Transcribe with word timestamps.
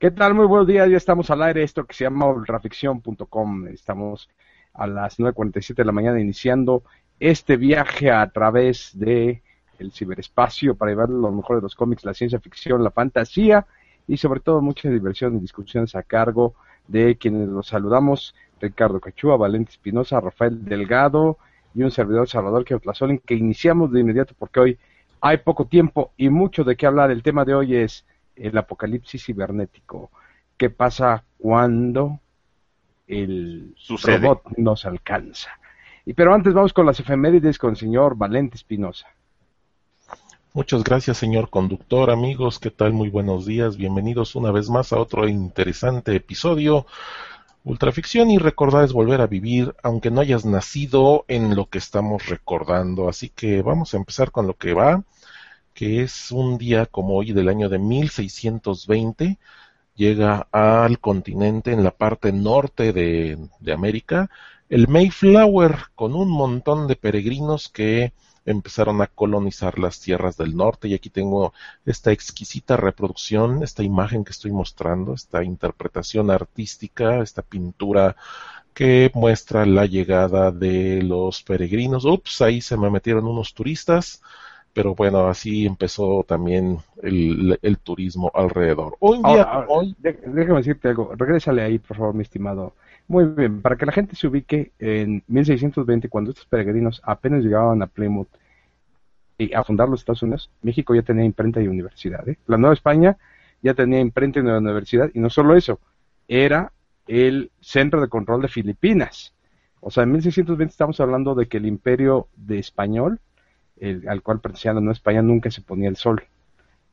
¿Qué 0.00 0.10
tal? 0.10 0.32
Muy 0.32 0.46
buenos 0.46 0.66
días, 0.66 0.88
ya 0.88 0.96
estamos 0.96 1.28
al 1.28 1.42
aire, 1.42 1.62
esto 1.62 1.84
que 1.84 1.92
se 1.92 2.04
llama 2.04 2.24
ultraficción.com. 2.24 3.66
Estamos 3.66 4.30
a 4.72 4.86
las 4.86 5.18
9.47 5.18 5.74
de 5.74 5.84
la 5.84 5.92
mañana 5.92 6.18
iniciando 6.18 6.84
este 7.18 7.58
viaje 7.58 8.10
a 8.10 8.26
través 8.30 8.98
de 8.98 9.42
el 9.78 9.92
ciberespacio 9.92 10.74
para 10.74 10.92
llevar 10.92 11.10
lo 11.10 11.30
mejor 11.30 11.56
de 11.56 11.62
los 11.64 11.74
cómics, 11.74 12.02
la 12.06 12.14
ciencia 12.14 12.40
ficción, 12.40 12.82
la 12.82 12.90
fantasía 12.90 13.66
y 14.08 14.16
sobre 14.16 14.40
todo 14.40 14.62
mucha 14.62 14.88
diversión 14.88 15.36
y 15.36 15.40
discusiones 15.40 15.94
a 15.94 16.02
cargo 16.02 16.54
de 16.88 17.18
quienes 17.18 17.46
los 17.50 17.66
saludamos, 17.66 18.34
Ricardo 18.58 19.00
Cachúa, 19.00 19.36
Valente 19.36 19.72
Espinosa, 19.72 20.18
Rafael 20.18 20.64
Delgado 20.64 21.36
y 21.74 21.82
un 21.82 21.90
servidor 21.90 22.26
Salvador 22.26 22.64
en 22.70 23.18
que 23.18 23.34
iniciamos 23.34 23.92
de 23.92 24.00
inmediato 24.00 24.32
porque 24.38 24.60
hoy 24.60 24.78
hay 25.20 25.36
poco 25.36 25.66
tiempo 25.66 26.12
y 26.16 26.30
mucho 26.30 26.64
de 26.64 26.74
qué 26.74 26.86
hablar. 26.86 27.10
El 27.10 27.22
tema 27.22 27.44
de 27.44 27.54
hoy 27.54 27.76
es 27.76 28.06
el 28.40 28.56
apocalipsis 28.56 29.24
cibernético. 29.24 30.10
¿Qué 30.56 30.70
pasa 30.70 31.24
cuando 31.38 32.20
el 33.06 33.74
robot 33.88 34.42
nos 34.56 34.84
alcanza? 34.84 35.50
Y 36.06 36.14
pero 36.14 36.34
antes 36.34 36.54
vamos 36.54 36.72
con 36.72 36.86
las 36.86 36.98
efemérides 36.98 37.58
con 37.58 37.70
el 37.70 37.76
señor 37.76 38.16
Valente 38.16 38.56
Espinosa. 38.56 39.06
Muchas 40.52 40.82
gracias, 40.82 41.18
señor 41.18 41.48
conductor, 41.48 42.10
amigos. 42.10 42.58
¿Qué 42.58 42.70
tal? 42.70 42.92
Muy 42.92 43.08
buenos 43.08 43.46
días. 43.46 43.76
Bienvenidos 43.76 44.34
una 44.34 44.50
vez 44.50 44.68
más 44.68 44.92
a 44.92 44.98
otro 44.98 45.28
interesante 45.28 46.16
episodio. 46.16 46.86
Ultraficción 47.62 48.30
y 48.30 48.38
recordar 48.38 48.84
es 48.84 48.92
volver 48.92 49.20
a 49.20 49.26
vivir, 49.26 49.76
aunque 49.82 50.10
no 50.10 50.22
hayas 50.22 50.44
nacido 50.46 51.24
en 51.28 51.54
lo 51.54 51.66
que 51.66 51.78
estamos 51.78 52.26
recordando. 52.26 53.08
Así 53.08 53.28
que 53.28 53.62
vamos 53.62 53.94
a 53.94 53.98
empezar 53.98 54.32
con 54.32 54.46
lo 54.46 54.54
que 54.54 54.72
va 54.72 55.04
que 55.80 56.02
es 56.02 56.30
un 56.30 56.58
día 56.58 56.84
como 56.84 57.14
hoy 57.14 57.32
del 57.32 57.48
año 57.48 57.70
de 57.70 57.78
1620, 57.78 59.38
llega 59.94 60.46
al 60.52 61.00
continente 61.00 61.72
en 61.72 61.82
la 61.82 61.90
parte 61.90 62.32
norte 62.32 62.92
de, 62.92 63.38
América, 63.72 64.28
el 64.68 64.88
Mayflower, 64.88 65.76
con 65.94 66.14
un 66.14 66.28
montón 66.28 66.86
de 66.86 66.96
peregrinos 66.96 67.70
que 67.70 68.12
empezaron 68.44 69.00
a 69.00 69.06
colonizar 69.06 69.78
las 69.78 70.00
tierras 70.00 70.36
del 70.36 70.54
norte 70.54 70.86
y 70.86 70.92
aquí 70.92 71.08
tengo 71.08 71.54
esta 71.86 72.12
exquisita 72.12 72.76
reproducción, 72.76 73.62
esta 73.62 73.82
imagen 73.82 74.22
que 74.22 74.32
estoy 74.32 74.50
mostrando, 74.50 75.14
esta 75.14 75.42
interpretación 75.44 76.30
artística, 76.30 77.22
esta 77.22 77.40
pintura 77.40 78.16
que 78.74 79.10
muestra 79.14 79.64
la 79.64 79.86
llegada 79.86 80.52
de 80.52 81.02
los 81.02 81.42
peregrinos. 81.42 82.04
Ups, 82.04 82.42
ahí 82.42 82.60
se 82.60 82.76
me 82.76 82.90
metieron 82.90 83.26
unos 83.26 83.54
turistas 83.54 84.20
pero 84.72 84.94
bueno, 84.94 85.26
así 85.26 85.66
empezó 85.66 86.24
también 86.26 86.78
el, 87.02 87.78
turismo 87.82 88.30
alrededor. 88.34 88.96
Hoy 89.00 89.18
día, 89.18 89.64
hoy... 89.68 89.96
Déjame 89.98 90.58
decirte 90.58 90.88
algo, 90.88 91.12
regrésale 91.16 91.62
ahí, 91.62 91.78
por 91.78 91.96
favor, 91.96 92.14
mi 92.14 92.22
estimado. 92.22 92.74
Muy 93.08 93.24
bien, 93.24 93.60
para 93.60 93.76
que 93.76 93.86
la 93.86 93.92
gente 93.92 94.14
se 94.14 94.28
ubique, 94.28 94.70
en 94.78 95.24
1620, 95.26 96.08
cuando 96.08 96.30
estos 96.30 96.46
peregrinos 96.46 97.00
apenas 97.04 97.42
llegaban 97.42 97.82
a 97.82 97.88
Plymouth 97.88 98.28
y 99.38 99.52
a 99.54 99.64
fundar 99.64 99.88
los 99.88 100.00
Estados 100.00 100.22
Unidos, 100.22 100.50
México 100.62 100.94
ya 100.94 101.02
tenía 101.02 101.24
imprenta 101.24 101.60
y 101.60 101.66
universidad. 101.66 102.28
¿eh? 102.28 102.38
La 102.46 102.56
Nueva 102.56 102.74
España 102.74 103.16
ya 103.62 103.74
tenía 103.74 104.00
imprenta 104.00 104.38
y 104.38 104.42
universidad, 104.42 105.10
y 105.12 105.18
no 105.18 105.30
solo 105.30 105.56
eso, 105.56 105.80
era 106.28 106.72
el 107.08 107.50
centro 107.60 108.00
de 108.00 108.08
control 108.08 108.42
de 108.42 108.48
Filipinas. 108.48 109.34
O 109.80 109.90
sea, 109.90 110.04
en 110.04 110.12
1620 110.12 110.70
estamos 110.70 111.00
hablando 111.00 111.34
de 111.34 111.48
que 111.48 111.56
el 111.56 111.66
imperio 111.66 112.28
de 112.36 112.58
español 112.58 113.18
al 113.80 114.22
cual 114.22 114.40
pertenecía 114.40 114.74
la 114.74 114.80
Nueva 114.80 114.92
España 114.92 115.22
nunca 115.22 115.50
se 115.50 115.62
ponía 115.62 115.88
el 115.88 115.96
sol. 115.96 116.22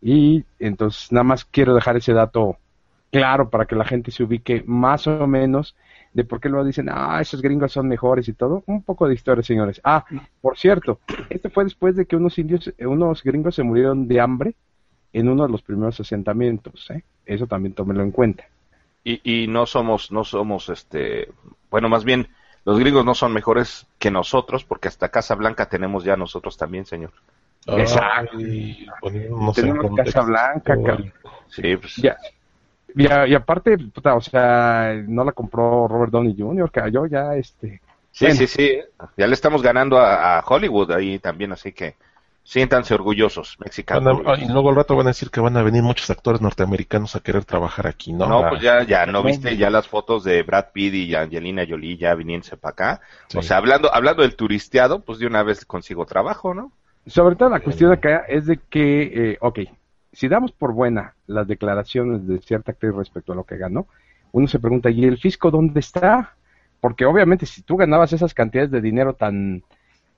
Y 0.01 0.43
entonces 0.59 1.11
nada 1.11 1.23
más 1.23 1.45
quiero 1.45 1.73
dejar 1.73 1.97
ese 1.97 2.13
dato 2.13 2.57
claro 3.11 3.49
para 3.49 3.65
que 3.65 3.75
la 3.75 3.85
gente 3.85 4.11
se 4.11 4.23
ubique 4.23 4.63
más 4.65 5.07
o 5.07 5.27
menos 5.27 5.75
de 6.13 6.23
por 6.23 6.39
qué 6.39 6.49
luego 6.49 6.65
dicen, 6.65 6.87
ah, 6.89 7.19
esos 7.21 7.41
gringos 7.41 7.71
son 7.71 7.87
mejores 7.87 8.27
y 8.27 8.33
todo. 8.33 8.63
Un 8.65 8.81
poco 8.81 9.07
de 9.07 9.13
historia, 9.13 9.43
señores. 9.43 9.79
Ah, 9.83 10.05
por 10.41 10.57
cierto, 10.57 10.99
esto 11.29 11.49
fue 11.49 11.63
después 11.63 11.95
de 11.95 12.05
que 12.05 12.15
unos 12.15 12.37
indios, 12.39 12.73
unos 12.79 13.23
gringos 13.23 13.55
se 13.55 13.63
murieron 13.63 14.07
de 14.07 14.19
hambre 14.19 14.55
en 15.13 15.29
uno 15.29 15.43
de 15.43 15.51
los 15.51 15.61
primeros 15.61 15.99
asentamientos. 15.99 16.89
¿eh? 16.89 17.03
Eso 17.25 17.47
también 17.47 17.73
tómelo 17.73 18.01
en 18.01 18.11
cuenta. 18.11 18.45
Y, 19.03 19.43
y 19.43 19.47
no 19.47 19.65
somos, 19.65 20.11
no 20.11 20.23
somos, 20.23 20.69
este, 20.69 21.29
bueno, 21.69 21.87
más 21.87 22.03
bien 22.03 22.27
los 22.67 22.77
gringos 22.79 23.05
no 23.05 23.15
son 23.15 23.31
mejores 23.31 23.87
que 23.97 24.11
nosotros, 24.11 24.65
porque 24.65 24.89
hasta 24.89 25.07
Casa 25.07 25.35
Blanca 25.35 25.69
tenemos 25.69 26.03
ya 26.03 26.17
nosotros 26.17 26.57
también, 26.57 26.85
señor. 26.85 27.13
Exacto. 27.65 28.37
tenemos 29.55 29.95
Casa 29.95 30.21
Blanca, 30.23 30.75
sí, 31.47 31.77
pues. 31.77 31.95
ya. 31.95 32.17
Y, 32.93 33.33
aparte, 33.33 33.77
o 34.03 34.19
sea, 34.19 35.01
no 35.07 35.23
la 35.23 35.31
compró 35.31 35.87
Robert 35.87 36.11
Downey 36.11 36.35
Jr., 36.37 36.69
cayó 36.69 37.05
ya 37.05 37.35
este. 37.35 37.79
Sí, 38.11 38.31
sí, 38.33 38.47
sí. 38.47 38.81
Ya 39.15 39.27
le 39.27 39.33
estamos 39.33 39.61
ganando 39.61 39.97
a 39.97 40.43
Hollywood 40.45 40.91
ahí 40.91 41.19
también, 41.19 41.53
así 41.53 41.71
que 41.71 41.95
Siéntanse 42.47 42.93
orgullosos, 42.93 43.57
mexicanos. 43.59 44.21
y 44.39 44.47
luego 44.47 44.69
al 44.69 44.77
rato 44.77 44.95
van 44.95 45.07
a 45.07 45.09
decir 45.09 45.29
que 45.29 45.41
van 45.41 45.57
a 45.57 45.63
venir 45.63 45.83
muchos 45.83 46.09
actores 46.09 46.39
norteamericanos 46.39 47.13
a 47.17 47.19
querer 47.19 47.43
trabajar 47.43 47.87
aquí, 47.87 48.13
¿no? 48.13 48.25
No, 48.25 48.47
pues 48.47 48.61
ya, 48.61 48.83
ya, 48.83 49.05
¿no 49.05 49.21
viste 49.21 49.57
ya 49.57 49.69
las 49.69 49.89
fotos 49.89 50.23
de 50.23 50.43
Brad 50.43 50.67
Pitt 50.71 50.93
y 50.93 51.13
Angelina 51.13 51.65
Jolie 51.67 51.97
ya 51.97 52.15
viniéndose 52.15 52.55
para 52.55 52.71
acá? 52.71 53.01
O 53.35 53.41
sea, 53.41 53.57
hablando, 53.57 53.93
hablando 53.93 54.21
del 54.21 54.37
turisteado, 54.37 55.01
pues 55.01 55.19
de 55.19 55.27
una 55.27 55.43
vez 55.43 55.65
consigo 55.65 56.05
trabajo, 56.05 56.53
¿no? 56.53 56.71
Sobre 57.05 57.35
todo 57.35 57.49
la 57.49 57.59
cuestión 57.59 57.91
acá 57.91 58.23
es 58.29 58.45
de 58.45 58.61
que, 58.69 59.31
eh, 59.31 59.37
ok, 59.41 59.59
si 60.13 60.29
damos 60.29 60.53
por 60.53 60.71
buena 60.71 61.15
las 61.25 61.49
declaraciones 61.49 62.25
de 62.25 62.39
cierta 62.39 62.71
actriz 62.71 62.95
respecto 62.95 63.33
a 63.33 63.35
lo 63.35 63.43
que 63.43 63.57
ganó, 63.57 63.87
uno 64.31 64.47
se 64.47 64.59
pregunta, 64.59 64.89
¿y 64.89 65.03
el 65.03 65.17
fisco 65.17 65.51
dónde 65.51 65.81
está? 65.81 66.33
Porque 66.79 67.03
obviamente 67.03 67.45
si 67.45 67.61
tú 67.61 67.75
ganabas 67.75 68.13
esas 68.13 68.33
cantidades 68.33 68.71
de 68.71 68.79
dinero 68.79 69.15
tan, 69.15 69.63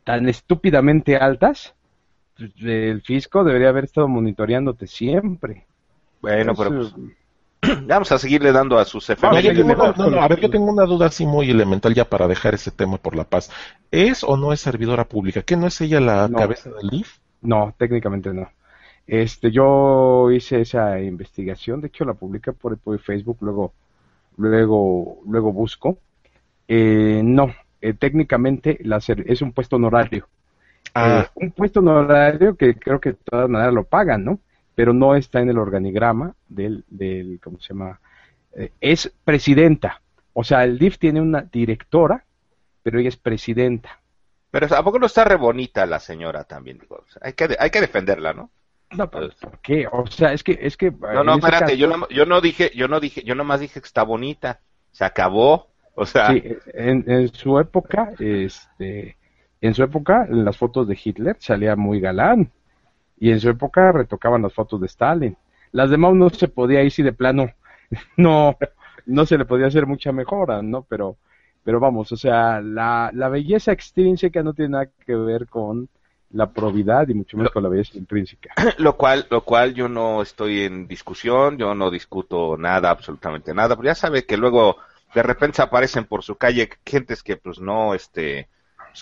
tan 0.04 0.30
estúpidamente 0.30 1.18
altas, 1.18 1.74
el 2.62 3.02
fisco 3.02 3.44
debería 3.44 3.70
haber 3.70 3.86
estado 3.86 4.08
monitoreándote 4.08 4.88
siempre. 4.88 5.66
Bueno, 6.22 6.54
pero 6.56 6.70
pues, 6.70 6.94
vamos 7.88 8.12
a 8.12 8.18
seguirle 8.18 8.52
dando 8.52 8.78
a 8.78 8.86
sus 8.86 9.10
efemérides. 9.10 9.66
a 9.78 10.28
ver, 10.28 10.40
yo 10.40 10.50
tengo 10.50 10.72
una 10.72 10.86
duda 10.86 11.08
así 11.08 11.26
muy 11.26 11.50
elemental 11.50 11.94
ya 11.94 12.06
para 12.06 12.28
dejar 12.28 12.54
ese 12.54 12.72
tema 12.72 12.98
por 12.98 13.16
la 13.16 13.24
paz. 13.24 13.52
¿Es 13.92 14.24
o 14.24 14.38
no 14.38 14.54
es 14.54 14.62
servidora 14.62 15.06
pública? 15.06 15.42
¿Qué 15.42 15.56
no 15.56 15.68
es 15.68 15.80
ella 15.82 16.00
la 16.00 16.30
cabeza 16.36 16.70
del 16.70 16.90
DIF? 16.90 17.18
No, 17.42 17.74
técnicamente 17.78 18.34
no. 18.34 18.50
Este, 19.08 19.50
yo 19.50 20.30
hice 20.32 20.62
esa 20.62 21.02
investigación, 21.02 21.82
de 21.82 21.88
hecho 21.88 22.06
la 22.06 22.14
publiqué 22.14 22.54
por, 22.54 22.78
Facebook, 23.00 23.38
luego, 23.42 23.74
luego, 24.38 25.20
luego 25.26 25.52
busco. 25.52 25.98
Eh, 26.68 27.22
no, 27.24 27.52
eh, 27.82 27.94
técnicamente 27.94 28.78
la, 28.84 28.98
es 28.98 29.42
un 29.42 29.52
puesto 29.52 29.78
honorario. 29.78 30.28
Ah. 30.94 31.26
Eh, 31.26 31.32
un 31.36 31.52
puesto 31.52 31.80
honorario 31.80 32.56
que 32.56 32.76
creo 32.76 33.00
que 33.00 33.12
de 33.12 33.18
todas 33.24 33.50
maneras 33.50 33.74
lo 33.74 33.84
pagan, 33.84 34.24
¿no? 34.24 34.40
Pero 34.76 34.94
no 34.94 35.16
está 35.16 35.42
en 35.42 35.50
el 35.50 35.58
organigrama 35.58 36.36
del, 36.48 36.86
del 36.88 37.40
¿cómo 37.44 37.60
se 37.60 37.70
llama? 37.70 38.00
Eh, 38.56 38.72
es 38.82 39.12
presidenta. 39.24 40.02
O 40.34 40.44
sea, 40.44 40.64
el 40.64 40.80
DIF 40.80 40.98
tiene 40.98 41.22
una 41.22 41.42
directora, 41.42 42.24
pero 42.84 43.00
ella 43.00 43.10
es 43.10 43.18
presidenta. 43.18 44.00
Pero 44.52 44.68
¿a 44.76 44.84
poco 44.84 45.00
no 45.00 45.06
está 45.06 45.24
re 45.24 45.36
bonita 45.36 45.86
la 45.86 46.00
señora 46.00 46.44
también? 46.44 46.80
Digo, 46.80 47.04
hay, 47.22 47.34
que, 47.34 47.56
hay 47.60 47.70
que 47.70 47.82
defenderla, 47.82 48.34
¿no? 48.34 48.50
No, 48.92 49.10
pero 49.10 49.30
¿por 49.40 49.60
qué? 49.60 49.88
O 49.92 50.08
sea, 50.08 50.34
es 50.34 50.44
que, 50.44 50.58
es 50.62 50.76
que. 50.76 50.92
No, 50.92 51.24
no, 51.24 51.36
espérate, 51.36 51.78
yo 51.78 51.88
no, 51.88 52.08
yo 52.10 52.26
no 52.26 52.42
dije, 52.42 52.72
yo 52.76 52.88
no 52.88 53.00
dije, 53.00 53.22
yo 53.24 53.36
nomás 53.36 53.60
dije 53.60 53.80
que 53.80 53.86
está 53.86 54.04
bonita. 54.04 54.62
Se 54.92 55.06
acabó. 55.06 55.68
O 55.94 56.06
sea. 56.08 56.32
Sí, 56.32 56.42
en, 56.74 57.04
en 57.08 57.32
su 57.34 57.60
época, 57.60 58.10
este, 58.18 59.18
en 59.62 59.74
su 59.74 59.84
época, 59.84 60.26
en 60.30 60.46
las 60.46 60.58
fotos 60.58 60.88
de 60.88 60.98
Hitler 61.02 61.36
salía 61.40 61.76
muy 61.76 62.00
galán. 62.00 62.52
Y 63.18 63.32
en 63.32 63.40
su 63.40 63.50
época 63.50 63.92
retocaban 63.92 64.42
las 64.42 64.54
fotos 64.54 64.80
de 64.80 64.88
Stalin. 64.88 65.36
Las 65.72 65.90
de 65.90 65.98
Mao 65.98 66.16
no 66.16 66.30
se 66.30 66.48
podía 66.48 66.82
ir 66.84 66.92
si 66.92 67.04
de 67.04 67.12
plano 67.12 67.52
no, 68.18 68.58
no 69.06 69.26
se 69.26 69.38
le 69.38 69.46
podía 69.46 69.68
hacer 69.68 69.86
mucha 69.86 70.12
mejora, 70.12 70.62
¿no? 70.62 70.84
Pero, 70.84 71.18
pero 71.64 71.80
vamos, 71.80 72.12
o 72.12 72.18
sea, 72.18 72.62
la, 72.62 73.12
la 73.14 73.30
belleza 73.30 73.72
extrínseca 73.72 74.42
no 74.42 74.54
tiene 74.54 74.72
nada 74.72 74.90
que 75.06 75.16
ver 75.16 75.48
con 75.48 75.90
la 76.32 76.52
probidad 76.52 77.08
y 77.08 77.16
mucho 77.16 77.38
menos 77.38 77.52
con 77.52 77.64
la 77.64 77.70
belleza 77.70 77.98
intrínseca. 77.98 78.54
Lo 78.78 78.96
cual, 78.98 79.26
lo 79.30 79.44
cual 79.44 79.74
yo 79.74 79.90
no 79.90 80.22
estoy 80.22 80.62
en 80.62 80.88
discusión, 80.88 81.58
yo 81.58 81.74
no 81.74 81.90
discuto 81.90 82.56
nada, 82.58 82.92
absolutamente 82.92 83.54
nada, 83.54 83.76
pero 83.76 83.88
ya 83.88 83.96
sabe 83.96 84.26
que 84.26 84.38
luego 84.38 84.78
de 85.14 85.24
repente 85.24 85.62
aparecen 85.62 86.06
por 86.06 86.24
su 86.24 86.36
calle 86.36 86.70
gentes 86.86 87.24
que 87.24 87.38
pues 87.38 87.60
no, 87.60 87.96
este, 87.96 88.48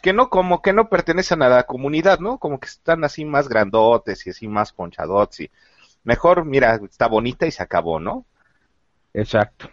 que 0.02 0.14
no, 0.14 0.30
como 0.30 0.62
que 0.62 0.74
no 0.74 0.90
pertenecen 0.90 1.42
a 1.42 1.50
la 1.50 1.64
comunidad, 1.64 2.20
¿no? 2.20 2.38
Como 2.38 2.60
que 2.60 2.68
están 2.68 3.04
así 3.04 3.26
más 3.26 3.48
grandotes 3.48 4.26
y 4.28 4.32
así 4.32 4.48
más 4.48 4.74
ponchadotes 4.74 5.40
y 5.42 5.52
mejor, 6.04 6.46
mira, 6.46 6.80
está 6.84 7.08
bonita 7.08 7.46
y 7.46 7.52
se 7.52 7.64
acabó, 7.64 8.00
¿no? 8.00 8.26
Exacto. 9.14 9.70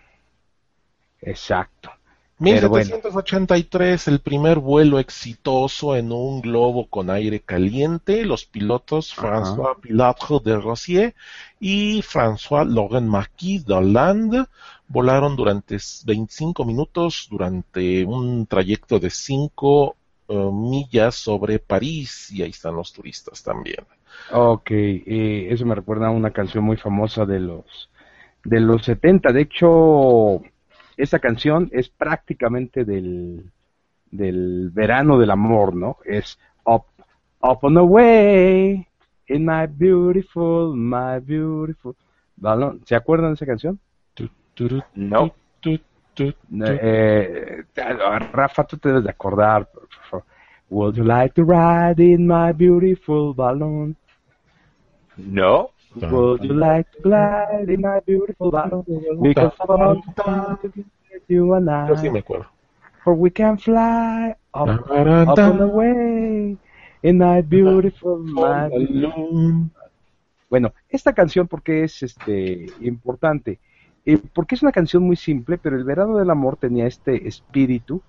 Exacto. 1.20 1.90
Pero 2.38 2.68
bueno. 2.68 2.86
1783, 2.86 4.08
el 4.08 4.20
primer 4.20 4.58
vuelo 4.58 4.98
exitoso 4.98 5.94
en 5.94 6.10
un 6.10 6.40
globo 6.40 6.88
con 6.88 7.08
aire 7.08 7.40
caliente. 7.40 8.24
Los 8.24 8.44
pilotos. 8.44 9.14
François 9.16 9.78
Pilatre 9.80 10.40
de 10.44 10.56
Rossier 10.58 11.14
y 11.60 12.02
François 12.02 12.66
Laurent 12.66 13.06
Marquis 13.06 13.64
de 13.64 13.74
Hollande 13.74 14.44
volaron 14.88 15.36
durante 15.36 15.78
25 16.04 16.64
minutos 16.64 17.28
durante 17.30 18.04
un 18.04 18.46
trayecto 18.46 18.98
de 18.98 19.10
5 19.10 19.96
millas 20.28 21.14
sobre 21.14 21.58
París 21.58 22.30
y 22.30 22.42
ahí 22.42 22.50
están 22.50 22.76
los 22.76 22.92
turistas 22.92 23.42
también. 23.42 23.84
Ok, 24.32 24.70
eh, 24.70 25.48
eso 25.50 25.66
me 25.66 25.74
recuerda 25.74 26.06
a 26.06 26.10
una 26.10 26.30
canción 26.30 26.64
muy 26.64 26.76
famosa 26.76 27.26
de 27.26 27.40
los 27.40 27.90
de 28.44 28.60
los 28.60 28.84
70. 28.84 29.32
De 29.32 29.42
hecho, 29.42 30.42
esa 30.96 31.18
canción 31.18 31.68
es 31.72 31.88
prácticamente 31.88 32.84
del 32.84 33.50
del 34.10 34.70
verano 34.70 35.18
del 35.18 35.30
amor, 35.30 35.74
¿no? 35.74 35.96
Es 36.04 36.38
Up, 36.64 36.84
Up 37.40 37.58
on 37.62 37.74
the 37.74 37.80
Way, 37.80 38.86
in 39.28 39.44
my 39.44 39.66
beautiful, 39.66 40.74
my 40.74 41.18
beautiful. 41.20 41.96
¿Se 42.84 42.94
acuerdan 42.94 43.30
de 43.30 43.34
esa 43.34 43.46
canción? 43.46 43.80
No. 44.94 45.34
Tu, 46.14 46.32
tu, 46.32 46.32
tu. 46.32 46.64
Eh, 46.64 47.64
Rafa, 48.32 48.64
tú 48.64 48.78
te 48.78 48.88
debes 48.88 49.04
de 49.04 49.10
acordar. 49.10 49.66
por 49.70 49.88
favor. 50.10 50.24
Would 50.70 50.96
you 50.96 51.04
like 51.04 51.34
to 51.34 51.44
ride 51.44 52.00
in 52.00 52.26
my 52.26 52.52
beautiful 52.52 53.34
balloon? 53.34 53.96
No. 55.16 55.70
Would 55.96 56.42
you 56.42 56.54
like 56.54 56.90
to 56.92 57.02
glide 57.02 57.68
in 57.68 57.80
my 57.82 58.00
beautiful 58.04 58.50
balloon? 58.50 58.84
Because 59.22 59.52
you 61.28 61.54
and 61.54 61.68
Yo 61.88 61.96
sí 61.96 62.10
me 62.10 62.18
I, 62.18 62.22
acuerdo. 62.22 62.46
for 63.04 63.14
we 63.14 63.30
can 63.30 63.56
fly 63.58 64.34
up, 64.52 64.68
up 64.68 65.38
on 65.38 65.58
the 65.58 65.66
way 65.66 66.56
in 67.02 67.18
my 67.18 67.42
beautiful 67.42 68.24
balloon. 68.34 69.70
Bueno, 70.50 70.72
esta 70.88 71.12
canción 71.12 71.46
porque 71.46 71.84
es 71.84 72.02
este 72.02 72.66
importante, 72.80 73.58
Eh, 74.06 74.18
porque 74.32 74.54
es 74.54 74.62
una 74.62 74.72
canción 74.72 75.02
muy 75.02 75.16
simple, 75.16 75.58
pero 75.58 75.76
el 75.76 75.84
verano 75.84 76.16
del 76.18 76.30
amor 76.30 76.56
tenía 76.56 76.86
este 76.86 77.26
espíritu 77.26 78.02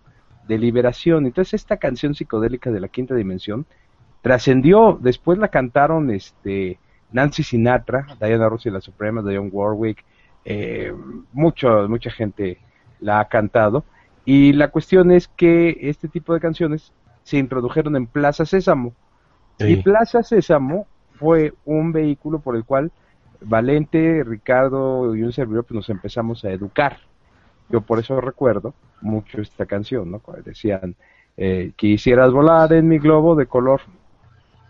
de 0.48 0.58
liberación. 0.58 1.26
Entonces 1.26 1.54
esta 1.56 1.78
canción 1.78 2.16
psicodélica 2.16 2.72
de 2.72 2.80
la 2.80 2.88
quinta 2.88 3.16
dimensión 3.16 3.66
trascendió. 4.22 4.98
Después 5.02 5.38
la 5.38 5.48
cantaron 5.48 6.12
este 6.12 6.80
Nancy 7.12 7.44
Sinatra, 7.44 8.08
Diana 8.20 8.50
Ross 8.50 8.66
y 8.66 8.72
la 8.72 8.82
Suprema, 8.82 9.22
Dionne 9.22 9.50
Warwick, 9.50 10.04
eh, 10.44 10.94
mucho, 11.32 11.88
mucha 11.88 12.12
gente 12.12 12.60
la 13.00 13.20
ha 13.20 13.28
cantado. 13.28 13.86
Y 14.26 14.54
la 14.54 14.70
cuestión 14.70 15.12
es 15.12 15.28
que 15.28 15.78
este 15.82 16.08
tipo 16.08 16.34
de 16.34 16.40
canciones 16.40 16.92
se 17.24 17.38
introdujeron 17.38 17.96
en 17.96 18.08
Plaza 18.08 18.46
Sésamo. 18.46 18.94
Y. 19.60 19.78
Plaza 19.78 20.24
Sésamo 20.24 20.88
fue 21.18 21.54
un 21.64 21.92
vehículo 21.92 22.40
por 22.40 22.56
el 22.56 22.66
cual 22.66 22.92
Valente, 23.42 24.24
Ricardo 24.24 25.16
y 25.16 25.24
un 25.24 25.34
servidor 25.34 25.66
pues, 25.66 25.76
nos 25.76 25.90
empezamos 25.90 26.44
a 26.46 26.52
educar. 26.52 26.98
Yo 27.70 27.82
por 27.82 28.00
eso 28.00 28.20
recuerdo 28.22 28.74
mucho 29.02 29.42
esta 29.42 29.66
canción, 29.66 30.12
¿no? 30.12 30.20
Cuando 30.20 30.44
decían, 30.44 30.96
eh, 31.38 31.74
quisieras 31.76 32.32
volar 32.32 32.72
en 32.74 32.88
mi 32.88 33.00
globo 33.00 33.36
de 33.36 33.48
color. 33.48 33.82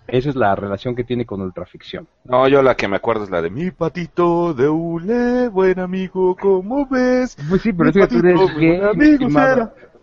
Esa 0.08 0.30
es 0.30 0.36
la 0.36 0.56
relación 0.56 0.96
que 0.96 1.04
tiene 1.04 1.26
con 1.26 1.42
ultraficción. 1.42 2.08
No, 2.26 2.48
yo 2.48 2.62
la 2.62 2.76
que 2.76 2.88
me 2.88 2.98
acuerdo 2.98 3.24
es 3.24 3.32
la 3.32 3.42
de 3.42 3.50
mi 3.50 3.72
patito 3.72 4.54
de 4.54 4.70
hule, 4.70 5.48
buen 5.50 5.80
amigo, 5.80 6.36
¿cómo 6.40 6.88
ves? 6.88 7.36
Pues 7.50 7.64
sí, 7.64 7.74
pero 7.74 7.92
Mi 7.92 8.02
es 8.02 8.08
que 8.08 8.16
tú 8.16 8.28
eres 8.28 8.56
gay, 8.56 8.82
amigo. 8.82 9.28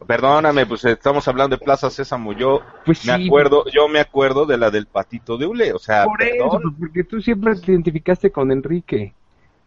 Perdóname, 0.06 0.66
pues 0.66 0.84
estamos 0.84 1.26
hablando 1.28 1.56
de 1.56 1.64
Plaza 1.64 1.90
Sésamo. 1.90 2.32
Yo 2.32 2.60
Pues 2.84 3.04
me 3.06 3.16
sí, 3.16 3.26
acuerdo, 3.26 3.64
yo 3.72 3.88
me 3.88 4.00
acuerdo 4.00 4.46
de 4.46 4.56
la 4.58 4.70
del 4.70 4.86
patito 4.86 5.36
de 5.36 5.46
hule, 5.46 5.72
o 5.72 5.78
sea, 5.78 6.04
Por 6.04 6.22
eso, 6.22 6.48
pues, 6.50 6.74
porque 6.78 7.04
tú 7.04 7.20
siempre 7.20 7.54
te 7.56 7.72
identificaste 7.72 8.30
con 8.30 8.50
Enrique. 8.52 9.14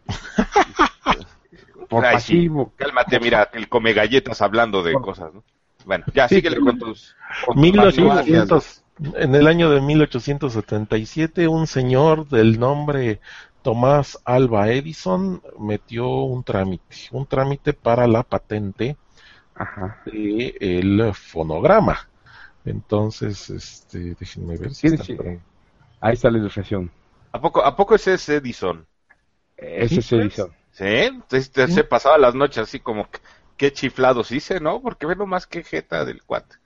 por 1.88 2.04
Ay, 2.04 2.20
sí. 2.20 2.34
pasivo. 2.34 2.72
Cálmate, 2.76 3.20
mira, 3.20 3.48
el 3.52 3.68
come 3.68 3.92
galletas 3.92 4.42
hablando 4.42 4.82
de 4.82 4.92
Por- 4.92 5.02
cosas, 5.02 5.32
¿no? 5.34 5.42
Bueno, 5.84 6.04
ya, 6.14 6.28
Sí, 6.28 6.36
síguele 6.36 6.56
sí. 6.56 6.62
con 6.62 6.78
tus... 6.78 7.16
con 7.44 7.54
tus 7.54 7.62
1800, 7.62 8.82
en 9.14 9.34
el 9.36 9.46
año 9.46 9.70
de 9.70 9.80
1877, 9.80 11.46
un 11.48 11.66
señor 11.68 12.26
del 12.28 12.58
nombre 12.58 13.20
Tomás 13.62 14.18
Alba 14.24 14.70
Edison 14.70 15.40
metió 15.60 16.08
un 16.08 16.42
trámite, 16.42 16.84
un 17.12 17.26
trámite 17.26 17.72
para 17.72 18.06
la 18.08 18.22
patente 18.24 18.96
Ajá. 19.56 20.02
del 20.60 21.14
fonograma. 21.14 22.08
Entonces, 22.64 23.48
este, 23.50 24.16
déjenme 24.18 24.56
ver 24.56 24.74
si 24.74 24.88
está 24.88 25.04
por 25.16 25.28
ahí. 25.28 25.40
Ahí 26.00 26.14
está 26.14 26.30
la 26.30 26.38
ilustración. 26.38 26.90
¿A 27.32 27.40
poco, 27.40 27.64
¿A 27.64 27.74
poco 27.76 27.94
ese 27.94 28.14
es 28.14 28.28
Edison? 28.28 28.86
Ese 29.56 30.00
es 30.00 30.08
pues. 30.08 30.20
Edison. 30.20 30.52
¿Sí? 30.72 30.84
Entonces, 30.84 31.74
se 31.74 31.84
pasaba 31.84 32.18
las 32.18 32.34
noches 32.34 32.58
así 32.58 32.80
como, 32.80 33.08
que, 33.10 33.18
qué 33.56 33.72
chiflados 33.72 34.30
hice, 34.30 34.60
¿no? 34.60 34.82
Porque 34.82 35.06
ve 35.06 35.16
nomás 35.16 35.46
qué 35.46 35.62
jeta 35.62 36.04
del 36.04 36.22
cuate. 36.22 36.56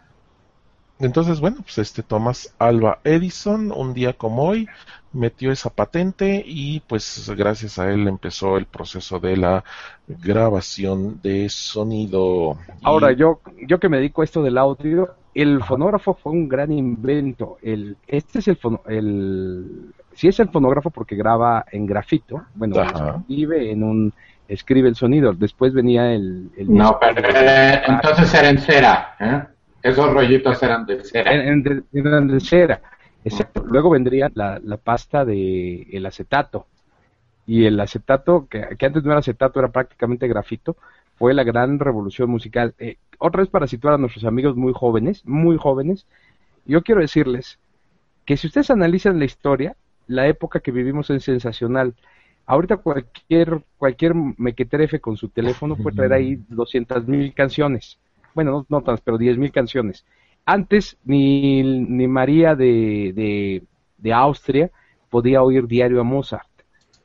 Entonces, 1.00 1.40
bueno, 1.40 1.58
pues 1.62 1.78
este 1.78 2.02
Thomas 2.02 2.54
Alba 2.58 2.98
Edison, 3.04 3.72
un 3.72 3.94
día 3.94 4.12
como 4.12 4.44
hoy, 4.44 4.68
metió 5.12 5.50
esa 5.50 5.70
patente 5.70 6.42
y 6.46 6.80
pues 6.80 7.32
gracias 7.36 7.78
a 7.78 7.90
él 7.90 8.06
empezó 8.06 8.56
el 8.58 8.66
proceso 8.66 9.18
de 9.18 9.36
la 9.36 9.64
grabación 10.06 11.20
de 11.22 11.48
sonido. 11.48 12.58
Y- 12.80 12.84
Ahora, 12.86 13.12
yo, 13.12 13.40
yo 13.66 13.80
que 13.80 13.88
me 13.88 13.96
dedico 13.96 14.20
a 14.20 14.24
esto 14.24 14.42
del 14.42 14.58
audio, 14.58 15.14
el 15.34 15.62
fonógrafo 15.64 16.14
fue 16.14 16.32
un 16.32 16.48
gran 16.48 16.70
invento. 16.72 17.58
El, 17.62 17.96
este 18.06 18.40
es 18.40 18.48
el, 18.48 18.56
fono- 18.56 18.82
el 18.86 19.92
sí 20.12 20.28
es 20.28 20.38
el 20.40 20.50
fonógrafo 20.50 20.90
porque 20.90 21.16
graba 21.16 21.64
en 21.72 21.86
grafito, 21.86 22.42
bueno, 22.54 22.74
escribe 23.16 23.70
en 23.70 23.82
un 23.82 24.12
escribe 24.48 24.88
el 24.88 24.96
sonido. 24.96 25.32
Después 25.32 25.72
venía 25.72 26.12
el, 26.12 26.50
el 26.56 26.74
No, 26.74 26.98
pero 27.00 27.28
eh, 27.34 27.82
entonces 27.86 28.34
era 28.34 28.48
en 28.50 28.58
cera. 28.58 29.14
¿eh? 29.20 29.42
Esos 29.82 30.12
rollitos 30.12 30.62
eran 30.62 30.86
de 30.86 31.02
cera. 31.04 31.32
en, 31.32 31.84
eran 31.92 32.28
de 32.28 32.40
cera. 32.40 32.82
Exacto. 33.24 33.64
Luego 33.66 33.90
vendría 33.90 34.30
la, 34.34 34.60
pasta 34.82 35.24
de 35.24 35.86
el 35.90 36.06
acetato. 36.06 36.66
Y 37.46 37.64
el 37.64 37.80
acetato, 37.80 38.46
que, 38.48 38.62
antes 38.84 39.02
no 39.02 39.10
era 39.10 39.20
acetato, 39.20 39.58
era 39.58 39.68
prácticamente 39.68 40.28
grafito, 40.28 40.76
fue 41.16 41.34
la 41.34 41.44
gran 41.44 41.78
revolución 41.78 42.30
musical. 42.30 42.74
Eh, 42.78 42.96
otra 43.18 43.42
vez 43.42 43.50
para 43.50 43.66
situar 43.66 43.94
a 43.94 43.98
nuestros 43.98 44.24
amigos 44.24 44.56
muy 44.56 44.72
jóvenes, 44.72 45.26
muy 45.26 45.56
jóvenes, 45.56 46.06
yo 46.64 46.82
quiero 46.82 47.00
decirles 47.00 47.58
que 48.24 48.36
si 48.36 48.46
ustedes 48.46 48.70
analizan 48.70 49.18
la 49.18 49.24
historia, 49.24 49.76
la 50.06 50.26
época 50.28 50.60
que 50.60 50.70
vivimos 50.70 51.10
es 51.10 51.24
sensacional. 51.24 51.94
Ahorita 52.46 52.78
cualquier 52.78 53.62
cualquier 53.78 54.14
mequetrefe 54.14 55.00
con 55.00 55.16
su 55.16 55.28
teléfono 55.28 55.76
puede 55.76 55.96
traer 55.96 56.12
ahí 56.12 56.38
200 56.48 57.06
mil 57.06 57.32
canciones. 57.34 57.98
Bueno, 58.34 58.50
no, 58.52 58.66
no 58.68 58.82
tantas, 58.82 59.00
pero 59.02 59.18
10 59.18 59.38
mil 59.38 59.52
canciones. 59.52 60.04
Antes 60.44 60.98
ni, 61.04 61.62
ni 61.62 62.08
María 62.08 62.54
de, 62.54 63.12
de, 63.14 63.64
de 63.98 64.12
Austria 64.12 64.70
podía 65.10 65.42
oír 65.42 65.66
diario 65.66 66.00
a 66.00 66.04
Mozart. 66.04 66.48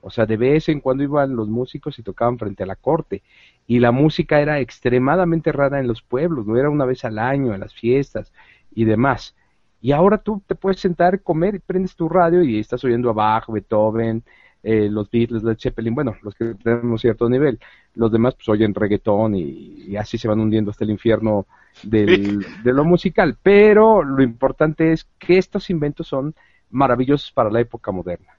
O 0.02 0.12
sea, 0.12 0.26
de 0.26 0.38
vez 0.38 0.70
en 0.70 0.82
cuando 0.82 1.04
iban 1.04 1.36
los 1.36 1.50
músicos 1.50 1.98
y 1.98 2.04
tocaban 2.04 2.38
frente 2.38 2.64
a 2.64 2.68
la 2.68 2.76
corte. 2.76 3.24
Y 3.66 3.80
la 3.80 3.92
música 3.92 4.40
era 4.40 4.60
extremadamente 4.60 5.52
rara 5.52 5.80
en 5.80 5.88
los 5.88 6.02
pueblos, 6.04 6.46
no 6.46 6.58
era 6.58 6.70
una 6.70 6.86
vez 6.86 7.04
al 7.06 7.18
año, 7.18 7.54
en 7.54 7.62
las 7.62 7.74
fiestas 7.74 8.32
y 8.74 8.86
demás. 8.86 9.36
Y 9.82 9.92
ahora 9.92 10.20
tú 10.20 10.42
te 10.46 10.56
puedes 10.56 10.80
sentar, 10.80 11.22
comer, 11.24 11.56
y 11.56 11.60
prendes 11.60 11.96
tu 11.96 12.08
radio 12.08 12.44
y 12.44 12.60
estás 12.60 12.84
oyendo 12.84 13.10
a 13.10 13.14
Bach, 13.14 13.46
Beethoven, 13.48 14.24
eh, 14.68 14.90
los 14.90 15.12
Beatles, 15.12 15.44
Led 15.44 15.58
Zeppelin, 15.60 15.94
bueno, 15.94 16.16
los 16.24 16.34
que 16.34 16.56
tenemos 16.56 17.00
cierto 17.00 17.30
nivel. 17.30 17.60
Los 17.94 18.12
demás 18.12 18.34
pues 18.34 18.50
oyen 18.50 18.74
reggaetón 18.74 19.36
y, 19.36 19.84
y 19.88 19.96
así 19.96 20.18
se 20.18 20.28
van 20.28 20.40
hundiendo 20.40 20.72
hasta 20.72 20.84
el 20.84 20.90
infierno 20.90 21.46
del, 21.84 22.44
de 22.64 22.74
lo 22.74 22.84
musical. 22.84 23.38
Pero 23.44 24.04
lo 24.04 24.24
importante 24.24 24.92
es 24.92 25.08
que 25.20 25.38
estos 25.38 25.70
inventos 25.70 26.08
son 26.08 26.34
maravillosos 26.72 27.32
para 27.32 27.52
la 27.52 27.60
época 27.60 27.92
moderna. 27.92 28.34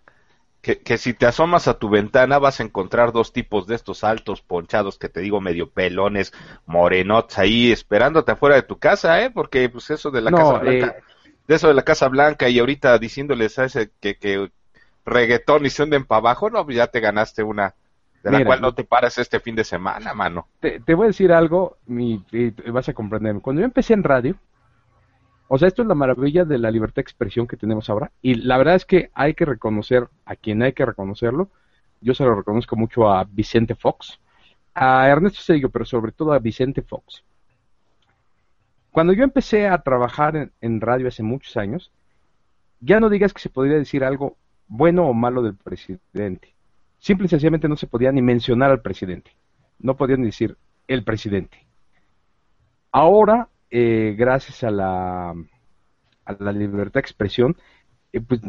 Que, 0.60 0.78
que 0.78 0.98
si 0.98 1.14
te 1.14 1.26
asomas 1.26 1.68
a 1.68 1.78
tu 1.78 1.88
ventana 1.88 2.40
vas 2.40 2.58
a 2.58 2.64
encontrar 2.64 3.12
dos 3.12 3.32
tipos 3.32 3.68
de 3.68 3.76
estos 3.76 4.02
altos 4.02 4.42
ponchados 4.42 4.98
que 4.98 5.08
te 5.08 5.20
digo 5.20 5.40
medio 5.40 5.70
pelones, 5.70 6.32
morenots 6.66 7.38
ahí 7.38 7.70
esperándote 7.70 8.32
afuera 8.32 8.56
de 8.56 8.64
tu 8.64 8.78
casa, 8.78 9.22
¿eh? 9.22 9.30
Porque 9.30 9.68
pues 9.68 9.90
eso 9.90 10.10
de 10.10 10.22
la 10.22 10.32
No, 10.32 10.38
Casa 10.38 10.58
Blanca, 10.58 10.86
eh, 10.98 11.02
de 11.46 11.54
eso 11.54 11.68
de 11.68 11.74
la 11.74 11.82
Casa 11.82 12.08
Blanca 12.08 12.48
y 12.48 12.58
ahorita 12.58 12.98
diciéndoles 12.98 13.60
a 13.60 13.66
ese 13.66 13.92
que, 14.00 14.16
que 14.16 14.50
reggaetón 15.06 15.64
y 15.66 15.70
se 15.70 15.82
hunden 15.84 16.04
para 16.04 16.18
abajo, 16.18 16.50
no, 16.50 16.68
ya 16.70 16.88
te 16.88 17.00
ganaste 17.00 17.42
una 17.42 17.74
de 18.22 18.30
la 18.32 18.40
Mira, 18.40 18.44
cual 18.44 18.60
no 18.60 18.74
te 18.74 18.84
paras 18.84 19.18
este 19.18 19.40
fin 19.40 19.54
de 19.56 19.64
semana, 19.64 20.12
mano. 20.14 20.48
te, 20.60 20.80
te 20.80 20.94
voy 20.94 21.04
a 21.04 21.08
decir 21.08 21.32
algo 21.32 21.78
y, 21.88 22.22
y 22.32 22.50
vas 22.70 22.88
a 22.88 22.94
comprenderme. 22.94 23.40
Cuando 23.40 23.60
yo 23.60 23.66
empecé 23.66 23.94
en 23.94 24.02
radio, 24.02 24.36
o 25.48 25.58
sea, 25.58 25.68
esto 25.68 25.82
es 25.82 25.88
la 25.88 25.94
maravilla 25.94 26.44
de 26.44 26.58
la 26.58 26.70
libertad 26.70 26.96
de 26.96 27.02
expresión 27.02 27.46
que 27.46 27.56
tenemos 27.56 27.88
ahora. 27.88 28.10
Y 28.20 28.34
la 28.34 28.58
verdad 28.58 28.74
es 28.74 28.84
que 28.84 29.10
hay 29.14 29.34
que 29.34 29.44
reconocer 29.44 30.08
a 30.24 30.34
quien 30.36 30.62
hay 30.62 30.72
que 30.72 30.84
reconocerlo. 30.84 31.50
Yo 32.00 32.14
se 32.14 32.24
lo 32.24 32.34
reconozco 32.34 32.76
mucho 32.76 33.08
a 33.08 33.24
Vicente 33.24 33.74
Fox, 33.76 34.18
a 34.74 35.08
Ernesto 35.08 35.40
Cedillo, 35.42 35.70
pero 35.70 35.84
sobre 35.84 36.12
todo 36.12 36.32
a 36.32 36.38
Vicente 36.40 36.82
Fox. 36.82 37.24
cuando 38.90 39.12
yo 39.12 39.24
empecé 39.24 39.68
a 39.68 39.82
trabajar 39.82 40.36
en, 40.36 40.52
en 40.60 40.80
radio 40.80 41.08
hace 41.08 41.22
muchos 41.22 41.56
años, 41.56 41.92
ya 42.80 42.98
no 42.98 43.08
digas 43.08 43.32
que 43.32 43.40
se 43.40 43.50
podría 43.50 43.76
decir 43.76 44.02
algo 44.04 44.36
bueno 44.68 45.06
o 45.06 45.14
malo 45.14 45.42
del 45.42 45.54
presidente. 45.54 46.54
Simple 46.98 47.26
y 47.26 47.28
sencillamente 47.28 47.68
no 47.68 47.76
se 47.76 47.86
podía 47.86 48.10
ni 48.12 48.22
mencionar 48.22 48.70
al 48.70 48.80
presidente. 48.82 49.30
No 49.78 49.96
podían 49.96 50.20
ni 50.20 50.26
decir 50.26 50.56
el 50.88 51.04
presidente. 51.04 51.66
Ahora, 52.92 53.48
eh, 53.70 54.14
gracias 54.16 54.64
a 54.64 54.70
la, 54.70 55.30
a 55.30 56.36
la 56.38 56.52
libertad 56.52 56.94
de 56.94 57.00
expresión, 57.00 57.56
eh, 58.12 58.20
pues, 58.20 58.40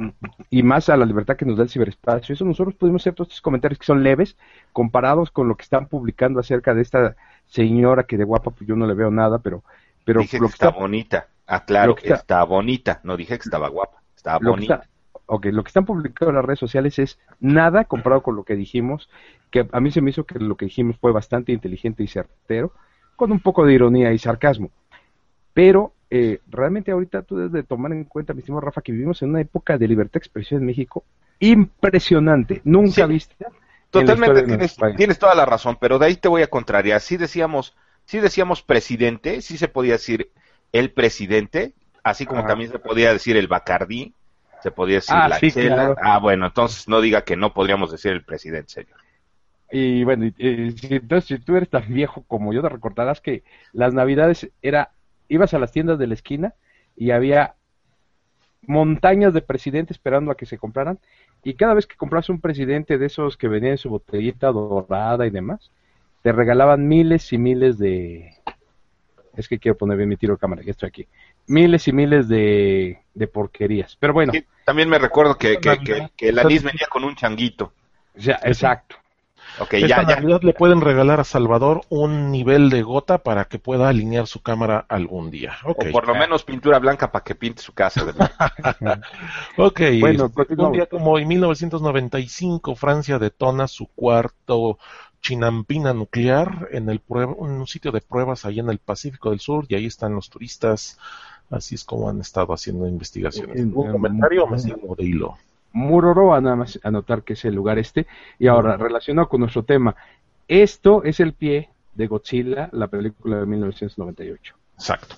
y 0.49 0.63
más 0.63 0.87
a 0.89 0.95
la 0.97 1.05
libertad 1.05 1.35
que 1.35 1.45
nos 1.45 1.57
da 1.57 1.63
el 1.63 1.69
ciberespacio, 1.69 2.33
eso 2.33 2.45
nosotros 2.45 2.75
podemos 2.75 3.01
hacer 3.01 3.13
todos 3.13 3.29
estos 3.29 3.41
comentarios 3.41 3.79
que 3.79 3.85
son 3.85 4.03
leves 4.03 4.37
comparados 4.71 5.31
con 5.31 5.47
lo 5.49 5.55
que 5.57 5.63
están 5.63 5.87
publicando 5.87 6.39
acerca 6.39 6.73
de 6.73 6.81
esta 6.81 7.15
señora 7.47 8.03
que 8.03 8.17
de 8.17 8.23
guapa 8.23 8.51
pues 8.51 8.67
yo 8.67 8.75
no 8.75 8.87
le 8.87 8.93
veo 8.93 9.11
nada, 9.11 9.39
pero 9.39 9.63
pero 10.05 10.21
dije 10.21 10.39
lo 10.39 10.47
que 10.47 10.53
está, 10.53 10.69
bonita. 10.69 11.27
Claro, 11.65 11.87
lo 11.89 11.95
que 11.95 12.03
está- 12.03 12.15
está 12.15 12.43
bonita. 12.43 13.01
No 13.03 13.17
dije 13.17 13.37
que 13.37 13.43
estaba 13.43 13.67
guapa. 13.67 14.01
Estaba 14.15 14.39
bonita. 14.39 14.75
está- 14.75 14.89
ok, 15.27 15.45
lo 15.47 15.63
que 15.63 15.67
están 15.67 15.85
publicando 15.85 16.31
en 16.31 16.35
las 16.37 16.45
redes 16.45 16.59
sociales 16.59 16.97
es 16.99 17.19
nada 17.39 17.85
comparado 17.85 18.23
con 18.23 18.35
lo 18.35 18.43
que 18.43 18.55
dijimos, 18.55 19.09
que 19.51 19.67
a 19.71 19.79
mí 19.79 19.91
se 19.91 20.01
me 20.01 20.09
hizo 20.09 20.25
que 20.25 20.39
lo 20.39 20.57
que 20.57 20.65
dijimos 20.65 20.97
fue 20.97 21.11
bastante 21.11 21.51
inteligente 21.51 22.03
y 22.03 22.07
certero, 22.07 22.73
con 23.15 23.31
un 23.31 23.39
poco 23.39 23.65
de 23.65 23.73
ironía 23.73 24.11
y 24.13 24.17
sarcasmo. 24.17 24.71
Pero 25.53 25.93
eh, 26.09 26.39
realmente 26.49 26.91
ahorita 26.91 27.23
tú 27.23 27.35
debes 27.37 27.51
de 27.51 27.63
tomar 27.63 27.91
en 27.91 28.05
cuenta, 28.05 28.33
mi 28.33 28.39
estimado 28.39 28.61
Rafa, 28.61 28.81
que 28.81 28.91
vivimos 28.91 29.21
en 29.21 29.29
una 29.29 29.41
época 29.41 29.77
de 29.77 29.87
libertad 29.87 30.13
de 30.13 30.19
expresión 30.19 30.61
en 30.61 30.67
México 30.67 31.03
impresionante, 31.39 32.61
nunca 32.63 33.05
Sí. 33.05 33.13
vista. 33.13 33.47
Totalmente 33.89 34.43
tienes, 34.43 34.75
tienes 34.97 35.19
toda 35.19 35.33
la 35.33 35.45
razón, 35.45 35.77
pero 35.79 35.97
de 35.97 36.07
ahí 36.07 36.15
te 36.15 36.27
voy 36.27 36.41
a 36.41 36.47
contrariar. 36.47 36.99
Sí 36.99 37.17
decíamos, 37.17 37.75
sí 38.05 38.19
decíamos 38.19 38.61
presidente, 38.61 39.41
sí 39.41 39.57
se 39.57 39.67
podía 39.67 39.93
decir 39.93 40.31
el 40.73 40.91
presidente, 40.91 41.73
así 42.03 42.25
como 42.25 42.45
también 42.45 42.71
se 42.71 42.79
podía 42.79 43.13
decir 43.13 43.37
el 43.37 43.47
Bacardí, 43.47 44.13
se 44.59 44.71
podía 44.71 44.95
decir 44.95 45.15
Ah, 45.15 45.25
la 45.25 45.39
sí, 45.39 45.51
chela. 45.53 45.75
claro. 45.75 45.95
Ah, 46.03 46.19
bueno, 46.19 46.47
entonces 46.47 46.87
no 46.87 47.01
diga 47.01 47.23
que 47.23 47.35
no 47.35 47.53
podríamos 47.53 47.91
decir 47.91 48.11
el 48.11 48.25
presidente, 48.25 48.71
señor. 48.73 48.99
Y 49.71 50.03
bueno, 50.03 50.25
y- 50.25 50.33
y 50.37 50.71
si, 50.71 50.95
entonces 50.95 51.25
si 51.27 51.39
tú 51.43 51.55
eres 51.55 51.69
tan 51.69 51.87
viejo 51.93 52.23
como 52.27 52.53
yo, 52.53 52.61
te 52.61 52.69
recordarás 52.69 53.21
que 53.21 53.43
las 53.73 53.93
navidades 53.93 54.49
era, 54.61 54.91
ibas 55.27 55.53
a 55.53 55.59
las 55.59 55.71
tiendas 55.71 55.99
de 55.99 56.07
la 56.07 56.13
esquina 56.13 56.55
y 56.95 57.11
había 57.11 57.55
montañas 58.67 59.33
de 59.33 59.41
presidentes 59.41 59.97
esperando 59.97 60.31
a 60.31 60.35
que 60.37 60.45
se 60.45 60.57
compraran. 60.57 60.99
Y 61.43 61.55
cada 61.55 61.73
vez 61.73 61.87
que 61.87 61.95
compras 61.95 62.29
un 62.29 62.41
presidente 62.41 62.97
de 62.97 63.05
esos 63.05 63.37
que 63.37 63.47
venía 63.47 63.71
en 63.71 63.77
su 63.77 63.89
botellita 63.89 64.51
dorada 64.51 65.25
y 65.25 65.29
demás, 65.29 65.71
te 66.23 66.31
regalaban 66.31 66.87
miles 66.87 67.31
y 67.33 67.37
miles 67.37 67.77
de... 67.77 68.33
Es 69.35 69.47
que 69.47 69.59
quiero 69.59 69.77
poner 69.77 69.97
bien 69.97 70.09
mi 70.09 70.17
tiro 70.17 70.33
de 70.33 70.39
cámara, 70.39 70.63
ya 70.63 70.71
estoy 70.71 70.87
aquí. 70.89 71.07
Miles 71.47 71.87
y 71.87 71.93
miles 71.93 72.27
de, 72.27 72.99
de 73.13 73.27
porquerías. 73.27 73.95
Pero 73.99 74.13
bueno, 74.13 74.33
Sí, 74.33 74.43
también 74.65 74.89
me 74.89 74.99
recuerdo 74.99 75.37
que, 75.37 75.59
que, 75.59 75.79
que, 75.79 76.09
que 76.15 76.29
el 76.29 76.39
anís 76.39 76.63
venía 76.63 76.87
con 76.89 77.03
un 77.03 77.15
changuito. 77.15 77.71
o 78.17 78.21
sea, 78.21 78.39
exacto. 78.43 78.95
Ok, 79.59 79.73
Esta 79.75 79.87
ya, 79.87 80.07
ya. 80.07 80.15
Navidad 80.17 80.41
le 80.43 80.53
pueden 80.53 80.81
regalar 80.81 81.19
a 81.19 81.23
Salvador 81.23 81.81
un 81.89 82.31
nivel 82.31 82.69
de 82.69 82.83
gota 82.83 83.19
para 83.19 83.45
que 83.45 83.57
pueda 83.59 83.89
alinear 83.89 84.27
su 84.27 84.41
cámara 84.41 84.85
algún 84.87 85.31
día. 85.31 85.55
Ok. 85.65 85.85
O 85.87 85.91
por 85.91 86.07
lo 86.07 86.13
menos 86.13 86.43
pintura 86.43 86.77
blanca 86.79 87.11
para 87.11 87.23
que 87.23 87.33
pinte 87.33 87.61
su 87.61 87.73
casa. 87.73 88.05
Ok, 89.57 89.81
Bueno, 89.99 90.31
un 90.57 90.71
día 90.73 90.85
como 90.87 91.11
hoy, 91.11 91.25
1995, 91.25 92.75
Francia 92.75 93.17
detona 93.19 93.67
su 93.67 93.87
cuarto 93.87 94.77
chinampina 95.21 95.93
nuclear 95.93 96.69
en 96.71 96.89
el 96.89 96.99
prueba- 96.99 97.33
un 97.37 97.65
sitio 97.67 97.91
de 97.91 98.01
pruebas 98.01 98.45
ahí 98.45 98.59
en 98.59 98.69
el 98.69 98.77
Pacífico 98.77 99.31
del 99.31 99.39
Sur 99.39 99.65
y 99.69 99.75
ahí 99.75 99.85
están 99.85 100.13
los 100.13 100.29
turistas. 100.29 100.99
Así 101.49 101.75
es 101.75 101.83
como 101.83 102.09
han 102.09 102.19
estado 102.19 102.53
haciendo 102.53 102.87
investigaciones. 102.87 103.55
En- 103.57 103.69
¿Algún 103.69 103.85
en- 103.87 103.91
comentario 103.93 104.43
o 104.43 104.47
me 104.47 104.59
sigo 104.59 104.95
de 104.95 105.03
hilo? 105.05 105.37
Muroroa, 105.73 106.41
nada 106.41 106.55
más 106.55 106.79
anotar 106.83 107.23
que 107.23 107.33
es 107.33 107.45
el 107.45 107.53
lugar 107.55 107.77
este. 107.77 108.07
Y 108.39 108.47
ahora, 108.47 108.77
relacionado 108.77 109.29
con 109.29 109.41
nuestro 109.41 109.63
tema, 109.63 109.95
esto 110.47 111.03
es 111.03 111.19
el 111.19 111.33
pie 111.33 111.69
de 111.93 112.07
Godzilla, 112.07 112.69
la 112.71 112.87
película 112.87 113.37
de 113.39 113.45
1998. 113.45 114.55
Exacto. 114.75 115.15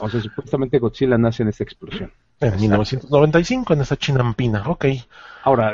O 0.00 0.08
sea, 0.08 0.20
supuestamente 0.20 0.78
Godzilla 0.78 1.16
nace 1.16 1.42
en 1.42 1.48
esta 1.50 1.62
explosión. 1.64 2.10
En 2.40 2.60
1995 2.60 3.72
en 3.72 3.80
esa 3.80 3.96
chinampina. 3.96 4.64
Ok. 4.68 4.86
Ahora, 5.44 5.72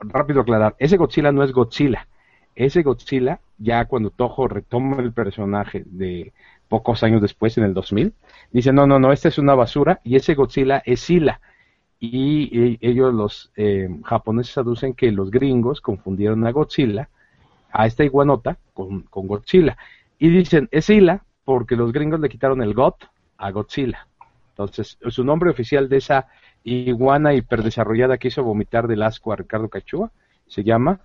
rápido 0.00 0.42
aclarar, 0.42 0.76
ese 0.78 0.96
Godzilla 0.96 1.32
no 1.32 1.42
es 1.42 1.52
Godzilla. 1.52 2.06
Ese 2.54 2.82
Godzilla, 2.82 3.40
ya 3.58 3.86
cuando 3.86 4.10
Toho 4.10 4.46
retoma 4.46 5.00
el 5.02 5.12
personaje 5.12 5.82
de 5.86 6.32
pocos 6.68 7.02
años 7.02 7.22
después, 7.22 7.56
en 7.58 7.64
el 7.64 7.74
2000, 7.74 8.12
dice, 8.50 8.72
no, 8.72 8.86
no, 8.86 8.98
no, 8.98 9.12
esta 9.12 9.28
es 9.28 9.38
una 9.38 9.54
basura 9.54 10.00
y 10.04 10.16
ese 10.16 10.34
Godzilla 10.34 10.82
es 10.84 11.00
Sila. 11.00 11.40
Y, 12.00 12.78
ellos, 12.86 13.14
los 13.14 13.52
eh, 13.56 13.88
japoneses, 14.04 14.58
aducen 14.58 14.94
que 14.94 15.10
los 15.10 15.30
gringos 15.30 15.80
confundieron 15.80 16.46
a 16.46 16.50
Godzilla, 16.50 17.08
a 17.72 17.86
esta 17.86 18.04
iguanota, 18.04 18.58
con, 18.74 19.02
con 19.02 19.26
Godzilla. 19.26 19.76
Y 20.18 20.28
dicen, 20.28 20.68
es 20.70 20.86
Sila 20.86 21.24
porque 21.44 21.76
los 21.76 21.92
gringos 21.92 22.20
le 22.20 22.28
quitaron 22.28 22.62
el 22.62 22.74
God 22.74 22.94
a 23.38 23.50
Godzilla. 23.50 24.06
Entonces, 24.50 24.98
su 25.08 25.24
nombre 25.24 25.50
oficial 25.50 25.88
de 25.88 25.96
esa 25.96 26.28
iguana 26.62 27.34
hiperdesarrollada 27.34 28.18
que 28.18 28.28
hizo 28.28 28.42
vomitar 28.42 28.86
del 28.86 29.02
asco 29.02 29.32
a 29.32 29.36
Ricardo 29.36 29.68
Cachúa 29.68 30.10
se 30.46 30.62
llama 30.62 31.00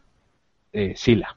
eh, 0.71 0.93
Sila. 0.95 1.35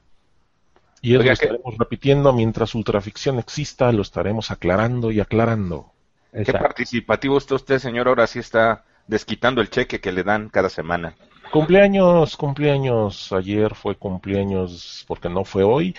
Y 1.03 1.13
eso 1.13 1.19
lo 1.19 1.23
que- 1.25 1.33
estaremos 1.33 1.77
repitiendo 1.77 2.33
mientras 2.33 2.73
Ultraficción 2.73 3.37
exista, 3.37 3.91
lo 3.91 4.01
estaremos 4.01 4.49
aclarando 4.51 5.11
y 5.11 5.19
aclarando. 5.19 5.91
Qué 6.31 6.51
participativo 6.51 7.37
está 7.37 7.55
usted, 7.55 7.77
señor. 7.77 8.07
Ahora 8.07 8.25
sí 8.25 8.39
está 8.39 8.85
desquitando 9.05 9.61
el 9.61 9.69
cheque 9.69 9.99
que 9.99 10.11
le 10.11 10.23
dan 10.23 10.49
cada 10.49 10.69
semana. 10.69 11.15
Cumpleaños, 11.51 12.35
cumpleaños, 12.37 13.31
ayer 13.31 13.75
fue 13.75 13.95
cumpleaños, 13.95 15.03
porque 15.07 15.29
no 15.29 15.43
fue 15.45 15.61
hoy, 15.63 15.93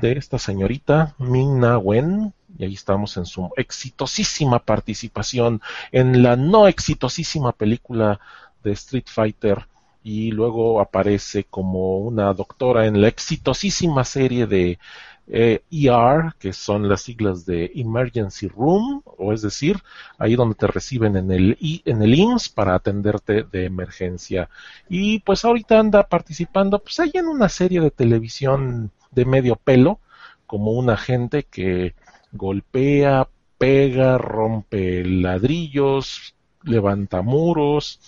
de 0.00 0.12
esta 0.12 0.38
señorita 0.38 1.14
Minna 1.18 1.76
Wen, 1.76 2.32
y 2.56 2.64
ahí 2.64 2.72
estamos 2.74 3.16
en 3.18 3.26
su 3.26 3.50
exitosísima 3.56 4.60
participación 4.60 5.60
en 5.92 6.22
la 6.22 6.36
no 6.36 6.68
exitosísima 6.68 7.52
película 7.52 8.18
de 8.62 8.72
Street 8.72 9.04
Fighter, 9.06 9.66
y 10.04 10.30
luego 10.32 10.80
aparece 10.82 11.44
como 11.44 11.98
una 11.98 12.32
doctora 12.34 12.86
en 12.86 13.00
la 13.02 13.08
exitosísima 13.08 14.04
serie 14.04 14.46
de 14.46 14.78
ER, 15.26 16.34
que 16.38 16.52
son 16.52 16.88
las 16.88 17.02
siglas 17.02 17.46
de 17.46 17.72
Emergency 17.74 18.48
Room, 18.48 19.02
o 19.06 19.32
es 19.32 19.42
decir, 19.42 19.78
ahí 20.18 20.36
donde 20.36 20.56
te 20.56 20.66
reciben 20.68 21.16
en 21.16 21.32
el, 21.32 21.56
I- 21.60 21.82
en 21.86 22.02
el 22.02 22.14
IMSS 22.14 22.50
para 22.54 22.74
atenderte 22.76 23.44
de 23.44 23.64
emergencia. 23.66 24.50
Y 24.88 25.20
pues 25.20 25.44
ahorita 25.44 25.78
anda 25.80 26.06
participando, 26.08 26.78
pues 26.78 27.00
ahí 27.00 27.10
en 27.14 27.26
una 27.26 27.48
serie 27.48 27.80
de 27.80 27.90
televisión 27.90 28.90
de 29.12 29.24
medio 29.24 29.56
pelo, 29.56 30.00
como 30.46 30.72
un 30.72 30.90
agente 30.90 31.44
que 31.44 31.94
golpea, 32.32 33.28
pega, 33.58 34.18
rompe 34.18 35.04
ladrillos, 35.04 36.34
levanta 36.62 37.22
muros, 37.22 38.00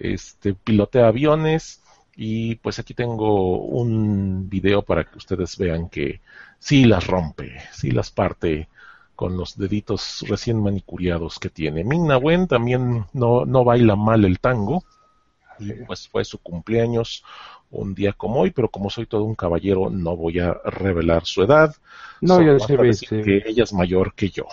este, 0.00 0.54
pilotea 0.54 1.08
aviones. 1.08 1.82
Y 2.16 2.56
pues 2.56 2.78
aquí 2.80 2.94
tengo 2.94 3.58
un 3.60 4.48
video 4.48 4.82
para 4.82 5.04
que 5.04 5.18
ustedes 5.18 5.56
vean 5.56 5.88
que 5.88 6.20
sí 6.58 6.84
las 6.84 7.06
rompe, 7.06 7.60
sí 7.72 7.92
las 7.92 8.10
parte 8.10 8.68
con 9.14 9.36
los 9.36 9.56
deditos 9.56 10.24
recién 10.28 10.60
manicuriados 10.62 11.38
que 11.38 11.48
tiene. 11.50 11.84
Minna 11.84 12.18
Wen 12.18 12.48
también 12.48 13.06
no, 13.12 13.44
no 13.46 13.64
baila 13.64 13.96
mal 13.96 14.24
el 14.24 14.40
tango. 14.40 14.84
Y 15.58 15.72
pues 15.86 16.08
fue 16.08 16.24
su 16.24 16.38
cumpleaños 16.38 17.24
un 17.70 17.94
día 17.94 18.12
como 18.12 18.40
hoy, 18.40 18.50
pero 18.52 18.70
como 18.70 18.90
soy 18.90 19.06
todo 19.06 19.24
un 19.24 19.34
caballero, 19.34 19.90
no 19.90 20.16
voy 20.16 20.38
a 20.40 20.54
revelar 20.64 21.26
su 21.26 21.42
edad. 21.42 21.74
No, 22.20 22.36
Solo 22.36 22.46
ya 22.46 22.58
basta 22.58 22.66
se 22.66 22.76
ve, 22.76 22.96
decir 22.96 23.08
se, 23.08 23.16
que 23.20 23.42
ella 23.44 23.64
es 23.64 23.72
mayor 23.72 24.14
que 24.14 24.30
yo. 24.30 24.46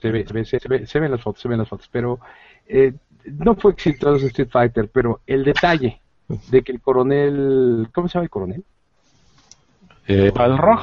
se 0.00 0.10
ve, 0.10 0.24
se 0.26 0.32
ve, 0.34 0.44
se 0.44 0.68
ve- 0.68 0.86
se 0.86 1.00
ven 1.00 1.10
las 1.10 1.22
fotos, 1.22 1.42
se 1.42 1.48
ven 1.48 1.58
las 1.58 1.68
fotos, 1.68 1.88
pero 1.90 2.20
eh, 2.66 2.94
no 3.24 3.54
fue 3.54 3.72
exitoso 3.72 4.26
Street 4.26 4.48
Fighter, 4.50 4.88
pero 4.92 5.20
el 5.26 5.44
detalle 5.44 6.00
de 6.28 6.62
que 6.62 6.72
el 6.72 6.80
coronel, 6.80 7.88
¿cómo 7.92 8.08
se 8.08 8.14
llama 8.14 8.24
el 8.24 8.30
coronel? 8.30 8.64
Eh, 10.06 10.32
Balrog, 10.34 10.80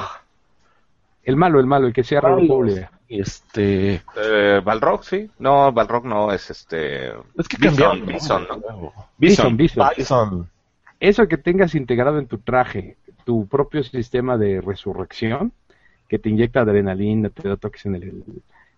El 1.23 1.35
malo, 1.35 1.59
el 1.59 1.65
malo, 1.65 1.87
el 1.87 1.93
que 1.93 2.03
cierra 2.03 2.29
la 2.29 2.37
República. 2.37 2.91
este, 3.09 4.01
Eh, 4.15 4.61
Balrog, 4.63 5.03
sí. 5.03 5.29
No, 5.39 5.71
Balrog 5.71 6.05
no, 6.05 6.31
es 6.31 6.49
este. 6.49 7.07
es 7.37 7.47
que 7.49 7.57
Bison. 7.57 8.05
Bison. 8.05 8.47
Bison, 9.17 9.57
Bison. 9.57 9.87
Bison. 9.97 10.49
Eso 10.99 11.27
que 11.27 11.37
tengas 11.37 11.75
integrado 11.75 12.17
en 12.19 12.27
tu 12.27 12.37
traje, 12.39 12.97
tu 13.25 13.45
propio 13.47 13.83
sistema 13.83 14.37
de 14.37 14.61
resurrección, 14.61 15.51
que 16.07 16.17
te 16.19 16.29
inyecta 16.29 16.61
adrenalina, 16.61 17.29
te 17.29 17.47
da 17.47 17.57
toques 17.57 17.85
en 17.85 17.95
el, 17.95 18.23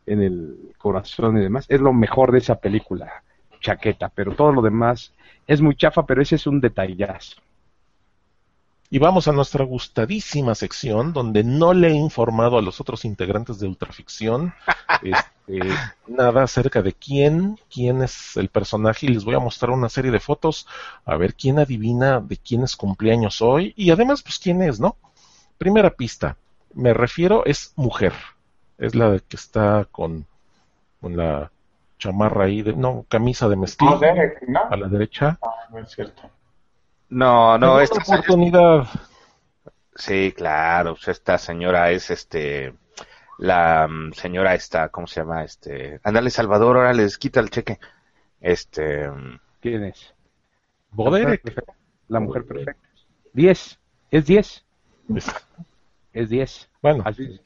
en 0.08 0.22
el 0.24 0.58
corazón 0.80 1.38
y 1.38 1.42
demás, 1.42 1.66
es 1.70 1.80
lo 1.80 1.94
mejor 1.94 2.32
de 2.32 2.40
esa 2.40 2.56
película, 2.56 3.24
chaqueta, 3.60 4.10
pero 4.10 4.36
todo 4.36 4.52
lo 4.52 4.62
demás 4.62 5.14
es 5.48 5.62
muy 5.62 5.76
chafa, 5.76 6.06
pero 6.06 6.22
ese 6.22 6.36
es 6.36 6.48
un 6.48 6.62
detallazo. 6.62 7.42
Y 8.92 8.98
vamos 8.98 9.28
a 9.28 9.32
nuestra 9.32 9.64
gustadísima 9.66 10.56
sección 10.56 11.14
donde 11.14 11.44
no 11.44 11.74
le 11.74 11.90
he 11.90 11.94
informado 11.94 12.58
a 12.58 12.62
los 12.62 12.82
otros 12.82 13.06
integrantes 13.06 13.60
de 13.60 13.68
Ultraficción. 13.68 14.54
Este, 15.02 15.62
nada 16.08 16.44
acerca 16.44 16.82
de 16.82 16.92
quién, 16.92 17.58
quién 17.74 18.02
es 18.02 18.36
el 18.36 18.50
personaje 18.50 19.06
y 19.06 19.10
les 19.10 19.24
voy 19.24 19.34
a 19.34 19.40
mostrar 19.40 19.72
una 19.72 19.88
serie 19.88 20.12
de 20.12 20.20
fotos 20.20 20.68
a 21.06 21.16
ver 21.16 21.36
quién 21.36 21.58
adivina 21.58 22.20
de 22.20 22.36
quién 22.36 22.64
es 22.64 22.76
cumpleaños 22.76 23.42
hoy 23.42 23.74
y 23.78 23.92
además 23.92 24.22
pues 24.22 24.40
quién 24.40 24.62
es, 24.62 24.82
¿no? 24.82 24.98
Primera 25.58 25.92
pista, 25.92 26.36
me 26.74 26.94
refiero 26.94 27.46
es 27.46 27.72
mujer, 27.78 28.12
es 28.78 28.94
la 28.94 29.18
que 29.20 29.38
está 29.38 29.88
con, 29.90 30.26
con 31.00 31.16
la 31.16 31.50
chamarra 32.00 32.46
ahí, 32.46 32.64
de, 32.64 32.74
no, 32.74 33.06
camisa 33.08 33.48
de 33.48 33.56
mezclilla 33.58 33.92
No, 33.94 34.00
Derek, 34.00 34.42
¿no? 34.48 34.62
a 34.70 34.76
la 34.78 34.88
derecha. 34.88 35.38
Ah, 35.42 35.68
no 35.72 35.80
es 35.80 35.92
cierto. 35.92 36.30
No, 37.10 37.80
esta 37.80 38.00
oportunidad. 38.00 38.88
Sí, 39.96 40.34
claro, 40.36 40.96
pues 40.96 41.10
esta 41.10 41.38
señora 41.38 41.92
es 41.92 42.10
este 42.10 42.74
la 43.38 43.88
mm, 43.88 44.14
señora 44.14 44.56
esta, 44.56 44.90
¿cómo 44.90 45.08
se 45.08 45.22
llama? 45.22 45.44
Este, 45.44 46.00
ándale 46.04 46.30
Salvador, 46.30 46.78
ahora 46.78 46.94
les 46.94 47.18
quita 47.18 47.40
el 47.42 47.50
cheque. 47.50 47.80
Este, 48.42 49.10
mm, 49.10 49.40
¿Quién 49.62 49.84
es? 49.86 50.14
Boderek. 50.92 51.42
La 52.08 52.20
mujer 52.20 52.46
perfecta. 52.46 52.82
10. 53.34 53.80
Es 54.12 54.26
10. 54.26 54.66
Es- 55.16 55.36
Es 56.14 56.30
10. 56.30 56.70
Bueno, 56.82 57.04
Así. 57.06 57.40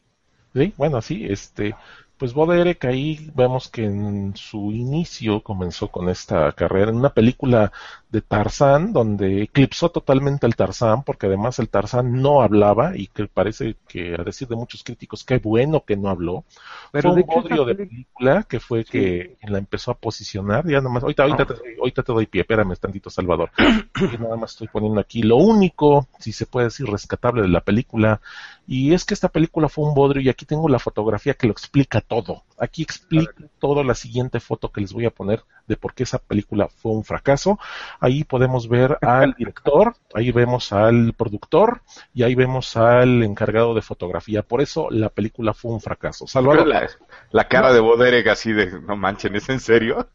Sí, 0.54 0.74
bueno, 0.78 1.02
sí, 1.02 1.26
este, 1.28 1.76
pues 2.24 2.34
Bo 2.34 2.46
Derek 2.46 2.86
ahí 2.86 3.30
vemos 3.36 3.68
que 3.68 3.84
en 3.84 4.34
su 4.38 4.72
inicio 4.72 5.44
comenzó 5.44 5.90
con 5.90 6.08
esta 6.08 6.54
carrera 6.54 6.90
en 6.90 6.96
una 6.96 7.14
película 7.14 7.74
de 8.14 8.22
Tarzán 8.22 8.94
donde 8.94 9.42
eclipsó 9.42 9.90
totalmente 9.90 10.46
al 10.46 10.56
Tarzán 10.56 11.02
porque 11.02 11.26
además 11.26 11.58
el 11.58 11.68
Tarzán 11.68 12.22
no 12.22 12.44
hablaba 12.44 12.96
y 12.96 13.08
que 13.08 13.26
parece 13.26 13.76
que 13.88 14.14
a 14.14 14.24
decir 14.24 14.48
de 14.48 14.56
muchos 14.56 14.84
críticos 14.84 15.24
qué 15.24 15.40
bueno 15.40 15.84
que 15.84 15.98
no 15.98 16.10
habló. 16.10 16.46
Pero 16.92 17.14
fue 17.14 17.22
un 17.24 17.28
bodrio 17.28 17.66
de 17.66 17.74
película 17.74 18.44
que 18.44 18.60
fue 18.60 18.84
Sí. 18.84 18.92
que 18.92 19.38
la 19.48 19.58
empezó 19.58 19.92
a 19.92 19.96
posicionar, 19.96 20.68
ya 20.68 20.80
nomás, 20.80 21.04
ahorita, 21.04 21.24
ahorita, 21.24 21.46
te, 21.46 21.54
ahorita 21.80 22.04
te 22.04 22.14
doy 22.14 22.28
pie, 22.28 22.42
espérame 22.42 22.76
tantito 22.76 23.10
Salvador, 23.10 23.50
Yo 24.12 24.20
nada 24.20 24.36
más 24.36 24.52
estoy 24.52 24.68
poniendo 24.68 25.00
aquí 25.00 25.24
lo 25.24 25.38
único, 25.38 26.08
si 26.20 26.32
se 26.32 26.46
puede 26.46 26.66
decir, 26.68 26.86
rescatable 26.86 27.42
de 27.42 27.48
la 27.48 27.62
película, 27.62 28.22
y 28.68 28.94
es 28.94 29.06
que 29.06 29.14
esta 29.14 29.30
película 29.30 29.70
fue 29.70 29.88
un 29.88 29.96
bodrio 29.96 30.22
y 30.22 30.30
aquí 30.30 30.46
tengo 30.46 30.70
la 30.70 30.80
fotografía 30.80 31.34
que 31.34 31.48
lo 31.48 31.54
explica 31.54 32.02
todo, 32.02 32.44
aquí 32.60 32.84
explica 32.84 33.34
toda 33.60 33.84
la 33.84 33.96
siguiente 33.96 34.40
foto 34.40 34.72
que 34.72 34.82
les 34.82 34.94
voy 34.94 35.06
a 35.06 35.12
poner 35.12 35.44
de 35.68 35.78
por 35.78 35.94
qué 35.94 36.04
esa 36.04 36.20
película 36.20 36.68
fue 36.68 36.92
un 36.92 37.04
fracaso, 37.04 37.58
ahí 38.04 38.24
podemos 38.24 38.68
ver 38.68 38.98
al 39.02 39.34
director, 39.34 39.96
ahí 40.14 40.32
vemos 40.32 40.72
al 40.74 41.14
productor 41.14 41.82
y 42.14 42.24
ahí 42.24 42.36
vemos 42.36 42.76
al 42.78 43.24
encargado 43.24 43.74
de 43.74 43.82
fotografía, 43.82 44.44
por 44.44 44.62
eso 44.62 44.90
la 44.92 45.10
película 45.10 45.54
fue 45.54 45.72
un 45.72 45.82
fracaso. 45.82 46.28
Salvador, 46.28 46.68
la, 46.68 46.88
la 47.32 47.48
cara 47.48 47.72
de 47.74 47.80
Boderek 47.80 48.28
así 48.28 48.52
de, 48.54 48.82
no 48.82 48.96
manchen, 48.96 49.36
¿es 49.36 49.50
en 49.50 49.60
serio? 49.60 50.08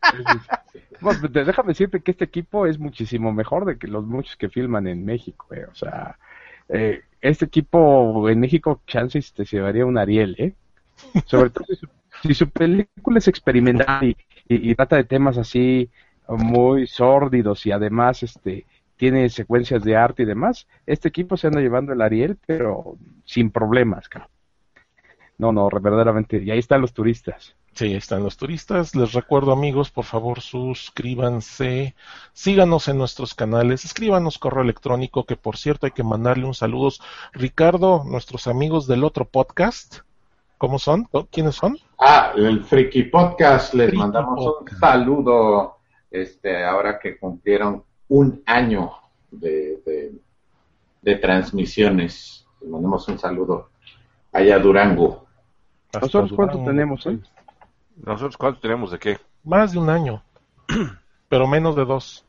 Bueno, 1.00 1.21
pues, 1.21 1.47
déjame 1.47 1.68
decirte 1.68 2.00
que 2.00 2.11
este 2.11 2.25
equipo 2.25 2.66
es 2.66 2.78
muchísimo 2.78 3.33
mejor 3.33 3.64
de 3.64 3.78
que 3.78 3.87
los 3.87 4.04
muchos 4.04 4.37
que 4.37 4.49
filman 4.49 4.87
en 4.87 5.04
México. 5.04 5.47
eh. 5.54 5.66
O 5.71 5.75
sea, 5.75 6.18
eh, 6.68 7.02
este 7.21 7.45
equipo 7.47 8.28
en 8.28 8.40
México, 8.40 8.83
chances 8.87 9.33
te 9.33 9.45
llevaría 9.45 9.87
un 9.87 9.99
Ariel, 9.99 10.35
¿eh? 10.38 10.54
Sobre 11.26 11.50
todo 11.50 11.64
si 11.66 11.76
su, 11.76 11.88
si 12.23 12.35
su 12.35 12.50
película 12.50 13.18
es 13.18 13.28
experimental 13.28 14.04
y, 14.04 14.16
y- 14.49 14.71
y 14.71 14.75
trata 14.75 14.97
de 14.97 15.04
temas 15.04 15.38
así 15.38 15.90
muy 16.28 16.87
sórdidos 16.87 17.64
y 17.66 17.73
además 17.73 18.23
este 18.23 18.66
tiene 18.97 19.28
secuencias 19.30 19.85
de 19.85 19.97
arte 19.97 20.25
y 20.25 20.26
demás, 20.26 20.66
este 20.85 21.08
equipo 21.08 21.37
se 21.37 21.47
anda 21.47 21.61
llevando 21.61 21.92
el 21.92 22.02
Ariel, 22.02 22.37
pero 22.47 22.97
sin 23.25 23.50
problemas, 23.50 24.08
cabrón. 24.08 24.28
No, 25.38 25.52
no, 25.52 25.68
verdaderamente. 25.70 26.42
Y 26.42 26.50
ahí 26.50 26.58
están 26.58 26.80
los 26.80 26.92
turistas. 26.92 27.54
Sí, 27.73 27.85
ahí 27.85 27.94
están 27.94 28.25
los 28.25 28.37
turistas. 28.37 28.97
Les 28.97 29.12
recuerdo, 29.12 29.52
amigos, 29.52 29.92
por 29.92 30.04
favor, 30.04 30.40
suscríbanse, 30.40 31.94
síganos 32.32 32.88
en 32.88 32.99
nuestros 32.99 33.35
canales, 33.35 33.85
escríbanos 33.85 34.38
correo 34.38 34.64
electrónico, 34.64 35.25
que 35.25 35.37
por 35.37 35.56
cierto 35.56 35.87
hay 35.87 35.92
que 35.92 36.02
mandarle 36.02 36.44
un 36.44 36.54
saludo. 36.54 36.90
Ricardo, 37.32 38.02
nuestros 38.04 38.49
amigos 38.49 38.88
del 38.88 39.04
otro 39.04 39.26
podcast, 39.26 39.99
¿cómo 40.58 40.80
son? 40.80 41.08
¿Quiénes 41.30 41.54
son? 41.54 41.78
Ah, 42.00 42.33
el 42.35 42.64
Friki 42.64 43.05
Podcast, 43.05 43.74
les 43.74 43.90
Friki 43.90 43.98
mandamos 43.98 44.44
un 44.61 44.76
saludo, 44.76 45.77
este, 46.11 46.64
ahora 46.64 46.99
que 46.99 47.18
cumplieron 47.18 47.85
un 48.09 48.42
año 48.47 48.92
de, 49.31 49.81
de, 49.85 50.12
de 51.03 51.16
transmisiones. 51.16 52.47
Les 52.61 52.71
mandamos 52.71 53.07
un 53.09 53.18
saludo 53.18 53.71
allá 54.33 54.57
a 54.57 54.59
Durango. 54.59 55.27
Hasta 55.88 56.01
¿Nosotros 56.01 56.33
cuánto 56.35 56.59
Durango. 56.59 56.71
tenemos, 56.71 57.07
eh? 57.07 57.18
¿Nosotros 57.97 58.37
cuánto 58.37 58.61
tenemos 58.61 58.90
de 58.90 58.99
qué? 58.99 59.18
Más 59.44 59.73
de 59.73 59.79
un 59.79 59.90
año, 59.90 60.23
pero 61.29 61.47
menos 61.47 61.77
de 61.77 61.85
dos. 61.85 62.25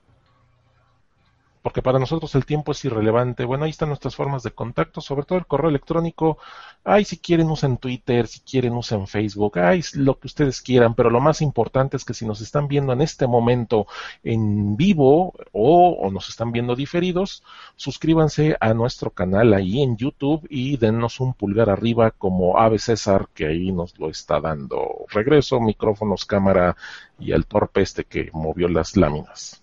Porque 1.61 1.81
para 1.81 1.99
nosotros 1.99 2.33
el 2.35 2.45
tiempo 2.45 2.71
es 2.71 2.85
irrelevante. 2.85 3.43
Bueno, 3.43 3.65
ahí 3.65 3.71
están 3.71 3.89
nuestras 3.89 4.15
formas 4.15 4.43
de 4.43 4.51
contacto, 4.51 5.01
sobre 5.01 5.23
todo 5.23 5.37
el 5.37 5.45
correo 5.45 5.69
electrónico. 5.69 6.37
Ay, 6.85 7.03
si 7.03 7.17
quieren 7.17 7.49
usen 7.49 7.77
Twitter, 7.77 8.27
si 8.27 8.39
quieren 8.39 8.73
usen 8.73 9.07
Facebook, 9.07 9.59
ay, 9.59 9.83
lo 9.93 10.17
que 10.19 10.27
ustedes 10.27 10.61
quieran, 10.61 10.95
pero 10.95 11.09
lo 11.09 11.19
más 11.19 11.41
importante 11.41 11.97
es 11.97 12.05
que 12.05 12.13
si 12.13 12.25
nos 12.25 12.39
están 12.39 12.67
viendo 12.69 12.93
en 12.93 13.01
este 13.01 13.27
momento 13.27 13.87
en 14.23 14.77
vivo 14.77 15.33
o, 15.51 16.09
nos 16.11 16.29
están 16.29 16.51
viendo 16.53 16.75
diferidos, 16.75 17.43
suscríbanse 17.75 18.55
a 18.61 18.73
nuestro 18.73 19.11
canal 19.11 19.53
ahí 19.53 19.81
en 19.81 19.97
YouTube 19.97 20.47
y 20.49 20.77
dennos 20.77 21.19
un 21.19 21.33
pulgar 21.33 21.69
arriba 21.69 22.11
como 22.11 22.57
Ave 22.57 22.79
César, 22.79 23.27
que 23.33 23.47
ahí 23.47 23.71
nos 23.71 23.99
lo 23.99 24.09
está 24.09 24.39
dando. 24.39 25.05
Regreso, 25.09 25.59
micrófonos, 25.59 26.25
cámara 26.25 26.77
y 27.19 27.33
al 27.33 27.45
torpe 27.45 27.81
este 27.81 28.05
que 28.05 28.29
movió 28.33 28.69
las 28.69 28.95
láminas. 28.95 29.61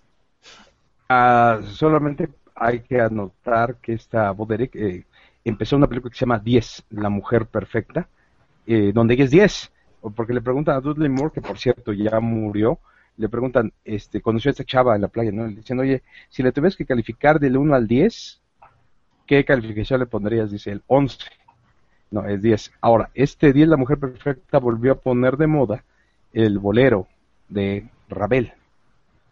Ah, 1.09 1.61
solamente 1.65 2.29
hay 2.55 2.81
que 2.81 3.01
anotar 3.01 3.77
que 3.77 3.93
esta 3.93 4.31
Boderek 4.33 4.75
eh, 4.75 5.07
empezó 5.45 5.77
una 5.77 5.87
película 5.87 6.11
que 6.11 6.19
se 6.19 6.25
llama 6.25 6.39
10, 6.39 6.87
La 6.91 7.11
Mujer 7.11 7.47
Perfecta, 7.47 8.09
eh, 8.67 8.93
donde 8.93 9.15
ella 9.15 9.25
es 9.25 9.31
10, 9.31 9.73
porque 10.15 10.35
le 10.35 10.41
preguntan 10.41 10.77
a 10.77 10.81
Dudley 10.81 11.09
Moore, 11.09 11.33
que 11.33 11.41
por 11.41 11.59
cierto 11.59 11.93
ya 11.93 12.19
murió, 12.21 12.81
le 13.17 13.29
preguntan, 13.29 13.73
este, 13.85 14.21
conoció 14.21 14.51
a 14.51 14.53
esta 14.53 14.65
chava 14.65 14.95
en 14.95 15.03
la 15.03 15.09
playa, 15.09 15.33
¿no? 15.33 15.47
Le 15.47 15.57
dicen, 15.57 15.79
oye, 15.79 16.03
si 16.29 16.43
le 16.43 16.53
tuvieras 16.53 16.77
que 16.77 16.85
calificar 16.85 17.39
del 17.41 17.57
1 17.57 17.75
al 17.75 17.87
10, 17.87 18.41
¿qué 19.27 19.45
calificación 19.45 20.01
le 20.01 20.07
pondrías? 20.07 20.51
Dice 20.51 20.73
el 20.73 20.83
11. 20.87 21.19
No, 22.11 22.27
es 22.27 22.43
10. 22.43 22.73
Ahora, 22.81 23.11
este 23.15 23.53
10, 23.53 23.69
La 23.69 23.77
Mujer 23.77 23.99
Perfecta, 23.99 24.59
volvió 24.59 24.93
a 24.93 25.01
poner 25.01 25.37
de 25.37 25.47
moda 25.47 25.85
el 26.33 26.59
bolero 26.59 27.07
de 27.49 27.89
Ravel. 28.09 28.53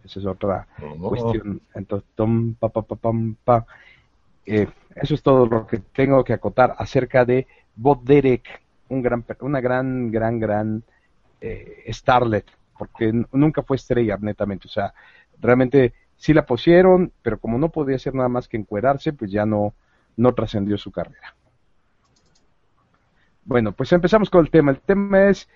Esa 0.04 0.20
es 0.20 0.26
otra 0.26 0.66
Oh. 0.82 1.08
cuestión. 1.08 1.60
Entonces, 1.74 2.08
tom, 2.14 2.54
pa, 2.54 2.68
pa, 2.68 2.82
pa, 2.82 2.96
pam, 2.96 3.36
pa. 3.42 3.66
Eh, 4.46 4.68
eso 4.96 5.14
es 5.14 5.22
todo 5.22 5.46
lo 5.46 5.66
que 5.66 5.78
tengo 5.78 6.22
que 6.22 6.34
acotar 6.34 6.74
acerca 6.78 7.24
de 7.24 7.46
Bob 7.74 8.04
Derek, 8.04 8.60
un 8.88 9.02
gran, 9.02 9.24
una 9.40 9.60
gran, 9.60 10.10
gran, 10.10 10.38
gran 10.38 10.82
eh, 11.40 11.84
starlet, 11.88 12.44
porque 12.78 13.12
nunca 13.32 13.62
fue 13.62 13.76
estrella, 13.76 14.18
netamente. 14.20 14.68
O 14.68 14.70
sea, 14.70 14.92
realmente 15.40 15.94
sí 16.16 16.32
la 16.34 16.44
pusieron, 16.46 17.12
pero 17.22 17.38
como 17.38 17.58
no 17.58 17.70
podía 17.70 17.96
hacer 17.96 18.14
nada 18.14 18.28
más 18.28 18.46
que 18.48 18.56
encuerarse, 18.56 19.12
pues 19.12 19.30
ya 19.30 19.46
no, 19.46 19.74
no 20.16 20.34
trascendió 20.34 20.76
su 20.78 20.92
carrera. 20.92 21.34
Bueno, 23.44 23.72
pues 23.72 23.92
empezamos 23.92 24.30
con 24.30 24.44
el 24.44 24.50
tema. 24.50 24.70
El 24.70 24.80
tema 24.80 25.28
es 25.28 25.48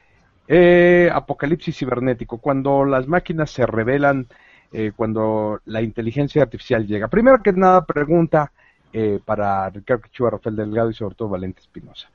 eh, 0.49 1.11
apocalipsis 1.13 1.77
cibernético, 1.77 2.39
cuando 2.39 2.85
las 2.85 3.07
máquinas 3.07 3.51
se 3.51 3.67
revelan, 3.67 4.27
eh, 4.73 4.93
cuando 4.97 5.61
la 5.67 5.83
inteligencia 5.83 6.43
artificial 6.43 6.87
llega. 6.87 7.09
Primero 7.09 7.43
que 7.43 7.53
nada, 7.53 7.85
pregunta 7.85 8.53
eh, 8.93 9.21
para 9.25 9.69
Ricardo 9.71 10.03
Quichua, 10.03 10.31
Rafael 10.31 10.57
Delgado 10.57 10.91
y 10.91 10.95
sobre 10.95 11.15
todo 11.15 11.29
Valente 11.29 11.61
Espinosa. 11.61 12.11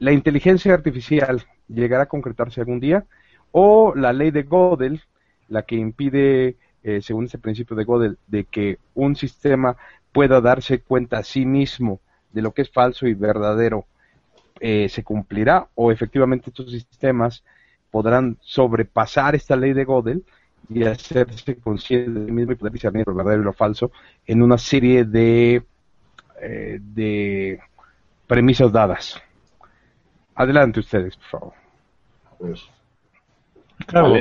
¿La 0.00 0.12
inteligencia 0.12 0.74
artificial 0.74 1.42
llegará 1.68 2.04
a 2.04 2.06
concretarse 2.06 2.60
algún 2.60 2.80
día? 2.80 3.04
¿O 3.52 3.94
la 3.94 4.12
ley 4.12 4.32
de 4.32 4.42
Gödel, 4.42 5.02
la 5.48 5.62
que 5.62 5.76
impide, 5.76 6.56
eh, 6.82 7.00
según 7.00 7.26
ese 7.26 7.38
principio 7.38 7.76
de 7.76 7.84
Gödel, 7.84 8.18
de 8.26 8.44
que 8.44 8.78
un 8.94 9.14
sistema 9.14 9.76
pueda 10.12 10.40
darse 10.40 10.80
cuenta 10.80 11.18
a 11.18 11.24
sí 11.24 11.46
mismo 11.46 12.00
de 12.32 12.42
lo 12.42 12.52
que 12.52 12.62
es 12.62 12.70
falso 12.70 13.06
y 13.06 13.14
verdadero, 13.14 13.86
eh, 14.60 14.88
se 14.88 15.02
cumplirá 15.02 15.68
o 15.74 15.90
efectivamente 15.90 16.50
estos 16.50 16.70
sistemas 16.70 17.44
podrán 17.90 18.36
sobrepasar 18.40 19.34
esta 19.34 19.56
ley 19.56 19.72
de 19.72 19.84
Gödel 19.84 20.24
y 20.68 20.84
hacerse 20.84 21.56
conscientes 21.56 22.26
de 22.26 22.32
mismo 22.32 22.52
y 22.52 22.56
poder 22.56 22.72
discernir 22.72 23.06
lo 23.06 23.14
verdadero 23.14 23.42
y 23.42 23.44
lo 23.44 23.52
falso 23.52 23.92
en 24.26 24.42
una 24.42 24.58
serie 24.58 25.04
de, 25.04 25.62
eh, 26.40 26.78
de 26.80 27.60
premisas 28.26 28.72
dadas. 28.72 29.20
Adelante 30.34 30.80
ustedes, 30.80 31.16
por 31.16 31.26
favor. 31.26 31.52
Pues, 32.38 32.68
Claro. 33.86 34.14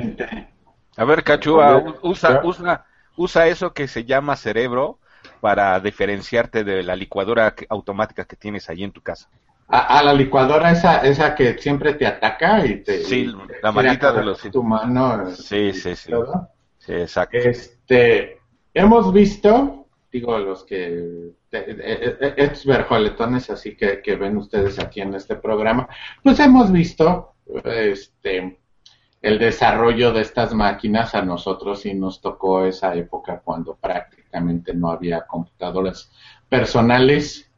A 0.95 1.05
ver, 1.05 1.23
Cachúa, 1.23 1.77
Oye, 1.77 1.95
usa, 2.03 2.41
usa, 2.43 2.85
usa 3.15 3.47
eso 3.47 3.73
que 3.73 3.87
se 3.87 4.05
llama 4.05 4.35
cerebro 4.35 4.99
para 5.41 5.79
diferenciarte 5.79 6.63
de 6.63 6.83
la 6.83 6.95
licuadora 6.95 7.55
automática 7.69 8.25
que 8.25 8.35
tienes 8.35 8.69
ahí 8.69 8.83
en 8.83 8.91
tu 8.91 9.01
casa. 9.01 9.29
A, 9.67 10.03
la 10.03 10.13
licuadora 10.13 10.71
esa, 10.71 10.97
esa 10.97 11.33
que 11.33 11.57
siempre 11.57 11.93
te 11.93 12.05
ataca 12.05 12.65
y 12.65 12.83
te... 12.83 13.03
Sí, 13.03 13.31
la 13.61 13.71
manita 13.71 14.11
de 14.11 14.23
los... 14.23 14.41
Tu 14.41 14.61
mano. 14.61 15.31
Sí, 15.31 15.73
sí, 15.73 15.95
sí. 15.95 16.11
Sí, 16.77 16.93
exacto. 16.93 17.37
Este, 17.37 18.39
hemos 18.73 19.11
visto, 19.11 19.87
digo, 20.11 20.37
los 20.37 20.63
que... 20.63 21.31
Estos 21.51 22.65
verjoletones 22.65 23.49
así 23.49 23.75
que, 23.75 24.01
que 24.01 24.15
ven 24.15 24.37
ustedes 24.37 24.79
aquí 24.79 25.01
en 25.01 25.15
este 25.15 25.35
programa, 25.35 25.87
pues 26.23 26.39
hemos 26.39 26.71
visto 26.71 27.33
este 27.63 28.59
el 29.23 29.39
desarrollo 29.39 30.11
de 30.11 30.21
estas 30.21 30.53
máquinas 30.53 31.15
a 31.15 31.21
nosotros 31.21 31.81
sí 31.81 31.93
nos 31.93 32.19
tocó 32.19 32.65
esa 32.65 32.93
época 32.93 33.41
cuando 33.43 33.75
prácticamente 33.75 34.73
no 34.73 34.89
había 34.89 35.25
computadoras 35.25 36.11
personales 36.49 37.49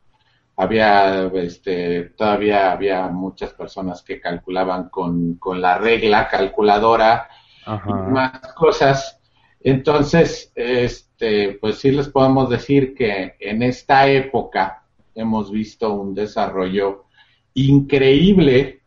había 0.57 1.25
este 1.33 2.11
todavía 2.17 2.71
había 2.71 3.07
muchas 3.07 3.53
personas 3.53 4.01
que 4.01 4.21
calculaban 4.21 4.89
con, 4.89 5.35
con 5.35 5.61
la 5.61 5.77
regla 5.77 6.27
calculadora 6.29 7.29
y 7.67 7.91
más 7.91 8.53
cosas. 8.53 9.19
Entonces 9.59 10.51
este 10.55 11.57
pues 11.59 11.79
sí 11.79 11.91
les 11.91 12.09
podemos 12.09 12.49
decir 12.49 12.93
que 12.95 13.35
en 13.39 13.63
esta 13.63 14.07
época 14.07 14.83
hemos 15.13 15.51
visto 15.51 15.93
un 15.93 16.13
desarrollo 16.13 17.05
increíble 17.53 18.81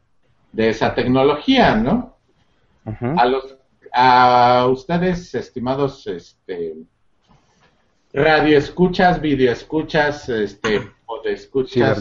de 0.53 0.69
esa 0.71 0.95
tecnología 0.95 1.75
no 1.75 2.17
a 3.17 3.27
los 3.27 3.59
a 3.93 4.67
ustedes, 4.71 5.35
estimados 5.35 6.07
este, 6.07 6.75
radio 8.19 8.59
escuchas, 8.59 9.21
video 9.21 9.53
escuchas, 9.53 10.29
este, 10.29 10.91
o 11.07 11.23
de 11.23 11.33
escuchas, 11.33 11.99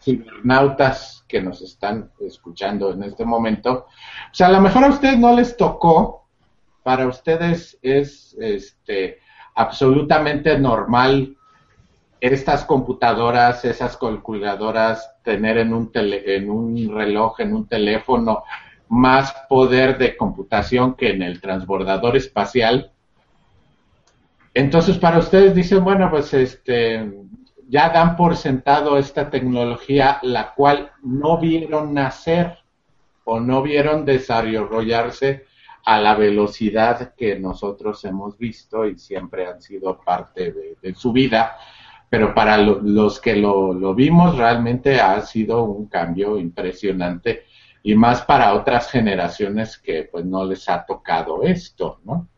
cibernautas. 0.00 1.24
que 1.26 1.40
nos 1.40 1.62
están 1.62 2.10
escuchando 2.20 2.92
en 2.92 3.04
este 3.04 3.24
momento. 3.24 3.86
O 4.30 4.34
sea, 4.34 4.48
a 4.48 4.52
lo 4.52 4.60
mejor 4.60 4.84
a 4.84 4.88
ustedes 4.88 5.18
no 5.18 5.34
les 5.34 5.56
tocó, 5.56 6.26
para 6.82 7.06
ustedes 7.06 7.78
es 7.82 8.36
este, 8.40 9.18
absolutamente 9.54 10.58
normal 10.58 11.36
estas 12.20 12.64
computadoras, 12.64 13.64
esas 13.64 13.96
calculadoras, 13.96 15.10
tener 15.22 15.58
en 15.58 15.72
un, 15.72 15.90
tele, 15.90 16.36
en 16.36 16.50
un 16.50 16.94
reloj, 16.94 17.40
en 17.40 17.54
un 17.54 17.66
teléfono, 17.66 18.44
más 18.88 19.34
poder 19.48 19.96
de 19.98 20.16
computación 20.16 20.94
que 20.94 21.10
en 21.10 21.22
el 21.22 21.40
transbordador 21.40 22.16
espacial. 22.16 22.92
Entonces, 24.54 24.98
para 24.98 25.18
ustedes 25.18 25.54
dicen, 25.54 25.84
bueno, 25.84 26.10
pues 26.10 26.34
este, 26.34 27.12
ya 27.68 27.90
dan 27.90 28.16
por 28.16 28.36
sentado 28.36 28.98
esta 28.98 29.30
tecnología, 29.30 30.18
la 30.22 30.54
cual 30.54 30.90
no 31.02 31.38
vieron 31.38 31.94
nacer 31.94 32.58
o 33.24 33.38
no 33.38 33.62
vieron 33.62 34.04
desarrollarse 34.04 35.46
a 35.84 36.00
la 36.00 36.14
velocidad 36.14 37.14
que 37.14 37.38
nosotros 37.38 38.04
hemos 38.04 38.36
visto 38.36 38.86
y 38.86 38.98
siempre 38.98 39.46
han 39.46 39.62
sido 39.62 40.00
parte 40.00 40.52
de, 40.82 40.94
su 40.94 41.12
vida. 41.12 41.56
Pero 42.08 42.34
para 42.34 42.58
los 42.58 43.20
que 43.20 43.36
lo, 43.36 43.72
lo 43.72 43.94
vimos, 43.94 44.36
realmente 44.36 45.00
ha 45.00 45.20
sido 45.20 45.62
un 45.62 45.86
cambio 45.86 46.38
impresionante 46.38 47.44
y 47.84 47.94
más 47.94 48.22
para 48.22 48.54
otras 48.54 48.90
generaciones 48.90 49.78
que 49.78 50.08
pues 50.10 50.24
no 50.24 50.44
les 50.44 50.68
ha 50.68 50.84
tocado 50.84 51.44
esto, 51.44 52.00
¿no? 52.04 52.28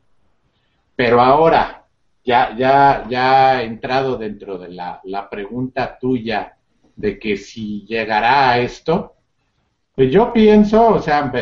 Pero 0.94 1.20
ahora, 1.20 1.82
ya, 2.25 2.57
ya, 2.57 3.07
ya 3.09 3.63
entrado 3.63 4.17
dentro 4.17 4.59
de 4.59 4.69
la, 4.69 5.01
la 5.05 5.29
pregunta 5.29 5.99
tuya 5.99 6.57
de 6.97 7.19
que 7.19 7.37
si 7.37 7.85
llegará 7.87 8.51
a 8.51 8.59
esto, 8.59 9.15
pues 9.95 10.11
yo 10.11 10.33
pienso, 10.33 10.95
o 10.95 10.99
sea, 11.01 11.33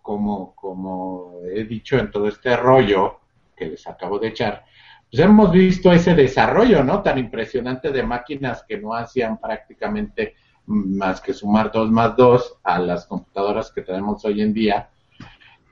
como, 0.00 0.54
como 0.54 1.40
he 1.52 1.64
dicho 1.64 1.98
en 1.98 2.10
todo 2.10 2.28
este 2.28 2.56
rollo 2.56 3.20
que 3.56 3.66
les 3.66 3.86
acabo 3.86 4.18
de 4.18 4.28
echar, 4.28 4.64
pues 5.10 5.22
hemos 5.22 5.52
visto 5.52 5.92
ese 5.92 6.14
desarrollo, 6.14 6.82
¿no? 6.82 7.02
Tan 7.02 7.18
impresionante 7.18 7.90
de 7.90 8.02
máquinas 8.02 8.64
que 8.66 8.78
no 8.78 8.94
hacían 8.94 9.38
prácticamente 9.38 10.34
más 10.66 11.20
que 11.20 11.34
sumar 11.34 11.70
2 11.72 11.90
más 11.90 12.16
2 12.16 12.60
a 12.62 12.78
las 12.78 13.06
computadoras 13.06 13.70
que 13.70 13.82
tenemos 13.82 14.24
hoy 14.24 14.40
en 14.40 14.54
día. 14.54 14.88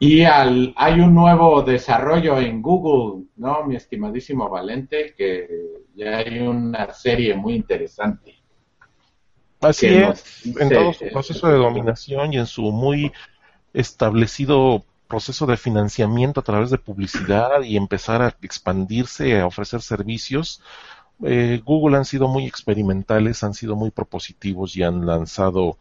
Y 0.02 0.24
al, 0.24 0.72
hay 0.76 0.98
un 0.98 1.14
nuevo 1.14 1.62
desarrollo 1.62 2.38
en 2.38 2.62
Google, 2.62 3.26
¿no? 3.36 3.64
Mi 3.64 3.76
estimadísimo 3.76 4.48
Valente, 4.48 5.14
que 5.14 5.46
ya 5.94 6.16
hay 6.16 6.38
una 6.38 6.90
serie 6.94 7.34
muy 7.34 7.54
interesante. 7.56 8.34
Así 9.60 9.88
es, 9.88 10.46
en 10.58 10.70
todo 10.70 10.94
su 10.94 11.06
proceso 11.08 11.48
de 11.48 11.58
dominación 11.58 12.32
y 12.32 12.38
en 12.38 12.46
su 12.46 12.62
muy 12.72 13.12
establecido 13.74 14.86
proceso 15.06 15.44
de 15.44 15.58
financiamiento 15.58 16.40
a 16.40 16.44
través 16.44 16.70
de 16.70 16.78
publicidad 16.78 17.60
y 17.62 17.76
empezar 17.76 18.22
a 18.22 18.34
expandirse, 18.40 19.38
a 19.38 19.46
ofrecer 19.46 19.82
servicios, 19.82 20.62
eh, 21.22 21.60
Google 21.62 21.98
han 21.98 22.06
sido 22.06 22.26
muy 22.26 22.46
experimentales, 22.46 23.44
han 23.44 23.52
sido 23.52 23.76
muy 23.76 23.90
propositivos 23.90 24.76
y 24.76 24.82
han 24.82 25.04
lanzado 25.04 25.76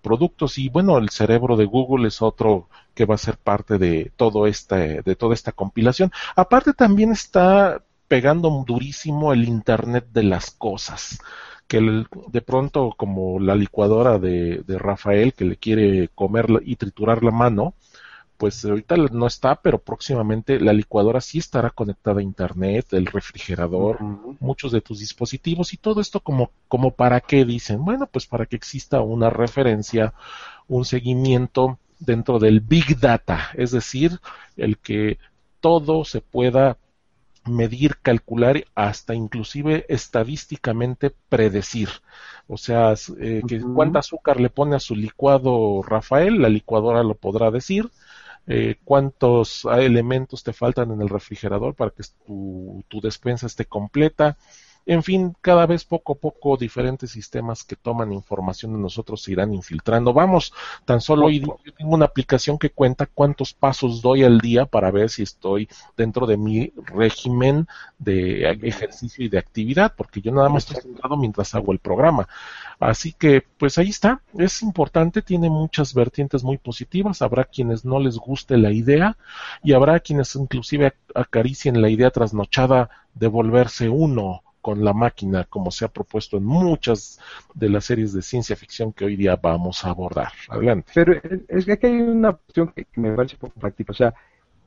productos 0.00 0.58
y 0.58 0.68
bueno, 0.68 0.98
el 0.98 1.10
cerebro 1.10 1.56
de 1.56 1.64
Google 1.66 2.08
es 2.08 2.22
otro 2.22 2.68
que 2.94 3.04
va 3.04 3.14
a 3.14 3.18
ser 3.18 3.36
parte 3.36 3.78
de 3.78 4.12
todo 4.16 4.46
este, 4.46 5.02
de 5.02 5.16
toda 5.16 5.34
esta 5.34 5.52
compilación. 5.52 6.10
Aparte 6.36 6.72
también 6.72 7.12
está 7.12 7.82
pegando 8.08 8.64
durísimo 8.66 9.32
el 9.32 9.44
Internet 9.44 10.06
de 10.12 10.24
las 10.24 10.50
cosas 10.50 11.20
que 11.70 12.04
de 12.32 12.42
pronto 12.42 12.92
como 12.96 13.38
la 13.38 13.54
licuadora 13.54 14.18
de, 14.18 14.64
de 14.66 14.76
Rafael 14.76 15.32
que 15.34 15.44
le 15.44 15.56
quiere 15.56 16.08
comer 16.16 16.48
y 16.64 16.74
triturar 16.74 17.22
la 17.22 17.30
mano, 17.30 17.74
pues 18.40 18.64
ahorita 18.64 18.96
no 18.96 19.26
está, 19.26 19.54
pero 19.56 19.78
próximamente 19.78 20.58
la 20.58 20.72
licuadora 20.72 21.20
sí 21.20 21.36
estará 21.36 21.68
conectada 21.68 22.20
a 22.20 22.22
internet, 22.22 22.86
el 22.92 23.04
refrigerador, 23.04 24.00
muchos 24.40 24.72
de 24.72 24.80
tus 24.80 25.00
dispositivos 25.00 25.74
y 25.74 25.76
todo 25.76 26.00
esto 26.00 26.20
como, 26.20 26.50
como 26.66 26.92
para 26.92 27.20
qué 27.20 27.44
dicen, 27.44 27.84
bueno, 27.84 28.06
pues 28.06 28.26
para 28.26 28.46
que 28.46 28.56
exista 28.56 29.02
una 29.02 29.28
referencia, 29.28 30.14
un 30.68 30.86
seguimiento 30.86 31.78
dentro 31.98 32.38
del 32.38 32.60
Big 32.60 32.98
Data, 32.98 33.50
es 33.52 33.72
decir, 33.72 34.18
el 34.56 34.78
que 34.78 35.18
todo 35.60 36.06
se 36.06 36.22
pueda 36.22 36.78
medir, 37.44 37.98
calcular, 38.00 38.64
hasta 38.74 39.14
inclusive 39.14 39.84
estadísticamente 39.90 41.12
predecir. 41.28 41.90
O 42.48 42.56
sea, 42.56 42.94
eh, 43.18 43.42
que 43.46 43.60
cuánta 43.60 43.98
azúcar 43.98 44.40
le 44.40 44.48
pone 44.48 44.76
a 44.76 44.80
su 44.80 44.96
licuado 44.96 45.82
Rafael, 45.82 46.40
la 46.40 46.48
licuadora 46.48 47.02
lo 47.02 47.16
podrá 47.16 47.50
decir, 47.50 47.90
eh, 48.46 48.76
cuántos 48.84 49.64
elementos 49.66 50.42
te 50.42 50.52
faltan 50.52 50.90
en 50.92 51.02
el 51.02 51.08
refrigerador 51.08 51.74
para 51.74 51.90
que 51.90 52.02
tu, 52.26 52.84
tu 52.88 53.00
despensa 53.00 53.46
esté 53.46 53.64
completa. 53.66 54.36
En 54.86 55.02
fin, 55.02 55.36
cada 55.40 55.66
vez 55.66 55.84
poco 55.84 56.14
a 56.14 56.16
poco 56.16 56.56
diferentes 56.56 57.10
sistemas 57.10 57.64
que 57.64 57.76
toman 57.76 58.12
información 58.12 58.72
de 58.72 58.78
nosotros 58.78 59.22
se 59.22 59.32
irán 59.32 59.52
infiltrando. 59.52 60.12
Vamos, 60.12 60.52
tan 60.84 61.00
solo 61.00 61.26
hoy 61.26 61.40
yo 61.40 61.72
tengo 61.76 61.94
una 61.94 62.06
aplicación 62.06 62.58
que 62.58 62.70
cuenta 62.70 63.06
cuántos 63.06 63.52
pasos 63.52 64.00
doy 64.00 64.24
al 64.24 64.40
día 64.40 64.66
para 64.66 64.90
ver 64.90 65.10
si 65.10 65.22
estoy 65.22 65.68
dentro 65.96 66.26
de 66.26 66.36
mi 66.36 66.72
régimen 66.86 67.68
de 67.98 68.50
ejercicio 68.62 69.24
y 69.24 69.28
de 69.28 69.38
actividad, 69.38 69.94
porque 69.96 70.20
yo 70.20 70.32
nada 70.32 70.48
más 70.48 70.66
estoy 70.66 70.82
sentado 70.82 71.16
mientras 71.16 71.54
hago 71.54 71.72
el 71.72 71.78
programa. 71.78 72.26
Así 72.78 73.12
que, 73.12 73.44
pues 73.58 73.76
ahí 73.76 73.90
está, 73.90 74.22
es 74.38 74.62
importante, 74.62 75.20
tiene 75.20 75.50
muchas 75.50 75.92
vertientes 75.92 76.42
muy 76.42 76.56
positivas, 76.56 77.20
habrá 77.20 77.44
quienes 77.44 77.84
no 77.84 78.00
les 78.00 78.16
guste 78.16 78.56
la 78.56 78.72
idea 78.72 79.18
y 79.62 79.74
habrá 79.74 80.00
quienes 80.00 80.34
inclusive 80.34 80.94
acaricien 81.14 81.82
la 81.82 81.90
idea 81.90 82.10
trasnochada 82.10 82.88
de 83.14 83.26
volverse 83.26 83.88
uno 83.88 84.42
con 84.60 84.84
la 84.84 84.92
máquina, 84.92 85.44
como 85.44 85.70
se 85.70 85.84
ha 85.84 85.88
propuesto 85.88 86.36
en 86.36 86.44
muchas 86.44 87.18
de 87.54 87.68
las 87.68 87.84
series 87.84 88.12
de 88.12 88.22
ciencia 88.22 88.56
ficción 88.56 88.92
que 88.92 89.04
hoy 89.04 89.16
día 89.16 89.36
vamos 89.36 89.84
a 89.84 89.90
abordar. 89.90 90.32
Adelante. 90.48 90.90
Pero 90.94 91.14
es 91.48 91.64
que 91.64 91.72
aquí 91.72 91.86
hay 91.86 92.00
una 92.00 92.32
cuestión 92.32 92.72
que 92.72 92.86
me 92.96 93.12
parece 93.12 93.36
poco 93.36 93.58
práctica. 93.58 93.92
O 93.92 93.94
sea, 93.94 94.14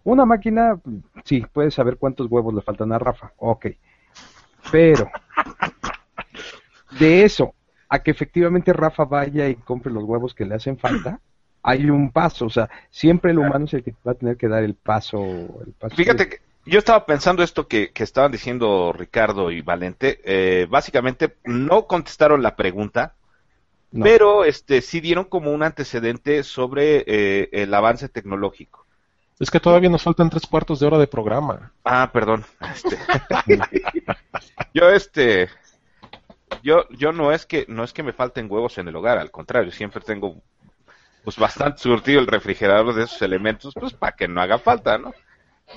una 0.03 0.25
máquina, 0.25 0.79
sí, 1.23 1.45
puede 1.51 1.71
saber 1.71 1.97
cuántos 1.97 2.29
huevos 2.29 2.53
le 2.53 2.62
faltan 2.62 2.91
a 2.91 2.99
Rafa. 2.99 3.32
Ok. 3.38 3.67
Pero, 4.71 5.10
de 6.99 7.23
eso 7.23 7.53
a 7.89 7.99
que 7.99 8.10
efectivamente 8.10 8.73
Rafa 8.73 9.06
vaya 9.06 9.47
y 9.47 9.56
compre 9.56 9.91
los 9.91 10.03
huevos 10.03 10.34
que 10.34 10.45
le 10.45 10.56
hacen 10.56 10.77
falta, 10.77 11.19
hay 11.62 11.89
un 11.91 12.12
paso. 12.12 12.47
O 12.47 12.49
sea, 12.49 12.67
siempre 12.89 13.32
el 13.32 13.38
humano 13.38 13.65
es 13.65 13.73
el 13.75 13.84
que 13.84 13.93
va 14.06 14.13
a 14.13 14.15
tener 14.15 14.36
que 14.36 14.47
dar 14.47 14.63
el 14.63 14.73
paso. 14.73 15.19
El 15.65 15.73
paso 15.73 15.95
Fíjate 15.95 16.27
que 16.27 16.38
yo 16.65 16.80
estaba 16.80 17.06
pensando 17.06 17.43
esto 17.43 17.67
que, 17.67 17.91
estaban 17.95 18.32
diciendo 18.32 18.93
Ricardo 18.93 19.52
y 19.52 19.62
Valente. 19.62 20.21
Eh, 20.23 20.67
básicamente 20.69 21.38
no 21.43 21.88
contestaron 21.88 22.41
la 22.41 22.56
pregunta, 22.56 23.15
pero 23.91 24.43
este 24.43 24.82
sí 24.82 24.99
dieron 24.99 25.26
como 25.26 25.52
un 25.52 25.63
antecedente 25.63 26.43
sobre 26.43 27.04
eh, 27.06 27.49
el 27.52 27.73
avance 27.73 28.10
tecnológico. 28.10 28.86
Es 29.39 29.52
que 29.52 29.60
todavía 29.60 29.89
nos 29.89 30.04
faltan 30.04 30.30
tres 30.30 30.47
cuartos 30.47 30.80
de 30.80 30.88
hora 30.88 30.97
de 30.97 31.08
programa. 31.08 31.73
Ah, 31.84 32.10
perdón. 32.12 32.45
Este, 32.73 32.97
yo 34.73 34.89
este 34.89 35.49
yo, 36.62 36.88
yo 36.89 37.12
no 37.12 37.32
es 37.32 37.45
que, 37.45 37.65
no 37.67 37.84
es 37.84 37.93
que 37.93 38.04
me 38.04 38.13
falten 38.13 38.49
huevos 38.49 38.78
en 38.78 38.88
el 38.88 38.95
hogar, 38.95 39.17
al 39.17 39.32
contrario, 39.32 39.71
siempre 39.71 40.02
tengo 40.02 40.41
pues 41.23 41.38
bastante 41.38 41.80
surtido 41.80 42.19
el 42.19 42.28
refrigerador 42.28 42.93
de 42.93 43.04
esos 43.04 43.21
elementos, 43.21 43.73
pues 43.80 43.93
para 43.93 44.15
que 44.15 44.28
no 44.28 44.41
haga 44.41 44.60
falta, 44.60 44.97
¿no? 44.97 45.13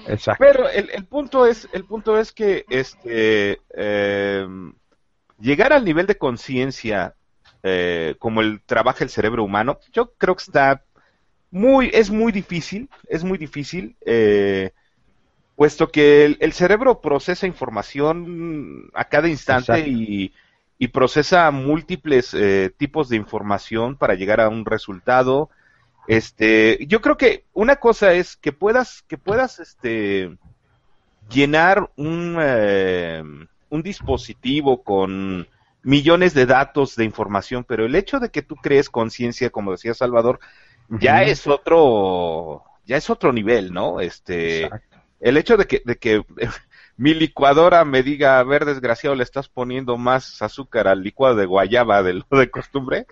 Exacto. 0.07 0.44
Pero 0.44 0.68
el, 0.68 0.90
el 0.90 1.05
punto 1.07 1.46
es, 1.46 1.68
el 1.72 1.85
punto 1.85 2.18
es 2.18 2.33
que 2.33 2.64
este 2.68 3.61
eh, 3.75 4.46
llegar 5.38 5.72
al 5.72 5.85
nivel 5.85 6.07
de 6.07 6.18
conciencia 6.18 7.14
eh, 7.62 8.14
como 8.18 8.42
el 8.42 8.61
trabaja 8.64 9.03
el 9.03 9.11
cerebro 9.11 9.42
humano, 9.42 9.79
yo 9.92 10.12
creo 10.16 10.37
que 10.37 10.44
está 10.44 10.85
muy, 11.51 11.90
es 11.92 12.11
muy 12.11 12.33
difícil, 12.33 12.88
es 13.09 13.25
muy 13.25 13.38
difícil, 13.38 13.96
eh, 14.05 14.70
puesto 15.57 15.90
que 15.90 16.25
el, 16.27 16.37
el 16.40 16.53
cerebro 16.53 17.01
procesa 17.01 17.46
información 17.46 18.90
a 18.94 19.05
cada 19.07 19.29
instante 19.29 19.81
y, 19.88 20.33
y 20.79 20.88
procesa 20.88 21.51
múltiples 21.51 22.35
eh, 22.35 22.72
tipos 22.77 23.09
de 23.09 23.16
información 23.16 23.96
para 23.96 24.14
llegar 24.14 24.40
a 24.40 24.49
un 24.49 24.64
resultado. 24.64 25.51
Este, 26.06 26.86
yo 26.86 27.00
creo 27.00 27.16
que 27.16 27.44
una 27.52 27.76
cosa 27.76 28.12
es 28.12 28.36
que 28.36 28.52
puedas, 28.52 29.02
que 29.08 29.18
puedas, 29.18 29.58
este, 29.58 30.36
llenar 31.28 31.90
un, 31.96 32.36
eh, 32.40 33.22
un 33.68 33.82
dispositivo 33.82 34.82
con 34.82 35.48
millones 35.82 36.34
de 36.34 36.46
datos 36.46 36.96
de 36.96 37.04
información, 37.04 37.64
pero 37.64 37.84
el 37.86 37.94
hecho 37.94 38.18
de 38.18 38.30
que 38.30 38.42
tú 38.42 38.56
crees 38.56 38.90
conciencia, 38.90 39.50
como 39.50 39.72
decía 39.72 39.94
Salvador, 39.94 40.40
ya 40.88 41.22
es 41.22 41.46
otro, 41.46 42.64
ya 42.84 42.96
es 42.96 43.10
otro 43.10 43.32
nivel, 43.32 43.72
¿no? 43.72 44.00
Este, 44.00 44.64
Exacto. 44.64 44.96
el 45.20 45.36
hecho 45.36 45.56
de 45.56 45.66
que, 45.66 45.82
de 45.84 45.96
que 45.96 46.24
mi 46.96 47.14
licuadora 47.14 47.84
me 47.84 48.02
diga, 48.02 48.38
a 48.38 48.44
ver, 48.44 48.64
desgraciado, 48.64 49.16
le 49.16 49.22
estás 49.22 49.48
poniendo 49.48 49.96
más 49.96 50.42
azúcar 50.42 50.88
al 50.88 51.02
licuado 51.02 51.36
de 51.36 51.46
guayaba 51.46 52.02
de 52.02 52.14
lo 52.14 52.38
de 52.38 52.50
costumbre, 52.50 53.06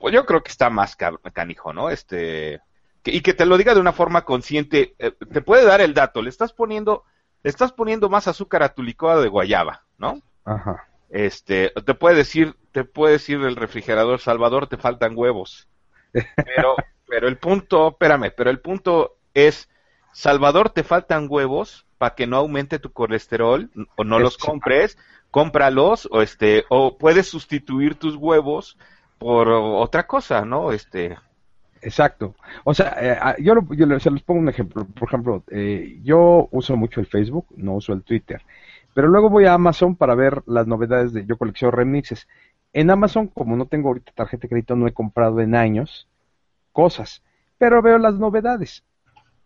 pues 0.00 0.14
yo 0.14 0.24
creo 0.26 0.42
que 0.42 0.50
está 0.50 0.70
más 0.70 0.96
ca- 0.96 1.18
canijo, 1.32 1.72
¿no? 1.72 1.90
Este, 1.90 2.60
que- 3.02 3.12
y 3.12 3.20
que 3.20 3.34
te 3.34 3.46
lo 3.46 3.58
diga 3.58 3.74
de 3.74 3.80
una 3.80 3.92
forma 3.92 4.24
consciente, 4.24 4.94
eh, 4.98 5.12
te 5.32 5.42
puede 5.42 5.64
dar 5.64 5.80
el 5.80 5.94
dato, 5.94 6.22
le 6.22 6.30
estás 6.30 6.52
poniendo, 6.52 7.04
le 7.42 7.50
estás 7.50 7.72
poniendo 7.72 8.08
más 8.08 8.26
azúcar 8.26 8.62
a 8.62 8.74
tu 8.74 8.82
licuado 8.82 9.22
de 9.22 9.28
guayaba, 9.28 9.84
¿no? 9.98 10.20
Ajá. 10.44 10.88
Este, 11.10 11.70
te 11.84 11.94
puede 11.94 12.16
decir, 12.16 12.56
te 12.72 12.84
puede 12.84 13.14
decir 13.14 13.40
el 13.42 13.56
refrigerador, 13.56 14.20
Salvador, 14.20 14.68
te 14.68 14.78
faltan 14.78 15.12
huevos. 15.16 15.68
Pero, 16.12 16.74
pero 17.06 17.28
el 17.28 17.36
punto, 17.36 17.88
espérame, 17.88 18.32
pero 18.36 18.48
el 18.50 18.60
punto 18.60 19.16
es, 19.34 19.68
Salvador, 20.12 20.70
te 20.70 20.82
faltan 20.82 21.26
huevos 21.28 21.86
para 21.98 22.14
que 22.14 22.26
no 22.26 22.38
aumente 22.38 22.78
tu 22.78 22.92
colesterol 22.92 23.70
o 23.96 24.04
no 24.04 24.18
los 24.18 24.38
compres, 24.38 24.96
cómpralos 25.30 26.08
o 26.10 26.22
este, 26.22 26.64
o 26.70 26.96
puedes 26.96 27.28
sustituir 27.28 27.96
tus 27.96 28.16
huevos 28.16 28.78
por 29.20 29.48
otra 29.50 30.06
cosa, 30.08 30.44
¿no? 30.46 30.72
Este, 30.72 31.16
Exacto. 31.82 32.34
O 32.64 32.74
sea, 32.74 32.96
eh, 33.00 33.18
ah, 33.20 33.36
yo, 33.40 33.54
lo- 33.54 33.74
yo 33.74 34.00
se 34.00 34.10
les 34.10 34.22
pongo 34.22 34.40
un 34.40 34.48
ejemplo. 34.50 34.86
Por 34.86 35.08
ejemplo, 35.08 35.44
eh, 35.50 36.00
yo 36.04 36.48
uso 36.52 36.76
mucho 36.76 37.00
el 37.00 37.06
Facebook, 37.06 37.46
no 37.56 37.74
uso 37.76 37.92
el 37.94 38.02
Twitter. 38.04 38.42
Pero 38.94 39.08
luego 39.08 39.30
voy 39.30 39.46
a 39.46 39.54
Amazon 39.54 39.96
para 39.96 40.14
ver 40.16 40.42
las 40.46 40.66
novedades 40.66 41.12
de 41.14 41.26
yo 41.26 41.38
colecciono 41.38 41.72
remixes. 41.72 42.28
En 42.74 42.90
Amazon, 42.90 43.28
como 43.28 43.56
no 43.56 43.66
tengo 43.66 43.88
ahorita 43.90 44.12
tarjeta 44.14 44.42
de 44.42 44.48
crédito, 44.50 44.76
no 44.76 44.88
he 44.88 44.94
comprado 44.94 45.40
en 45.42 45.54
años 45.56 46.08
cosas, 46.72 47.22
pero 47.58 47.82
veo 47.82 47.98
las 47.98 48.14
novedades. 48.14 48.84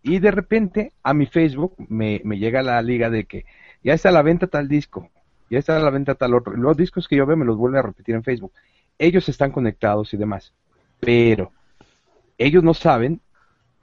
Y 0.03 0.19
de 0.19 0.31
repente 0.31 0.93
a 1.03 1.15
mi 1.15 1.27
Facebook 1.27 1.75
me, 1.89 2.19
llega 2.39 2.63
la 2.63 2.81
liga 2.83 3.11
de 3.11 3.25
que 3.25 3.45
ya 3.83 3.95
está 3.95 4.11
a 4.11 4.13
la 4.13 4.23
venta 4.23 4.47
tal 4.47 4.69
disco, 4.69 5.11
ya 5.51 5.59
está 5.59 5.77
a 5.77 5.81
la 5.81 5.91
venta 5.91 6.15
tal 6.15 6.35
otro. 6.35 6.55
Los 6.57 6.77
discos 6.77 7.09
que 7.09 7.17
yo 7.17 7.27
veo 7.27 7.37
me 7.37 7.45
los 7.47 7.57
vuelven 7.57 7.79
a 7.81 7.83
repetir 7.83 8.15
en 8.15 8.25
Facebook. 8.25 8.53
Ellos 8.99 9.29
están 9.29 9.51
conectados 9.51 10.15
y 10.15 10.17
demás. 10.17 10.53
Pero 11.01 11.53
ellos 12.39 12.63
no 12.63 12.75
saben 12.75 13.21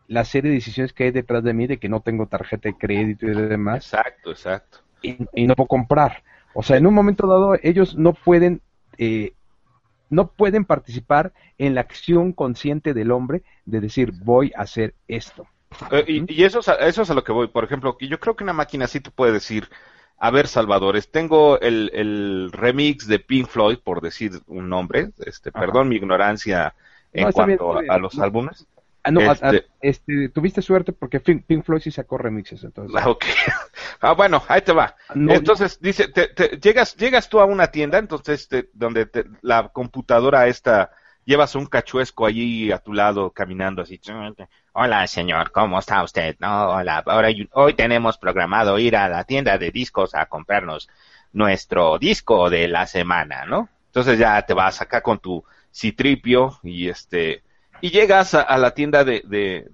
la 0.08 0.26
serie 0.26 0.50
de 0.50 0.56
decisiones 0.56 0.93
que 0.93 1.06
hay 1.06 1.12
detrás 1.12 1.43
de 1.43 1.54
mí 1.54 1.67
de 1.67 1.78
que 1.78 1.89
no 1.89 2.02
tengo 2.02 2.28
tarjeta 2.28 2.67
de 2.69 2.78
crédito 2.78 3.26
y 3.26 3.34
demás 3.34 3.86
exacto, 3.86 4.32
exacto. 4.32 4.80
y, 5.02 5.17
y 5.34 5.47
no 5.47 5.56
puedo 5.56 5.67
comprar. 5.67 6.24
O 6.54 6.63
sea, 6.63 6.76
en 6.76 6.86
un 6.86 6.93
momento 6.93 7.28
dado 7.28 7.56
ellos 7.63 7.95
no 7.95 8.13
pueden 8.13 8.62
eh, 8.97 9.34
no 10.10 10.32
pueden 10.32 10.65
participar 10.65 11.32
en 11.58 11.76
la 11.76 11.82
acción 11.82 12.34
consciente 12.34 12.93
del 12.93 13.12
hombre 13.12 13.43
de 13.65 13.80
decir 13.80 14.12
voy 14.12 14.52
a 14.56 14.63
hacer 14.63 14.93
esto. 15.08 15.47
Eh, 15.91 16.04
y, 16.08 16.34
y 16.34 16.43
eso, 16.43 16.60
es 16.60 16.67
a, 16.67 16.74
eso 16.76 17.02
es 17.04 17.10
a 17.10 17.13
lo 17.13 17.24
que 17.24 17.32
voy. 17.32 17.47
Por 17.47 17.63
ejemplo, 17.63 17.97
yo 18.02 18.19
creo 18.19 18.36
que 18.36 18.43
una 18.43 18.54
máquina 18.54 18.88
sí 18.88 19.00
te 19.00 19.10
puede 19.10 19.32
decir, 19.32 19.69
a 20.24 20.30
ver, 20.30 20.48
Salvadores, 20.48 21.10
tengo 21.10 21.60
el, 21.60 21.90
el 21.96 22.52
remix 22.52 23.08
de 23.08 23.18
Pink 23.18 23.48
Floyd, 23.48 23.80
por 23.84 24.02
decir 24.02 24.34
un 24.46 24.70
nombre, 24.70 25.10
este, 25.26 25.50
Ajá. 25.50 25.62
perdón 25.62 25.90
mi 25.90 25.96
ignorancia 25.96 26.76
en 27.12 27.24
No, 27.24 27.30
está 27.30 27.46
bien, 27.46 27.58
cuanto 27.58 27.92
a, 27.92 27.98
los 27.98 28.20
álbumes. 28.20 28.68
Ah, 29.04 29.10
no, 29.10 29.20
a- 29.22 29.32
a- 29.32 29.32
Este- 29.32 29.66
este, 29.82 30.30
tuviste 30.30 30.62
suerte 30.62 30.94
porque 30.94 31.20
Pink, 31.20 31.64
Floyd 31.66 31.82
sí 31.82 31.90
sacó 31.90 32.20
remixes, 32.20 32.64
entonces. 32.64 32.96
Ah, 33.02 33.10
ok. 33.10 33.26
Ah, 34.04 34.14
bueno, 34.14 34.44
ahí 34.48 34.62
te 34.62 34.74
va. 34.74 34.96
No- 35.16 35.34
entonces, 35.34 35.80
dice, 35.82 36.08
te, 36.08 36.28
te- 36.28 36.60
llegas, 36.60 36.96
llegas 36.96 37.28
tú 37.28 37.40
a 37.40 37.46
una 37.46 37.68
tienda, 37.68 37.98
entonces, 37.98 38.48
te- 38.48 38.70
donde 38.74 39.08
te- 39.08 39.26
la 39.42 39.70
computadora 39.70 40.48
esta, 40.48 40.92
llevas 41.26 41.56
un 41.56 41.66
cachuesco 41.66 42.26
allí 42.28 42.72
a 42.72 42.78
tu 42.80 42.94
lado 42.94 43.32
caminando 43.32 43.82
así. 43.82 44.00
Hola, 44.74 45.06
señor, 45.08 45.52
¿cómo 45.52 45.80
está 45.80 46.02
usted? 46.02 46.38
No, 46.40 46.70
hola, 46.70 47.04
ahora 47.06 47.28
hoy 47.54 47.74
tenemos 47.74 48.18
programado 48.18 48.80
ir 48.80 48.96
a 48.96 49.10
la 49.10 49.26
tienda 49.26 49.58
de 49.58 49.70
discos 49.70 50.16
a 50.16 50.28
comprarnos 50.28 50.88
nuestro 51.34 51.98
disco 52.00 52.50
de 52.50 52.70
la 52.70 52.88
semana, 52.88 53.46
¿no? 53.46 53.68
Entonces 53.88 54.18
ya 54.18 54.42
te 54.44 54.54
vas 54.54 54.82
acá 54.82 55.02
con 55.02 55.20
tu 55.20 55.44
citripio 55.74 56.58
y 56.64 56.88
este 56.88 57.44
y 57.82 57.90
llegas 57.90 58.34
a, 58.34 58.58
la 58.58 58.72
tienda 58.74 59.04
de, 59.04 59.22
de, 59.26 59.66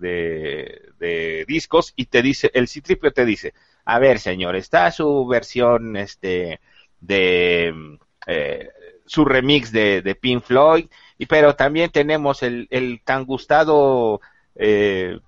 de, 0.97 1.45
discos 1.47 1.93
y 1.95 2.05
te 2.05 2.21
dice, 2.23 2.49
el 2.53 2.67
citripio 2.67 3.11
te 3.11 3.25
dice, 3.25 3.53
a 3.85 3.99
ver 3.99 4.17
señor, 4.19 4.55
está 4.55 4.89
su 4.91 5.27
versión 5.27 5.95
este 5.97 6.59
de 7.01 7.97
eh, 8.25 8.69
su 9.05 9.25
remix 9.25 9.71
de, 9.71 10.01
de 10.01 10.15
Pink 10.15 10.43
Floyd, 10.43 10.87
y 11.19 11.25
pero 11.27 11.55
también 11.55 11.91
tenemos 11.91 12.41
el, 12.43 12.67
el 12.71 13.01
tan 13.03 13.25
gustado 13.25 14.21
eh, 14.59 15.19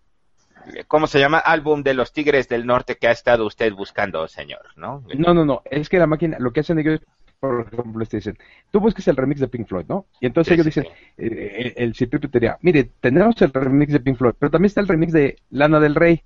¿cómo 0.87 1.07
se 1.07 1.19
llama? 1.19 1.39
álbum 1.39 1.83
de 1.83 1.93
los 1.93 2.13
Tigres 2.13 2.47
del 2.47 2.65
Norte 2.65 2.97
que 2.97 3.07
ha 3.07 3.11
estado 3.11 3.45
usted 3.45 3.73
buscando, 3.73 4.27
señor, 4.27 4.61
¿no? 4.75 5.03
No, 5.17 5.33
no, 5.33 5.45
no, 5.45 5.61
es 5.65 5.89
que 5.89 5.97
la 5.99 6.07
máquina, 6.07 6.37
lo 6.39 6.51
que 6.51 6.61
hacen 6.61 6.79
ellos, 6.79 6.99
por 7.39 7.67
ejemplo, 7.71 8.05
te 8.05 8.17
dicen, 8.17 8.37
tú 8.71 8.79
busques 8.79 9.07
el 9.07 9.15
remix 9.15 9.39
de 9.39 9.47
Pink 9.47 9.67
Floyd, 9.67 9.85
¿no? 9.87 10.05
Y 10.19 10.25
entonces 10.27 10.49
Sí, 10.49 10.53
ellos 10.53 10.65
sí, 10.65 10.81
dicen, 10.81 10.93
eh, 11.17 11.73
el 11.77 11.95
citripio 11.95 12.29
te 12.29 12.39
diría, 12.39 12.57
mire, 12.61 12.91
tenemos 12.99 13.41
el 13.41 13.53
remix 13.53 13.93
de 13.93 13.99
Pink 13.99 14.17
Floyd, 14.17 14.33
pero 14.37 14.51
también 14.51 14.67
está 14.67 14.81
el 14.81 14.87
remix 14.87 15.13
de 15.13 15.37
Lana 15.51 15.79
del 15.79 15.95
Rey. 15.95 16.23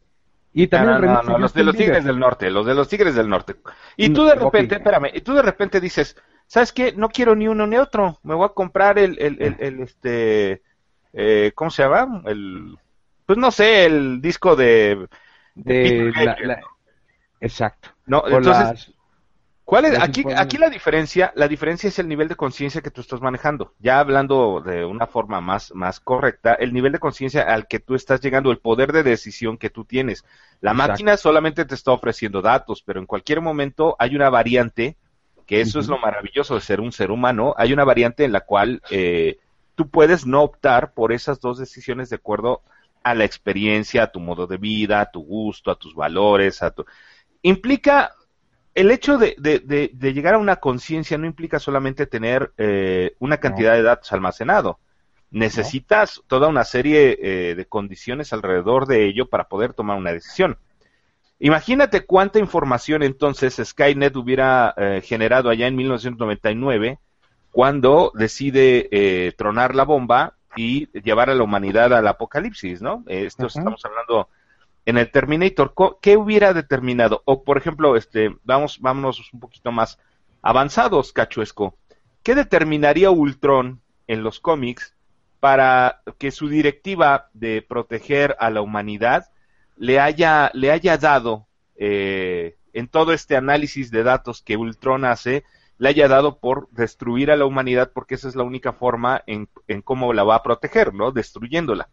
Y 0.56 0.68
también 0.68 0.92
No, 0.92 0.98
el 1.00 1.06
no, 1.06 1.24
no, 1.24 1.24
no, 1.24 1.38
los 1.40 1.54
de 1.54 1.64
los 1.64 1.76
Tigres 1.76 2.04
del 2.04 2.20
Norte, 2.20 2.52
los 2.52 2.66
de 2.66 2.76
los 2.76 2.88
Tigres 2.88 3.16
del 3.16 3.30
Norte. 3.30 3.56
Y 3.98 4.10
No, 4.10 4.16
tú 4.16 4.26
de 4.26 4.36
repente, 4.36 4.76
espérame, 4.76 5.10
y 5.14 5.22
tú 5.22 5.34
de 5.34 5.42
repente 5.42 5.80
dices, 5.82 6.16
¿sabes 6.48 6.72
qué? 6.74 6.94
No 6.94 7.10
quiero 7.10 7.36
ni 7.36 7.48
uno 7.48 7.66
ni 7.66 7.78
otro, 7.78 8.20
me 8.24 8.36
voy 8.36 8.46
a 8.46 8.50
comprar 8.50 9.00
el, 9.00 9.18
el, 9.20 9.42
el, 9.42 9.56
el, 9.60 9.80
este, 9.82 10.62
eh, 11.14 11.52
¿cómo 11.56 11.72
se 11.72 11.84
llama? 11.84 12.22
El, 12.26 12.78
pues 13.26 13.38
no 13.40 13.52
sé, 13.52 13.86
el 13.86 14.22
disco 14.22 14.56
de, 14.56 15.08
de 15.56 15.76
Peter 15.76 16.06
la- 16.16 16.36
Gabriel, 16.36 16.50
la- 16.50 16.62
exacto. 17.40 17.90
no, 18.06 18.24
entonces, 18.28 18.70
las- 18.70 18.92
¿Cuál 19.66 19.86
es? 19.86 20.02
Aquí, 20.02 20.26
aquí 20.36 20.58
la 20.58 20.70
diferencia, 20.70 21.32
la 21.36 21.48
diferencia 21.48 21.88
es 21.88 22.00
el 22.00 22.08
nivel 22.10 22.28
de 22.28 22.36
conciencia 22.36 22.82
que 22.82 22.92
tú 22.92 23.02
estás 23.02 23.22
manejando. 23.22 23.74
Ya 23.80 24.00
hablando 24.00 24.62
de 24.62 24.86
una 24.86 25.08
forma 25.08 25.42
más, 25.42 25.74
más 25.76 26.00
correcta, 26.02 26.54
el 26.56 26.74
nivel 26.74 26.92
de 26.92 27.00
conciencia 27.00 27.44
al 27.44 27.68
que 27.68 27.80
tú 27.80 27.96
estás 27.96 28.22
llegando, 28.22 28.52
el 28.52 28.60
poder 28.60 28.92
de 28.94 29.04
decisión 29.04 29.58
que 29.58 29.70
tú 29.70 29.86
tienes. 29.86 30.26
La 30.62 30.74
Exacto. 30.74 30.90
máquina 30.90 31.18
solamente 31.18 31.66
te 31.66 31.76
está 31.76 31.92
ofreciendo 31.94 32.42
datos, 32.42 32.84
pero 32.84 33.00
en 33.00 33.06
cualquier 33.08 33.42
momento 33.42 33.96
hay 34.00 34.16
una 34.16 34.30
variante, 34.30 34.98
que 35.46 35.62
eso 35.62 35.80
es 35.80 35.88
lo 35.88 35.98
maravilloso 35.98 36.56
de 36.56 36.62
ser 36.62 36.82
un 36.82 36.92
ser 36.92 37.12
humano, 37.12 37.54
hay 37.58 37.74
una 37.74 37.86
variante 37.86 38.26
en 38.26 38.34
la 38.34 38.42
cual 38.42 38.82
eh, 38.90 39.38
tú 39.76 39.90
puedes 39.90 40.26
no 40.26 40.44
optar 40.44 40.94
por 40.94 41.14
esas 41.14 41.40
dos 41.40 41.58
decisiones 41.58 42.10
de 42.10 42.18
acuerdo 42.18 42.62
a 43.04 43.14
la 43.16 43.26
experiencia, 43.26 44.04
a 44.04 44.12
tu 44.12 44.20
modo 44.20 44.48
de 44.48 44.58
vida, 44.58 45.02
a 45.02 45.12
tu 45.12 45.22
gusto, 45.24 45.72
a 45.72 45.76
tus 45.76 45.94
valores, 45.96 46.62
a 46.64 46.72
tu... 46.72 46.86
Implica 47.42 48.14
el 48.76 48.90
hecho 48.92 49.18
de, 49.18 49.36
de- 49.38 49.60
de- 49.60 49.92
de 49.94 50.14
llegar 50.14 50.34
a 50.36 50.38
una 50.40 50.56
conciencia 50.58 51.18
no 51.18 51.28
implica 51.28 51.60
solamente 51.60 52.08
tener 52.08 52.54
eh, 52.58 53.16
una 53.20 53.38
cantidad 53.38 53.74
de 53.74 53.84
datos 53.84 54.12
almacenado. 54.14 54.80
Necesitas 55.32 56.22
toda 56.28 56.48
una 56.48 56.64
serie 56.64 57.18
eh, 57.22 57.56
de 57.56 57.66
condiciones 57.66 58.34
alrededor 58.34 58.86
de 58.88 59.06
ello 59.06 59.28
para 59.30 59.48
poder 59.48 59.74
tomar 59.74 59.98
una 59.98 60.12
decisión. 60.14 60.58
Imagínate 61.40 62.06
cuánta 62.06 62.40
información 62.40 63.04
entonces 63.04 63.60
Skynet 63.64 64.16
hubiera 64.16 64.74
eh, 64.78 65.02
generado 65.04 65.50
allá 65.50 65.68
en 65.68 65.76
1999 65.76 67.00
cuando 67.52 68.12
decide 68.16 68.88
eh, 68.92 69.34
tronar 69.38 69.76
la 69.76 69.84
bomba 69.84 70.36
y 70.56 70.88
llevar 71.02 71.30
a 71.30 71.36
la 71.36 71.44
humanidad 71.44 71.94
al 71.94 72.08
apocalipsis, 72.08 72.82
¿no? 72.82 73.04
Esto 73.08 73.48
estamos 73.48 73.84
hablando 73.86 74.30
en 74.86 74.98
el 74.98 75.10
Terminator, 75.12 75.74
¿qué 76.02 76.18
hubiera 76.18 76.54
determinado? 76.54 77.22
O, 77.26 77.44
por 77.44 77.58
ejemplo, 77.58 77.96
este, 77.96 78.36
vamos, 78.44 78.80
vámonos 78.82 79.32
un 79.34 79.40
poquito 79.40 79.72
más 79.72 79.98
avanzados, 80.42 81.14
Cachuesco. 81.14 81.78
¿qué 82.24 82.36
determinaría 82.36 83.12
Ultron 83.12 83.82
en 84.08 84.24
los 84.24 84.40
cómics 84.40 84.96
para 85.40 86.02
que 86.18 86.32
su 86.32 86.48
directiva 86.48 87.30
de 87.34 87.62
proteger 87.62 88.36
a 88.40 88.50
la 88.50 88.62
humanidad 88.62 89.30
le 89.76 90.00
haya, 90.00 90.50
le 90.54 90.72
haya 90.72 90.98
dado 90.98 91.48
eh, 91.76 92.56
en 92.72 92.88
todo 92.88 93.12
este 93.14 93.36
análisis 93.36 93.92
de 93.92 94.04
datos 94.04 94.42
que 94.42 94.56
Ultron 94.56 95.04
hace, 95.04 95.44
le 95.78 95.90
haya 95.90 96.08
dado 96.08 96.40
por 96.40 96.70
destruir 96.72 97.32
a 97.32 97.36
la 97.36 97.46
humanidad 97.46 97.92
porque 97.94 98.16
esa 98.16 98.28
es 98.28 98.36
la 98.36 98.44
única 98.44 98.74
forma 98.74 99.24
en, 99.28 99.48
en 99.68 99.82
cómo 99.82 100.14
la 100.14 100.24
va 100.24 100.36
a 100.36 100.44
proteger, 100.44 100.94
¿no? 100.94 101.12
Destruyéndola. 101.12 101.90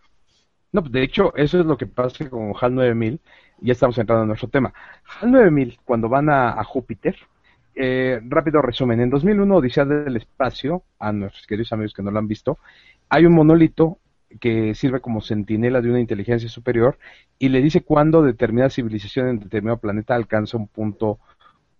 No, 0.73 0.83
de 0.83 1.03
hecho, 1.03 1.35
eso 1.37 1.59
es 1.59 1.66
lo 1.66 1.77
que 1.77 1.87
pasa 1.87 2.29
con 2.29 2.53
HAL 2.61 2.75
9000. 2.75 3.21
Ya 3.61 3.73
estamos 3.73 3.99
entrando 3.99 4.23
en 4.23 4.29
nuestro 4.29 4.49
tema. 4.49 4.73
HAL 5.21 5.33
9000, 5.33 5.81
cuando 5.85 6.09
van 6.09 6.31
a, 6.31 6.62
Júpiter, 6.64 7.16
eh, 7.75 8.21
rápido 8.29 8.62
resumen, 8.62 9.01
en 9.01 9.11
2001, 9.11 9.57
Odisea 9.57 9.85
del 9.85 10.16
Espacio, 10.16 10.85
a 10.99 11.12
nuestros 11.12 11.47
queridos 11.47 11.73
amigos 11.73 11.93
que 11.93 12.03
no 12.03 12.11
lo 12.11 12.19
han 12.19 12.29
visto, 12.29 12.59
hay 13.09 13.27
un 13.27 13.35
monolito 13.35 13.99
que 14.38 14.75
sirve 14.75 15.01
como 15.01 15.21
centinela 15.21 15.81
de 15.81 15.90
una 15.90 15.99
inteligencia 15.99 16.49
superior 16.49 16.99
y 17.38 17.49
le 17.49 17.61
dice 17.61 17.83
cuándo 17.83 18.23
determinada 18.23 18.71
civilización 18.71 19.29
en 19.29 19.40
determinado 19.40 19.81
planeta 19.81 20.14
alcanza 20.14 20.57
un 20.57 20.69
punto, 20.69 21.19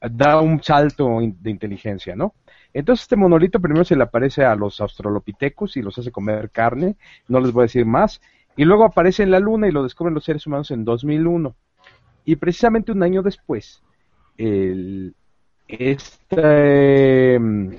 da 0.01 0.41
un 0.41 0.63
salto 0.63 1.19
de 1.21 1.51
inteligencia, 1.51 2.17
¿no? 2.17 2.35
Entonces 2.73 3.03
este 3.03 3.17
monolito 3.17 3.61
primero 3.61 3.85
se 3.85 3.97
le 3.97 4.05
aparece 4.05 4.45
a 4.45 4.55
los 4.55 4.81
australopithecus 4.81 5.77
y 5.77 5.83
los 5.83 5.99
hace 5.99 6.13
comer 6.13 6.51
carne, 6.51 6.97
no 7.29 7.41
les 7.41 7.53
voy 7.53 7.63
a 7.63 7.65
decir 7.65 7.85
más, 7.85 8.21
y 8.57 8.65
luego 8.65 8.85
aparece 8.85 9.23
en 9.23 9.31
la 9.31 9.41
Luna 9.41 9.69
y 9.69 9.73
lo 9.73 9.83
descubren 9.83 10.15
los 10.15 10.25
seres 10.25 10.47
humanos 10.47 10.71
en 10.71 10.85
2001. 10.85 11.55
Y 12.25 12.37
precisamente 12.37 12.93
un 12.93 13.03
año 13.03 13.23
después, 13.23 13.83
el, 14.37 15.15
este, 15.67 17.39
mm, 17.39 17.71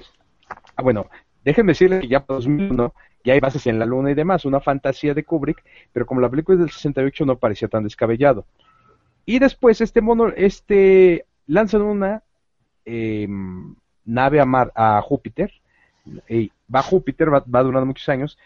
ah, 0.75 0.81
bueno, 0.81 1.07
déjenme 1.45 1.71
decirles 1.71 2.01
que 2.01 2.07
ya 2.07 2.25
para 2.25 2.37
2001 2.37 2.93
ya 3.23 3.33
hay 3.33 3.39
bases 3.39 3.67
en 3.67 3.79
la 3.79 3.85
Luna 3.85 4.11
y 4.11 4.15
demás, 4.15 4.45
una 4.45 4.59
fantasía 4.59 5.13
de 5.13 5.23
Kubrick, 5.23 5.63
pero 5.93 6.05
como 6.05 6.21
la 6.21 6.29
película 6.29 6.55
es 6.55 6.59
del 6.61 6.71
68 6.71 7.25
no 7.25 7.37
parecía 7.37 7.67
tan 7.67 7.83
descabellado. 7.83 8.45
Y 9.25 9.39
después 9.39 9.81
este 9.81 10.01
mono, 10.01 10.29
este, 10.35 11.25
lanzan 11.47 11.81
una 11.81 12.23
em, 12.85 13.75
nave 14.05 14.39
a, 14.39 14.45
Mar, 14.45 14.71
a 14.75 15.01
Júpiter, 15.01 15.51
y 16.27 16.51
va 16.73 16.81
Júpiter, 16.81 17.33
va, 17.33 17.43
va 17.53 17.63
durando 17.63 17.85
muchos 17.85 18.09
años, 18.09 18.37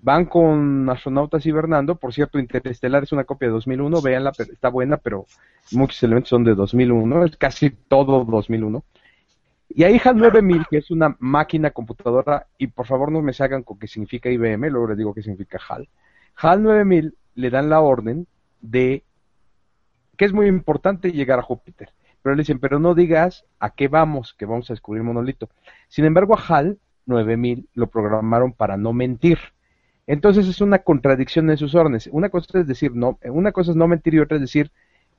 Van 0.00 0.26
con 0.26 0.88
astronautas 0.88 1.44
hibernando. 1.44 1.96
Por 1.96 2.14
cierto, 2.14 2.38
Interestelar 2.38 3.02
es 3.02 3.12
una 3.12 3.24
copia 3.24 3.48
de 3.48 3.54
2001. 3.54 4.00
Veanla, 4.00 4.32
está 4.38 4.68
buena, 4.68 4.96
pero 4.96 5.26
muchos 5.72 6.00
elementos 6.02 6.28
son 6.28 6.44
de 6.44 6.54
2001. 6.54 7.24
Es 7.24 7.36
casi 7.36 7.70
todo 7.70 8.24
2001. 8.24 8.84
Y 9.70 9.82
hay 9.82 10.00
HAL 10.02 10.16
9000, 10.16 10.66
que 10.70 10.78
es 10.78 10.90
una 10.90 11.16
máquina 11.18 11.72
computadora. 11.72 12.46
Y 12.58 12.68
por 12.68 12.86
favor, 12.86 13.10
no 13.10 13.22
me 13.22 13.32
salgan 13.32 13.64
con 13.64 13.78
qué 13.78 13.88
significa 13.88 14.30
IBM. 14.30 14.70
Luego 14.70 14.88
les 14.88 14.98
digo 14.98 15.14
qué 15.14 15.22
significa 15.22 15.58
HAL. 15.68 15.88
HAL 16.36 16.62
9000 16.62 17.16
le 17.34 17.50
dan 17.50 17.68
la 17.68 17.80
orden 17.80 18.26
de 18.60 19.04
que 20.16 20.24
es 20.24 20.32
muy 20.32 20.46
importante 20.46 21.10
llegar 21.10 21.40
a 21.40 21.42
Júpiter. 21.42 21.90
Pero 22.22 22.34
le 22.34 22.42
dicen, 22.42 22.58
pero 22.58 22.78
no 22.78 22.94
digas 22.94 23.44
a 23.58 23.70
qué 23.70 23.88
vamos, 23.88 24.34
que 24.34 24.46
vamos 24.46 24.70
a 24.70 24.72
descubrir 24.74 25.02
monolito. 25.02 25.48
Sin 25.88 26.04
embargo, 26.04 26.36
a 26.36 26.42
HAL 26.42 26.78
9000 27.06 27.68
lo 27.74 27.86
programaron 27.88 28.52
para 28.52 28.76
no 28.76 28.92
mentir. 28.92 29.38
Entonces 30.06 30.46
es 30.48 30.60
una 30.60 30.78
contradicción 30.78 31.50
en 31.50 31.58
sus 31.58 31.74
órdenes. 31.74 32.08
Una 32.12 32.30
cosa 32.30 32.60
es 32.60 32.66
decir 32.66 32.94
no, 32.94 33.18
una 33.24 33.52
cosa 33.52 33.72
es 33.72 33.76
no 33.76 33.86
mentir 33.86 34.14
y 34.14 34.20
otra 34.20 34.36
es 34.36 34.40
decir, 34.40 34.70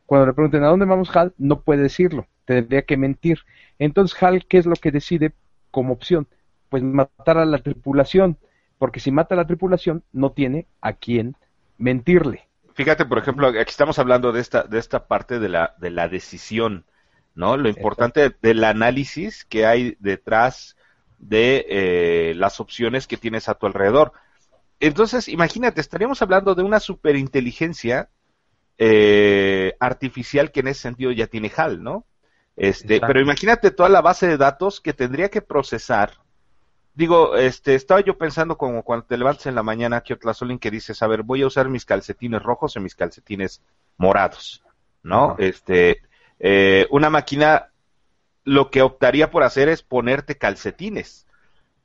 cuando 0.06 0.26
le 0.26 0.34
pregunten 0.34 0.64
a 0.64 0.68
dónde 0.68 0.86
vamos 0.86 1.16
Hal, 1.16 1.34
no 1.38 1.62
puede 1.62 1.84
decirlo, 1.84 2.26
tendría 2.46 2.82
que 2.82 2.98
mentir. 2.98 3.40
Entonces 3.78 4.22
Hal, 4.22 4.46
¿qué 4.48 4.58
es 4.58 4.66
lo 4.66 4.76
que 4.76 4.92
decide 4.92 5.34
como 5.70 5.94
opción? 5.94 6.28
Pues 6.70 6.82
matar 6.82 7.38
a 7.38 7.46
la 7.46 7.60
tripulación, 7.60 8.38
porque 8.80 9.00
si 9.00 9.12
mata 9.12 9.36
a 9.36 9.38
la 9.38 9.46
tripulación 9.46 10.04
no 10.12 10.32
tiene 10.32 10.66
a 10.82 10.94
quién 10.94 11.36
mentirle. 11.78 12.49
Fíjate, 12.84 13.06
por 13.06 13.18
ejemplo, 13.18 13.48
aquí 13.48 13.70
estamos 13.70 14.00
hablando 14.00 14.32
de 14.32 14.42
esta 14.42 14.64
de 14.64 14.80
esta 14.80 15.08
parte 15.08 15.40
de 15.40 15.50
la 15.50 15.76
de 15.78 15.90
la 15.90 16.08
decisión, 16.08 16.86
¿no? 17.36 17.58
Lo 17.58 17.70
importante 17.70 18.36
del 18.42 18.64
análisis 18.64 19.46
que 19.46 19.66
hay 19.66 19.98
detrás 20.00 20.78
de 21.18 21.66
eh, 21.70 22.34
las 22.36 22.60
opciones 22.60 23.08
que 23.08 23.18
tienes 23.18 23.50
a 23.50 23.56
tu 23.56 23.66
alrededor 23.66 24.14
entonces, 24.80 25.28
imagínate, 25.28 25.82
estaríamos 25.82 26.22
hablando 26.22 26.56
de 26.56 26.64
una 26.64 26.80
superinteligencia 26.80 28.10
eh, 28.78 29.76
artificial 29.80 30.52
que 30.52 30.62
en 30.62 30.70
ese 30.70 30.82
sentido 30.82 31.12
ya 31.12 31.28
tiene 31.28 31.52
HAL, 31.56 31.84
¿no? 31.84 32.06
Este, 32.56 33.00
pero 33.00 33.22
imagínate 33.22 33.72
toda 33.72 33.90
la 33.90 34.02
base 34.02 34.28
de 34.28 34.38
datos 34.38 34.80
que 34.82 34.94
tendría 34.94 35.30
que 35.30 35.42
procesar. 35.42 36.14
Digo, 37.00 37.38
este, 37.38 37.76
estaba 37.76 38.02
yo 38.02 38.18
pensando 38.18 38.58
como 38.58 38.84
cuando 38.84 39.06
te 39.06 39.18
levantas 39.18 39.46
en 39.46 39.56
la 39.56 39.64
mañana, 39.64 40.02
que 40.02 40.18
Solín 40.34 40.60
que 40.60 40.70
dices, 40.70 41.02
a 41.02 41.08
ver, 41.08 41.24
voy 41.24 41.44
a 41.44 41.48
usar 41.48 41.70
mis 41.70 41.86
calcetines 41.86 42.44
rojos 42.44 42.76
o 42.76 42.82
mis 42.82 42.94
calcetines 42.94 43.62
morados, 43.96 44.62
¿no? 45.02 45.38
Este, 45.40 46.02
eh, 46.40 46.88
una 46.92 47.10
máquina 47.10 47.70
lo 48.44 48.70
que 48.70 48.82
optaría 48.82 49.32
por 49.32 49.44
hacer 49.44 49.70
es 49.70 49.82
ponerte 49.82 50.38
calcetines 50.38 51.26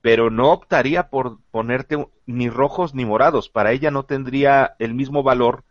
pero 0.00 0.30
no 0.30 0.50
optaría 0.50 1.10
por 1.10 1.38
ponerte 1.52 2.08
ni 2.26 2.50
rojos 2.50 2.92
ni 2.92 3.04
morados. 3.04 3.48
Para 3.48 3.70
ella 3.70 3.92
no 3.92 4.04
tendría 4.04 4.74
el 4.80 4.94
mismo 4.94 5.22
valor, 5.22 5.62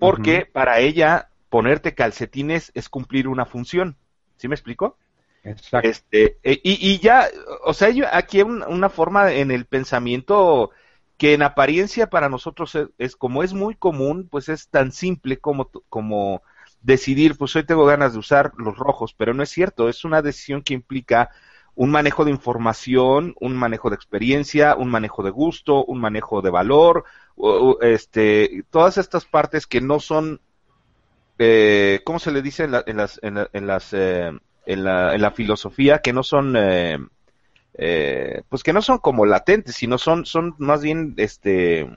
porque 0.00 0.44
para 0.44 0.80
ella 0.80 1.30
ponerte 1.50 1.94
calcetines 1.94 2.72
es 2.74 2.88
cumplir 2.88 3.28
una 3.28 3.46
función. 3.46 3.96
¿Sí 4.38 4.48
me 4.48 4.56
explico? 4.56 4.98
Exacto. 5.44 5.88
Este, 5.88 6.38
e, 6.42 6.60
y, 6.62 6.98
ya, 7.00 7.28
o 7.64 7.74
sea, 7.74 7.88
aquí 8.12 8.38
hay 8.38 8.44
una 8.44 8.88
forma 8.88 9.32
en 9.32 9.50
el 9.50 9.66
pensamiento 9.66 10.70
que 11.16 11.34
en 11.34 11.42
apariencia 11.42 12.08
para 12.08 12.28
nosotros 12.28 12.76
es, 12.98 13.16
como 13.16 13.42
es 13.42 13.52
muy 13.52 13.74
común, 13.74 14.28
pues 14.30 14.48
es 14.48 14.68
tan 14.68 14.92
simple 14.92 15.38
como, 15.38 15.70
como 15.88 16.42
decidir, 16.80 17.36
pues 17.36 17.54
hoy 17.56 17.64
tengo 17.64 17.84
ganas 17.84 18.12
de 18.12 18.18
usar 18.18 18.52
los 18.56 18.76
rojos, 18.76 19.14
pero 19.14 19.34
no 19.34 19.42
es 19.42 19.50
cierto, 19.50 19.88
es 19.88 20.04
una 20.04 20.22
decisión 20.22 20.62
que 20.62 20.74
implica 20.74 21.30
un 21.74 21.90
manejo 21.90 22.24
de 22.24 22.30
información, 22.30 23.34
un 23.40 23.56
manejo 23.56 23.88
de 23.88 23.96
experiencia, 23.96 24.74
un 24.76 24.90
manejo 24.90 25.22
de 25.22 25.30
gusto, 25.30 25.84
un 25.84 26.00
manejo 26.00 26.42
de 26.42 26.50
valor, 26.50 27.04
este, 27.80 28.64
todas 28.70 28.98
estas 28.98 29.24
partes 29.24 29.66
que 29.66 29.80
no 29.80 30.00
son, 30.00 30.40
eh, 31.38 32.00
¿cómo 32.04 32.18
se 32.18 32.32
le 32.32 32.42
dice 32.42 32.64
en, 32.64 32.96
las, 32.96 33.20
en, 33.22 33.66
las, 33.66 33.92
eh, 33.92 34.32
en, 34.66 34.84
la, 34.84 35.14
en 35.14 35.22
la 35.22 35.30
filosofía? 35.30 35.98
Que 35.98 36.12
no 36.12 36.22
son, 36.22 36.54
eh, 36.56 36.98
eh, 37.74 38.42
pues 38.48 38.62
que 38.62 38.72
no 38.72 38.82
son 38.82 38.98
como 38.98 39.26
latentes, 39.26 39.74
sino 39.74 39.98
son, 39.98 40.26
son 40.26 40.54
más 40.58 40.82
bien, 40.82 41.14
este, 41.16 41.88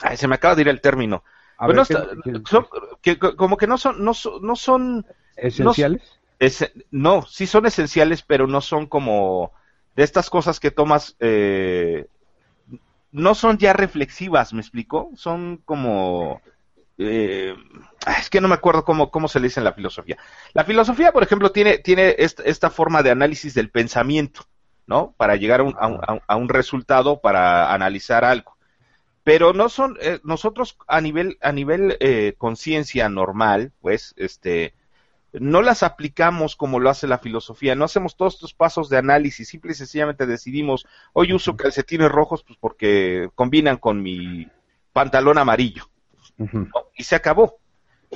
ay, 0.00 0.16
se 0.16 0.28
me 0.28 0.34
acaba 0.34 0.54
de 0.54 0.62
ir 0.62 0.68
el 0.68 0.80
término. 0.80 1.24
que, 3.02 3.18
como 3.18 3.56
que 3.56 3.66
no 3.66 3.78
son, 3.78 4.04
no, 4.04 4.12
no 4.40 4.56
son 4.56 5.06
esenciales 5.36 6.22
no, 6.90 7.22
sí 7.22 7.46
son 7.46 7.66
esenciales, 7.66 8.22
pero 8.22 8.46
no 8.46 8.60
son 8.60 8.86
como 8.86 9.52
de 9.94 10.02
estas 10.02 10.30
cosas 10.30 10.58
que 10.58 10.70
tomas, 10.70 11.16
eh, 11.20 12.06
no 13.12 13.34
son 13.34 13.58
ya 13.58 13.72
reflexivas, 13.72 14.52
¿me 14.52 14.60
explico? 14.60 15.10
Son 15.14 15.60
como... 15.64 16.40
Eh, 17.08 17.56
es 18.18 18.30
que 18.30 18.40
no 18.40 18.48
me 18.48 18.54
acuerdo 18.54 18.84
cómo, 18.84 19.10
cómo 19.10 19.28
se 19.28 19.40
le 19.40 19.48
dice 19.48 19.60
en 19.60 19.64
la 19.64 19.72
filosofía. 19.72 20.18
La 20.52 20.64
filosofía, 20.64 21.12
por 21.12 21.22
ejemplo, 21.22 21.52
tiene, 21.52 21.78
tiene 21.78 22.16
esta, 22.18 22.70
forma 22.70 23.02
de 23.02 23.10
análisis 23.10 23.54
del 23.54 23.70
pensamiento, 23.70 24.42
¿no? 24.86 25.14
Para 25.16 25.36
llegar 25.36 25.60
a 25.60 25.62
un, 25.62 25.76
a 26.26 26.36
un, 26.36 26.48
resultado, 26.48 27.20
para 27.20 27.72
analizar 27.72 28.24
algo. 28.24 28.56
Pero 29.24 29.52
no 29.52 29.68
son, 29.68 29.96
eh, 30.00 30.18
nosotros 30.24 30.76
a 30.88 31.00
nivel, 31.00 31.38
a 31.42 31.52
nivel 31.52 31.96
conciencia 32.38 33.08
normal, 33.08 33.72
pues, 33.80 34.14
este, 34.16 34.74
no 35.32 35.62
las 35.62 35.82
aplicamos 35.82 36.56
como 36.56 36.78
lo 36.78 36.90
hace 36.90 37.06
la 37.06 37.18
filosofía, 37.18 37.74
no 37.74 37.84
hacemos 37.84 38.16
todos 38.16 38.34
estos 38.34 38.54
pasos 38.54 38.88
de 38.88 38.98
análisis, 38.98 39.48
simple 39.48 39.72
y 39.72 39.74
sencillamente 39.74 40.26
decidimos, 40.26 40.86
hoy 41.12 41.32
uso 41.32 41.56
calcetines 41.56 42.10
rojos 42.10 42.44
pues 42.44 42.58
porque 42.60 43.30
combinan 43.34 43.78
con 43.78 44.02
mi 44.02 44.46
pantalón 44.92 45.38
amarillo. 45.38 45.88
Y 46.96 47.04
se 47.04 47.14
acabó. 47.14 47.56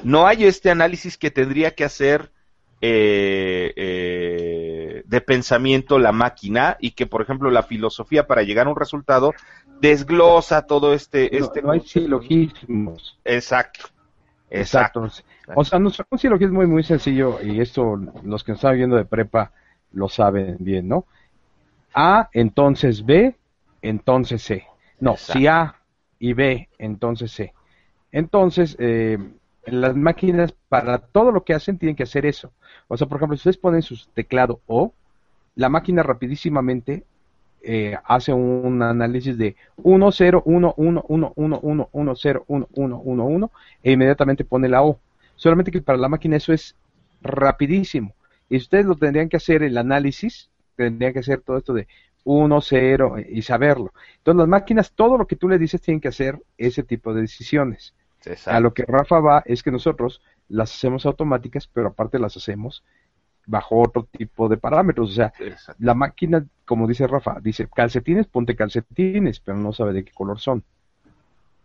No 0.02 0.26
hay 0.26 0.44
este 0.44 0.70
análisis 0.70 1.16
que 1.16 1.30
tendría 1.30 1.74
que 1.74 1.84
hacer 1.84 2.30
eh, 2.80 3.72
eh, 3.76 5.02
de 5.06 5.20
pensamiento 5.22 5.98
la 5.98 6.12
máquina 6.12 6.76
y 6.80 6.90
que, 6.90 7.06
por 7.06 7.22
ejemplo, 7.22 7.50
la 7.50 7.62
filosofía 7.62 8.26
para 8.26 8.42
llegar 8.42 8.66
a 8.66 8.70
un 8.70 8.76
resultado 8.76 9.32
desglosa 9.80 10.66
todo 10.66 10.92
este... 10.92 11.30
No, 11.32 11.46
este 11.46 11.62
no 11.62 11.70
hay 11.70 11.80
silogismos. 11.80 13.18
Exacto. 13.24 13.86
Exacto. 14.50 15.08
O 15.54 15.64
sea, 15.64 15.78
nuestro 15.78 16.06
que 16.38 16.44
es 16.44 16.50
muy, 16.50 16.66
muy 16.66 16.82
sencillo 16.82 17.38
y 17.42 17.60
esto 17.60 17.96
los 18.22 18.44
que 18.44 18.52
nos 18.52 18.58
están 18.58 18.76
viendo 18.76 18.96
de 18.96 19.04
prepa 19.04 19.52
lo 19.92 20.08
saben 20.08 20.56
bien, 20.60 20.88
¿no? 20.88 21.06
A, 21.94 22.28
entonces 22.32 23.04
B, 23.04 23.36
entonces 23.82 24.42
C. 24.42 24.66
No, 25.00 25.16
si 25.16 25.46
A 25.46 25.76
y 26.18 26.32
B, 26.32 26.68
entonces 26.78 27.32
C. 27.32 27.54
Entonces, 28.16 28.76
eh, 28.78 29.18
las 29.66 29.94
máquinas 29.94 30.54
para 30.70 30.96
todo 30.96 31.32
lo 31.32 31.44
que 31.44 31.52
hacen 31.52 31.76
tienen 31.76 31.96
que 31.96 32.04
hacer 32.04 32.24
eso. 32.24 32.50
O 32.88 32.96
sea, 32.96 33.06
por 33.06 33.18
ejemplo, 33.18 33.36
si 33.36 33.40
ustedes 33.40 33.58
ponen 33.58 33.82
su 33.82 33.94
teclado 34.14 34.62
O, 34.66 34.94
la 35.54 35.68
máquina 35.68 36.02
rapidísimamente 36.02 37.04
eh, 37.62 37.94
hace 38.04 38.32
un 38.32 38.82
análisis 38.82 39.36
de 39.36 39.54
1, 39.76 40.12
0, 40.12 40.42
1, 40.46 40.74
1, 40.78 41.04
1, 41.06 41.32
1, 41.36 41.60
1, 41.62 41.88
1, 41.92 42.14
0, 42.16 42.44
1, 42.48 42.68
1, 42.72 43.00
1, 43.04 43.24
1 43.26 43.50
e 43.82 43.92
inmediatamente 43.92 44.46
pone 44.46 44.70
la 44.70 44.82
O. 44.82 44.98
Solamente 45.34 45.70
que 45.70 45.82
para 45.82 45.98
la 45.98 46.08
máquina 46.08 46.38
eso 46.38 46.54
es 46.54 46.74
rapidísimo. 47.20 48.14
Y 48.48 48.56
ustedes 48.56 48.86
lo 48.86 48.94
tendrían 48.94 49.28
que 49.28 49.36
hacer 49.36 49.62
el 49.62 49.76
análisis, 49.76 50.48
tendrían 50.74 51.12
que 51.12 51.18
hacer 51.18 51.42
todo 51.42 51.58
esto 51.58 51.74
de 51.74 51.86
1, 52.24 52.60
0 52.62 53.16
y 53.28 53.42
saberlo. 53.42 53.92
Entonces 54.16 54.38
las 54.38 54.48
máquinas, 54.48 54.92
todo 54.92 55.18
lo 55.18 55.26
que 55.26 55.36
tú 55.36 55.50
le 55.50 55.58
dices 55.58 55.82
tienen 55.82 56.00
que 56.00 56.08
hacer 56.08 56.40
ese 56.56 56.82
tipo 56.82 57.12
de 57.12 57.20
decisiones. 57.20 57.92
Exacto. 58.26 58.56
A 58.56 58.60
lo 58.60 58.74
que 58.74 58.84
Rafa 58.86 59.20
va 59.20 59.42
es 59.46 59.62
que 59.62 59.70
nosotros 59.70 60.20
las 60.48 60.74
hacemos 60.74 61.06
automáticas, 61.06 61.66
pero 61.66 61.88
aparte 61.88 62.18
las 62.18 62.36
hacemos 62.36 62.84
bajo 63.46 63.80
otro 63.80 64.04
tipo 64.10 64.48
de 64.48 64.56
parámetros. 64.56 65.10
O 65.10 65.14
sea, 65.14 65.32
Exacto. 65.38 65.82
la 65.84 65.94
máquina, 65.94 66.44
como 66.64 66.86
dice 66.86 67.06
Rafa, 67.06 67.38
dice 67.40 67.68
calcetines, 67.68 68.26
ponte 68.26 68.56
calcetines, 68.56 69.40
pero 69.40 69.56
no 69.56 69.72
sabe 69.72 69.92
de 69.92 70.04
qué 70.04 70.12
color 70.12 70.40
son. 70.40 70.64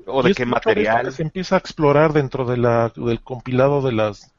O 0.06 0.24
de 0.24 0.34
qué 0.34 0.46
material. 0.46 1.06
que 1.06 1.12
se 1.12 1.24
empieza 1.24 1.56
a 1.56 1.60
explorar 1.60 2.14
dentro 2.14 2.46
de 2.46 2.58
la, 2.58 2.92
del 2.96 3.22
compilado 3.22 3.82
de 3.82 3.92
las 3.92 4.34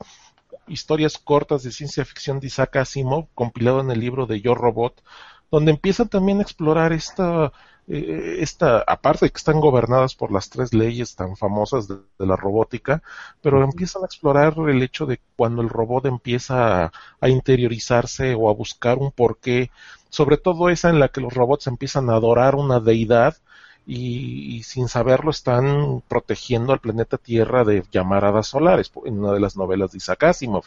historias 0.67 1.19
cortas 1.19 1.63
de 1.63 1.73
ciencia 1.73 2.05
ficción 2.05 2.41
de 2.41 2.47
Isaac 2.47 2.77
Asimov, 2.77 3.27
compilado 3.35 3.81
en 3.81 3.91
el 3.91 4.01
libro 4.01 4.27
de 4.27 4.41
Yo 4.41 4.55
Robot, 4.55 5.03
donde 5.51 5.73
empiezan 5.73 6.09
también 6.09 6.39
a 6.39 6.43
explorar 6.43 6.93
esta, 6.93 7.53
eh, 7.89 8.39
esta, 8.41 8.85
aparte 8.87 9.27
de 9.27 9.31
que 9.31 9.39
están 9.39 9.61
gobernadas 9.61 10.15
por 10.15 10.33
las 10.33 10.49
tres 10.51 10.73
leyes 10.73 11.17
tan 11.17 11.37
famosas 11.37 11.89
de, 11.89 11.97
de 12.19 12.27
la 12.27 12.37
robótica, 12.37 13.03
pero 13.41 13.63
empiezan 13.63 14.03
a 14.03 14.07
explorar 14.07 14.55
el 14.69 14.83
hecho 14.83 15.07
de 15.07 15.21
cuando 15.37 15.63
el 15.63 15.69
robot 15.69 16.07
empieza 16.07 16.85
a, 16.85 16.93
a 17.21 17.29
interiorizarse 17.29 18.35
o 18.35 18.49
a 18.49 18.55
buscar 18.55 18.99
un 18.99 19.11
porqué, 19.13 19.71
sobre 20.11 20.37
todo 20.37 20.69
esa 20.69 20.91
en 20.91 21.01
la 21.01 21.09
que 21.09 21.21
los 21.21 21.35
robots 21.35 21.67
empiezan 21.67 22.11
a 22.11 22.15
adorar 22.15 22.55
una 22.55 22.81
deidad, 22.81 23.37
y, 23.85 24.57
y, 24.57 24.63
sin 24.63 24.89
saberlo 24.89 25.31
están 25.33 26.03
protegiendo 26.07 26.73
al 26.73 26.79
planeta 26.79 27.19
Tierra 27.19 27.65
de 27.65 27.83
llamaradas 27.91 28.47
solares 28.47 28.93
en 29.05 29.19
una 29.19 29.33
de 29.33 29.41
las 29.41 29.57
novelas 29.57 29.91
de 29.91 29.99
Isaac 29.99 30.23
Asimov. 30.25 30.65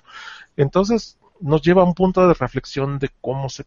Entonces 0.58 1.18
nos 1.40 1.62
lleva 1.62 1.82
a 1.82 1.86
un 1.86 1.94
punto 1.94 2.28
de 2.28 2.34
reflexión 2.34 3.00
de 3.00 3.10
cómo 3.22 3.50
se, 3.50 3.66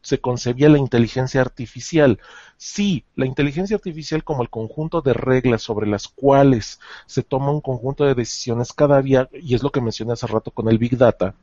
se 0.00 0.20
concebía 0.20 0.68
la 0.68 0.78
inteligencia 0.78 1.40
artificial. 1.40 2.18
Sí, 2.56 3.04
la 3.14 3.26
inteligencia 3.26 3.76
artificial 3.76 4.24
como 4.24 4.42
el 4.42 4.50
conjunto 4.50 5.00
de 5.00 5.12
reglas 5.12 5.62
sobre 5.62 5.86
las 5.86 6.08
cuales 6.08 6.80
se 7.06 7.22
toma 7.22 7.50
un 7.50 7.60
conjunto 7.60 8.04
de 8.04 8.14
decisiones 8.14 8.72
cada 8.72 9.02
día, 9.02 9.28
y 9.32 9.54
es 9.54 9.62
lo 9.62 9.70
que 9.70 9.80
mencioné 9.80 10.12
hace 10.12 10.26
rato 10.26 10.50
con 10.50 10.68
el 10.68 10.78
Big 10.78 10.96
Data, 10.96 11.34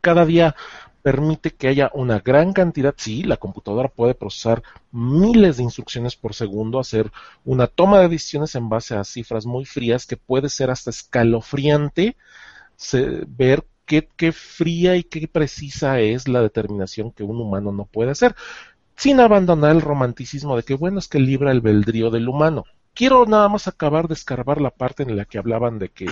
cada 0.00 0.24
día 0.24 0.54
permite 1.02 1.52
que 1.52 1.68
haya 1.68 1.90
una 1.94 2.18
gran 2.18 2.52
cantidad, 2.52 2.94
sí, 2.96 3.22
la 3.22 3.36
computadora 3.36 3.88
puede 3.88 4.14
procesar 4.14 4.62
miles 4.90 5.56
de 5.56 5.62
instrucciones 5.62 6.16
por 6.16 6.34
segundo, 6.34 6.80
hacer 6.80 7.12
una 7.44 7.68
toma 7.68 8.00
de 8.00 8.08
decisiones 8.08 8.56
en 8.56 8.68
base 8.68 8.96
a 8.96 9.04
cifras 9.04 9.46
muy 9.46 9.64
frías 9.64 10.04
que 10.06 10.16
puede 10.16 10.48
ser 10.48 10.70
hasta 10.70 10.90
escalofriante 10.90 12.16
se, 12.76 13.24
ver 13.26 13.64
qué, 13.86 14.32
fría 14.32 14.96
y 14.96 15.04
qué 15.04 15.28
precisa 15.28 16.00
es 16.00 16.28
la 16.28 16.42
determinación 16.42 17.12
que 17.12 17.22
un 17.22 17.40
humano 17.40 17.72
no 17.72 17.86
puede 17.86 18.10
hacer, 18.10 18.34
sin 18.96 19.20
abandonar 19.20 19.72
el 19.72 19.82
romanticismo 19.82 20.56
de 20.56 20.62
que 20.62 20.74
bueno 20.74 20.98
es 20.98 21.08
que 21.08 21.18
libra 21.18 21.52
el 21.52 21.60
beldrío 21.60 22.10
del 22.10 22.28
humano. 22.28 22.64
Quiero 22.94 23.26
nada 23.26 23.48
más 23.48 23.68
acabar 23.68 24.08
de 24.08 24.14
escarbar 24.14 24.60
la 24.60 24.70
parte 24.70 25.02
en 25.02 25.16
la 25.16 25.24
que 25.24 25.38
hablaban 25.38 25.78
de 25.78 25.90
que 25.90 26.06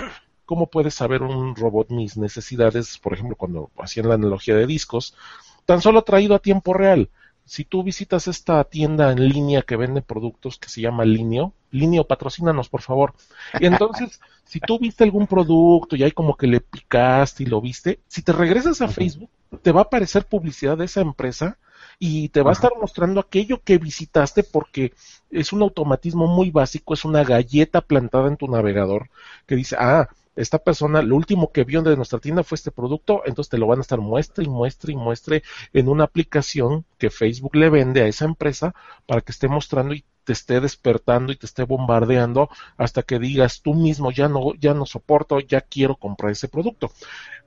¿Cómo 0.47 0.69
puede 0.69 0.91
saber 0.91 1.23
un 1.23 1.57
robot 1.57 1.89
mis 1.91 2.19
necesidades? 2.19 2.99
Por 2.99 3.15
ejemplo, 3.15 3.35
cuando 3.37 3.71
hacían 3.79 4.09
la 4.09 4.15
analogía 4.15 4.55
de 4.55 4.67
discos, 4.67 5.17
tan 5.65 5.81
solo 5.81 6.03
traído 6.03 6.35
a 6.35 6.39
tiempo 6.39 6.75
real. 6.75 7.09
Si 7.45 7.65
tú 7.65 7.83
visitas 7.83 8.27
esta 8.27 8.65
tienda 8.65 9.13
en 9.13 9.29
línea 9.29 9.63
que 9.63 9.77
vende 9.77 10.01
productos 10.03 10.59
que 10.59 10.69
se 10.69 10.81
llama 10.81 11.05
Linio, 11.05 11.53
Linio, 11.71 12.07
patrocínanos, 12.07 12.69
por 12.69 12.83
favor. 12.83 13.15
Y 13.61 13.67
entonces, 13.67 14.21
si 14.45 14.61
tú 14.61 14.79
viste 14.79 15.05
algún 15.05 15.27
producto 15.27 15.97
y 15.97 16.03
hay 16.03 16.13
como 16.13 16.37
que 16.37 16.47
le 16.47 16.61
picaste 16.61 17.43
y 17.43 17.47
lo 17.47 17.61
viste, 17.61 18.01
si 18.07 18.23
te 18.23 18.33
regresas 18.33 18.81
a 18.81 18.89
Facebook, 18.89 19.31
te 19.63 19.73
va 19.73 19.81
a 19.81 19.85
aparecer 19.85 20.27
publicidad 20.27 20.79
de 20.79 20.87
esa 20.87 21.01
empresa 21.01 21.59
y 21.99 22.29
te 22.31 22.43
va 22.43 22.51
a 22.51 22.55
estar 22.55 22.73
mostrando 22.81 23.21
aquello 23.21 23.63
que 23.63 23.79
visitaste 23.79 24.43
porque 24.43 24.93
es 25.31 25.53
un 25.53 25.63
automatismo 25.63 26.27
muy 26.27 26.51
básico, 26.51 26.95
es 26.95 27.05
una 27.05 27.25
galleta 27.25 27.81
plantada 27.81 28.29
en 28.29 28.37
tu 28.37 28.49
navegador 28.49 29.11
que 29.47 29.57
dice, 29.57 29.77
ah, 29.79 30.09
esta 30.37 30.59
persona, 30.59 31.03
lo 31.03 31.17
último 31.17 31.53
que 31.53 31.65
vio 31.65 31.83
de 31.83 31.97
nuestra 31.97 32.19
tienda 32.19 32.43
fue 32.43 32.57
este 32.57 32.71
producto, 32.71 33.23
entonces 33.27 33.51
te 33.51 33.59
lo 33.59 33.67
van 33.67 33.79
a 33.79 33.83
estar 33.83 34.01
muestre 34.01 34.45
y 34.45 34.49
muestre 34.49 34.93
y 34.93 34.97
muestre 34.97 35.43
en 35.73 35.89
una 35.89 36.05
aplicación 36.05 36.85
que 36.99 37.11
Facebook 37.11 37.57
le 37.57 37.71
vende 37.71 38.03
a 38.03 38.07
esa 38.07 38.25
empresa 38.25 38.75
para 39.07 39.21
que 39.21 39.33
esté 39.33 39.49
mostrando 39.49 39.95
y 39.95 40.05
te 40.25 40.33
esté 40.33 40.61
despertando 40.61 41.33
y 41.33 41.37
te 41.37 41.47
esté 41.47 41.65
bombardeando 41.65 42.49
hasta 42.79 43.03
que 43.03 43.19
digas 43.19 43.61
tú 43.63 43.75
mismo 43.75 44.11
ya 44.11 44.29
no 44.29 44.55
ya 44.55 44.73
no 44.75 44.87
soporto, 44.87 45.39
ya 45.41 45.61
quiero 45.61 45.97
comprar 45.97 46.33
ese 46.33 46.49
producto. 46.49 46.91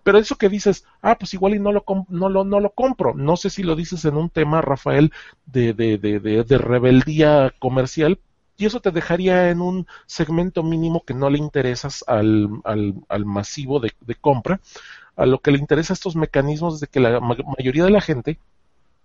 Pero 0.04 0.18
eso 0.20 0.38
que 0.38 0.50
dices, 0.50 0.86
ah, 1.02 1.18
pues 1.18 1.34
igual 1.34 1.56
y 1.56 1.60
no 1.60 1.72
lo 1.72 1.84
no 2.10 2.30
lo 2.30 2.44
no 2.46 2.60
lo 2.60 2.72
compro. 2.72 3.14
No 3.14 3.36
sé 3.38 3.50
si 3.50 3.64
lo 3.64 3.76
dices 3.76 4.06
en 4.06 4.16
un 4.16 4.30
tema, 4.30 4.62
Rafael, 4.62 5.12
de 5.46 5.74
de 5.74 5.98
de, 5.98 6.20
de, 6.20 6.44
de 6.44 6.58
rebeldía 6.58 7.54
comercial, 7.60 8.20
y 8.58 8.66
eso 8.66 8.82
te 8.82 8.92
dejaría 8.92 9.50
en 9.50 9.62
un 9.62 9.88
segmento 10.08 10.64
mínimo 10.64 11.04
que 11.06 11.14
no 11.14 11.30
le 11.30 11.38
interesas 11.38 12.04
al, 12.08 12.50
al, 12.64 12.96
al 13.08 13.26
masivo 13.26 13.80
de, 13.80 13.94
de, 14.02 14.16
compra. 14.16 14.60
A 15.16 15.26
lo 15.26 15.40
que 15.40 15.52
le 15.52 15.60
interesa 15.60 15.94
estos 15.94 16.16
mecanismos 16.16 16.80
de 16.80 16.88
que 16.88 17.00
la 17.00 17.20
ma 17.20 17.36
mayoría 17.58 17.84
de 17.84 17.92
la 17.92 18.02
gente 18.02 18.40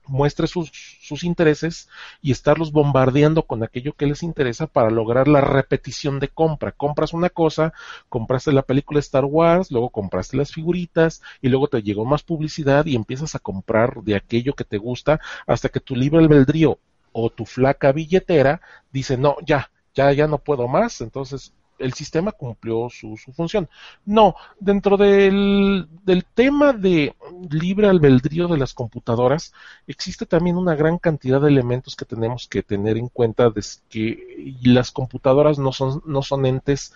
muestre 0.06 0.46
sus, 0.46 0.70
sus, 1.02 1.22
intereses 1.22 1.88
y 2.20 2.32
estarlos 2.32 2.72
bombardeando 2.72 3.44
con 3.44 3.62
aquello 3.62 3.92
que 3.94 4.06
les 4.06 4.22
interesa 4.22 4.66
para 4.66 4.90
lograr 4.90 5.28
la 5.28 5.40
repetición 5.40 6.18
de 6.18 6.28
compra. 6.28 6.72
Compras 6.72 7.12
una 7.12 7.30
cosa, 7.30 7.72
compraste 8.08 8.52
la 8.52 8.62
película 8.62 9.00
Star 9.00 9.24
Wars, 9.24 9.70
luego 9.70 9.90
compraste 9.90 10.36
las 10.36 10.52
figuritas 10.52 11.22
y 11.40 11.48
luego 11.48 11.68
te 11.68 11.82
llegó 11.82 12.04
más 12.04 12.22
publicidad 12.22 12.86
y 12.86 12.96
empiezas 12.96 13.34
a 13.34 13.38
comprar 13.38 14.02
de 14.02 14.16
aquello 14.16 14.54
que 14.54 14.64
te 14.64 14.78
gusta 14.78 15.20
hasta 15.46 15.68
que 15.68 15.80
tu 15.80 15.94
libre 15.94 16.18
albedrío 16.18 16.78
o 17.12 17.30
tu 17.30 17.44
flaca 17.44 17.92
billetera 17.92 18.60
dice, 18.92 19.16
no, 19.16 19.36
ya, 19.46 19.70
ya, 19.94 20.12
ya 20.12 20.26
no 20.26 20.38
puedo 20.38 20.68
más, 20.68 21.00
entonces 21.00 21.52
el 21.82 21.92
sistema 21.94 22.32
cumplió 22.32 22.88
su, 22.88 23.16
su 23.16 23.32
función. 23.32 23.68
No, 24.04 24.34
dentro 24.58 24.96
del, 24.96 25.88
del, 26.04 26.24
tema 26.24 26.72
de 26.72 27.14
libre 27.50 27.88
albedrío 27.88 28.48
de 28.48 28.58
las 28.58 28.72
computadoras, 28.72 29.52
existe 29.86 30.24
también 30.24 30.56
una 30.56 30.74
gran 30.74 30.98
cantidad 30.98 31.40
de 31.40 31.48
elementos 31.48 31.96
que 31.96 32.04
tenemos 32.04 32.46
que 32.48 32.62
tener 32.62 32.96
en 32.96 33.08
cuenta 33.08 33.50
de 33.50 33.62
que 33.88 34.56
las 34.62 34.90
computadoras 34.90 35.58
no 35.58 35.72
son, 35.72 36.02
no 36.06 36.22
son 36.22 36.46
entes 36.46 36.94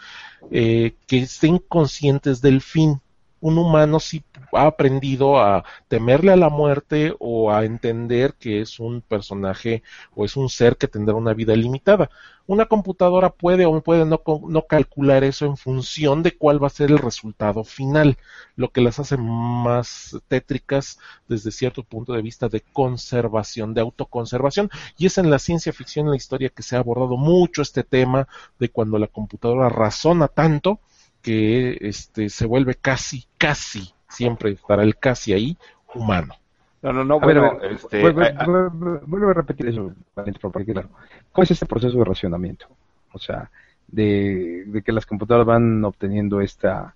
eh, 0.51 0.95
que 1.07 1.19
estén 1.19 1.59
conscientes 1.59 2.41
del 2.41 2.61
fin. 2.61 3.01
Un 3.41 3.59
humano 3.59 4.01
sí 4.01 4.24
ha 4.53 4.66
aprendido 4.66 5.39
a 5.39 5.64
temerle 5.89 6.32
a 6.32 6.37
la 6.37 6.49
muerte 6.49 7.14
o 7.18 7.53
a 7.53 7.64
entender 7.64 8.34
que 8.34 8.61
es 8.61 8.80
un 8.80 9.03
personaje 9.03 9.82
o 10.14 10.24
es 10.24 10.37
un 10.37 10.49
ser 10.49 10.76
que 10.76 10.89
tendrá 10.89 11.14
una 11.14 11.34
vida 11.34 11.55
limitada. 11.55 12.11
Una 12.49 12.66
computadora 12.66 13.30
puede 13.30 13.66
o 13.66 13.80
puede 13.82 14.05
no, 14.05 14.22
calcular 14.68 15.24
eso 15.24 15.47
en 15.47 15.57
función 15.57 16.22
de 16.22 16.37
cuál 16.37 16.62
va 16.62 16.68
a 16.68 16.70
ser 16.70 16.91
el 16.91 16.99
resultado 16.99 17.64
final, 17.64 18.16
lo 18.55 18.70
que 18.70 18.80
las 18.80 19.01
hace 19.01 19.16
más 19.16 20.16
tétricas 20.28 20.99
desde 21.28 21.51
cierto 21.51 21.82
punto 21.82 22.12
de 22.12 22.22
vista 22.22 22.49
de 22.49 22.61
conservación, 22.61 23.74
de 23.74 23.80
autoconservación, 23.80 24.70
y 24.97 25.07
es 25.07 25.18
en 25.18 25.28
la 25.30 25.41
ciencia 25.41 25.72
ficción, 25.72 26.07
en 26.07 26.12
la 26.12 26.16
historia 26.16 26.51
que 26.51 26.62
se 26.62 26.76
ha 26.76 26.78
abordado 26.78 27.16
mucho 27.16 27.62
este 27.62 27.82
tema 27.82 28.28
de 28.61 28.70
cuando 28.70 28.99
la 28.99 29.09
computadora 29.09 29.68
razona 29.68 30.28
tanto 30.28 30.80
que 31.27 31.77
este, 31.81 32.29
se 32.29 32.47
vuelve 32.47 32.77
casi, 32.77 33.27
casi, 33.37 33.93
siempre 34.09 34.53
estará 34.53 34.85
el 34.85 34.97
casi 34.97 35.33
ahí, 35.33 35.59
humano. 35.93 36.37
No, 36.83 36.93
no, 36.93 37.05
no, 37.05 37.16
a 37.16 37.18
bueno, 37.18 37.61
este, 37.62 38.01
vuelve, 38.01 38.29
a, 38.29 39.35
repetir 39.35 39.66
eso, 39.66 39.93
porque 40.41 40.72
claro, 40.72 40.89
¿cómo 41.33 41.43
es 41.43 41.51
este 41.51 41.66
proceso 41.66 41.99
de 41.99 42.05
racionamiento? 42.05 42.68
O 43.12 43.18
sea, 43.18 43.51
de, 43.89 44.66
de 44.68 44.83
que 44.83 44.93
las 44.93 45.05
computadoras 45.05 45.49
van 45.49 45.85
obteniendo 45.85 46.41
esta, 46.41 46.95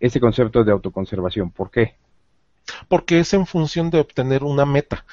este 0.00 0.18
concepto 0.18 0.64
de 0.64 0.72
autoconservación. 0.72 1.52
¿Por 1.52 1.70
qué? 1.70 1.94
Porque 2.88 3.20
es 3.20 3.32
en 3.34 3.46
función 3.46 3.88
de 3.90 4.00
obtener 4.00 4.42
una 4.42 4.66
meta. 4.66 5.04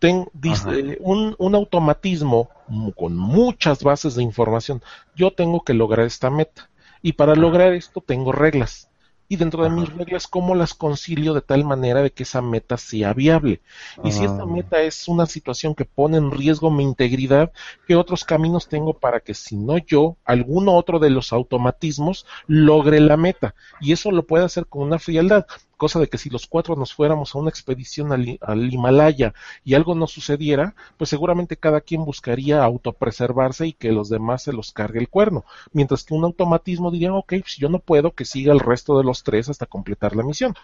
Ten, 0.00 0.26
dice, 0.32 0.98
un, 0.98 1.36
un 1.38 1.54
automatismo 1.54 2.50
con 2.96 3.16
muchas 3.16 3.84
bases 3.84 4.16
de 4.16 4.24
información. 4.24 4.82
Yo 5.14 5.30
tengo 5.30 5.62
que 5.62 5.74
lograr 5.74 6.06
esta 6.06 6.28
meta. 6.28 6.70
Y 7.02 7.12
para 7.12 7.34
lograr 7.34 7.72
esto 7.72 8.00
tengo 8.00 8.32
reglas. 8.32 8.88
Y 9.28 9.36
dentro 9.36 9.62
de 9.62 9.68
Ajá. 9.68 9.80
mis 9.80 9.88
reglas, 9.94 10.26
¿cómo 10.26 10.56
las 10.56 10.74
concilio 10.74 11.34
de 11.34 11.40
tal 11.40 11.64
manera 11.64 12.02
de 12.02 12.10
que 12.10 12.24
esa 12.24 12.42
meta 12.42 12.76
sea 12.76 13.14
viable? 13.14 13.60
Y 14.02 14.08
Ajá. 14.08 14.10
si 14.10 14.24
esta 14.24 14.44
meta 14.44 14.82
es 14.82 15.06
una 15.06 15.24
situación 15.26 15.76
que 15.76 15.84
pone 15.84 16.16
en 16.16 16.32
riesgo 16.32 16.68
mi 16.70 16.82
integridad, 16.82 17.52
¿qué 17.86 17.94
otros 17.94 18.24
caminos 18.24 18.68
tengo 18.68 18.98
para 18.98 19.20
que 19.20 19.34
si 19.34 19.56
no 19.56 19.78
yo, 19.78 20.16
alguno 20.24 20.74
otro 20.74 20.98
de 20.98 21.10
los 21.10 21.32
automatismos 21.32 22.26
logre 22.48 22.98
la 22.98 23.16
meta? 23.16 23.54
Y 23.78 23.92
eso 23.92 24.10
lo 24.10 24.26
puede 24.26 24.44
hacer 24.44 24.66
con 24.66 24.82
una 24.82 24.98
frialdad. 24.98 25.46
Cosa 25.80 25.98
de 25.98 26.08
que 26.08 26.18
si 26.18 26.28
los 26.28 26.46
cuatro 26.46 26.76
nos 26.76 26.92
fuéramos 26.92 27.34
a 27.34 27.38
una 27.38 27.48
expedición 27.48 28.12
al, 28.12 28.38
al, 28.42 28.70
Himalaya 28.70 29.32
y 29.64 29.72
algo 29.72 29.94
no 29.94 30.06
sucediera, 30.06 30.74
pues 30.98 31.08
seguramente 31.08 31.56
cada 31.56 31.80
quien 31.80 32.04
buscaría 32.04 32.62
autopreservarse 32.62 33.68
y 33.68 33.72
que 33.72 33.90
los 33.90 34.10
demás 34.10 34.42
se 34.42 34.52
los 34.52 34.72
cargue 34.72 34.98
el 34.98 35.08
cuerno, 35.08 35.46
mientras 35.72 36.04
que 36.04 36.12
un 36.12 36.24
automatismo 36.24 36.90
diría, 36.90 37.14
ok, 37.14 37.32
si 37.46 37.62
yo 37.62 37.70
no 37.70 37.78
puedo, 37.78 38.10
que 38.10 38.26
siga 38.26 38.52
el 38.52 38.60
resto 38.60 38.98
de 38.98 39.04
los 39.04 39.22
tres 39.22 39.48
hasta 39.48 39.64
completar 39.64 40.14
la 40.14 40.22
misión. 40.22 40.54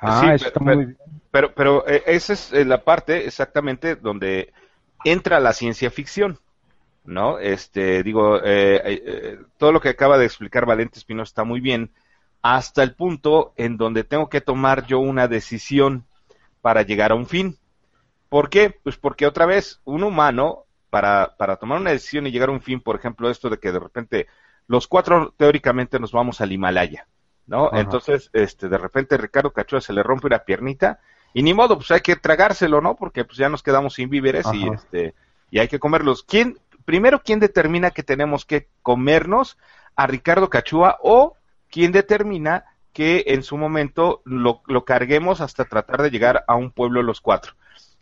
Ah, 0.00 0.38
sí, 0.38 0.46
pero, 0.54 0.94
pero, 1.30 1.54
pero, 1.54 1.86
eh, 1.86 2.02
esa 2.06 2.32
es 2.32 2.50
eh, 2.54 2.64
la 2.64 2.82
parte 2.82 3.26
exactamente 3.26 3.94
donde 3.94 4.54
entra 5.04 5.38
la 5.38 5.52
ciencia 5.52 5.90
ficción. 5.90 6.38
¿no? 7.04 7.38
Este, 7.38 8.02
digo, 8.02 8.38
eh, 8.38 8.80
eh, 8.84 9.38
todo 9.58 9.72
lo 9.72 9.80
que 9.80 9.90
acaba 9.90 10.18
de 10.18 10.26
explicar 10.26 10.66
Valente 10.66 10.98
Espinosa 10.98 11.30
está 11.30 11.44
muy 11.44 11.60
bien, 11.60 11.90
hasta 12.42 12.82
el 12.82 12.94
punto 12.94 13.52
en 13.56 13.76
donde 13.76 14.04
tengo 14.04 14.28
que 14.28 14.40
tomar 14.40 14.86
yo 14.86 14.98
una 14.98 15.28
decisión 15.28 16.04
para 16.60 16.82
llegar 16.82 17.12
a 17.12 17.14
un 17.14 17.26
fin. 17.26 17.56
¿Por 18.28 18.50
qué? 18.50 18.70
Pues 18.70 18.96
porque 18.96 19.26
otra 19.26 19.46
vez, 19.46 19.80
un 19.84 20.02
humano, 20.02 20.64
para, 20.90 21.36
para 21.38 21.56
tomar 21.56 21.80
una 21.80 21.90
decisión 21.90 22.26
y 22.26 22.32
llegar 22.32 22.50
a 22.50 22.52
un 22.52 22.60
fin, 22.60 22.80
por 22.80 22.96
ejemplo, 22.96 23.30
esto 23.30 23.48
de 23.48 23.58
que 23.58 23.72
de 23.72 23.78
repente 23.78 24.26
los 24.66 24.86
cuatro 24.86 25.32
teóricamente 25.36 25.98
nos 25.98 26.12
vamos 26.12 26.40
al 26.40 26.52
Himalaya, 26.52 27.06
¿no? 27.46 27.70
Entonces, 27.72 28.28
este, 28.32 28.68
de 28.68 28.78
repente 28.78 29.16
Ricardo 29.16 29.52
Cachua 29.52 29.80
se 29.80 29.92
le 29.92 30.02
rompe 30.02 30.26
una 30.26 30.40
piernita 30.40 31.00
y 31.34 31.42
ni 31.42 31.54
modo, 31.54 31.76
pues 31.76 31.90
hay 31.92 32.00
que 32.00 32.16
tragárselo, 32.16 32.80
¿no? 32.80 32.96
Porque 32.96 33.24
pues 33.24 33.38
ya 33.38 33.48
nos 33.48 33.62
quedamos 33.62 33.94
sin 33.94 34.10
víveres 34.10 34.46
y 34.52 34.68
este 34.68 35.14
y 35.50 35.60
hay 35.60 35.68
que 35.68 35.78
comerlos. 35.78 36.24
¿Quién 36.24 36.58
primero, 36.84 37.22
¿quién 37.24 37.40
determina 37.40 37.90
que 37.90 38.02
tenemos 38.02 38.44
que 38.44 38.68
comernos 38.82 39.56
a 39.96 40.06
Ricardo 40.06 40.50
Cachúa 40.50 40.98
o 41.02 41.36
quién 41.72 41.90
determina 41.90 42.64
que 42.92 43.24
en 43.26 43.42
su 43.42 43.56
momento 43.56 44.22
lo, 44.24 44.62
carguemos 44.84 45.40
hasta 45.40 45.64
tratar 45.64 46.02
de 46.02 46.10
llegar 46.10 46.44
a 46.46 46.54
un 46.54 46.70
pueblo 46.70 47.02
los 47.02 47.20
cuatro? 47.20 47.54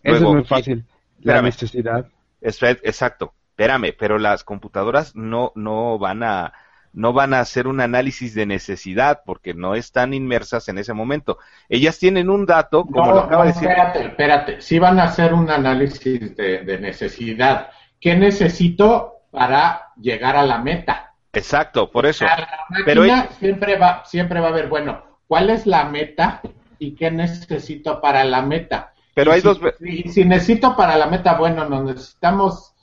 Eso 0.02 0.16
es 0.16 0.22
muy 0.22 0.44
fácil. 0.44 0.84
La 1.20 1.40
necesidad. 1.40 2.06
exacto. 2.42 3.32
Espérame, 3.50 3.94
pero 3.98 4.18
las 4.18 4.44
computadoras 4.44 5.14
no, 5.14 5.52
no 5.54 5.98
van 5.98 6.22
a 6.22 6.52
no 6.92 7.12
van 7.12 7.34
a 7.34 7.40
hacer 7.40 7.68
un 7.68 7.80
análisis 7.80 8.34
de 8.34 8.46
necesidad 8.46 9.20
porque 9.24 9.54
no 9.54 9.76
están 9.76 10.12
inmersas 10.12 10.68
en 10.68 10.76
ese 10.76 10.92
momento. 10.92 11.38
Ellas 11.68 11.98
tienen 12.00 12.28
un 12.28 12.46
dato, 12.46 12.84
como 12.84 13.12
lo 13.12 13.20
acaba 13.20 13.44
de 13.44 13.52
decir. 13.52 13.68
Espérate, 13.68 14.04
espérate. 14.06 14.60
Sí 14.60 14.80
van 14.80 14.98
a 14.98 15.04
hacer 15.04 15.32
un 15.32 15.48
análisis 15.48 16.36
de 16.36 16.78
necesidad 16.80 17.68
¿qué 18.00 18.16
necesito 18.16 19.20
para 19.30 19.92
llegar 20.00 20.36
a 20.36 20.46
la 20.46 20.58
meta? 20.58 21.09
Exacto, 21.32 21.90
por 21.90 22.06
eso. 22.06 22.26
Pero 22.84 23.04
siempre 23.38 23.76
va, 23.76 24.04
siempre 24.04 24.40
va 24.40 24.48
a 24.48 24.50
haber, 24.50 24.68
bueno, 24.68 25.02
¿cuál 25.28 25.50
es 25.50 25.66
la 25.66 25.84
meta 25.84 26.40
y 26.78 26.94
qué 26.94 27.10
necesito 27.10 28.00
para 28.00 28.24
la 28.24 28.42
meta? 28.42 28.92
Pero 29.14 29.32
hay 29.32 29.40
dos. 29.40 29.60
Y 29.80 30.08
si 30.08 30.24
necesito 30.24 30.76
para 30.76 30.96
la 30.96 31.06
meta, 31.06 31.34
bueno, 31.34 31.68
nos 31.68 31.84
necesitamos, 31.84 32.74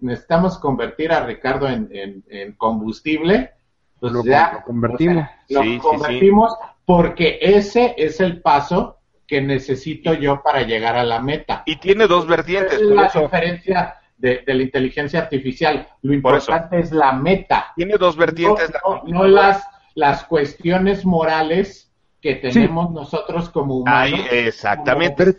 necesitamos 0.00 0.58
convertir 0.58 1.12
a 1.12 1.24
Ricardo 1.24 1.68
en, 1.68 2.24
combustible. 2.56 3.52
Pues 4.00 4.12
lo, 4.12 4.24
ya, 4.24 4.62
convertimos. 4.64 5.24
lo 5.48 5.78
convertimos 5.80 6.54
porque 6.84 7.38
ese 7.40 7.94
es 7.96 8.20
el 8.20 8.42
paso 8.42 8.98
que 9.26 9.40
necesito 9.40 10.14
yo 10.14 10.42
para 10.42 10.62
llegar 10.62 10.96
a 10.96 11.04
la 11.04 11.20
meta. 11.20 11.62
Y 11.66 11.76
tiene 11.76 12.06
dos 12.06 12.26
vertientes. 12.26 12.74
Es 12.74 12.82
la 12.82 13.08
diferencia 13.08 13.96
de, 14.18 14.42
la 14.46 14.62
inteligencia 14.62 15.20
artificial. 15.20 15.86
Lo 16.02 16.14
importante 16.14 16.78
es 16.78 16.92
la 16.92 17.12
meta. 17.12 17.72
Tiene 17.76 17.96
dos 17.98 18.16
vertientes. 18.16 18.72
No, 19.06 19.26
las, 19.26 19.66
las 19.94 20.24
cuestiones 20.24 21.04
morales 21.04 21.92
que 22.20 22.36
tenemos 22.36 22.90
nosotros 22.92 23.50
como 23.50 23.78
humanos. 23.78 24.20
exactamente. 24.30 25.34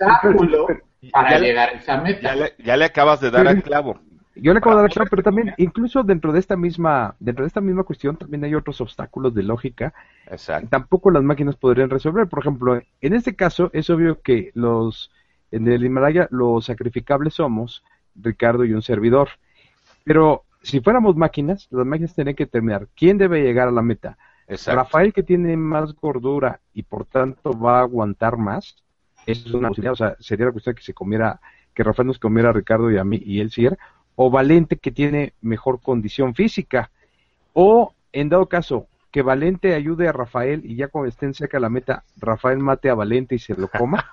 para 1.11 1.39
llegar 1.39 1.69
a 1.69 1.71
esa 1.73 1.97
meta. 1.97 2.35
Ya 2.63 2.77
le, 2.77 2.85
acabas 2.85 3.19
de 3.19 3.31
dar 3.31 3.47
al 3.47 3.63
clavo. 3.63 3.99
Yo 4.35 4.53
le 4.53 4.59
acabo 4.59 4.75
de 4.75 4.81
dar 4.81 4.85
al 4.85 4.93
clavo, 4.93 5.09
pero 5.09 5.23
también, 5.23 5.53
incluso 5.57 6.03
dentro 6.03 6.31
de 6.31 6.39
esta 6.39 6.55
misma, 6.55 7.15
dentro 7.19 7.43
de 7.43 7.47
esta 7.47 7.61
misma 7.61 7.83
cuestión, 7.83 8.17
también 8.17 8.43
hay 8.43 8.53
otros 8.53 8.79
obstáculos 8.81 9.33
de 9.33 9.43
lógica. 9.43 9.93
Exacto. 10.29 10.67
tampoco 10.69 11.09
las 11.09 11.23
máquinas 11.23 11.55
podrían 11.55 11.89
resolver. 11.89 12.27
Por 12.27 12.39
ejemplo, 12.39 12.79
en 13.01 13.13
este 13.13 13.35
caso, 13.35 13.71
es 13.73 13.89
obvio 13.89 14.21
que 14.21 14.51
los, 14.53 15.11
en 15.51 15.67
el 15.67 15.83
Himalaya, 15.83 16.27
los 16.29 16.65
sacrificables 16.65 17.33
somos 17.33 17.83
Ricardo 18.21 18.65
y 18.65 18.73
un 18.73 18.81
servidor. 18.81 19.29
Pero 20.03 20.43
si 20.61 20.81
fuéramos 20.81 21.15
máquinas, 21.15 21.67
las 21.71 21.85
máquinas 21.85 22.13
tendrían 22.13 22.35
que 22.35 22.45
terminar. 22.45 22.87
¿Quién 22.95 23.17
debe 23.17 23.41
llegar 23.41 23.67
a 23.67 23.71
la 23.71 23.81
meta? 23.81 24.17
Rafael 24.65 25.13
que 25.13 25.23
tiene 25.23 25.57
más 25.57 25.93
gordura 25.93 26.61
y 26.73 26.83
por 26.83 27.05
tanto 27.05 27.57
va 27.57 27.79
a 27.79 27.81
aguantar 27.81 28.37
más. 28.37 28.77
es 29.25 29.45
una 29.53 29.69
posibilidad. 29.69 29.93
O 29.93 29.97
sea, 29.97 30.15
sería 30.19 30.45
la 30.45 30.51
cuestión 30.51 30.75
que 30.75 30.83
se 30.83 30.93
comiera, 30.93 31.39
que 31.73 31.83
Rafael 31.83 32.07
nos 32.07 32.19
comiera 32.19 32.49
a 32.49 32.53
Ricardo 32.53 32.89
y 32.91 32.97
a 32.97 33.03
mí 33.03 33.21
y 33.23 33.39
él 33.39 33.51
siguiera. 33.51 33.77
O 34.15 34.31
Valente 34.31 34.77
que 34.77 34.91
tiene 34.91 35.33
mejor 35.41 35.81
condición 35.81 36.33
física. 36.33 36.91
O, 37.53 37.93
en 38.13 38.29
dado 38.29 38.47
caso, 38.47 38.87
que 39.11 39.21
Valente 39.21 39.73
ayude 39.73 40.07
a 40.07 40.11
Rafael 40.11 40.61
y 40.65 40.75
ya 40.75 40.89
cuando 40.89 41.09
estén 41.09 41.33
cerca 41.33 41.57
de 41.57 41.61
la 41.61 41.69
meta, 41.69 42.03
Rafael 42.17 42.59
mate 42.59 42.89
a 42.89 42.95
Valente 42.95 43.35
y 43.35 43.39
se 43.39 43.55
lo 43.55 43.67
coma. 43.67 44.09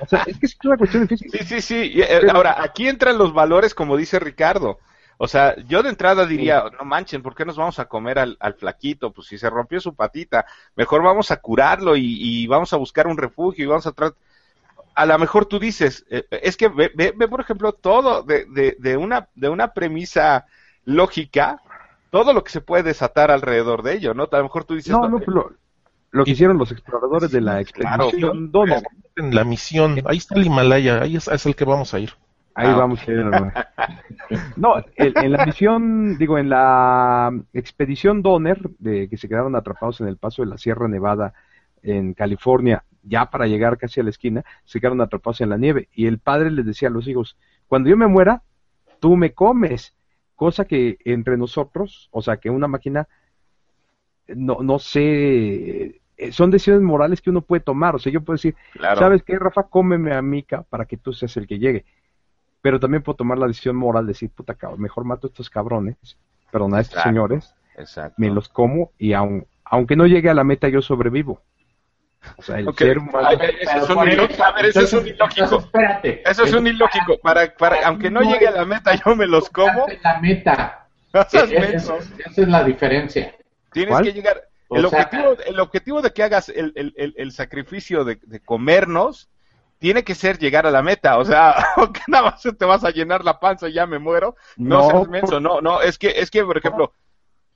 O 0.00 0.06
sea, 0.06 0.24
es 0.26 0.38
que 0.38 0.46
es 0.46 0.56
una 0.64 0.76
cuestión 0.76 1.06
difícil. 1.06 1.30
Sí, 1.30 1.44
sí, 1.44 1.60
sí. 1.60 2.00
Eh, 2.00 2.28
ahora, 2.32 2.62
aquí 2.62 2.88
entran 2.88 3.18
los 3.18 3.32
valores, 3.32 3.74
como 3.74 3.96
dice 3.96 4.18
Ricardo. 4.18 4.78
O 5.20 5.26
sea, 5.26 5.56
yo 5.66 5.82
de 5.82 5.90
entrada 5.90 6.26
diría, 6.26 6.64
no 6.78 6.84
manchen, 6.84 7.22
¿por 7.22 7.34
qué 7.34 7.44
nos 7.44 7.56
vamos 7.56 7.78
a 7.80 7.86
comer 7.86 8.18
al, 8.20 8.54
flaquito? 8.54 9.12
Pues 9.12 9.26
si 9.26 9.36
se 9.36 9.50
rompió 9.50 9.80
su 9.80 9.94
patita, 9.94 10.46
mejor 10.76 11.02
vamos 11.02 11.32
a 11.32 11.38
curarlo 11.38 11.96
y, 11.96 12.46
vamos 12.46 12.72
a 12.72 12.76
buscar 12.76 13.08
un 13.08 13.16
refugio 13.16 13.64
y 13.64 13.68
vamos 13.68 13.86
a 13.86 13.92
tratar... 13.92 14.16
A 14.94 15.06
lo 15.06 15.18
mejor 15.18 15.46
tú 15.46 15.58
dices, 15.60 16.04
eh, 16.10 16.24
es 16.30 16.56
que 16.56 16.68
ve, 16.68 16.90
ve, 16.94 17.28
por 17.28 17.40
ejemplo, 17.40 17.72
todo 17.72 18.22
de, 18.22 18.46
de, 18.46 18.76
de, 18.78 18.96
una, 18.96 19.28
de 19.34 19.48
una 19.48 19.72
premisa 19.72 20.46
lógica, 20.84 21.60
todo 22.10 22.32
lo 22.32 22.44
que 22.44 22.50
se 22.50 22.60
puede 22.60 22.82
desatar 22.82 23.30
alrededor 23.30 23.82
de 23.82 23.94
ello, 23.94 24.14
¿no? 24.14 24.28
A 24.30 24.36
lo 24.36 24.42
mejor 24.44 24.64
tú 24.64 24.74
dices... 24.74 24.92
No, 24.92 25.08
no, 25.08 25.18
pero 25.18 25.52
lo 26.10 26.24
que 26.24 26.30
hicieron 26.30 26.56
los 26.58 26.72
exploradores 26.72 27.30
de 27.30 27.40
la 27.40 27.60
expedición 27.60 28.50
claro, 28.50 28.80
En 29.16 29.34
la 29.34 29.44
misión, 29.44 30.00
ahí 30.06 30.16
está 30.16 30.36
el 30.36 30.46
Himalaya, 30.46 31.02
ahí 31.02 31.16
es, 31.16 31.46
el 31.46 31.54
que 31.54 31.64
vamos 31.64 31.92
a 31.92 31.98
ir. 31.98 32.12
Ahí 32.54 32.68
ah, 32.68 32.76
vamos 32.76 33.00
a 33.06 33.12
ir. 33.12 33.24
No, 34.56 34.74
en, 34.96 35.32
la 35.32 35.46
misión, 35.46 36.18
digo, 36.18 36.38
en 36.38 36.48
la 36.48 37.30
expedición 37.52 38.22
Donner, 38.22 38.58
de 38.78 39.08
que 39.08 39.16
se 39.16 39.28
quedaron 39.28 39.54
atrapados 39.54 40.00
en 40.00 40.08
el 40.08 40.16
paso 40.16 40.42
de 40.42 40.48
la 40.48 40.58
Sierra 40.58 40.88
Nevada 40.88 41.34
en 41.82 42.14
California, 42.14 42.84
ya 43.02 43.30
para 43.30 43.46
llegar 43.46 43.78
casi 43.78 44.00
a 44.00 44.02
la 44.02 44.10
esquina, 44.10 44.44
se 44.64 44.80
quedaron 44.80 45.00
atrapados 45.00 45.40
en 45.40 45.50
la 45.50 45.56
nieve. 45.56 45.88
Y 45.92 46.06
el 46.06 46.18
padre 46.18 46.50
les 46.50 46.66
decía 46.66 46.88
a 46.88 46.90
los 46.90 47.06
hijos, 47.06 47.36
cuando 47.68 47.90
yo 47.90 47.96
me 47.96 48.06
muera, 48.06 48.42
tú 48.98 49.16
me 49.16 49.32
comes. 49.32 49.94
Cosa 50.38 50.66
que 50.66 50.98
entre 51.04 51.36
nosotros, 51.36 52.08
o 52.12 52.22
sea, 52.22 52.36
que 52.36 52.48
una 52.48 52.68
máquina 52.68 53.08
no, 54.28 54.58
no 54.62 54.78
sé, 54.78 56.00
eh, 56.16 56.30
son 56.30 56.52
decisiones 56.52 56.80
morales 56.80 57.20
que 57.20 57.30
uno 57.30 57.40
puede 57.40 57.58
tomar. 57.58 57.96
O 57.96 57.98
sea, 57.98 58.12
yo 58.12 58.20
puedo 58.20 58.36
decir, 58.36 58.54
¿sabes 58.80 59.24
qué, 59.24 59.36
Rafa? 59.36 59.64
Cómeme 59.64 60.14
a 60.14 60.22
Mica 60.22 60.62
para 60.62 60.84
que 60.84 60.96
tú 60.96 61.12
seas 61.12 61.36
el 61.36 61.48
que 61.48 61.58
llegue. 61.58 61.84
Pero 62.62 62.78
también 62.78 63.02
puedo 63.02 63.16
tomar 63.16 63.36
la 63.36 63.48
decisión 63.48 63.74
moral 63.74 64.06
de 64.06 64.12
decir, 64.12 64.30
puta 64.30 64.54
cabrón, 64.54 64.80
mejor 64.80 65.04
mato 65.04 65.26
a 65.26 65.30
estos 65.30 65.50
cabrones, 65.50 65.96
perdón, 66.52 66.72
a 66.74 66.80
estos 66.82 67.02
señores, 67.02 67.52
me 68.16 68.30
los 68.30 68.48
como 68.48 68.92
y 68.96 69.12
aun, 69.12 69.44
aunque 69.64 69.96
no 69.96 70.06
llegue 70.06 70.30
a 70.30 70.34
la 70.34 70.44
meta, 70.44 70.68
yo 70.68 70.82
sobrevivo. 70.82 71.40
O 72.36 72.42
sea, 72.42 72.58
el 72.58 72.74
ser 72.74 72.98
humano... 72.98 73.28
eso, 73.30 73.76
es 73.76 73.90
un 73.90 74.08
ilógico. 74.08 74.44
eso 74.60 74.80
es 74.80 74.92
un 74.92 75.06
ilógico. 75.06 75.58
Espérate. 75.58 76.22
Eso 76.28 76.44
es 76.44 76.52
un 76.52 76.66
ilógico. 76.66 77.18
Para, 77.22 77.54
para, 77.54 77.86
aunque 77.86 78.10
no 78.10 78.20
llegue 78.22 78.48
a 78.48 78.52
la 78.52 78.64
meta, 78.64 78.94
yo 78.94 79.14
me 79.16 79.26
los 79.26 79.48
como. 79.50 79.86
La 80.02 80.20
meta. 80.20 80.88
esa 81.12 81.44
es 81.44 82.48
la 82.48 82.64
diferencia. 82.64 83.34
Tienes 83.72 84.00
que 84.00 84.12
llegar. 84.12 84.48
El 84.70 84.84
objetivo, 84.84 85.36
el 85.46 85.60
objetivo 85.60 86.02
de 86.02 86.12
que 86.12 86.22
hagas 86.22 86.50
el, 86.50 86.72
el, 86.74 87.14
el, 87.16 87.32
sacrificio 87.32 88.04
de, 88.04 88.18
comernos 88.44 89.30
tiene 89.78 90.04
que 90.04 90.14
ser 90.14 90.38
llegar 90.38 90.66
a 90.66 90.70
la 90.70 90.82
meta. 90.82 91.16
O 91.18 91.24
sea, 91.24 91.52
aunque 91.76 92.02
nada 92.06 92.24
más 92.24 92.42
te 92.42 92.64
vas 92.64 92.84
a 92.84 92.90
llenar 92.90 93.24
la 93.24 93.40
panza 93.40 93.68
y 93.68 93.72
ya 93.72 93.86
me 93.86 93.98
muero. 93.98 94.36
No, 94.56 95.06
no 95.06 95.40
No, 95.40 95.60
no, 95.62 95.80
es 95.80 95.98
que, 95.98 96.08
es 96.16 96.30
que, 96.30 96.44
por 96.44 96.58
ejemplo, 96.58 96.92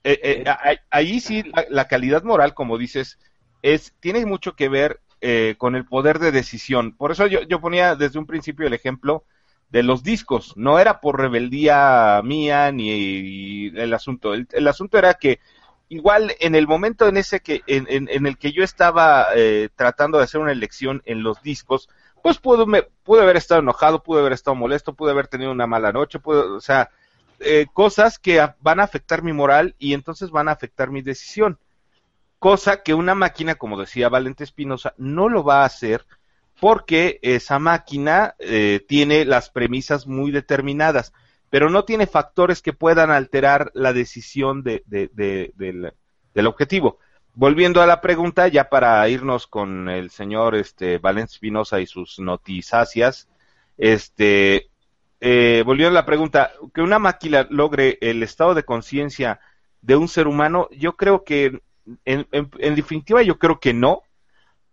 eh, 0.05 0.45
eh, 0.47 0.79
ahí 0.91 1.21
sí 1.21 1.45
la, 1.69 1.87
calidad 1.87 2.23
moral, 2.23 2.55
como 2.55 2.79
dices, 2.79 3.19
es 3.63 3.95
tiene 4.01 4.27
mucho 4.27 4.55
que 4.55 4.69
ver 4.69 5.01
eh, 5.21 5.55
con 5.59 5.77
el 5.77 5.87
poder 5.87 6.19
de 6.19 6.33
decisión. 6.33 6.93
Por 6.93 7.13
eso 7.13 7.27
yo, 7.27 7.43
yo 7.43 7.61
ponía 7.61 7.95
desde 7.97 8.19
un 8.19 8.27
principio 8.27 8.67
el 8.67 8.75
ejemplo 8.75 9.25
de 9.71 9.83
los 9.83 10.03
discos. 10.03 10.57
No 10.57 10.79
era 10.79 11.01
por 11.01 11.19
rebeldía 11.19 12.21
mía 12.25 12.71
ni 12.73 13.69
el 13.69 13.95
asunto. 13.95 14.35
el 14.35 14.69
asunto 14.69 14.99
era 14.99 15.15
que 15.15 15.41
igual 15.93 16.35
en 16.41 16.55
el 16.55 16.67
momento 16.67 17.07
en 17.07 17.19
ese 17.19 17.41
que 17.41 17.63
en, 17.67 17.87
en, 17.89 18.27
el 18.27 18.39
que 18.39 18.53
yo 18.53 18.65
estaba 18.65 19.27
eh, 19.35 19.69
tratando 19.77 20.17
de 20.17 20.25
hacer 20.25 20.41
una 20.41 20.53
elección 20.53 21.03
en 21.05 21.23
los 21.23 21.43
discos 21.43 21.91
pues 22.23 22.39
pude, 22.39 22.65
me, 22.65 22.83
pude 22.83 23.21
haber 23.21 23.37
estado 23.37 23.61
enojado 23.61 24.03
pude 24.03 24.21
haber 24.21 24.33
estado 24.33 24.55
molesto 24.55 24.95
pude 24.95 25.11
haber 25.11 25.27
tenido 25.27 25.53
una 25.53 25.67
mala 25.67 25.93
noche 25.93 26.19
o 26.25 26.61
sea 26.61 26.89
eh, 27.41 27.67
cosas 27.75 28.19
que 28.19 28.43
van 28.61 28.81
a 28.81 28.85
afectar 28.85 29.23
mi 29.23 29.35
moral 29.35 29.75
y 29.79 29.93
entonces 29.93 30.31
van 30.31 30.49
a 30.49 30.53
afectar 30.53 30.91
mi 30.91 31.03
decisión 31.03 31.59
cosa 32.43 32.83
que 32.83 32.93
una 32.93 33.15
máquina, 33.15 33.55
como 33.55 33.79
decía 33.79 34.09
Valente 34.09 34.43
Espinosa, 34.43 34.95
no 34.99 35.29
lo 35.29 35.45
va 35.45 35.63
a 35.63 35.65
hacer 35.65 36.05
porque 36.59 37.21
esa 37.23 37.61
máquina 37.61 38.35
eh, 38.41 38.85
tiene 38.89 39.25
las 39.25 39.49
premisas 39.49 40.09
muy 40.09 40.33
determinadas, 40.33 41.13
pero 41.51 41.71
no 41.71 41.85
tiene 41.85 42.09
factores 42.09 42.61
que 42.61 42.73
puedan 42.73 43.13
alterar 43.13 43.71
la 43.75 43.93
decisión 43.93 44.65
de, 44.65 44.83
del, 44.89 46.47
objetivo. 46.49 46.99
Volviendo 47.33 47.81
a 47.81 47.87
la 47.87 48.01
pregunta, 48.01 48.49
ya 48.49 48.69
para 48.69 49.09
irnos 49.09 49.47
con 49.47 49.89
el 49.89 50.11
señor 50.11 50.57
este, 50.57 50.99
Valente 50.99 51.35
Espinosa 51.35 51.79
y 51.79 51.87
sus 51.87 52.19
notizacias, 52.19 53.29
este, 53.79 54.69
eh, 55.21 55.63
volviendo 55.65 55.97
a 55.97 56.01
la 56.01 56.07
pregunta, 56.07 56.51
que 56.75 56.83
una 56.83 56.99
máquina 56.99 57.47
logre 57.51 57.99
el 58.01 58.21
estado 58.25 58.55
de 58.55 58.65
conciencia 58.65 59.39
de 59.81 59.95
un 59.95 60.09
ser 60.09 60.27
humano, 60.27 60.69
yo 60.73 60.97
creo 60.97 61.23
que, 61.23 61.61
en, 62.05 62.75
definitiva, 62.75 63.23
yo 63.23 63.39
creo 63.39 63.61
que 63.61 63.73
no, 63.73 64.03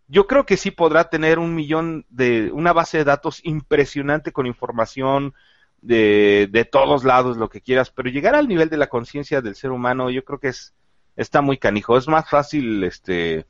yo 0.07 0.27
creo 0.27 0.45
que 0.45 0.57
sí 0.57 0.71
podrá 0.71 1.09
tener 1.09 1.39
un 1.39 1.55
millón 1.55 2.05
de, 2.09 2.51
una 2.51 2.73
base 2.73 2.99
de 2.99 3.03
datos 3.03 3.41
impresionante 3.43 4.31
con 4.31 4.47
información 4.47 5.33
de, 5.81 6.47
de 6.51 6.65
todos 6.65 7.03
lados, 7.03 7.37
lo 7.37 7.49
que 7.49 7.61
quieras, 7.61 7.91
pero 7.91 8.09
llegar 8.09 8.35
al 8.35 8.47
nivel 8.47 8.69
de 8.69 8.77
la 8.77 8.87
conciencia 8.87 9.41
del 9.41 9.55
ser 9.55 9.71
humano, 9.71 10.09
yo 10.09 10.23
creo 10.23 10.39
que 10.39 10.49
es, 10.49 10.73
está 11.15 11.41
muy 11.41 11.57
canijo. 11.57 11.97
Es 11.97 12.07
más 12.07 12.29
fácil, 12.29 12.83
este, 12.83 13.45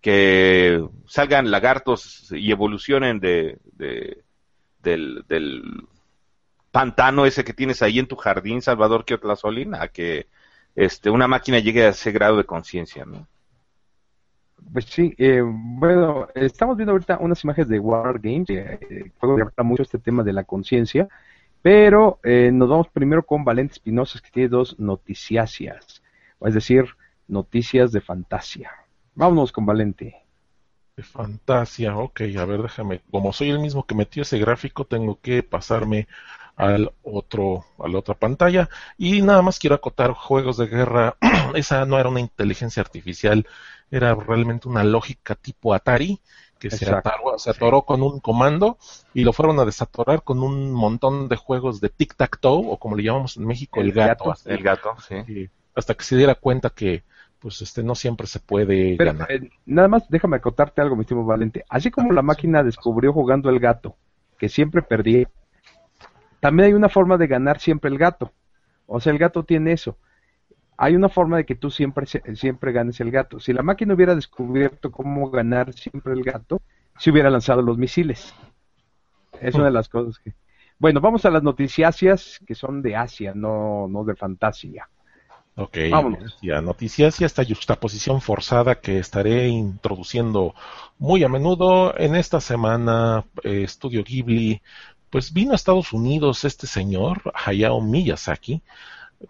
que 0.00 0.86
salgan 1.06 1.50
lagartos 1.50 2.30
y 2.30 2.50
evolucionen 2.52 3.18
de, 3.18 3.58
de 3.72 4.22
del, 4.78 5.24
del 5.28 5.62
pantano 6.70 7.26
ese 7.26 7.42
que 7.42 7.52
tienes 7.52 7.82
ahí 7.82 7.98
en 7.98 8.06
tu 8.06 8.16
jardín, 8.16 8.62
Salvador 8.62 9.04
Kiotlazolín, 9.04 9.74
a 9.74 9.88
que 9.88 10.28
este, 10.76 11.10
una 11.10 11.26
máquina 11.26 11.58
llegue 11.58 11.86
a 11.86 11.88
ese 11.88 12.12
grado 12.12 12.36
de 12.36 12.44
conciencia, 12.44 13.04
¿no? 13.06 13.26
Pues 14.72 14.84
sí, 14.86 15.14
eh, 15.16 15.42
bueno, 15.42 16.28
estamos 16.34 16.76
viendo 16.76 16.92
ahorita 16.92 17.18
unas 17.20 17.42
imágenes 17.44 17.68
de 17.68 17.78
War 17.78 18.18
Games, 18.18 18.46
que 18.46 18.58
eh, 18.58 19.12
habla 19.20 19.62
mucho 19.62 19.82
este 19.82 19.98
tema 19.98 20.22
de 20.22 20.32
la 20.32 20.44
conciencia, 20.44 21.08
pero 21.62 22.20
eh, 22.22 22.50
nos 22.52 22.68
vamos 22.68 22.88
primero 22.88 23.24
con 23.24 23.44
Valente 23.44 23.74
Espinosa, 23.74 24.20
que 24.22 24.30
tiene 24.30 24.48
dos 24.48 24.78
noticiasias, 24.78 26.02
es 26.40 26.54
decir, 26.54 26.84
noticias 27.26 27.92
de 27.92 28.00
fantasía. 28.00 28.70
Vámonos 29.14 29.52
con 29.52 29.64
Valente. 29.66 30.16
De 30.96 31.02
fantasía, 31.02 31.96
ok, 31.96 32.22
a 32.38 32.44
ver, 32.44 32.62
déjame, 32.62 33.00
como 33.10 33.32
soy 33.32 33.50
el 33.50 33.60
mismo 33.60 33.86
que 33.86 33.94
metió 33.94 34.22
ese 34.22 34.38
gráfico, 34.38 34.84
tengo 34.84 35.20
que 35.20 35.42
pasarme 35.42 36.08
al 36.56 36.92
otro, 37.02 37.64
a 37.78 37.86
la 37.88 37.98
otra 37.98 38.14
pantalla. 38.14 38.68
Y 38.98 39.22
nada 39.22 39.42
más 39.42 39.58
quiero 39.58 39.76
acotar 39.76 40.12
juegos 40.12 40.56
de 40.56 40.66
guerra. 40.66 41.16
Esa 41.54 41.84
no 41.84 41.98
era 41.98 42.08
una 42.08 42.20
inteligencia 42.20 42.80
artificial, 42.80 43.46
era 43.90 44.14
realmente 44.14 44.68
una 44.68 44.82
lógica 44.82 45.34
tipo 45.34 45.74
Atari 45.74 46.20
que 46.58 46.70
se, 46.70 46.90
atoró 46.90 47.82
con 47.82 48.02
un 48.02 48.18
comando 48.20 48.78
y 49.12 49.24
lo 49.24 49.34
fueron 49.34 49.60
a 49.60 49.66
desatorar 49.66 50.22
con 50.22 50.42
un 50.42 50.72
montón 50.72 51.28
de 51.28 51.36
juegos 51.36 51.82
de 51.82 51.90
tic-tac-toe 51.90 52.64
o 52.66 52.78
como 52.78 52.96
le 52.96 53.02
llamamos 53.02 53.36
en 53.36 53.46
México 53.46 53.80
el, 53.80 53.92
gato, 53.92 54.34
el 54.46 54.62
gato 54.62 54.96
sí. 55.06 55.50
hasta 55.74 55.94
que 55.94 56.04
se 56.04 56.16
diera 56.16 56.34
cuenta 56.34 56.70
que 56.70 57.04
pues 57.38 57.60
este 57.60 57.82
no 57.82 57.94
siempre 57.94 58.26
se 58.26 58.40
puede 58.40 58.96
ganar. 58.96 59.30
Eh, 59.30 59.50
nada 59.66 59.88
más 59.88 60.08
déjame 60.08 60.38
acotarte 60.38 60.80
algo 60.80 60.96
mi 60.96 61.02
estimado 61.02 61.26
Valente 61.26 61.62
así 61.68 61.90
como 61.90 62.12
la 62.12 62.22
máquina 62.22 62.62
descubrió 62.62 63.12
jugando 63.12 63.50
el 63.50 63.60
gato 63.60 63.94
que 64.38 64.48
siempre 64.48 64.80
perdía 64.80 65.28
también 66.40 66.68
hay 66.68 66.72
una 66.74 66.88
forma 66.88 67.16
de 67.16 67.26
ganar 67.26 67.60
siempre 67.60 67.90
el 67.90 67.98
gato. 67.98 68.32
O 68.86 69.00
sea, 69.00 69.12
el 69.12 69.18
gato 69.18 69.44
tiene 69.44 69.72
eso. 69.72 69.96
Hay 70.78 70.94
una 70.94 71.08
forma 71.08 71.38
de 71.38 71.46
que 71.46 71.54
tú 71.54 71.70
siempre, 71.70 72.06
siempre 72.06 72.72
ganes 72.72 73.00
el 73.00 73.10
gato. 73.10 73.40
Si 73.40 73.52
la 73.52 73.62
máquina 73.62 73.94
hubiera 73.94 74.14
descubierto 74.14 74.90
cómo 74.92 75.30
ganar 75.30 75.72
siempre 75.72 76.12
el 76.12 76.22
gato, 76.22 76.60
se 76.98 77.10
hubiera 77.10 77.30
lanzado 77.30 77.62
los 77.62 77.78
misiles. 77.78 78.34
Es 79.40 79.54
una 79.54 79.66
de 79.66 79.70
las 79.70 79.88
cosas 79.88 80.18
que... 80.18 80.34
Bueno, 80.78 81.00
vamos 81.00 81.24
a 81.24 81.30
las 81.30 81.42
noticias 81.42 82.40
que 82.46 82.54
son 82.54 82.82
de 82.82 82.96
Asia, 82.96 83.32
no, 83.34 83.88
no 83.88 84.04
de 84.04 84.14
fantasía. 84.14 84.88
Ok, 85.58 85.78
Vámonos. 85.90 86.36
ya 86.42 86.60
noticias 86.60 87.18
y 87.22 87.24
esta 87.24 87.42
juxtaposición 87.42 88.20
forzada 88.20 88.78
que 88.78 88.98
estaré 88.98 89.48
introduciendo 89.48 90.54
muy 90.98 91.24
a 91.24 91.30
menudo 91.30 91.98
en 91.98 92.14
esta 92.14 92.42
semana. 92.42 93.24
Eh, 93.42 93.62
Estudio 93.62 94.04
Ghibli 94.04 94.60
pues 95.10 95.32
vino 95.32 95.52
a 95.52 95.56
Estados 95.56 95.92
Unidos 95.92 96.44
este 96.44 96.66
señor, 96.66 97.32
Hayao 97.34 97.80
Miyazaki, 97.80 98.62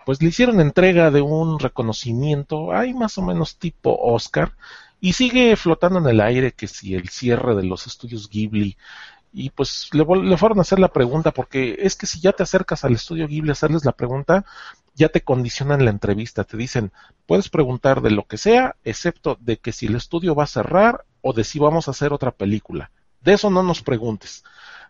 pues 0.04 0.20
le 0.20 0.28
hicieron 0.28 0.60
entrega 0.60 1.10
de 1.10 1.20
un 1.20 1.58
reconocimiento, 1.58 2.72
hay 2.72 2.94
más 2.94 3.18
o 3.18 3.22
menos 3.22 3.56
tipo 3.58 3.96
Oscar, 4.00 4.52
y 5.00 5.12
sigue 5.12 5.54
flotando 5.56 5.98
en 5.98 6.06
el 6.06 6.20
aire 6.20 6.52
que 6.52 6.66
si 6.66 6.94
el 6.94 7.08
cierre 7.08 7.54
de 7.54 7.64
los 7.64 7.86
estudios 7.86 8.28
Ghibli, 8.28 8.76
y 9.32 9.50
pues 9.50 9.90
le, 9.92 10.04
fueron 10.38 10.58
a 10.58 10.62
hacer 10.62 10.78
la 10.78 10.92
pregunta, 10.92 11.30
porque 11.30 11.76
es 11.80 11.94
que 11.94 12.06
si 12.06 12.20
ya 12.20 12.32
te 12.32 12.42
acercas 12.42 12.84
al 12.84 12.94
estudio 12.94 13.28
Ghibli 13.28 13.50
a 13.50 13.52
hacerles 13.52 13.84
la 13.84 13.92
pregunta, 13.92 14.46
ya 14.94 15.10
te 15.10 15.20
condicionan 15.20 15.84
la 15.84 15.90
entrevista, 15.90 16.44
te 16.44 16.56
dicen, 16.56 16.90
puedes 17.26 17.50
preguntar 17.50 18.00
de 18.00 18.10
lo 18.10 18.26
que 18.26 18.38
sea, 18.38 18.76
excepto 18.82 19.36
de 19.40 19.58
que 19.58 19.72
si 19.72 19.86
el 19.86 19.96
estudio 19.96 20.34
va 20.34 20.44
a 20.44 20.48
cerrar 20.48 21.04
o 21.20 21.34
de 21.34 21.44
si 21.44 21.58
vamos 21.58 21.86
a 21.86 21.90
hacer 21.90 22.14
otra 22.14 22.30
película. 22.30 22.90
De 23.20 23.34
eso 23.34 23.50
no 23.50 23.62
nos 23.62 23.82
preguntes. 23.82 24.42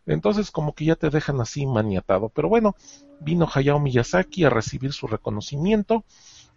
Entonces 0.06 0.50
como 0.50 0.72
que 0.74 0.84
ya 0.86 0.96
te 0.96 1.10
dejan 1.10 1.40
así 1.40 1.66
maniatado. 1.66 2.28
Pero 2.28 2.48
bueno, 2.48 2.76
vino 3.20 3.48
Hayao 3.52 3.80
Miyazaki 3.80 4.44
a 4.44 4.50
recibir 4.50 4.92
su 4.92 5.06
reconocimiento 5.06 6.04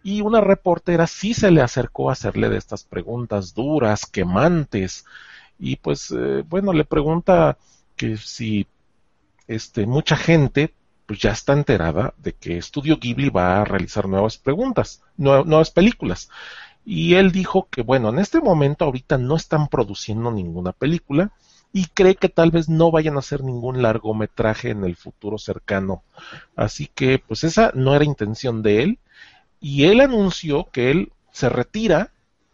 y 0.04 0.22
una 0.22 0.42
reportera 0.42 1.08
sí 1.08 1.34
se 1.34 1.52
le 1.52 1.62
acercó 1.62 2.10
a 2.10 2.14
hacerle 2.14 2.50
de 2.50 2.58
estas 2.58 2.84
preguntas 2.84 3.54
duras, 3.54 4.06
quemantes. 4.06 5.06
Y 5.58 5.76
pues 5.78 6.12
eh, 6.12 6.44
bueno, 6.48 6.74
le 6.74 6.86
pregunta 6.86 7.58
que 7.96 8.18
si 8.18 8.68
este, 9.48 9.86
mucha 9.86 10.16
gente 10.16 10.74
pues 11.06 11.20
ya 11.20 11.32
está 11.32 11.54
enterada 11.54 12.14
de 12.18 12.34
que 12.34 12.62
Studio 12.62 13.00
Ghibli 13.00 13.32
va 13.32 13.62
a 13.62 13.66
realizar 13.66 14.08
nuevas 14.08 14.38
preguntas, 14.38 15.02
nuevas 15.18 15.72
películas. 15.72 16.30
Y 16.86 17.16
él 17.16 17.32
dijo 17.32 17.68
que 17.70 17.82
bueno, 17.82 18.10
en 18.10 18.20
este 18.20 18.42
momento 18.42 18.86
ahorita 18.86 19.18
no 19.18 19.36
están 19.36 19.70
produciendo 19.70 20.32
ninguna 20.32 20.72
película, 20.72 21.32
y 21.72 21.86
cree 21.88 22.16
que 22.16 22.30
tal 22.30 22.52
vez 22.52 22.68
no 22.68 22.92
vayan 22.92 23.16
a 23.16 23.20
hacer 23.20 23.44
ningún 23.44 23.82
largometraje 23.82 24.72
en 24.72 24.84
el 24.84 24.96
futuro 24.96 25.38
cercano. 25.38 26.04
Así 26.56 26.88
que 26.88 27.20
pues 27.20 27.44
esa 27.44 27.72
no 27.76 27.96
era 27.96 28.06
intención 28.06 28.64
de 28.64 28.84
él 28.84 29.00
y 29.60 29.86
él 29.86 30.02
anunció 30.02 30.70
que 30.72 30.92
él 30.92 31.12
se 31.32 31.50
retira, 31.50 32.12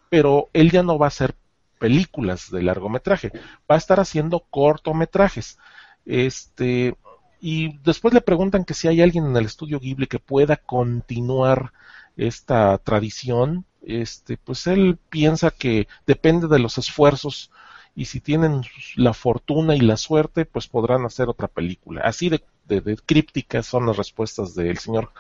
pero 0.10 0.50
él 0.54 0.72
ya 0.72 0.84
no 0.84 0.98
va 0.98 1.08
a 1.08 1.10
hacer 1.10 1.36
películas 1.80 2.52
de 2.52 2.64
largometraje, 2.64 3.32
va 3.70 3.76
a 3.76 3.78
estar 3.78 4.00
haciendo 4.00 4.42
cortometrajes. 4.50 5.58
Este 6.06 6.96
y 7.40 7.78
después 7.80 8.14
le 8.14 8.22
preguntan 8.22 8.66
que 8.66 8.74
si 8.74 8.88
hay 8.88 9.02
alguien 9.02 9.26
en 9.26 9.38
el 9.38 9.46
estudio 9.46 9.80
Ghibli 9.80 10.08
que 10.08 10.20
pueda 10.20 10.58
continuar 10.58 11.74
esta 12.18 12.78
tradición, 12.80 13.66
este 13.86 14.38
pues 14.38 14.68
él 14.68 14.98
piensa 15.10 15.52
que 15.52 15.88
depende 16.06 16.48
de 16.48 16.60
los 16.60 16.78
esfuerzos 16.78 17.52
y 17.96 18.06
si 18.06 18.20
tienen 18.20 18.62
la 18.96 19.14
fortuna 19.14 19.76
y 19.76 19.80
la 19.80 19.96
suerte, 19.96 20.46
pues 20.46 20.68
podrán 20.68 21.06
hacer 21.06 21.30
otra 21.30 21.48
película. 21.48 22.02
Así 22.02 22.30
de, 22.30 22.44
crípticas 23.06 23.66
son 23.66 23.86
las 23.86 23.96
respuestas 23.96 24.54
del 24.54 24.78
señor 24.78 25.12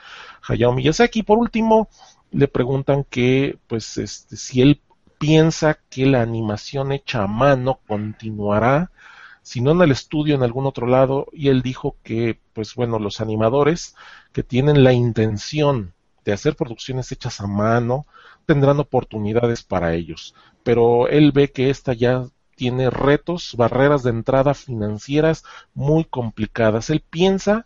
Hayao 0.48 0.74
Miyazaki. 0.74 1.24
Por 1.24 1.38
último, 1.38 1.88
le 2.32 2.50
preguntan 2.50 3.06
que, 3.06 3.58
pues, 3.68 3.98
este, 3.98 4.36
si 4.36 4.62
él 4.62 4.82
piensa 5.18 5.80
que 5.90 6.06
la 6.06 6.22
animación 6.22 6.92
hecha 6.92 7.24
a 7.24 7.28
mano 7.28 7.80
continuará, 7.88 8.92
si 9.42 9.62
no 9.62 9.72
en 9.72 9.82
el 9.82 9.92
estudio, 9.92 10.36
en 10.36 10.44
algún 10.44 10.66
otro 10.66 10.86
lado, 10.88 11.28
y 11.32 11.48
él 11.48 11.62
dijo 11.62 11.96
que, 12.04 12.40
pues 12.54 12.76
bueno, 12.76 13.00
los 13.00 13.22
animadores 13.22 13.96
que 14.34 14.44
tienen 14.44 14.84
la 14.84 14.92
intención 14.92 15.94
de 16.26 16.34
hacer 16.34 16.56
producciones 16.56 17.12
hechas 17.12 17.40
a 17.40 17.48
mano 17.48 18.06
tendrán 18.46 18.80
oportunidades 18.80 19.64
para 19.64 19.94
ellos, 19.94 20.36
pero 20.64 21.08
él 21.08 21.32
ve 21.32 21.52
que 21.52 21.70
esta 21.70 21.94
ya 21.94 22.26
tiene 22.56 22.90
retos, 22.90 23.56
barreras 23.58 24.04
de 24.04 24.10
entrada 24.12 24.54
financieras 24.54 25.44
muy 25.74 26.06
complicadas. 26.06 26.90
Él 26.90 27.04
piensa 27.08 27.66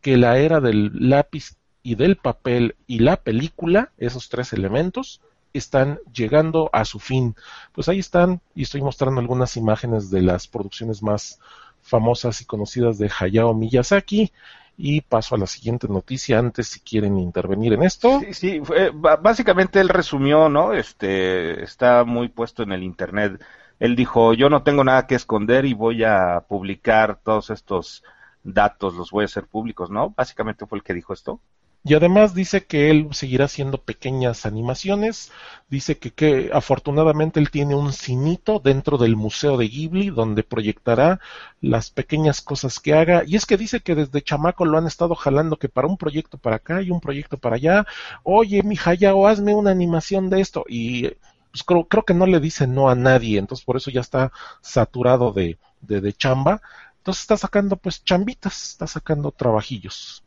que 0.00 0.16
la 0.16 0.38
era 0.38 0.60
del 0.60 0.90
lápiz 1.10 1.56
y 1.82 1.96
del 1.96 2.16
papel 2.16 2.76
y 2.86 3.00
la 3.00 3.16
película, 3.16 3.92
esos 3.98 4.28
tres 4.28 4.52
elementos, 4.52 5.20
están 5.52 5.98
llegando 6.12 6.70
a 6.72 6.84
su 6.84 6.98
fin. 6.98 7.34
Pues 7.72 7.88
ahí 7.88 7.98
están, 7.98 8.40
y 8.54 8.62
estoy 8.62 8.82
mostrando 8.82 9.20
algunas 9.20 9.56
imágenes 9.56 10.10
de 10.10 10.22
las 10.22 10.46
producciones 10.46 11.02
más 11.02 11.40
famosas 11.82 12.40
y 12.40 12.44
conocidas 12.44 12.98
de 12.98 13.10
Hayao 13.18 13.54
Miyazaki. 13.54 14.32
Y 14.80 15.00
paso 15.00 15.34
a 15.34 15.38
la 15.38 15.48
siguiente 15.48 15.88
noticia 15.88 16.38
antes 16.38 16.68
si 16.68 16.78
quieren 16.78 17.18
intervenir 17.18 17.72
en 17.72 17.82
esto. 17.82 18.20
Sí, 18.20 18.32
sí 18.32 18.62
básicamente 18.94 19.80
él 19.80 19.88
resumió, 19.88 20.48
¿no? 20.48 20.72
Este, 20.72 21.64
está 21.64 22.04
muy 22.04 22.28
puesto 22.28 22.62
en 22.62 22.70
el 22.70 22.84
internet 22.84 23.42
él 23.78 23.96
dijo, 23.96 24.34
yo 24.34 24.50
no 24.50 24.62
tengo 24.62 24.84
nada 24.84 25.06
que 25.06 25.14
esconder 25.14 25.64
y 25.64 25.74
voy 25.74 26.04
a 26.04 26.44
publicar 26.48 27.20
todos 27.22 27.50
estos 27.50 28.02
datos, 28.42 28.94
los 28.94 29.10
voy 29.10 29.22
a 29.22 29.26
hacer 29.26 29.46
públicos, 29.46 29.90
¿no? 29.90 30.14
Básicamente 30.16 30.66
fue 30.66 30.78
el 30.78 30.84
que 30.84 30.94
dijo 30.94 31.12
esto. 31.12 31.40
Y 31.84 31.94
además 31.94 32.34
dice 32.34 32.66
que 32.66 32.90
él 32.90 33.08
seguirá 33.12 33.44
haciendo 33.44 33.78
pequeñas 33.78 34.46
animaciones. 34.46 35.30
Dice 35.70 35.96
que, 35.96 36.10
que, 36.10 36.50
afortunadamente 36.52 37.38
él 37.40 37.50
tiene 37.50 37.76
un 37.76 37.92
cinito 37.92 38.58
dentro 38.58 38.98
del 38.98 39.16
Museo 39.16 39.56
de 39.56 39.68
Ghibli 39.68 40.10
donde 40.10 40.42
proyectará 40.42 41.20
las 41.60 41.90
pequeñas 41.90 42.42
cosas 42.42 42.80
que 42.80 42.94
haga. 42.94 43.22
Y 43.24 43.36
es 43.36 43.46
que 43.46 43.56
dice 43.56 43.80
que 43.80 43.94
desde 43.94 44.22
chamaco 44.22 44.64
lo 44.64 44.76
han 44.76 44.86
estado 44.86 45.14
jalando 45.14 45.56
que 45.56 45.68
para 45.68 45.86
un 45.86 45.96
proyecto 45.96 46.36
para 46.36 46.56
acá 46.56 46.82
y 46.82 46.90
un 46.90 47.00
proyecto 47.00 47.38
para 47.38 47.56
allá. 47.56 47.86
Oye, 48.24 48.62
mi 48.64 48.76
o 49.14 49.26
hazme 49.28 49.54
una 49.54 49.70
animación 49.70 50.30
de 50.30 50.40
esto. 50.40 50.64
Y 50.68 51.12
pues, 51.58 51.64
creo, 51.64 51.88
creo, 51.88 52.04
que 52.04 52.14
no 52.14 52.26
le 52.26 52.40
dice 52.40 52.66
no 52.66 52.88
a 52.88 52.94
nadie. 52.94 53.38
Entonces 53.38 53.64
por 53.64 53.76
eso 53.76 53.90
ya 53.90 54.00
está 54.00 54.32
saturado 54.60 55.32
de, 55.32 55.58
de, 55.80 56.00
de 56.00 56.12
chamba. 56.12 56.60
Entonces 56.98 57.22
está 57.22 57.36
sacando 57.36 57.76
pues 57.76 58.04
chambitas, 58.04 58.70
está 58.70 58.86
sacando 58.86 59.32
trabajillos. 59.32 60.22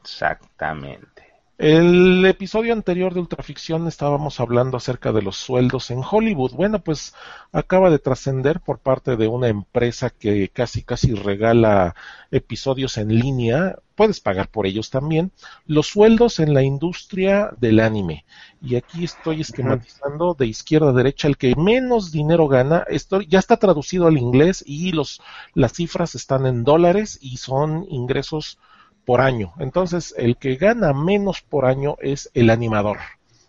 Exactamente. 0.00 1.27
El 1.58 2.24
episodio 2.24 2.72
anterior 2.72 3.14
de 3.14 3.18
Ultraficción 3.18 3.88
estábamos 3.88 4.38
hablando 4.38 4.76
acerca 4.76 5.10
de 5.10 5.22
los 5.22 5.36
sueldos 5.38 5.90
en 5.90 6.02
Hollywood. 6.08 6.52
Bueno, 6.52 6.78
pues 6.84 7.14
acaba 7.50 7.90
de 7.90 7.98
trascender 7.98 8.60
por 8.60 8.78
parte 8.78 9.16
de 9.16 9.26
una 9.26 9.48
empresa 9.48 10.10
que 10.10 10.50
casi 10.50 10.84
casi 10.84 11.14
regala 11.14 11.96
episodios 12.30 12.96
en 12.96 13.08
línea, 13.08 13.74
puedes 13.96 14.20
pagar 14.20 14.48
por 14.50 14.68
ellos 14.68 14.90
también, 14.90 15.32
los 15.66 15.88
sueldos 15.88 16.38
en 16.38 16.54
la 16.54 16.62
industria 16.62 17.50
del 17.58 17.80
anime. 17.80 18.24
Y 18.62 18.76
aquí 18.76 19.02
estoy 19.02 19.40
esquematizando 19.40 20.34
de 20.34 20.46
izquierda 20.46 20.90
a 20.90 20.92
derecha 20.92 21.26
el 21.26 21.36
que 21.36 21.56
menos 21.56 22.12
dinero 22.12 22.46
gana. 22.46 22.84
Esto 22.86 23.20
ya 23.20 23.40
está 23.40 23.56
traducido 23.56 24.06
al 24.06 24.16
inglés 24.16 24.62
y 24.64 24.92
los, 24.92 25.20
las 25.54 25.72
cifras 25.72 26.14
están 26.14 26.46
en 26.46 26.62
dólares 26.62 27.18
y 27.20 27.38
son 27.38 27.84
ingresos 27.90 28.60
por 29.08 29.22
año. 29.22 29.54
Entonces, 29.58 30.14
el 30.18 30.36
que 30.36 30.56
gana 30.56 30.92
menos 30.92 31.40
por 31.40 31.64
año 31.64 31.96
es 31.98 32.30
el 32.34 32.50
animador. 32.50 32.98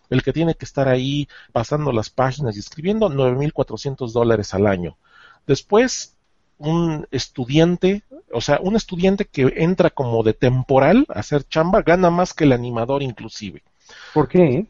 El 0.08 0.22
que 0.22 0.32
tiene 0.32 0.54
que 0.54 0.64
estar 0.64 0.88
ahí 0.88 1.28
pasando 1.52 1.92
las 1.92 2.08
páginas 2.08 2.56
y 2.56 2.60
escribiendo 2.60 3.10
9.400 3.10 4.10
dólares 4.10 4.54
al 4.54 4.66
año. 4.66 4.96
Después, 5.46 6.16
un 6.56 7.06
estudiante, 7.10 8.04
o 8.32 8.40
sea, 8.40 8.58
un 8.62 8.74
estudiante 8.74 9.26
que 9.26 9.52
entra 9.54 9.90
como 9.90 10.22
de 10.22 10.32
temporal 10.32 11.04
a 11.10 11.18
hacer 11.18 11.44
chamba, 11.44 11.82
gana 11.82 12.08
más 12.08 12.32
que 12.32 12.44
el 12.44 12.52
animador 12.52 13.02
inclusive. 13.02 13.62
¿Por 14.14 14.28
qué? 14.28 14.64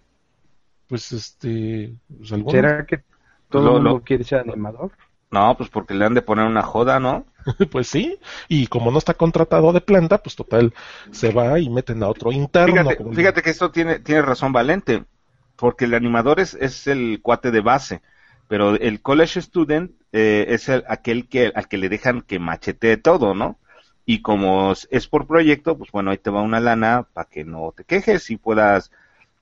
Pues 0.88 1.12
este... 1.12 1.94
Pues, 2.18 2.30
¿Será 2.50 2.84
que 2.84 3.04
todo 3.48 3.76
el 3.76 3.82
mundo 3.84 4.02
quiere 4.04 4.24
ser 4.24 4.40
animador? 4.40 4.90
No, 5.30 5.56
pues 5.56 5.70
porque 5.70 5.94
le 5.94 6.04
han 6.04 6.14
de 6.14 6.22
poner 6.22 6.46
una 6.46 6.62
joda, 6.62 6.98
¿no? 6.98 7.24
pues 7.70 7.88
sí, 7.88 8.18
y 8.48 8.66
como 8.66 8.90
no 8.90 8.98
está 8.98 9.14
contratado 9.14 9.72
de 9.72 9.80
planta, 9.80 10.18
pues 10.18 10.34
total, 10.34 10.74
se 11.12 11.32
va 11.32 11.58
y 11.58 11.70
meten 11.70 12.02
a 12.02 12.08
otro 12.08 12.32
interno. 12.32 12.90
Fíjate, 13.12 13.42
que 13.42 13.50
esto 13.50 13.70
tiene, 13.70 14.00
tiene 14.00 14.22
razón 14.22 14.52
Valente, 14.52 15.04
porque 15.56 15.84
el 15.84 15.94
animador 15.94 16.40
es, 16.40 16.54
es 16.54 16.86
el 16.86 17.20
cuate 17.22 17.50
de 17.52 17.60
base, 17.60 18.02
pero 18.48 18.74
el 18.74 19.00
college 19.00 19.40
student 19.40 19.92
eh, 20.12 20.46
es 20.48 20.68
el, 20.68 20.84
aquel 20.88 21.28
que, 21.28 21.52
al 21.54 21.68
que 21.68 21.78
le 21.78 21.88
dejan 21.88 22.22
que 22.22 22.40
machetee 22.40 22.96
todo, 22.96 23.34
¿no? 23.34 23.58
Y 24.04 24.22
como 24.22 24.72
es 24.72 25.06
por 25.06 25.28
proyecto, 25.28 25.78
pues 25.78 25.92
bueno, 25.92 26.10
ahí 26.10 26.18
te 26.18 26.30
va 26.30 26.42
una 26.42 26.58
lana 26.58 27.06
para 27.12 27.28
que 27.28 27.44
no 27.44 27.72
te 27.76 27.84
quejes 27.84 28.30
y 28.30 28.36
puedas 28.36 28.90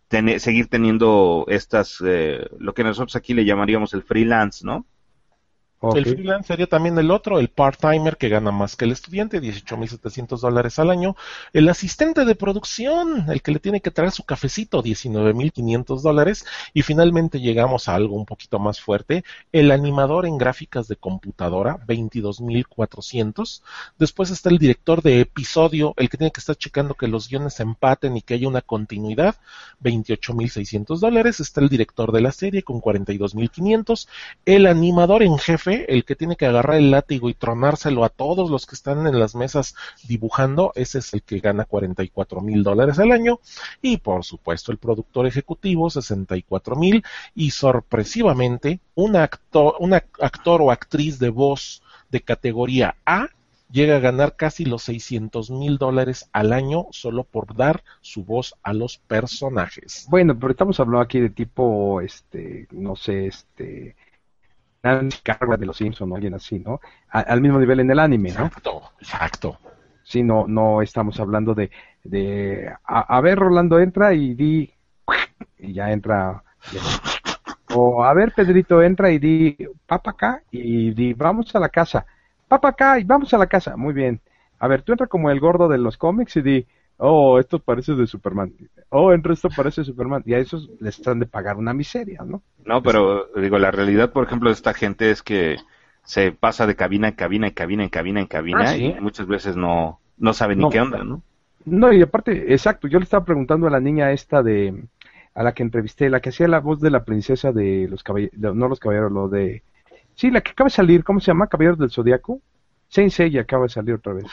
tener, 0.09 0.41
seguir 0.41 0.69
teniendo 0.69 1.47
estas, 1.49 2.03
eh, 2.05 2.47
lo 2.59 2.75
que 2.75 2.85
nosotros 2.85 3.17
aquí 3.17 3.33
le 3.33 3.47
llamaríamos 3.47 3.95
el 3.95 4.03
freelance, 4.03 4.67
¿no? 4.67 4.85
El 5.81 6.05
freelance 6.05 6.49
sería 6.49 6.67
también 6.67 6.99
el 6.99 7.13
otro, 7.13 7.39
el 7.39 7.51
part-timer 7.51 8.17
que 8.17 8.29
gana 8.29 8.51
más 8.51 8.75
que 8.75 8.85
el 8.85 8.91
estudiante, 8.91 9.41
18.700 9.41 10.41
dólares 10.41 10.81
al 10.81 10.91
año. 10.91 11.15
El 11.53 11.69
asistente 11.69 12.25
de 12.25 12.35
producción, 12.35 13.31
el 13.31 13.43
que 13.43 13.53
le 13.53 13.61
tiene 13.61 13.81
que 13.81 13.93
traer 13.93 14.11
su 14.11 14.25
cafecito, 14.25 14.83
19.500 14.83 16.03
dólares. 16.03 16.45
Y 16.75 16.83
finalmente 16.83 17.39
llegamos 17.39 17.89
a 17.89 17.95
algo 17.95 18.17
un 18.17 18.27
poquito 18.27 18.59
más 18.59 18.81
fuerte, 18.81 19.23
el 19.53 19.71
animador 19.71 20.27
en 20.27 20.37
gráficas 20.37 20.89
de 20.89 20.97
computadora, 20.97 21.79
22.400. 21.87 23.63
Después 24.01 24.31
está 24.31 24.51
el 24.51 24.59
director 24.59 25.01
de 25.01 25.21
episodio, 25.21 25.95
el 25.97 26.09
que 26.09 26.19
tiene 26.19 26.33
que 26.33 26.41
estar 26.41 26.57
checando 26.57 26.95
que 26.95 27.07
los 27.07 27.29
guiones 27.29 27.61
empaten 27.61 28.17
y 28.17 28.23
que 28.23 28.35
haya 28.35 28.49
una 28.49 28.63
continuidad, 28.63 29.37
28.600 29.85 30.99
dólares. 30.99 31.39
Está 31.39 31.61
el 31.61 31.69
director 31.69 32.11
de 32.11 32.21
la 32.21 32.33
serie 32.33 32.65
con 32.65 32.81
42.500. 32.81 34.09
El 34.45 34.67
animador 34.67 35.23
en 35.23 35.39
jefe 35.39 35.68
el 35.69 36.05
que 36.05 36.17
tiene 36.17 36.37
que 36.37 36.47
agarrar 36.47 36.77
el 36.77 36.91
látigo 36.91 37.29
y 37.29 37.35
tronárselo 37.35 38.05
a 38.05 38.09
todos 38.09 38.51
los 38.51 38.67
que 38.67 38.75
están 38.75 39.07
en 39.07 39.19
las 39.19 39.35
mesas 39.35 39.75
dibujando, 40.07 40.73
ese 40.75 40.99
es 40.99 41.15
el 41.15 41.23
que 41.23 41.41
gana 41.41 41.65
44 41.65 42.41
mil 42.41 42.63
dólares 42.63 42.99
al 42.99 43.13
año. 43.13 43.41
Y 43.83 43.99
por 43.99 44.25
supuesto 44.25 44.73
el 44.73 44.79
productor 44.79 45.27
ejecutivo, 45.27 45.91
64 45.91 46.77
mil. 46.77 47.05
Y 47.35 47.51
sorpresivamente, 47.51 48.81
un 48.95 49.17
actor, 49.17 49.77
un 49.79 49.95
actor 49.95 50.63
o 50.63 50.71
actriz 50.71 51.19
de 51.19 51.31
voz 51.31 51.83
de 52.11 52.21
categoría 52.21 52.97
A 53.05 53.29
llega 53.71 53.97
a 53.97 54.01
ganar 54.01 54.37
casi 54.37 54.65
los 54.65 54.83
600 54.85 55.51
mil 55.51 55.79
dólares 55.79 56.29
al 56.33 56.53
año 56.53 56.87
solo 56.91 57.25
por 57.25 57.55
dar 57.55 57.85
su 58.01 58.25
voz 58.25 58.55
a 58.63 58.73
los 58.73 58.99
personajes. 58.99 60.07
Bueno, 60.09 60.39
pero 60.39 60.51
estamos 60.53 60.81
hablando 60.81 61.01
aquí 61.01 61.21
de 61.21 61.31
tipo, 61.31 62.01
este, 62.01 62.67
no 62.71 62.97
sé, 62.97 63.27
este, 63.27 63.95
carga 65.23 65.57
de 65.57 65.67
los 65.67 65.77
Simpsons 65.77 66.11
o 66.11 66.15
alguien 66.15 66.35
así, 66.35 66.59
¿no? 66.59 66.81
al 67.11 67.41
mismo 67.41 67.59
nivel 67.59 67.81
en 67.81 67.91
el 67.91 67.99
anime, 67.99 68.31
¿no? 68.31 68.47
Exacto, 68.47 68.83
exacto. 69.01 69.59
Sí, 70.03 70.23
no, 70.23 70.47
no 70.47 70.81
estamos 70.81 71.21
hablando 71.21 71.55
de, 71.55 71.71
de 72.03 72.73
a, 72.85 73.21
ver, 73.21 73.39
Rolando 73.39 73.79
entra 73.79 74.15
y 74.15 74.35
di, 74.35 74.73
y 75.59 75.73
ya 75.75 75.93
entra. 75.93 76.43
O 77.75 78.03
a 78.03 78.15
ver, 78.15 78.33
Pedrito 78.35 78.83
entra 78.83 79.11
y 79.11 79.19
di, 79.19 79.57
papa 79.87 80.13
acá 80.13 80.43
y 80.51 80.93
di, 80.93 81.13
vamos 81.13 81.55
a 81.55 81.61
la 81.61 81.69
casa. 81.69 82.07
Papa 82.49 82.69
acá 82.69 82.99
y 82.99 83.05
vamos 83.05 83.35
a 83.35 83.39
la 83.39 83.47
casa. 83.47 83.77
Muy 83.77 83.93
bien. 83.93 84.21
A 84.59 84.67
ver, 84.67 84.81
tú 84.81 84.93
entra 84.93 85.07
como 85.07 85.31
el 85.31 85.41
gordo 85.41 85.69
de 85.69 85.77
los 85.77 85.99
cómics 85.99 86.37
y 86.37 86.43
di, 86.43 86.67
oh, 86.99 87.39
esto 87.39 87.59
parece 87.59 87.95
de 87.95 88.07
Superman. 88.07 88.53
Oh, 88.91 89.13
entre 89.13 89.33
esto 89.33 89.49
parece 89.55 89.85
Superman. 89.85 90.23
Y 90.27 90.35
a 90.35 90.39
esos 90.39 90.69
les 90.81 90.99
están 90.99 91.19
de 91.19 91.27
pagar 91.27 91.57
una 91.57 91.73
miseria, 91.73 92.23
¿no? 92.25 92.43
No, 92.65 92.83
pero 92.83 93.29
digo, 93.37 93.59
la 93.59 93.71
realidad, 93.71 94.13
por 94.13 94.25
ejemplo, 94.25 94.51
de 94.51 94.55
esta 94.55 94.75
gente 94.75 95.11
es 95.11 95.23
que 95.23 95.57
se 96.05 96.33
pasa 96.33 96.67
de 96.67 96.77
cabina 96.77 97.09
en 97.09 97.15
cabina 97.15 97.49
en 97.49 97.53
cabina 97.53 97.83
en 97.83 97.91
cabina 97.91 98.21
en 98.21 98.27
cabina 98.27 98.71
ah, 98.71 98.77
y 98.77 98.95
muchas 99.01 99.27
veces 99.27 99.57
no, 99.57 100.01
no 100.17 100.33
saben 100.33 100.59
ni 100.59 100.69
qué 100.71 100.81
onda, 100.81 101.05
¿no? 101.05 101.23
No, 101.65 101.93
y 101.93 102.01
aparte, 102.01 102.53
exacto, 102.53 102.89
yo 102.89 102.99
le 102.99 103.05
estaba 103.05 103.25
preguntando 103.25 103.67
a 103.67 103.71
la 103.71 103.81
niña 103.81 104.13
esta 104.13 104.43
de, 104.43 104.85
a 105.35 105.43
la 105.43 105.53
que 105.53 105.63
entrevisté, 105.63 106.09
la 106.09 106.21
que 106.21 106.31
hacía 106.31 106.49
la 106.49 106.61
voz 106.61 106.81
de 106.81 106.91
la 106.91 107.05
princesa 107.05 107.53
de 107.53 107.87
los 107.91 108.03
caballeros, 108.03 108.39
no 108.39 108.69
los 108.69 108.81
caballeros, 108.81 109.13
lo 109.13 109.29
de, 109.29 109.63
sí, 110.15 110.31
la 110.31 110.41
que 110.41 110.53
acaba 110.53 110.69
de 110.69 110.75
salir, 110.75 111.05
¿cómo 111.05 111.21
se 111.21 111.27
llama? 111.27 111.47
Caballeros 111.47 111.79
del 111.79 111.91
Zodiaco. 111.91 112.41
Saint 112.89 113.13
Seiya 113.13 113.43
acaba 113.43 113.65
de 113.65 113.69
salir 113.69 113.95
otra 113.95 114.15
vez. 114.15 114.25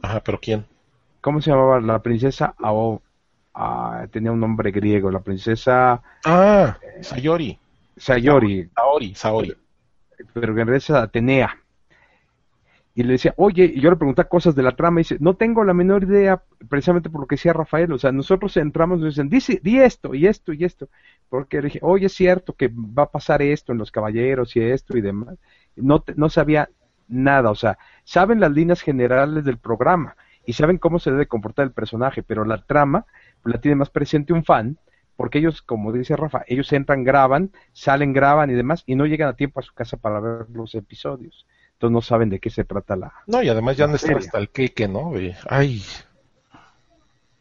Ajá, 0.00 0.20
pero 0.20 0.40
¿quién? 0.40 0.64
¿Cómo 1.22 1.40
se 1.40 1.50
llamaba? 1.50 1.80
La 1.80 2.02
princesa 2.02 2.54
Ao. 2.58 3.00
Ah, 3.54 4.06
tenía 4.10 4.32
un 4.32 4.40
nombre 4.40 4.70
griego, 4.70 5.10
la 5.10 5.20
princesa... 5.20 6.02
Ah, 6.24 6.76
Sayori. 7.00 7.58
Sayori. 7.96 8.70
Saori, 8.74 9.14
Saori. 9.14 9.54
Pero 10.34 10.48
en 10.48 10.56
realidad 10.56 10.76
es 10.76 10.90
Atenea. 10.90 11.56
Y 12.94 13.04
le 13.04 13.12
decía, 13.12 13.32
oye, 13.36 13.64
y 13.64 13.80
yo 13.80 13.90
le 13.90 13.96
preguntaba 13.96 14.28
cosas 14.28 14.54
de 14.54 14.62
la 14.62 14.72
trama 14.72 15.00
y 15.00 15.02
dice, 15.02 15.16
no 15.20 15.34
tengo 15.34 15.64
la 15.64 15.72
menor 15.72 16.02
idea, 16.02 16.42
precisamente 16.68 17.08
por 17.08 17.22
lo 17.22 17.26
que 17.26 17.36
decía 17.36 17.52
Rafael, 17.52 17.92
o 17.92 17.98
sea, 17.98 18.12
nosotros 18.12 18.56
entramos 18.56 18.98
y 18.98 19.04
nos 19.04 19.14
dicen, 19.14 19.30
dice, 19.30 19.60
di 19.62 19.78
esto 19.78 20.14
y 20.14 20.26
esto 20.26 20.52
y 20.52 20.64
esto, 20.64 20.88
porque 21.30 21.58
le 21.58 21.68
dije, 21.68 21.78
oye, 21.82 22.06
es 22.06 22.12
cierto 22.12 22.52
que 22.54 22.68
va 22.68 23.04
a 23.04 23.10
pasar 23.10 23.40
esto 23.40 23.72
en 23.72 23.78
los 23.78 23.90
caballeros 23.90 24.56
y 24.56 24.60
esto 24.60 24.96
y 24.98 25.00
demás. 25.00 25.38
No, 25.76 26.04
no 26.16 26.28
sabía 26.28 26.68
nada, 27.08 27.50
o 27.50 27.54
sea, 27.54 27.78
saben 28.04 28.40
las 28.40 28.52
líneas 28.52 28.82
generales 28.82 29.44
del 29.44 29.58
programa, 29.58 30.16
y 30.44 30.54
saben 30.54 30.78
cómo 30.78 30.98
se 30.98 31.10
debe 31.10 31.26
comportar 31.26 31.64
el 31.64 31.72
personaje, 31.72 32.22
pero 32.22 32.44
la 32.44 32.62
trama 32.62 33.06
la 33.44 33.60
tiene 33.60 33.76
más 33.76 33.90
presente 33.90 34.32
un 34.32 34.44
fan, 34.44 34.78
porque 35.16 35.38
ellos, 35.38 35.62
como 35.62 35.92
dice 35.92 36.16
Rafa, 36.16 36.42
ellos 36.46 36.72
entran, 36.72 37.04
graban, 37.04 37.50
salen, 37.72 38.12
graban 38.12 38.50
y 38.50 38.54
demás, 38.54 38.82
y 38.86 38.94
no 38.94 39.06
llegan 39.06 39.28
a 39.28 39.36
tiempo 39.36 39.60
a 39.60 39.62
su 39.62 39.74
casa 39.74 39.96
para 39.96 40.20
ver 40.20 40.46
los 40.52 40.74
episodios. 40.74 41.46
Entonces 41.74 41.92
no 41.92 42.00
saben 42.00 42.30
de 42.30 42.38
qué 42.38 42.50
se 42.50 42.64
trata 42.64 42.96
la. 42.96 43.12
No, 43.26 43.42
y 43.42 43.48
además 43.48 43.76
ya 43.76 43.86
no 43.86 43.96
está 43.96 44.16
hasta 44.16 44.38
el 44.38 44.50
queque, 44.50 44.88
¿no? 44.88 45.12
Ay. 45.48 45.82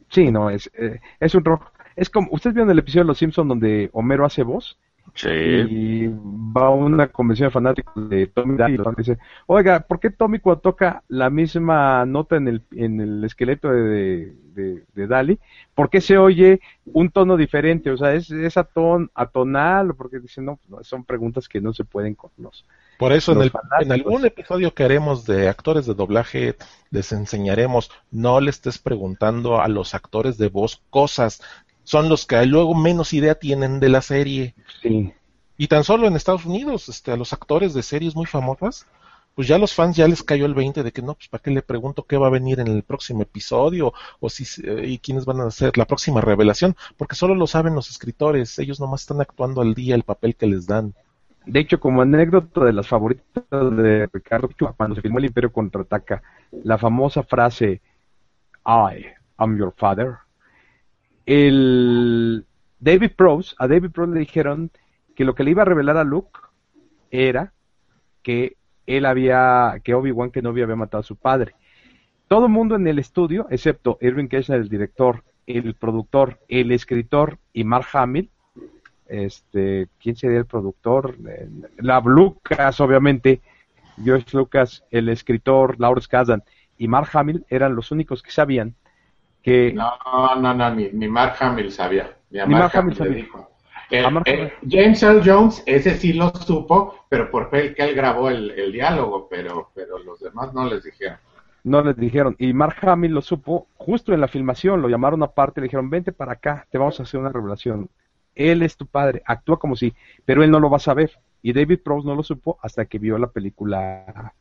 Sí, 0.10 0.32
no, 0.32 0.49
es, 0.49 0.70
eh, 0.74 0.99
es 1.20 1.36
un 1.36 1.45
rojo. 1.45 1.72
Es 1.95 2.10
como, 2.10 2.28
¿ustedes 2.32 2.56
vieron 2.56 2.72
el 2.72 2.80
episodio 2.80 3.04
de 3.04 3.08
Los 3.08 3.20
Simpsons 3.20 3.47
donde 3.47 3.89
Homero 3.93 4.26
hace 4.26 4.43
voz? 4.43 4.78
Y 5.24 6.07
va 6.07 6.68
a 6.68 6.70
una 6.70 7.07
convención 7.07 7.47
de 7.47 7.51
fanáticos 7.51 8.09
de 8.09 8.28
Tommy 8.28 8.57
Daly 8.57 8.76
y 8.76 8.95
dice, 8.97 9.18
oiga, 9.45 9.82
¿por 9.82 9.99
qué 9.99 10.09
Tommy 10.09 10.39
cuando 10.39 10.62
toca 10.62 11.03
la 11.09 11.30
misma 11.30 12.05
nota 12.05 12.38
en 12.38 12.47
el, 12.47 12.62
en 12.72 13.01
el 13.01 13.24
esqueleto 13.24 13.70
de, 13.70 14.34
de, 14.53 14.84
de 14.93 15.07
Daly, 15.07 15.39
por 15.76 15.89
qué 15.89 16.01
se 16.01 16.18
oye 16.18 16.62
un 16.86 17.09
tono 17.09 17.38
diferente? 17.38 17.91
O 17.91 17.97
sea, 17.97 18.14
¿es, 18.14 18.32
es 18.32 18.55
atonal 18.57 19.91
o 19.91 19.95
porque 19.95 20.20
dicen, 20.20 20.45
no, 20.45 20.59
son 20.82 21.03
preguntas 21.03 21.47
que 21.47 21.62
no 21.62 21.74
se 21.74 21.84
pueden 21.84 22.16
con 22.16 22.32
los 22.38 22.66
Por 22.97 23.12
eso 23.12 23.34
en, 23.34 23.41
el, 23.41 23.51
en 23.82 23.91
algún 23.91 24.26
episodio 24.26 24.74
que 24.74 24.84
haremos 24.84 25.26
de 25.26 25.49
actores 25.49 25.86
de 25.86 25.93
doblaje 25.93 26.55
les 26.89 27.12
enseñaremos, 27.12 27.91
no 28.12 28.39
le 28.39 28.49
estés 28.49 28.80
preguntando 28.80 29.62
a 29.62 29.68
los 29.68 29.93
actores 29.93 30.38
de 30.38 30.49
voz 30.49 30.82
cosas, 30.89 31.41
son 31.84 32.09
los 32.09 32.25
que 32.25 32.45
luego 32.45 32.75
menos 32.75 33.13
idea 33.13 33.36
tienen 33.36 33.79
de 33.79 33.89
la 33.89 34.01
serie. 34.01 34.55
Sí. 34.82 35.13
Y 35.57 35.67
tan 35.67 35.84
solo 35.84 36.07
en 36.07 36.15
Estados 36.15 36.45
Unidos, 36.45 36.89
este, 36.89 37.11
a 37.11 37.17
los 37.17 37.34
actores 37.34 37.73
de 37.73 37.84
series 37.84 38.15
muy 38.15 38.25
famosas, 38.25 38.88
pues 39.36 39.47
ya 39.47 39.57
los 39.57 39.73
fans 39.73 39.95
ya 39.95 40.07
les 40.07 40.23
cayó 40.23 40.45
el 40.45 40.53
20 40.53 40.84
de 40.84 40.91
que 40.91 41.01
no, 41.01 41.13
pues 41.13 41.27
para 41.27 41.41
qué 41.41 41.51
le 41.51 41.61
pregunto 41.61 42.03
qué 42.03 42.17
va 42.17 42.27
a 42.27 42.32
venir 42.32 42.59
en 42.59 42.67
el 42.67 42.84
próximo 42.84 43.21
episodio 43.21 43.93
o 44.19 44.29
si 44.29 44.43
eh, 44.63 44.88
y 44.88 44.99
quiénes 44.99 45.25
van 45.25 45.39
a 45.41 45.51
ser 45.51 45.77
la 45.77 45.86
próxima 45.86 46.21
revelación, 46.21 46.75
porque 46.97 47.15
solo 47.15 47.36
lo 47.36 47.47
saben 47.47 47.75
los 47.75 47.89
escritores, 47.89 48.59
ellos 48.59 48.79
nomás 48.79 49.01
están 49.01 49.21
actuando 49.21 49.61
al 49.61 49.73
día 49.73 49.95
el 49.95 50.03
papel 50.03 50.36
que 50.36 50.47
les 50.47 50.67
dan. 50.67 50.93
De 51.45 51.59
hecho, 51.59 51.79
como 51.79 52.01
anécdota 52.01 52.65
de 52.65 52.73
las 52.73 52.88
favoritas 52.88 53.43
de 53.49 54.07
Ricardo 54.11 54.49
Chua, 54.57 54.73
cuando 54.73 54.95
se 54.95 55.01
filmó 55.01 55.17
El 55.17 55.25
Imperio 55.25 55.51
Contraataca, 55.51 56.21
la 56.63 56.77
famosa 56.77 57.23
frase 57.23 57.82
I 58.65 59.05
am 59.38 59.57
your 59.57 59.73
father, 59.75 60.17
el 61.26 62.45
David 62.80 63.11
Prowse, 63.15 63.55
a 63.57 63.67
David 63.67 63.91
Prowse 63.91 64.13
le 64.13 64.19
dijeron 64.19 64.72
que 65.15 65.26
lo 65.26 65.36
que 65.36 65.43
le 65.43 65.51
iba 65.51 65.61
a 65.61 65.65
revelar 65.65 65.97
a 65.97 66.03
Luke 66.03 66.39
era 67.11 67.53
que 68.24 68.57
él 68.88 69.05
había, 69.05 69.82
que 69.84 69.93
Obi-Wan 69.93 70.32
Kenobi 70.32 70.61
había 70.61 70.76
matado 70.76 71.01
a 71.01 71.05
su 71.05 71.15
padre. 71.15 71.55
Todo 72.28 72.45
el 72.45 72.51
mundo 72.51 72.76
en 72.76 72.88
el 72.88 72.99
estudio, 72.99 73.47
excepto 73.49 73.97
Irving 74.01 74.28
Kirchner, 74.28 74.61
el 74.61 74.69
director, 74.69 75.24
el 75.45 75.76
productor, 75.76 76.39
el 76.47 76.72
escritor 76.72 77.38
y 77.53 77.63
Mark 77.63 77.88
Hamill, 77.93 78.30
este, 79.07 79.89
¿quién 80.01 80.15
sería 80.15 80.39
el 80.39 80.45
productor? 80.45 81.17
La 81.78 81.99
Lucas, 81.99 82.80
obviamente, 82.80 83.41
George 84.01 84.38
Lucas, 84.38 84.86
el 84.89 85.09
escritor, 85.09 85.80
Lawrence 85.80 86.07
Kasdan 86.07 86.43
y 86.78 86.88
Mark 86.88 87.09
Hamill 87.13 87.45
eran 87.49 87.76
los 87.76 87.91
únicos 87.91 88.24
que 88.24 88.32
sabían 88.32 88.76
que 89.41 89.73
No, 89.73 89.91
no, 90.35 90.53
no, 90.53 90.75
ni, 90.75 90.89
ni 90.91 91.07
Mark 91.07 91.35
Hamill 91.39 91.71
sabía. 91.71 92.15
Ni, 92.29 92.39
a 92.39 92.45
Ni 92.45 92.55
Mark, 92.55 92.71
Mark 92.73 92.75
Hamill 92.75 92.95
Hamill 92.97 92.97
le 92.99 93.09
sabía. 93.09 93.15
dijo. 93.15 93.51
A 94.03 94.09
Mark 94.09 94.25
James 94.69 95.03
Earl 95.03 95.21
Jones, 95.25 95.63
ese 95.65 95.95
sí 95.97 96.13
lo 96.13 96.29
supo, 96.35 97.05
pero 97.09 97.29
porque 97.31 97.75
él 97.77 97.95
grabó 97.95 98.29
el, 98.29 98.51
el 98.51 98.71
diálogo, 98.71 99.27
pero, 99.29 99.71
pero 99.75 99.99
los 99.99 100.19
demás 100.21 100.53
no 100.53 100.65
les 100.69 100.83
dijeron. 100.83 101.19
no 101.63 101.81
les 101.83 101.97
dijeron. 101.97 102.35
Y 102.39 102.53
Mark 102.53 102.77
Hamill 102.81 103.11
lo 103.13 103.21
supo 103.21 103.67
justo 103.75 104.13
en 104.13 104.21
la 104.21 104.27
filmación, 104.27 104.81
lo 104.81 104.89
llamaron 104.89 105.23
aparte 105.23 105.61
le 105.61 105.65
dijeron, 105.65 105.89
vente 105.89 106.11
para 106.11 106.33
acá, 106.33 106.67
te 106.71 106.77
vamos 106.77 106.99
a 106.99 107.03
hacer 107.03 107.19
una 107.19 107.29
revelación. 107.31 107.89
Él 108.35 108.61
es 108.63 108.77
tu 108.77 108.85
padre, 108.87 109.21
actúa 109.25 109.59
como 109.59 109.75
si, 109.75 109.93
pero 110.25 110.43
él 110.43 110.51
no 110.51 110.59
lo 110.59 110.69
va 110.69 110.77
a 110.77 110.79
saber. 110.79 111.11
Y 111.41 111.53
David 111.53 111.79
Prowse 111.83 112.07
no 112.07 112.15
lo 112.15 112.23
supo 112.23 112.57
hasta 112.61 112.85
que 112.85 112.99
vio 112.99 113.17
la 113.17 113.27
película 113.27 114.33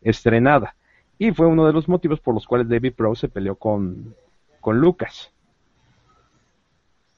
estrenada. 0.00 0.76
Y 1.18 1.32
fue 1.32 1.46
uno 1.46 1.66
de 1.66 1.72
los 1.72 1.88
motivos 1.88 2.20
por 2.20 2.34
los 2.34 2.46
cuales 2.46 2.68
David 2.68 2.94
Prowse 2.94 3.22
se 3.22 3.28
peleó 3.28 3.56
con, 3.56 4.14
con 4.60 4.78
Lucas. 4.78 5.33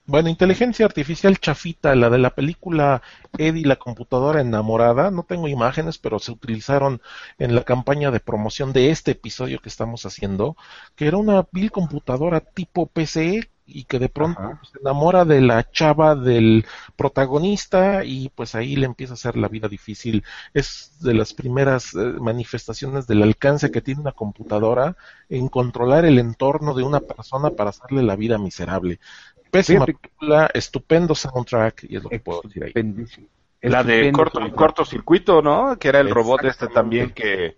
Bueno, 0.09 0.29
inteligencia 0.29 0.87
artificial 0.87 1.39
chafita, 1.39 1.97
la 1.97 2.09
de 2.11 2.19
la 2.19 2.31
película 2.31 3.03
Eddie 3.39 3.67
la 3.67 3.75
computadora 3.75 4.41
enamorada, 4.41 5.11
no 5.11 5.25
tengo 5.25 5.49
imágenes, 5.49 5.99
pero 5.99 6.21
se 6.21 6.31
utilizaron 6.31 7.03
en 7.39 7.57
la 7.57 7.65
campaña 7.65 8.13
de 8.13 8.21
promoción 8.21 8.73
de 8.73 8.91
este 8.91 9.13
episodio 9.13 9.59
que 9.59 9.69
estamos 9.69 10.07
haciendo, 10.07 10.57
que 10.95 11.09
era 11.09 11.17
una 11.17 11.45
vil 11.51 11.73
computadora 11.73 12.41
tipo 12.41 12.87
PC 12.87 13.51
y 13.69 13.83
que 13.85 13.99
de 13.99 14.09
pronto 14.09 14.41
Ajá. 14.41 14.61
se 14.71 14.79
enamora 14.79 15.25
de 15.25 15.41
la 15.41 15.69
chava 15.73 16.15
del 16.15 16.65
protagonista 16.95 18.05
y 18.05 18.29
pues 18.29 18.55
ahí 18.55 18.77
le 18.77 18.87
empieza 18.87 19.15
a 19.15 19.17
hacer 19.17 19.37
la 19.37 19.49
vida 19.49 19.67
difícil. 19.67 20.23
Es 20.55 20.99
de 21.01 21.15
las 21.15 21.35
primeras 21.35 21.95
eh, 21.95 21.99
manifestaciones 22.21 23.09
del 23.09 23.25
alcance 23.25 23.73
que 23.73 23.83
tiene 23.83 24.03
una 24.03 24.13
computadora 24.13 24.97
en 25.29 25.49
controlar 25.49 26.05
el 26.05 26.21
entorno 26.21 26.75
de 26.75 26.85
una 26.85 27.01
persona 27.01 27.51
para 27.51 27.71
hacerle 27.71 28.05
la 28.05 28.15
vida 28.15 28.39
miserable. 28.39 29.01
Pésima 29.59 29.85
Fíjate 29.87 30.09
película, 30.09 30.51
estupendo 30.55 31.15
soundtrack 31.15 31.85
y 31.89 31.97
es 31.97 32.03
lo 32.05 32.11
que 32.11 32.21
puedo 32.21 32.43
decir 32.43 32.63
ahí. 32.65 32.69
Estupendísimo. 32.69 33.27
La 33.63 33.83
de 33.83 34.13
corto, 34.13 34.41
cortocircuito, 34.55 35.43
¿no? 35.43 35.77
Que 35.79 35.89
era 35.89 36.01
el 36.01 36.11
robot 36.11 36.45
este 36.45 36.69
también 36.69 37.11
que 37.11 37.57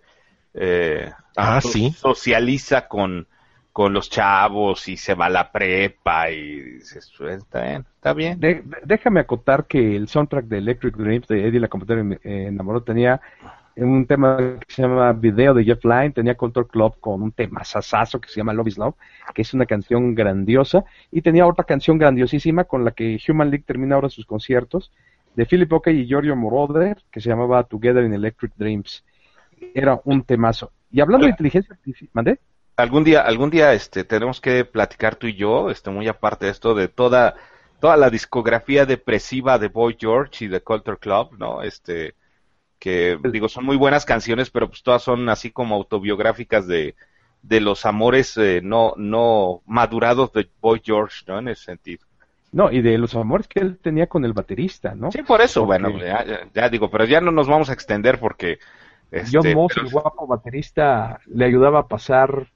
eh, 0.53 1.11
Ah, 1.35 1.61
so- 1.61 1.69
sí. 1.69 1.91
socializa 1.91 2.87
con, 2.87 3.27
con 3.71 3.93
los 3.93 4.09
chavos 4.09 4.87
y 4.87 4.97
se 4.97 5.13
va 5.13 5.27
a 5.27 5.29
la 5.29 5.51
prepa 5.51 6.31
y 6.31 6.79
"Pues, 7.17 7.35
está 7.37 7.61
bien, 7.61 7.85
está 7.95 8.13
bien. 8.13 8.39
De- 8.39 8.63
déjame 8.83 9.19
acotar 9.19 9.65
que 9.67 9.95
el 9.95 10.07
soundtrack 10.07 10.45
de 10.45 10.57
Electric 10.57 10.95
Dreams 10.95 11.27
de 11.27 11.47
Eddie 11.47 11.59
la 11.59 11.67
computadora 11.67 12.05
eh, 12.23 12.47
enamoró 12.47 12.81
tenía 12.81 13.21
un 13.83 14.05
tema 14.05 14.57
que 14.65 14.73
se 14.73 14.81
llama 14.81 15.13
Video 15.13 15.53
de 15.53 15.63
Jeff 15.63 15.83
Lynne, 15.83 16.11
tenía 16.11 16.35
Culture 16.35 16.67
Club 16.67 16.95
con 16.99 17.21
un 17.21 17.31
tema 17.31 17.63
sasazo 17.63 18.19
que 18.19 18.29
se 18.29 18.37
llama 18.37 18.53
Love 18.53 18.67
is 18.67 18.77
Love, 18.77 18.95
que 19.33 19.41
es 19.41 19.53
una 19.53 19.65
canción 19.65 20.15
grandiosa, 20.15 20.83
y 21.11 21.21
tenía 21.21 21.45
otra 21.45 21.63
canción 21.63 21.97
grandiosísima 21.97 22.63
con 22.63 22.83
la 22.83 22.91
que 22.91 23.19
Human 23.27 23.49
League 23.49 23.63
termina 23.65 23.95
ahora 23.95 24.09
sus 24.09 24.25
conciertos, 24.25 24.91
de 25.35 25.45
Philip 25.45 25.71
Oakey 25.71 26.01
y 26.01 26.07
Giorgio 26.07 26.35
Moroder, 26.35 26.97
que 27.11 27.21
se 27.21 27.29
llamaba 27.29 27.63
Together 27.63 28.03
in 28.03 28.13
Electric 28.13 28.51
Dreams. 28.57 29.05
Era 29.73 29.99
un 30.03 30.23
temazo. 30.23 30.71
Y 30.91 31.01
hablando 31.01 31.25
de 31.25 31.31
inteligencia 31.31 31.73
artificial, 31.73 32.09
¿mandé? 32.13 32.39
Algún 32.75 33.03
día, 33.03 33.21
algún 33.21 33.49
día 33.49 33.73
este, 33.73 34.03
tenemos 34.03 34.41
que 34.41 34.65
platicar 34.65 35.15
tú 35.15 35.27
y 35.27 35.35
yo, 35.35 35.69
este, 35.69 35.89
muy 35.89 36.07
aparte 36.07 36.45
de 36.45 36.51
esto, 36.51 36.73
de 36.73 36.87
toda, 36.87 37.35
toda 37.79 37.97
la 37.97 38.09
discografía 38.09 38.85
depresiva 38.85 39.59
de 39.59 39.67
Boy 39.67 39.97
George 39.99 40.45
y 40.45 40.47
de 40.47 40.61
Culture 40.61 40.97
Club, 40.97 41.37
¿no? 41.37 41.61
Este, 41.61 42.15
que 42.79 43.19
digo, 43.31 43.49
son 43.49 43.65
muy 43.65 43.75
buenas 43.77 44.05
canciones, 44.05 44.49
pero 44.49 44.67
pues 44.69 44.81
todas 44.83 45.03
son 45.03 45.27
así 45.29 45.51
como 45.51 45.75
autobiográficas 45.75 46.65
de, 46.65 46.95
de 47.43 47.59
los 47.61 47.85
amores 47.85 48.37
eh, 48.37 48.61
no, 48.63 48.93
no 48.97 49.61
madurados 49.65 50.31
de 50.33 50.49
Boy 50.61 50.81
George, 50.83 51.25
¿no? 51.27 51.39
En 51.39 51.49
ese 51.49 51.65
sentido. 51.65 52.05
No, 52.51 52.71
y 52.71 52.81
de 52.81 52.97
los 52.97 53.13
amores 53.15 53.47
que 53.47 53.59
él 53.59 53.77
tenía 53.77 54.07
con 54.07 54.25
el 54.25 54.33
baterista, 54.33 54.95
¿no? 54.95 55.11
Sí, 55.11 55.21
por 55.21 55.41
eso, 55.41 55.65
Porque- 55.67 55.83
bueno, 55.83 55.99
ya, 56.53 56.69
digo, 56.69 56.89
pero 56.89 57.05
ya 57.05 57.21
no 57.21 57.31
nos 57.31 57.47
vamos 57.47 57.69
a 57.69 57.73
extender 57.73 58.19
porque... 58.19 58.57
Este, 59.11 59.37
John 59.37 59.53
Moss, 59.53 59.73
pero- 59.75 59.85
el 59.87 59.91
guapo 59.93 60.25
baterista, 60.27 61.19
le 61.27 61.45
ayudaba 61.45 61.79
a 61.79 61.87
pasar, 61.87 62.47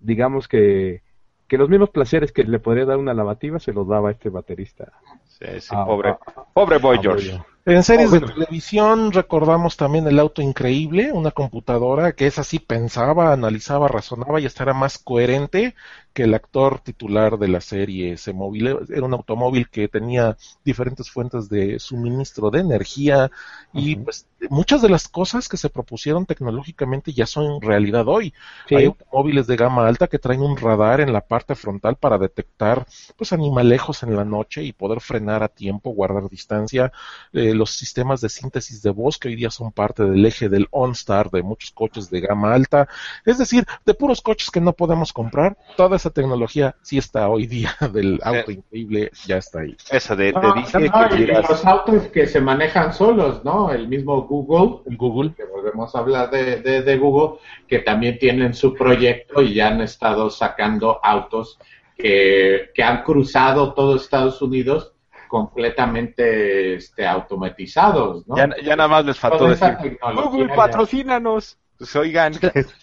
digamos 0.00 0.48
que, 0.48 1.02
que 1.46 1.58
los 1.58 1.68
mismos 1.68 1.90
placeres 1.90 2.32
que 2.32 2.44
le 2.44 2.58
podría 2.58 2.84
dar 2.86 2.98
una 2.98 3.14
lavativa 3.14 3.58
se 3.58 3.72
los 3.72 3.86
daba 3.88 4.08
a 4.10 4.12
este 4.12 4.28
baterista. 4.30 4.92
sí, 5.26 5.60
sí, 5.60 5.68
Ah, 5.76 5.84
pobre, 5.84 6.10
ah, 6.10 6.44
pobre 6.54 6.78
Boy 6.78 6.96
ah, 6.98 7.02
George. 7.02 7.40
En 7.68 7.84
series 7.84 8.08
Oh, 8.08 8.10
bueno. 8.10 8.26
de 8.26 8.32
televisión 8.32 9.12
recordamos 9.12 9.76
también 9.76 10.06
el 10.08 10.18
auto 10.18 10.40
increíble, 10.42 11.12
una 11.12 11.30
computadora 11.32 12.12
que 12.12 12.26
esa 12.26 12.42
sí 12.42 12.58
pensaba, 12.58 13.32
analizaba, 13.32 13.88
razonaba 13.88 14.40
y 14.40 14.46
hasta 14.46 14.62
era 14.64 14.74
más 14.74 14.98
coherente 14.98 15.74
que 16.18 16.24
el 16.24 16.34
actor 16.34 16.80
titular 16.80 17.38
de 17.38 17.46
la 17.46 17.60
serie. 17.60 18.14
Ese 18.14 18.32
móvil 18.32 18.76
era 18.88 19.06
un 19.06 19.14
automóvil 19.14 19.68
que 19.68 19.86
tenía 19.86 20.36
diferentes 20.64 21.08
fuentes 21.08 21.48
de 21.48 21.78
suministro 21.78 22.50
de 22.50 22.58
energía 22.58 23.30
y 23.72 23.94
pues 23.94 24.26
muchas 24.50 24.82
de 24.82 24.88
las 24.88 25.06
cosas 25.06 25.48
que 25.48 25.56
se 25.56 25.70
propusieron 25.70 26.26
tecnológicamente 26.26 27.12
ya 27.12 27.24
son 27.24 27.60
realidad 27.60 28.08
hoy. 28.08 28.34
Sí. 28.68 28.74
Hay 28.74 28.86
automóviles 28.86 29.46
de 29.46 29.54
gama 29.54 29.86
alta 29.86 30.08
que 30.08 30.18
traen 30.18 30.40
un 30.40 30.56
radar 30.56 31.00
en 31.00 31.12
la 31.12 31.20
parte 31.20 31.54
frontal 31.54 31.94
para 31.94 32.18
detectar 32.18 32.84
pues 33.16 33.32
animalejos 33.32 34.02
en 34.02 34.16
la 34.16 34.24
noche 34.24 34.64
y 34.64 34.72
poder 34.72 35.00
frenar 35.00 35.44
a 35.44 35.48
tiempo, 35.48 35.90
guardar 35.90 36.28
distancia. 36.28 36.90
Eh, 37.32 37.54
los 37.54 37.70
sistemas 37.70 38.20
de 38.20 38.28
síntesis 38.28 38.82
de 38.82 38.90
voz 38.90 39.18
que 39.18 39.28
hoy 39.28 39.36
día 39.36 39.52
son 39.52 39.70
parte 39.70 40.02
del 40.02 40.26
eje 40.26 40.48
del 40.48 40.66
OnStar 40.72 41.30
de 41.30 41.44
muchos 41.44 41.70
coches 41.70 42.10
de 42.10 42.22
gama 42.22 42.54
alta. 42.54 42.88
Es 43.24 43.38
decir, 43.38 43.64
de 43.86 43.94
puros 43.94 44.20
coches 44.20 44.50
que 44.50 44.60
no 44.60 44.72
podemos 44.72 45.12
comprar, 45.12 45.56
toda 45.76 45.96
esa 46.08 46.14
tecnología 46.14 46.74
sí 46.82 46.98
está 46.98 47.28
hoy 47.28 47.46
día 47.46 47.70
del 47.92 48.18
auto 48.24 48.50
increíble, 48.50 49.10
ya 49.26 49.36
está 49.36 49.60
ahí. 49.60 49.76
Esa 49.90 50.16
de, 50.16 50.32
te 50.32 50.40
No, 50.40 50.54
dije 50.54 50.78
no, 50.80 51.08
que 51.08 51.14
y 51.14 51.18
vieras- 51.24 51.48
los 51.50 51.64
autos 51.66 52.08
que 52.08 52.26
se 52.26 52.40
manejan 52.40 52.92
solos, 52.94 53.44
¿no? 53.44 53.70
El 53.70 53.88
mismo 53.88 54.22
Google, 54.22 54.82
El 54.86 54.96
Google. 54.96 55.34
que 55.36 55.44
volvemos 55.44 55.94
a 55.94 55.98
hablar 55.98 56.30
de, 56.30 56.56
de- 56.60 56.82
de 56.82 56.96
Google, 56.98 57.38
que 57.66 57.80
también 57.80 58.18
tienen 58.18 58.54
su 58.54 58.74
proyecto 58.74 59.42
y 59.42 59.54
ya 59.54 59.68
han 59.68 59.80
estado 59.82 60.30
sacando 60.30 60.98
autos 61.02 61.58
que, 61.96 62.70
que 62.74 62.82
han 62.82 63.02
cruzado 63.02 63.74
todo 63.74 63.96
Estados 63.96 64.40
Unidos 64.40 64.94
completamente 65.28 66.74
este, 66.76 67.06
automatizados, 67.06 68.26
¿no? 68.26 68.36
Ya, 68.36 68.48
ya 68.62 68.76
nada 68.76 68.88
más 68.88 69.04
les 69.04 69.18
faltó 69.18 69.46
decir, 69.48 69.76
Google, 70.14 70.48
patrocínanos. 70.54 71.58
Pues 71.76 71.94
oigan, 71.96 72.32
Ya 72.32 72.50
ves, 72.52 72.74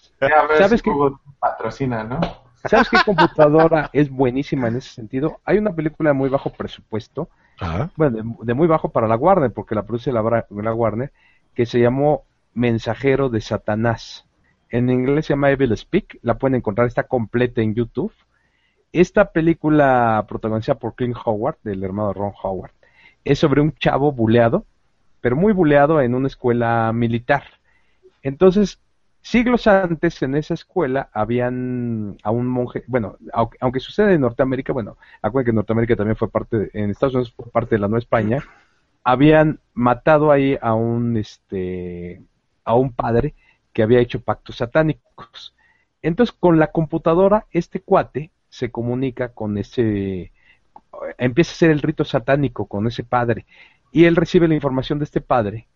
¿Sabes 0.59 0.81
qué? 0.81 0.89
Google 0.91 1.15
patrocina, 1.39 2.03
¿no? 2.03 2.19
¿Sabes 2.69 2.89
qué 2.89 2.97
computadora 3.05 3.89
es 3.93 4.09
buenísima 4.09 4.67
en 4.67 4.77
ese 4.77 4.89
sentido? 4.89 5.39
Hay 5.45 5.57
una 5.57 5.73
película 5.73 6.09
de 6.09 6.13
muy 6.13 6.29
bajo 6.29 6.51
presupuesto, 6.51 7.29
Ajá. 7.59 7.91
bueno, 7.95 8.17
de, 8.17 8.45
de 8.45 8.53
muy 8.53 8.67
bajo 8.67 8.89
para 8.89 9.07
la 9.07 9.15
Warner, 9.15 9.51
porque 9.51 9.75
la 9.75 9.83
produce 9.83 10.11
la, 10.11 10.45
la 10.49 10.73
Warner, 10.73 11.11
que 11.53 11.65
se 11.65 11.79
llamó 11.79 12.23
Mensajero 12.53 13.29
de 13.29 13.41
Satanás. 13.41 14.25
En 14.69 14.89
inglés 14.89 15.27
se 15.27 15.33
llama 15.33 15.51
Evil 15.51 15.75
Speak, 15.77 16.19
la 16.21 16.37
pueden 16.37 16.55
encontrar, 16.55 16.87
está 16.87 17.03
completa 17.03 17.61
en 17.61 17.75
YouTube. 17.75 18.13
Esta 18.91 19.31
película 19.31 20.25
protagonizada 20.27 20.79
por 20.79 20.95
Clint 20.95 21.17
Howard, 21.23 21.57
del 21.63 21.83
hermano 21.83 22.13
Ron 22.13 22.33
Howard, 22.41 22.71
es 23.23 23.39
sobre 23.39 23.61
un 23.61 23.73
chavo 23.73 24.11
buleado, 24.11 24.65
pero 25.21 25.35
muy 25.35 25.53
buleado 25.53 26.01
en 26.01 26.15
una 26.15 26.27
escuela 26.27 26.91
militar. 26.93 27.43
Entonces, 28.21 28.79
siglos 29.25 29.65
antes 29.65 30.21
en 30.21 30.35
esa 30.35 30.53
escuela 30.53 31.09
habían 31.11 32.15
a 32.21 32.29
un 32.29 32.45
monje, 32.45 32.83
bueno, 32.85 33.17
aunque, 33.59 33.79
sucede 33.79 34.13
en 34.13 34.21
Norteamérica, 34.21 34.71
bueno, 34.71 34.97
acuérdense 35.19 35.51
que 35.51 35.55
Norteamérica 35.55 35.95
también 35.95 36.15
fue 36.15 36.29
parte, 36.29 36.69
en 36.73 36.91
Estados 36.91 37.15
Unidos 37.15 37.33
fue 37.35 37.51
parte 37.51 37.73
de 37.73 37.79
la 37.79 37.87
Nueva 37.87 38.03
España, 38.03 38.43
habían 39.03 39.59
matado 39.73 40.31
ahí 40.31 40.59
a 40.61 40.75
un, 40.75 41.17
este, 41.17 42.21
a 42.63 42.75
un 42.75 42.93
padre 42.93 43.33
que 43.73 43.81
había 43.81 43.99
hecho 43.99 44.21
pactos 44.21 44.57
satánicos. 44.57 45.55
Entonces, 46.03 46.35
con 46.39 46.59
la 46.59 46.67
computadora, 46.67 47.47
este 47.49 47.79
cuate 47.81 48.29
se 48.49 48.69
comunica 48.69 49.29
con 49.29 49.57
ese, 49.57 50.31
empieza 51.17 51.51
a 51.51 51.55
hacer 51.55 51.71
el 51.71 51.81
rito 51.81 52.05
satánico 52.05 52.67
con 52.67 52.85
ese 52.85 53.03
padre, 53.03 53.47
y 53.91 54.05
él 54.05 54.15
recibe 54.15 54.47
la 54.47 54.53
información 54.53 54.99
de 54.99 55.05
este 55.05 55.19
padre, 55.19 55.67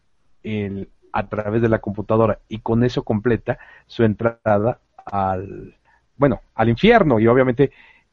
el, 0.43 0.89
a 1.11 1.27
través 1.27 1.61
de 1.61 1.69
la 1.69 1.79
computadora 1.79 2.39
y 2.47 2.59
con 2.59 2.83
eso 2.83 3.03
completa 3.03 3.57
su 3.87 4.03
entrada 4.03 4.79
al 5.05 5.75
bueno 6.17 6.41
al 6.55 6.69
infierno 6.69 7.19
y 7.19 7.27
obviamente 7.27 7.71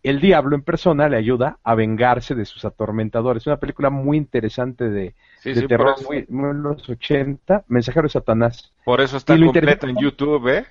el 0.09 0.21
diablo 0.21 0.55
en 0.55 0.63
persona 0.63 1.09
le 1.09 1.17
ayuda 1.17 1.59
a 1.65 1.75
vengarse 1.75 2.37
de 2.37 2.45
sus 2.45 2.65
atormentadores. 2.65 3.43
Es 3.43 3.49
una 3.49 3.57
película 3.57 3.91
muy 3.91 4.17
interesante 4.17 4.89
de, 4.89 5.15
terror, 5.43 5.97
muy, 6.05 6.25
los 6.29 6.89
80, 6.89 7.65
Mensajero 7.67 8.05
de 8.05 8.11
Satanás. 8.11 8.73
Por 8.85 9.01
eso 9.01 9.17
está 9.17 9.37
completa 9.37 9.89
en 9.89 9.97
YouTube, 9.97 10.49
¿eh? 10.49 10.67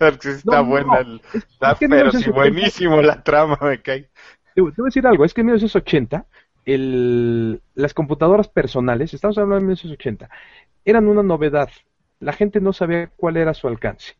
está 0.00 0.60
buena, 0.60 0.98
está 1.32 1.76
pero 1.76 2.12
sí 2.12 2.30
buenísimo 2.30 3.00
la 3.00 3.22
trama, 3.22 3.58
me 3.62 3.80
cae. 3.80 4.10
Te, 4.54 4.60
voy 4.60 4.72
a 4.76 4.84
decir 4.84 5.06
algo, 5.06 5.24
es 5.24 5.32
que 5.32 5.40
en 5.40 5.46
1980 5.46 6.26
el, 6.66 7.62
las 7.74 7.94
computadoras 7.94 8.48
personales, 8.48 9.14
estamos 9.14 9.38
hablando 9.38 9.54
de 9.56 9.60
1980, 9.62 10.28
eran 10.84 11.08
una 11.08 11.22
novedad. 11.22 11.68
La 12.20 12.32
gente 12.32 12.60
no 12.60 12.72
sabía 12.72 13.10
cuál 13.16 13.36
era 13.36 13.54
su 13.54 13.68
alcance. 13.68 14.14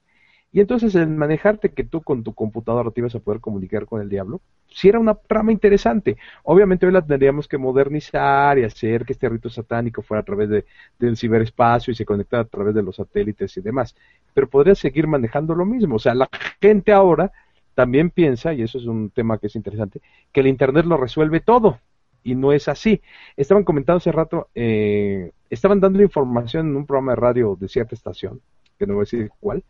Y 0.52 0.60
entonces 0.60 0.94
el 0.94 1.08
manejarte 1.08 1.72
que 1.72 1.82
tú 1.82 2.00
con 2.02 2.22
tu 2.22 2.32
computadora 2.32 2.92
te 2.92 3.00
ibas 3.00 3.14
a 3.16 3.18
poder 3.18 3.40
comunicar 3.40 3.86
con 3.86 4.00
el 4.00 4.08
diablo, 4.08 4.40
sí 4.68 4.88
era 4.88 5.00
una 5.00 5.14
trama 5.16 5.50
interesante. 5.50 6.16
Obviamente 6.44 6.86
hoy 6.86 6.92
la 6.92 7.02
tendríamos 7.02 7.48
que 7.48 7.58
modernizar 7.58 8.56
y 8.58 8.62
hacer 8.62 9.04
que 9.04 9.14
este 9.14 9.28
rito 9.28 9.50
satánico 9.50 10.02
fuera 10.02 10.20
a 10.20 10.24
través 10.24 10.48
de, 10.48 10.64
del 10.96 11.16
ciberespacio 11.16 11.90
y 11.90 11.96
se 11.96 12.04
conectara 12.04 12.44
a 12.44 12.46
través 12.46 12.72
de 12.72 12.84
los 12.84 12.94
satélites 12.94 13.56
y 13.56 13.62
demás. 13.62 13.96
Pero 14.32 14.48
podría 14.48 14.76
seguir 14.76 15.08
manejando 15.08 15.56
lo 15.56 15.64
mismo. 15.64 15.96
O 15.96 15.98
sea, 15.98 16.14
la 16.14 16.28
gente 16.60 16.92
ahora 16.92 17.32
también 17.74 18.10
piensa, 18.10 18.54
y 18.54 18.62
eso 18.62 18.78
es 18.78 18.86
un 18.86 19.10
tema 19.10 19.38
que 19.38 19.48
es 19.48 19.56
interesante, 19.56 20.00
que 20.30 20.38
el 20.38 20.46
Internet 20.46 20.86
lo 20.86 20.96
resuelve 20.96 21.40
todo 21.40 21.80
y 22.24 22.34
no 22.34 22.52
es 22.52 22.66
así. 22.66 23.00
Estaban 23.36 23.62
comentando 23.62 23.98
hace 23.98 24.10
rato, 24.10 24.48
eh, 24.54 25.30
estaban 25.50 25.78
dando 25.78 26.02
información 26.02 26.68
en 26.68 26.76
un 26.76 26.86
programa 26.86 27.12
de 27.12 27.16
radio 27.16 27.56
de 27.60 27.68
cierta 27.68 27.94
estación, 27.94 28.40
que 28.78 28.86
no 28.86 28.94
voy 28.94 29.02
a 29.02 29.04
decir 29.04 29.30
cuál, 29.38 29.62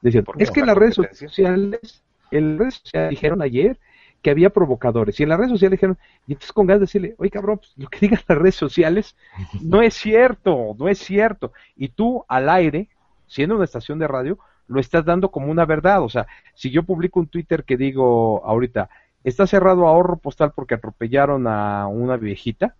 decían, 0.00 0.24
es 0.38 0.50
que 0.50 0.60
en 0.60 0.66
las 0.66 0.76
redes 0.78 0.94
sociales, 0.94 2.02
en 2.30 2.50
las 2.50 2.58
redes 2.58 2.74
sociales 2.74 3.10
dijeron 3.10 3.42
ayer 3.42 3.78
que 4.22 4.30
había 4.30 4.50
provocadores, 4.50 5.18
y 5.20 5.24
en 5.24 5.28
las 5.28 5.38
redes 5.38 5.52
sociales 5.52 5.78
dijeron, 5.78 5.98
y 6.26 6.32
entonces 6.32 6.52
con 6.52 6.66
ganas 6.66 6.80
de 6.80 6.84
decirle, 6.84 7.14
oye 7.18 7.30
cabrón, 7.30 7.58
pues, 7.58 7.72
lo 7.76 7.88
que 7.88 7.98
digan 8.00 8.20
las 8.26 8.38
redes 8.38 8.54
sociales 8.54 9.16
no 9.60 9.82
es 9.82 9.94
cierto, 9.94 10.74
no 10.78 10.88
es 10.88 10.98
cierto, 10.98 11.52
y 11.76 11.88
tú 11.88 12.24
al 12.28 12.48
aire, 12.48 12.88
siendo 13.26 13.56
una 13.56 13.64
estación 13.64 13.98
de 13.98 14.08
radio, 14.08 14.38
lo 14.68 14.80
estás 14.80 15.04
dando 15.04 15.30
como 15.30 15.50
una 15.50 15.64
verdad, 15.64 16.02
o 16.02 16.08
sea, 16.08 16.26
si 16.54 16.70
yo 16.70 16.82
publico 16.82 17.20
un 17.20 17.28
Twitter 17.28 17.64
que 17.64 17.76
digo 17.76 18.44
ahorita, 18.44 18.88
está 19.28 19.46
cerrado 19.46 19.88
ahorro 19.88 20.16
postal 20.18 20.52
porque 20.54 20.74
atropellaron 20.74 21.48
a 21.48 21.88
una 21.88 22.16
viejita, 22.16 22.76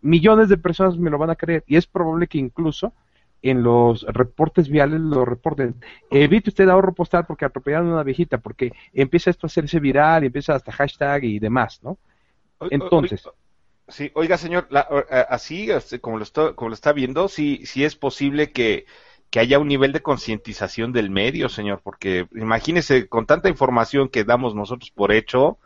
millones 0.00 0.48
de 0.48 0.56
personas 0.56 0.96
me 0.96 1.10
lo 1.10 1.18
van 1.18 1.28
a 1.28 1.36
creer 1.36 1.64
y 1.66 1.76
es 1.76 1.86
probable 1.86 2.28
que 2.28 2.38
incluso 2.38 2.94
en 3.42 3.62
los 3.62 4.02
reportes 4.04 4.70
viales 4.70 5.00
lo 5.00 5.26
reporten. 5.26 5.74
Evite 6.10 6.48
usted 6.48 6.68
ahorro 6.68 6.94
postal 6.94 7.26
porque 7.26 7.44
atropellaron 7.44 7.90
a 7.90 7.94
una 7.94 8.02
viejita, 8.02 8.38
porque 8.38 8.72
empieza 8.94 9.30
esto 9.30 9.46
a 9.46 9.48
hacerse 9.48 9.78
viral 9.78 10.24
y 10.24 10.28
empieza 10.28 10.54
hasta 10.54 10.72
hashtag 10.72 11.24
y 11.24 11.38
demás, 11.38 11.80
¿no? 11.82 11.98
Entonces. 12.70 13.28
Sí, 13.86 14.10
oiga, 14.14 14.38
señor, 14.38 14.68
eh, 14.70 15.24
así 15.28 15.70
este, 15.70 16.00
como 16.00 16.16
lo, 16.16 16.22
está, 16.22 16.54
como 16.54 16.70
lo 16.70 16.74
está 16.74 16.92
viendo, 16.92 17.28
sí, 17.28 17.62
sí 17.64 17.84
es 17.84 17.96
posible 17.96 18.50
que, 18.50 18.86
que 19.30 19.40
haya 19.40 19.58
un 19.58 19.68
nivel 19.68 19.92
de 19.92 20.00
concientización 20.00 20.92
del 20.92 21.10
medio, 21.10 21.48
señor, 21.48 21.80
porque 21.82 22.26
imagínese, 22.34 23.08
con 23.08 23.26
tanta 23.26 23.48
información 23.48 24.08
que 24.08 24.24
damos 24.24 24.54
nosotros 24.54 24.90
por 24.90 25.12
hecho, 25.12 25.58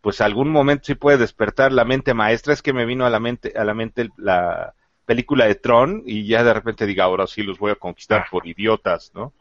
pues 0.00 0.20
algún 0.20 0.50
momento 0.50 0.84
sí 0.86 0.94
puede 0.94 1.18
despertar 1.18 1.72
la 1.72 1.84
mente 1.84 2.14
maestra. 2.14 2.52
Es 2.52 2.62
que 2.62 2.72
me 2.72 2.86
vino 2.86 3.06
a 3.06 3.10
la 3.10 3.20
mente, 3.20 3.52
a 3.56 3.64
la 3.64 3.74
mente 3.74 4.10
la 4.16 4.74
película 5.06 5.46
de 5.46 5.54
Tron 5.54 6.02
y 6.06 6.26
ya 6.26 6.44
de 6.44 6.54
repente 6.54 6.86
diga, 6.86 7.04
ahora 7.04 7.26
sí 7.26 7.42
los 7.42 7.58
voy 7.58 7.72
a 7.72 7.76
conquistar 7.76 8.22
ah. 8.22 8.28
por 8.30 8.46
idiotas, 8.46 9.12
¿no? 9.14 9.32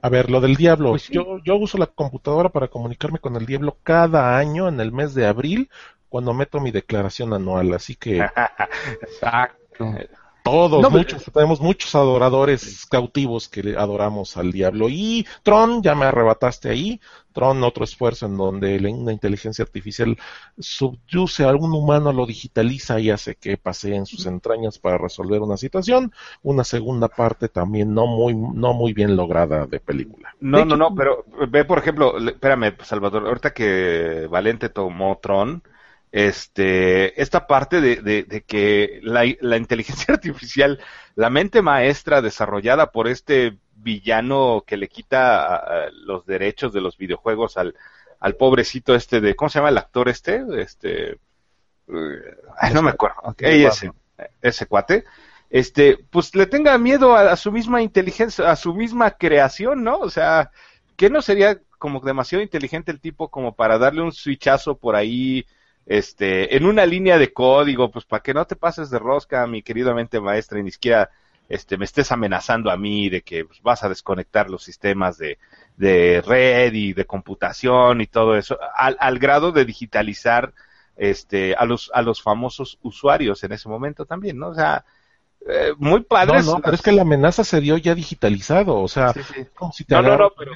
A 0.00 0.08
ver, 0.08 0.30
lo 0.30 0.40
del 0.40 0.56
diablo. 0.56 0.90
Pues 0.90 1.08
yo, 1.08 1.38
yo 1.44 1.56
uso 1.56 1.78
la 1.78 1.86
computadora 1.86 2.48
para 2.48 2.68
comunicarme 2.68 3.20
con 3.20 3.36
el 3.36 3.46
diablo 3.46 3.78
cada 3.82 4.36
año 4.36 4.68
en 4.68 4.80
el 4.80 4.90
mes 4.90 5.14
de 5.14 5.26
abril 5.26 5.70
cuando 6.08 6.34
meto 6.34 6.60
mi 6.60 6.72
declaración 6.72 7.32
anual, 7.32 7.72
así 7.72 7.94
que... 7.94 8.18
Exacto. 9.00 9.94
Todos, 10.42 10.90
muchos, 10.90 11.24
tenemos 11.32 11.60
muchos 11.60 11.94
adoradores 11.94 12.86
cautivos 12.86 13.48
que 13.48 13.76
adoramos 13.78 14.36
al 14.36 14.50
diablo. 14.50 14.88
Y 14.88 15.24
Tron, 15.42 15.82
ya 15.82 15.94
me 15.94 16.06
arrebataste 16.06 16.68
ahí. 16.68 17.00
Tron, 17.32 17.62
otro 17.62 17.84
esfuerzo 17.84 18.26
en 18.26 18.36
donde 18.36 18.76
una 18.92 19.12
inteligencia 19.12 19.62
artificial 19.62 20.18
subyuce 20.58 21.44
a 21.44 21.48
algún 21.48 21.72
humano, 21.72 22.12
lo 22.12 22.26
digitaliza 22.26 22.98
y 22.98 23.10
hace 23.10 23.36
que 23.36 23.56
pase 23.56 23.94
en 23.94 24.04
sus 24.04 24.26
entrañas 24.26 24.78
para 24.78 24.98
resolver 24.98 25.40
una 25.40 25.56
situación. 25.56 26.12
Una 26.42 26.64
segunda 26.64 27.08
parte 27.08 27.48
también 27.48 27.94
no 27.94 28.06
muy, 28.06 28.34
no 28.34 28.74
muy 28.74 28.92
bien 28.92 29.16
lograda 29.16 29.66
de 29.66 29.78
película. 29.80 30.34
No, 30.40 30.64
no, 30.64 30.76
no, 30.76 30.94
pero 30.94 31.24
ve, 31.48 31.64
por 31.64 31.78
ejemplo, 31.78 32.18
espérame, 32.18 32.74
Salvador, 32.82 33.26
ahorita 33.28 33.52
que 33.52 34.26
Valente 34.28 34.68
tomó 34.68 35.18
Tron, 35.22 35.62
este, 36.12 37.20
esta 37.20 37.46
parte 37.46 37.80
de, 37.80 38.44
que 38.46 39.00
la, 39.02 39.24
inteligencia 39.56 40.06
artificial, 40.14 40.78
la 41.14 41.30
mente 41.30 41.62
maestra 41.62 42.20
desarrollada 42.20 42.92
por 42.92 43.08
este 43.08 43.58
villano 43.74 44.62
que 44.66 44.76
le 44.76 44.88
quita 44.88 45.88
los 46.04 46.24
derechos 46.26 46.72
de 46.72 46.82
los 46.82 46.98
videojuegos 46.98 47.56
al, 47.56 47.74
al 48.20 48.36
pobrecito 48.36 48.94
este 48.94 49.20
de, 49.20 49.34
¿cómo 49.34 49.48
se 49.48 49.58
llama 49.58 49.70
el 49.70 49.78
actor 49.78 50.08
este? 50.10 50.44
Este, 50.58 51.18
no 51.88 52.82
me 52.82 52.90
acuerdo, 52.90 53.34
ese, 53.38 53.90
ese 54.42 54.66
cuate, 54.66 55.04
este, 55.48 55.98
pues 56.10 56.34
le 56.34 56.46
tenga 56.46 56.76
miedo 56.76 57.16
a, 57.16 57.32
a, 57.32 57.36
su 57.36 57.50
misma 57.50 57.82
inteligencia, 57.82 58.50
a 58.50 58.56
su 58.56 58.74
misma 58.74 59.12
creación, 59.12 59.82
¿no? 59.82 59.98
O 59.98 60.10
sea, 60.10 60.50
que 60.96 61.10
no 61.10 61.22
sería 61.22 61.58
como 61.78 62.00
demasiado 62.00 62.42
inteligente 62.42 62.92
el 62.92 63.00
tipo 63.00 63.28
como 63.28 63.54
para 63.54 63.78
darle 63.78 64.02
un 64.02 64.12
switchazo 64.12 64.76
por 64.76 64.94
ahí, 64.94 65.44
este, 65.86 66.56
en 66.56 66.66
una 66.66 66.86
línea 66.86 67.18
de 67.18 67.32
código, 67.32 67.90
pues 67.90 68.04
para 68.04 68.22
que 68.22 68.34
no 68.34 68.46
te 68.46 68.56
pases 68.56 68.90
de 68.90 68.98
rosca, 68.98 69.46
mi 69.46 69.62
queridamente 69.62 70.20
maestra, 70.20 70.58
y 70.58 70.62
ni 70.62 70.70
siquiera 70.70 71.10
este, 71.48 71.76
me 71.76 71.84
estés 71.84 72.12
amenazando 72.12 72.70
a 72.70 72.76
mí 72.76 73.08
de 73.08 73.22
que 73.22 73.44
pues, 73.44 73.60
vas 73.62 73.82
a 73.82 73.88
desconectar 73.88 74.48
los 74.48 74.62
sistemas 74.62 75.18
de, 75.18 75.38
de, 75.76 76.22
red 76.24 76.72
y 76.72 76.92
de 76.92 77.04
computación 77.04 78.00
y 78.00 78.06
todo 78.06 78.36
eso, 78.36 78.58
al, 78.76 78.96
al 79.00 79.18
grado 79.18 79.52
de 79.52 79.64
digitalizar 79.64 80.52
este, 80.96 81.54
a, 81.56 81.64
los, 81.64 81.90
a 81.94 82.02
los 82.02 82.22
famosos 82.22 82.78
usuarios 82.82 83.42
en 83.44 83.52
ese 83.52 83.68
momento 83.68 84.06
también, 84.06 84.38
¿no? 84.38 84.48
O 84.48 84.54
sea, 84.54 84.84
eh, 85.48 85.72
muy 85.76 86.02
padre. 86.02 86.42
No, 86.42 86.54
no, 86.54 86.60
pero 86.60 86.74
es 86.74 86.82
que 86.82 86.92
la 86.92 87.02
amenaza 87.02 87.42
se 87.42 87.60
dio 87.60 87.76
ya 87.76 87.94
digitalizado, 87.94 88.76
o 88.76 88.88
sea, 88.88 89.12
como 89.54 89.72
si 89.72 89.84
te 89.84 89.94
no, 89.94 90.16
no, 90.16 90.32
pero 90.36 90.52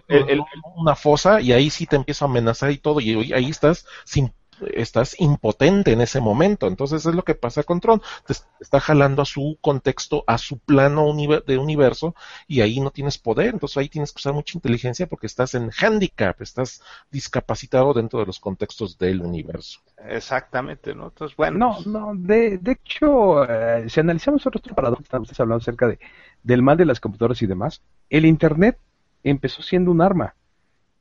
una 0.77 0.95
fosa 0.95 1.41
y 1.41 1.53
ahí 1.53 1.71
sí 1.71 1.87
te 1.87 1.97
empieza 1.97 2.25
a 2.25 2.29
amenazar 2.29 2.71
y 2.71 2.79
todo, 2.79 3.01
y 3.01 3.33
ahí 3.33 3.51
estás 3.51 3.87
sin 4.05 4.33
estás 4.73 5.21
impotente 5.21 5.93
en 5.93 6.01
ese 6.01 6.21
momento. 6.21 6.67
Entonces 6.67 7.07
es 7.07 7.15
lo 7.15 7.23
que 7.23 7.35
pasa 7.35 7.63
con 7.63 7.81
Tron. 7.81 8.01
Te 8.27 8.35
está 8.61 8.81
jalando 8.81 9.23
a 9.23 9.27
su 9.27 9.59
contexto, 9.61 10.25
a 10.27 10.39
su 10.39 10.59
plano 10.59 11.13
de 11.47 11.59
universo 11.59 12.15
y 12.47 12.61
ahí 12.61 12.81
no 12.81 12.91
tienes 12.91 13.19
poder. 13.19 13.55
Entonces 13.55 13.77
ahí 13.77 13.89
tienes 13.89 14.13
que 14.13 14.19
usar 14.19 14.33
mucha 14.33 14.57
inteligencia 14.57 15.07
porque 15.07 15.27
estás 15.27 15.55
en 15.55 15.71
handicap, 15.79 16.41
estás 16.41 16.83
discapacitado 17.11 17.93
dentro 17.95 18.21
de 18.21 18.27
los 18.27 18.41
contextos 18.41 18.99
del 18.99 19.23
universo. 19.23 19.81
Exactamente, 20.09 20.95
¿no? 20.95 21.07
Entonces, 21.07 21.37
bueno. 21.37 21.59
No, 21.59 21.75
pues 21.75 21.87
no, 21.87 22.13
de, 22.15 22.59
de 22.59 22.73
hecho, 22.73 23.45
eh, 23.45 23.89
si 23.89 24.01
analizamos 24.01 24.47
otro 24.47 24.75
paradojo, 24.75 25.03
ustedes 25.03 25.41
hablando 25.41 25.63
acerca 25.63 25.89
de, 25.89 25.99
del 26.43 26.63
mal 26.63 26.77
de 26.77 26.85
las 26.85 27.01
computadoras 27.01 27.41
y 27.43 27.47
demás, 27.47 27.83
el 28.11 28.27
Internet 28.27 28.79
empezó 29.23 29.63
siendo 29.63 29.91
un 29.91 30.03
arma. 30.03 30.35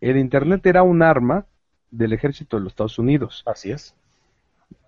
El 0.01 0.17
Internet 0.17 0.65
era 0.65 0.83
un 0.83 1.01
arma 1.01 1.45
del 1.97 2.13
ejército 2.13 2.57
de 2.57 2.63
los 2.63 2.73
Estados 2.73 2.99
Unidos. 2.99 3.43
Así 3.45 3.71
es. 3.71 3.95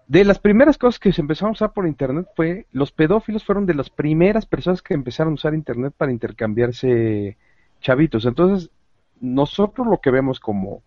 De 0.07 0.23
las 0.23 0.39
primeras 0.39 0.77
cosas 0.77 0.99
que 0.99 1.11
se 1.11 1.19
empezaron 1.19 1.49
a 1.49 1.51
usar 1.53 1.73
por 1.73 1.85
Internet 1.85 2.27
fue, 2.35 2.65
los 2.71 2.93
pedófilos 2.93 3.43
fueron 3.43 3.65
de 3.65 3.73
las 3.73 3.89
primeras 3.89 4.45
personas 4.45 4.81
que 4.81 4.93
empezaron 4.93 5.33
a 5.33 5.35
usar 5.35 5.53
Internet 5.53 5.93
para 5.97 6.13
intercambiarse 6.13 7.35
chavitos. 7.81 8.25
Entonces, 8.25 8.69
nosotros 9.19 9.85
lo 9.85 9.99
que 9.99 10.11
vemos 10.11 10.39
como, 10.39 10.81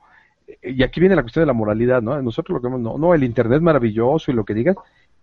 y 0.63 0.83
aquí 0.83 1.01
viene 1.01 1.17
la 1.17 1.23
cuestión 1.23 1.43
de 1.43 1.49
la 1.49 1.53
moralidad, 1.53 2.01
¿no? 2.01 2.21
Nosotros 2.23 2.55
lo 2.55 2.61
que 2.63 2.69
vemos, 2.69 2.81
no, 2.81 2.97
no, 2.97 3.15
el 3.15 3.25
Internet 3.25 3.61
maravilloso 3.61 4.31
y 4.31 4.35
lo 4.35 4.45
que 4.45 4.55
digan, 4.55 4.77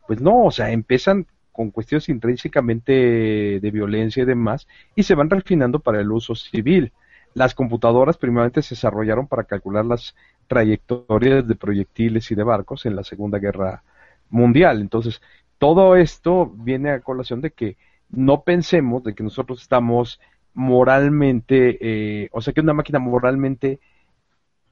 pues 0.06 0.22
no, 0.22 0.46
o 0.46 0.52
sea, 0.52 0.72
empiezan 0.72 1.26
con 1.52 1.72
cuestiones 1.72 2.08
intrínsecamente 2.08 3.60
de 3.60 3.72
violencia 3.72 4.22
y 4.22 4.28
demás, 4.28 4.68
y 4.96 5.02
se 5.02 5.16
van 5.16 5.30
refinando 5.30 5.80
para 5.80 6.00
el 6.00 6.12
uso 6.12 6.36
civil. 6.36 6.94
Las 7.34 7.56
computadoras 7.56 8.18
primeramente 8.18 8.62
se 8.62 8.76
desarrollaron 8.76 9.28
para 9.28 9.44
calcular 9.44 9.84
las 9.84 10.16
trayectorias 10.48 11.48
de 11.48 11.56
proyectiles 11.56 12.32
y 12.32 12.36
de 12.36 12.44
barcos 12.44 12.86
en 12.86 12.96
la 12.96 13.04
Segunda 13.04 13.40
Guerra 13.40 13.84
Mundial. 14.30 14.82
Entonces, 14.82 15.22
todo 15.58 15.96
esto 15.96 16.52
viene 16.56 16.92
a 16.92 17.02
colación 17.02 17.42
de 17.42 17.52
que 17.52 17.78
no 18.10 18.44
pensemos 18.44 19.04
de 19.04 19.14
que 19.14 19.24
nosotros 19.24 19.62
estamos 19.62 20.20
moralmente, 20.54 21.78
eh, 21.82 22.30
o 22.32 22.42
sea, 22.42 22.54
que 22.54 22.62
una 22.62 22.74
máquina 22.74 23.00
moralmente 23.00 23.80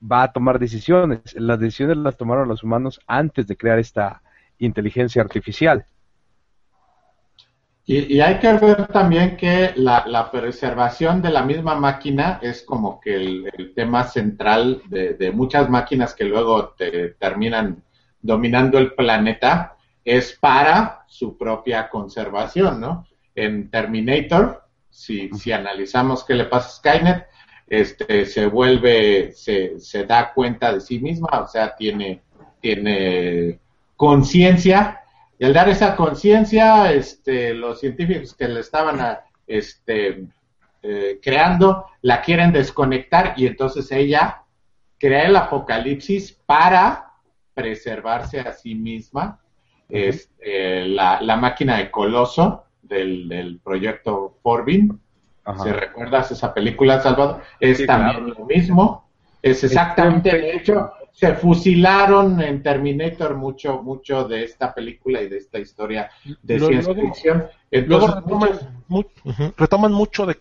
va 0.02 0.24
a 0.24 0.32
tomar 0.32 0.60
decisiones. 0.60 1.22
Las 1.36 1.60
decisiones 1.60 1.98
las 1.98 2.18
tomaron 2.18 2.48
los 2.48 2.64
humanos 2.64 3.00
antes 3.08 3.48
de 3.48 3.58
crear 3.58 3.80
esta 3.80 4.22
inteligencia 4.58 5.22
artificial. 5.22 5.86
Y, 7.88 8.20
hay 8.20 8.40
que 8.40 8.52
ver 8.54 8.88
también 8.88 9.38
que 9.38 9.74
la, 9.76 10.30
preservación 10.32 11.22
de 11.22 11.30
la 11.30 11.44
misma 11.44 11.76
máquina 11.76 12.40
es 12.42 12.64
como 12.64 13.00
que 13.00 13.16
el, 13.16 13.74
tema 13.76 14.06
central 14.06 14.82
de, 14.88 15.32
muchas 15.32 15.70
máquinas 15.70 16.16
que 16.16 16.24
luego 16.24 16.70
te 16.70 17.10
terminan 17.10 17.84
dominando 18.22 18.80
el 18.80 18.96
planeta 18.96 19.78
es 20.04 20.34
para 20.34 21.04
su 21.08 21.38
propia 21.38 21.90
conservación, 21.90 22.82
¿no? 22.82 23.06
En 23.36 23.70
Terminator, 23.70 24.64
si, 24.90 25.30
si 25.30 25.52
analizamos 25.52 26.24
qué 26.24 26.34
le 26.34 26.46
pasa 26.46 26.68
a 26.68 26.72
Skynet, 26.72 27.26
este, 27.68 28.26
se 28.26 28.48
vuelve, 28.48 29.32
se, 29.34 29.80
se 29.80 30.06
da 30.06 30.34
cuenta 30.34 30.74
de 30.74 30.82
sí 30.82 31.00
misma, 31.00 31.42
o 31.42 31.48
sea, 31.48 31.76
tiene, 31.76 32.24
tiene 32.62 33.60
conciencia, 33.96 35.05
y 35.38 35.46
al 35.46 35.54
dar 35.54 35.70
esa 35.70 35.96
conciencia, 35.96 36.92
este, 36.94 37.54
los 37.54 37.80
científicos 37.80 38.34
que 38.34 38.48
le 38.48 38.62
estaban 38.62 39.00
a, 39.02 39.22
este, 39.48 40.26
eh, 40.82 41.20
creando, 41.22 41.86
la 42.02 42.22
quieren 42.22 42.52
desconectar 42.52 43.34
y 43.38 43.48
entonces 43.48 43.92
ella 43.92 44.44
crea 44.98 45.28
el 45.28 45.36
apocalipsis 45.36 46.32
para 46.46 47.12
preservarse 47.54 48.40
a 48.40 48.54
sí 48.54 48.76
misma. 48.76 49.40
Es 49.90 50.32
este, 50.40 50.88
la, 50.88 51.22
la, 51.22 51.36
máquina 51.36 51.78
de 51.78 51.92
Coloso 51.92 52.66
del, 52.82 53.28
del 53.30 53.60
proyecto 53.60 54.38
Forbin, 54.42 55.00
si 55.64 55.70
recuerdas 55.70 56.32
esa 56.32 56.54
película, 56.54 57.00
Salvador, 57.02 57.42
es 57.60 57.86
también 57.86 58.30
lo 58.30 58.46
mismo. 58.46 59.08
Es 59.42 59.64
exactamente, 59.64 60.36
de 60.36 60.56
hecho, 60.56 60.92
se 61.16 61.34
fusilaron 61.36 62.42
en 62.42 62.62
Terminator 62.62 63.36
mucho, 63.36 63.82
mucho 63.82 64.28
de 64.28 64.44
esta 64.44 64.74
película 64.74 65.22
y 65.22 65.30
de 65.30 65.38
esta 65.38 65.60
historia 65.60 66.12
de 66.44 66.60
ciencia 66.60 66.94
ficción. 66.94 67.46
luego 67.72 68.08
retoman, 69.58 69.94
mucho 69.94 70.26
de, 70.26 70.38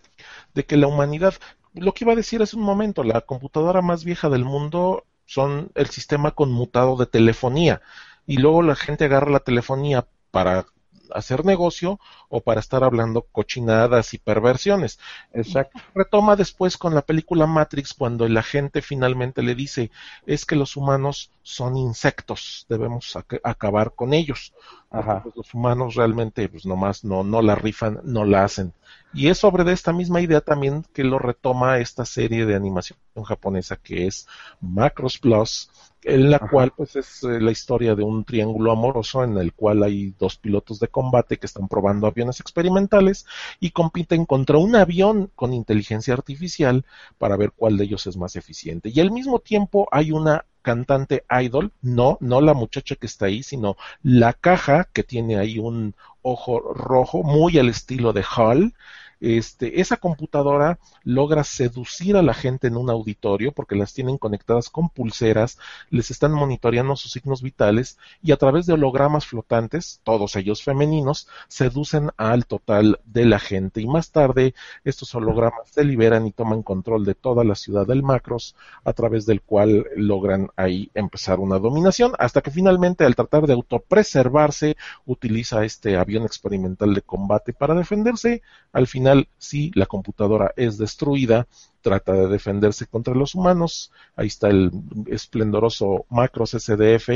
de 0.53 0.65
que 0.65 0.75
la 0.75 0.87
humanidad, 0.87 1.33
lo 1.73 1.93
que 1.93 2.03
iba 2.03 2.11
a 2.11 2.17
decir 2.17 2.41
hace 2.41 2.57
un 2.57 2.63
momento, 2.63 3.05
la 3.05 3.21
computadora 3.21 3.81
más 3.81 4.03
vieja 4.03 4.27
del 4.27 4.43
mundo 4.43 5.05
son 5.25 5.71
el 5.75 5.87
sistema 5.87 6.31
conmutado 6.31 6.97
de 6.97 7.05
telefonía. 7.05 7.81
Y 8.27 8.37
luego 8.37 8.61
la 8.61 8.75
gente 8.75 9.05
agarra 9.05 9.31
la 9.31 9.39
telefonía 9.39 10.05
para 10.31 10.65
hacer 11.13 11.45
negocio 11.45 12.01
o 12.35 12.41
para 12.41 12.59
estar 12.59 12.83
hablando 12.83 13.21
cochinadas 13.21 14.13
y 14.13 14.17
perversiones. 14.17 14.99
Exacto. 15.33 15.79
retoma 15.93 16.35
después 16.35 16.77
con 16.77 16.93
la 16.93 17.01
película 17.01 17.45
Matrix 17.47 17.93
cuando 17.93 18.25
el 18.25 18.35
agente 18.35 18.81
finalmente 18.81 19.41
le 19.41 19.55
dice 19.55 19.89
es 20.25 20.45
que 20.45 20.57
los 20.57 20.75
humanos 20.75 21.31
son 21.43 21.77
insectos, 21.77 22.65
debemos 22.67 23.17
acabar 23.43 23.93
con 23.95 24.13
ellos. 24.13 24.53
Pues, 24.89 25.35
los 25.35 25.53
humanos 25.53 25.95
realmente 25.95 26.49
pues 26.49 26.65
nomás 26.65 27.03
no, 27.05 27.23
no 27.23 27.41
la 27.41 27.55
rifan, 27.55 27.99
no 28.03 28.25
la 28.25 28.43
hacen. 28.43 28.73
Y 29.13 29.29
es 29.29 29.37
sobre 29.37 29.71
esta 29.71 29.93
misma 29.93 30.19
idea 30.19 30.41
también 30.41 30.83
que 30.93 31.05
lo 31.05 31.19
retoma 31.19 31.79
esta 31.79 32.05
serie 32.05 32.45
de 32.45 32.55
animación 32.55 32.99
japonesa 33.23 33.77
que 33.77 34.07
es 34.07 34.27
Macros 34.59 35.17
Plus, 35.17 35.69
en 36.03 36.29
la 36.29 36.39
cual 36.39 36.71
pues 36.75 36.95
es 36.95 37.23
eh, 37.23 37.39
la 37.39 37.51
historia 37.51 37.95
de 37.95 38.03
un 38.03 38.23
triángulo 38.25 38.71
amoroso 38.71 39.23
en 39.23 39.37
el 39.37 39.53
cual 39.53 39.83
hay 39.83 40.13
dos 40.19 40.37
pilotos 40.37 40.79
de 40.79 40.87
combate 40.87 41.37
que 41.37 41.47
están 41.47 41.67
probando 41.67 42.07
aviones 42.07 42.24
experimentales 42.39 43.25
y 43.59 43.71
compiten 43.71 44.25
contra 44.25 44.57
un 44.57 44.75
avión 44.75 45.31
con 45.35 45.53
inteligencia 45.53 46.13
artificial 46.13 46.85
para 47.17 47.37
ver 47.37 47.51
cuál 47.55 47.77
de 47.77 47.85
ellos 47.85 48.07
es 48.07 48.17
más 48.17 48.35
eficiente. 48.35 48.89
Y 48.89 48.99
al 48.99 49.11
mismo 49.11 49.39
tiempo 49.39 49.87
hay 49.91 50.11
una 50.11 50.45
cantante 50.61 51.23
idol, 51.29 51.71
no, 51.81 52.17
no 52.21 52.41
la 52.41 52.55
muchacha 52.55 52.95
que 52.95 53.05
está 53.05 53.27
ahí, 53.27 53.43
sino 53.43 53.77
la 54.01 54.33
caja 54.33 54.89
que 54.91 55.03
tiene 55.03 55.37
ahí 55.37 55.59
un 55.59 55.93
ojo 56.23 56.59
rojo, 56.59 57.21
muy 57.21 57.59
al 57.59 57.69
estilo 57.69 58.13
de 58.13 58.25
Hall, 58.35 58.73
este, 59.19 59.81
esa 59.81 59.97
computadora 59.97 60.79
logra 61.03 61.43
seducir 61.43 62.17
a 62.17 62.21
la 62.21 62.33
gente 62.33 62.67
en 62.67 62.77
un 62.77 62.89
auditorio 62.89 63.51
porque 63.51 63.75
las 63.75 63.93
tienen 63.93 64.17
conectadas 64.17 64.69
con 64.69 64.89
pulseras, 64.89 65.57
les 65.89 66.11
están 66.11 66.31
monitoreando 66.31 66.95
sus 66.95 67.11
signos 67.11 67.41
vitales 67.41 67.97
y 68.21 68.31
a 68.31 68.37
través 68.37 68.65
de 68.65 68.73
hologramas 68.73 69.25
flotantes, 69.25 70.01
todos 70.03 70.35
ellos 70.35 70.63
femeninos, 70.63 71.27
seducen 71.47 72.11
al 72.17 72.45
total 72.45 72.99
de 73.05 73.25
la 73.25 73.39
gente. 73.39 73.81
Y 73.81 73.87
más 73.87 74.11
tarde 74.11 74.53
estos 74.83 75.13
hologramas 75.15 75.69
se 75.69 75.83
liberan 75.83 76.27
y 76.27 76.31
toman 76.31 76.63
control 76.63 77.05
de 77.05 77.15
toda 77.15 77.43
la 77.43 77.55
ciudad 77.55 77.87
del 77.87 78.03
Macros 78.03 78.55
a 78.83 78.93
través 78.93 79.25
del 79.25 79.41
cual 79.41 79.87
logran 79.95 80.49
ahí 80.55 80.89
empezar 80.93 81.39
una 81.39 81.59
dominación 81.59 82.13
hasta 82.19 82.41
que 82.41 82.51
finalmente 82.51 83.05
al 83.05 83.15
tratar 83.15 83.47
de 83.47 83.53
autopreservarse 83.53 84.77
utiliza 85.05 85.63
este 85.63 85.97
avión 85.97 86.23
experimental 86.23 86.93
de 86.93 87.01
combate 87.01 87.53
para 87.53 87.75
defenderse. 87.75 88.41
Al 88.71 88.87
final 88.87 89.04
si 89.37 89.71
la 89.75 89.85
computadora 89.85 90.53
es 90.55 90.77
destruida, 90.77 91.47
trata 91.81 92.13
de 92.13 92.27
defenderse 92.27 92.87
contra 92.87 93.13
los 93.13 93.35
humanos. 93.35 93.91
Ahí 94.15 94.27
está 94.27 94.49
el 94.49 94.71
esplendoroso 95.07 96.05
Macros 96.09 96.51
SDF 96.51 97.09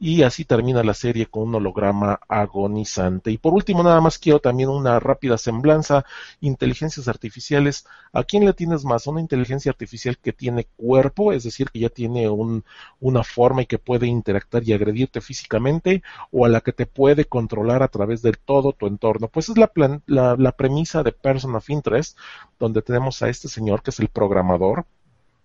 y 0.00 0.22
así 0.22 0.44
termina 0.44 0.84
la 0.84 0.94
serie 0.94 1.26
con 1.26 1.48
un 1.48 1.56
holograma 1.56 2.20
agonizante. 2.28 3.30
Y 3.32 3.38
por 3.38 3.52
último, 3.52 3.82
nada 3.82 4.00
más 4.00 4.18
quiero 4.18 4.38
también 4.40 4.68
una 4.68 5.00
rápida 5.00 5.38
semblanza. 5.38 6.04
Inteligencias 6.40 7.08
artificiales. 7.08 7.84
¿A 8.12 8.22
quién 8.22 8.44
le 8.44 8.52
tienes 8.52 8.84
más? 8.84 9.06
¿Una 9.06 9.20
inteligencia 9.20 9.70
artificial 9.70 10.16
que 10.18 10.32
tiene 10.32 10.68
cuerpo, 10.76 11.32
es 11.32 11.44
decir, 11.44 11.70
que 11.70 11.80
ya 11.80 11.88
tiene 11.88 12.28
un, 12.28 12.64
una 13.00 13.24
forma 13.24 13.62
y 13.62 13.66
que 13.66 13.78
puede 13.78 14.06
interactuar 14.06 14.62
y 14.64 14.72
agredirte 14.72 15.20
físicamente? 15.20 16.02
¿O 16.30 16.44
a 16.44 16.48
la 16.48 16.60
que 16.60 16.72
te 16.72 16.86
puede 16.86 17.24
controlar 17.24 17.82
a 17.82 17.88
través 17.88 18.22
de 18.22 18.32
todo 18.32 18.72
tu 18.72 18.86
entorno? 18.86 19.28
Pues 19.28 19.48
es 19.48 19.58
la, 19.58 19.70
la, 20.06 20.36
la 20.38 20.52
premisa 20.52 21.02
de 21.02 21.12
Person 21.12 21.54
of 21.56 21.70
Interest, 21.70 22.16
donde 22.58 22.82
tenemos 22.82 23.22
a 23.22 23.28
este 23.28 23.48
señor 23.48 23.82
que 23.82 23.90
es 23.90 24.00
el 24.00 24.08
programador 24.08 24.86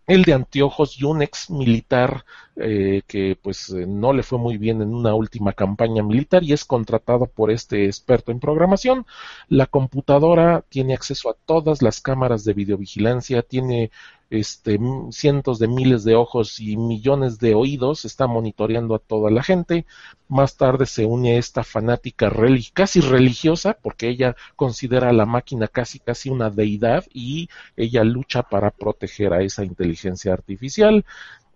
el 0.08 0.24
de 0.24 0.34
anteojos 0.34 0.99
y 0.99 1.06
un 1.06 1.22
ex 1.22 1.49
militar 1.49 2.26
eh, 2.56 3.01
que 3.08 3.38
pues 3.41 3.70
eh, 3.70 3.86
no 3.88 4.14
le 4.14 4.24
fue 4.24 4.38
muy 4.38 4.58
bien 4.58 4.82
en 4.82 4.93
una 4.93 5.14
última 5.14 5.54
campaña 5.54 6.04
militar 6.04 6.43
y 6.43 6.54
es 6.54 6.66
contratado 6.66 7.26
por 7.28 7.51
este 7.51 7.86
experto 7.86 8.32
en 8.32 8.39
programación. 8.39 9.06
La 9.47 9.66
computadora 9.66 10.64
tiene 10.70 10.93
acceso 10.93 11.30
a 11.30 11.36
todas 11.45 11.82
las 11.82 12.01
cámaras 12.01 12.43
de 12.43 12.54
videovigilancia, 12.54 13.41
tiene 13.41 13.91
este, 14.34 14.80
cientos 15.12 15.60
de 15.60 15.68
miles 15.68 16.04
de 16.04 16.16
ojos 16.16 16.60
y 16.60 16.76
millones 16.76 17.38
de 17.38 17.54
oídos, 17.54 18.04
está 18.04 18.26
monitoreando 18.26 18.96
a 18.96 19.00
toda 19.00 19.30
la 19.30 19.44
gente. 19.44 19.86
Más 20.28 20.58
tarde 20.58 20.88
se 20.88 21.05
une 21.05 21.38
esta 21.38 21.64
fanática 21.64 22.32
casi 22.74 23.00
religiosa, 23.01 23.78
porque 23.80 24.10
ella 24.10 24.36
considera 24.55 25.10
a 25.10 25.14
la 25.14 25.28
máquina 25.28 25.68
casi 25.68 26.00
casi 26.00 26.30
una 26.32 26.50
deidad 26.50 27.05
y 27.14 27.50
ella 27.78 28.04
lucha 28.04 28.42
para 28.42 28.72
proteger 28.72 29.34
a 29.34 29.43
esa 29.43 29.64
inteligencia 29.64 30.34
artificial. 30.34 31.05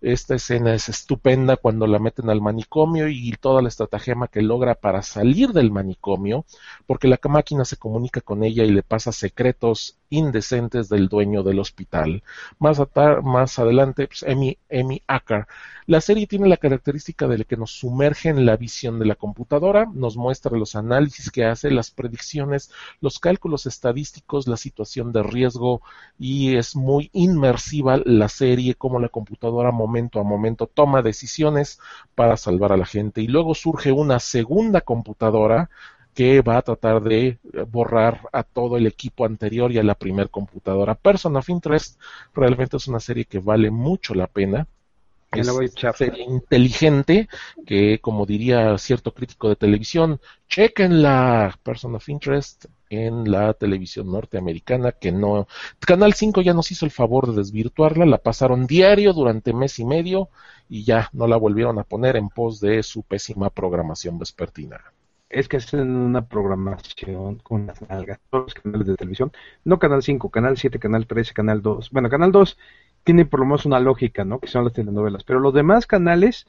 Esta 0.01 0.35
escena 0.35 0.75
es 0.75 0.89
estupenda 0.89 1.57
cuando 1.57 1.87
la 1.87 1.97
meten 1.97 2.29
al 2.29 2.39
manicomio 2.39 3.07
y 3.07 3.31
toda 3.31 3.63
la 3.63 3.67
estratagema 3.67 4.27
que 4.27 4.43
logra 4.43 4.75
para 4.75 5.01
salir 5.01 5.49
del 5.53 5.71
manicomio, 5.71 6.45
porque 6.85 7.07
la 7.07 7.19
máquina 7.27 7.65
se 7.65 7.77
comunica 7.77 8.21
con 8.21 8.43
ella 8.43 8.63
y 8.63 8.69
le 8.69 8.83
pasa 8.83 9.11
secretos 9.11 9.97
indecentes 10.09 10.89
del 10.89 11.07
dueño 11.07 11.43
del 11.43 11.59
hospital. 11.59 12.23
Más, 12.59 12.81
más 13.23 13.59
adelante, 13.59 14.07
pues, 14.07 14.23
Amy, 14.23 14.57
Amy 14.71 15.01
Acker. 15.07 15.47
La 15.85 16.01
serie 16.01 16.27
tiene 16.27 16.49
la 16.49 16.57
característica 16.57 17.27
de 17.27 17.45
que 17.45 17.55
nos 17.55 17.71
sumerge 17.71 18.29
en 18.29 18.45
la 18.45 18.57
visión 18.57 18.99
de 18.99 19.05
la 19.05 19.15
computadora, 19.15 19.87
nos 19.93 20.17
muestra 20.17 20.57
los 20.57 20.75
análisis 20.75 21.31
que 21.31 21.45
hace, 21.45 21.71
las 21.71 21.91
predicciones, 21.91 22.71
los 22.99 23.19
cálculos 23.19 23.65
estadísticos, 23.65 24.47
la 24.47 24.57
situación 24.57 25.13
de 25.13 25.23
riesgo 25.23 25.81
y 26.19 26.57
es 26.57 26.75
muy 26.75 27.09
inmersiva 27.13 28.01
la 28.03 28.27
serie, 28.27 28.75
como 28.75 28.99
la 28.99 29.09
computadora 29.09 29.71
momento 29.71 30.19
a 30.19 30.23
momento 30.23 30.67
toma 30.67 31.01
decisiones 31.01 31.79
para 32.15 32.35
salvar 32.35 32.73
a 32.73 32.77
la 32.77 32.85
gente. 32.85 33.21
Y 33.21 33.27
luego 33.27 33.55
surge 33.55 33.91
una 33.91 34.19
segunda 34.19 34.81
computadora 34.81 35.69
que 36.17 36.41
va 36.41 36.57
a 36.57 36.63
tratar 36.63 37.03
de 37.03 37.37
borrar 37.69 38.21
a 38.33 38.41
todo 38.41 38.75
el 38.75 38.87
equipo 38.87 39.23
anterior 39.23 39.71
y 39.71 39.77
a 39.77 39.83
la 39.83 39.93
primer 39.93 40.31
computadora. 40.31 40.95
Person 40.95 41.35
of 41.35 41.47
Interest 41.47 42.01
realmente 42.33 42.75
es 42.75 42.87
una 42.87 42.99
serie 42.99 43.25
que 43.25 43.37
vale 43.37 43.69
mucho 43.69 44.15
la 44.15 44.25
pena. 44.25 44.65
Me 45.31 45.43
la 45.43 45.51
voy 45.51 45.65
a 45.65 45.67
echar. 45.67 45.95
serie 45.95 46.23
inteligente 46.23 47.29
que, 47.67 47.99
como 47.99 48.25
diría 48.25 48.75
cierto 48.79 49.13
crítico 49.13 49.47
de 49.47 49.57
televisión, 49.57 50.19
chequen 50.49 51.03
la 51.03 51.55
Person 51.61 51.93
of 51.93 52.09
Interest 52.09 52.65
en 52.89 53.29
la 53.29 53.53
televisión 53.53 54.11
norteamericana 54.11 54.93
que 54.93 55.11
no... 55.11 55.47
Canal 55.81 56.15
5 56.15 56.41
ya 56.41 56.55
nos 56.55 56.71
hizo 56.71 56.85
el 56.85 56.91
favor 56.91 57.29
de 57.29 57.35
desvirtuarla, 57.35 58.07
la 58.07 58.17
pasaron 58.17 58.65
diario 58.65 59.13
durante 59.13 59.53
mes 59.53 59.77
y 59.77 59.85
medio 59.85 60.29
y 60.67 60.83
ya 60.83 61.11
no 61.13 61.27
la 61.27 61.37
volvieron 61.37 61.77
a 61.77 61.83
poner 61.83 62.15
en 62.15 62.29
pos 62.29 62.59
de 62.59 62.81
su 62.81 63.03
pésima 63.03 63.51
programación 63.51 64.17
vespertina. 64.17 64.81
Es 65.29 65.49
que 65.49 65.57
hacen 65.57 65.95
una 65.95 66.25
programación 66.25 67.37
con 67.39 67.67
las 67.67 67.81
nalgas, 67.89 68.19
todos 68.29 68.45
los 68.45 68.53
canales 68.53 68.87
de 68.87 68.95
televisión. 68.95 69.31
No 69.65 69.77
Canal 69.77 70.01
5, 70.01 70.29
Canal 70.29 70.57
7, 70.57 70.79
Canal 70.79 71.05
13, 71.05 71.33
Canal 71.33 71.61
2. 71.61 71.91
Bueno, 71.91 72.09
Canal 72.09 72.31
2 72.31 72.57
tiene 73.03 73.25
por 73.25 73.41
lo 73.41 73.45
menos 73.45 73.65
una 73.65 73.79
lógica, 73.79 74.23
¿no? 74.23 74.39
Que 74.39 74.47
son 74.47 74.63
las 74.63 74.73
telenovelas. 74.73 75.23
Pero 75.25 75.39
los 75.39 75.53
demás 75.53 75.85
canales 75.85 76.47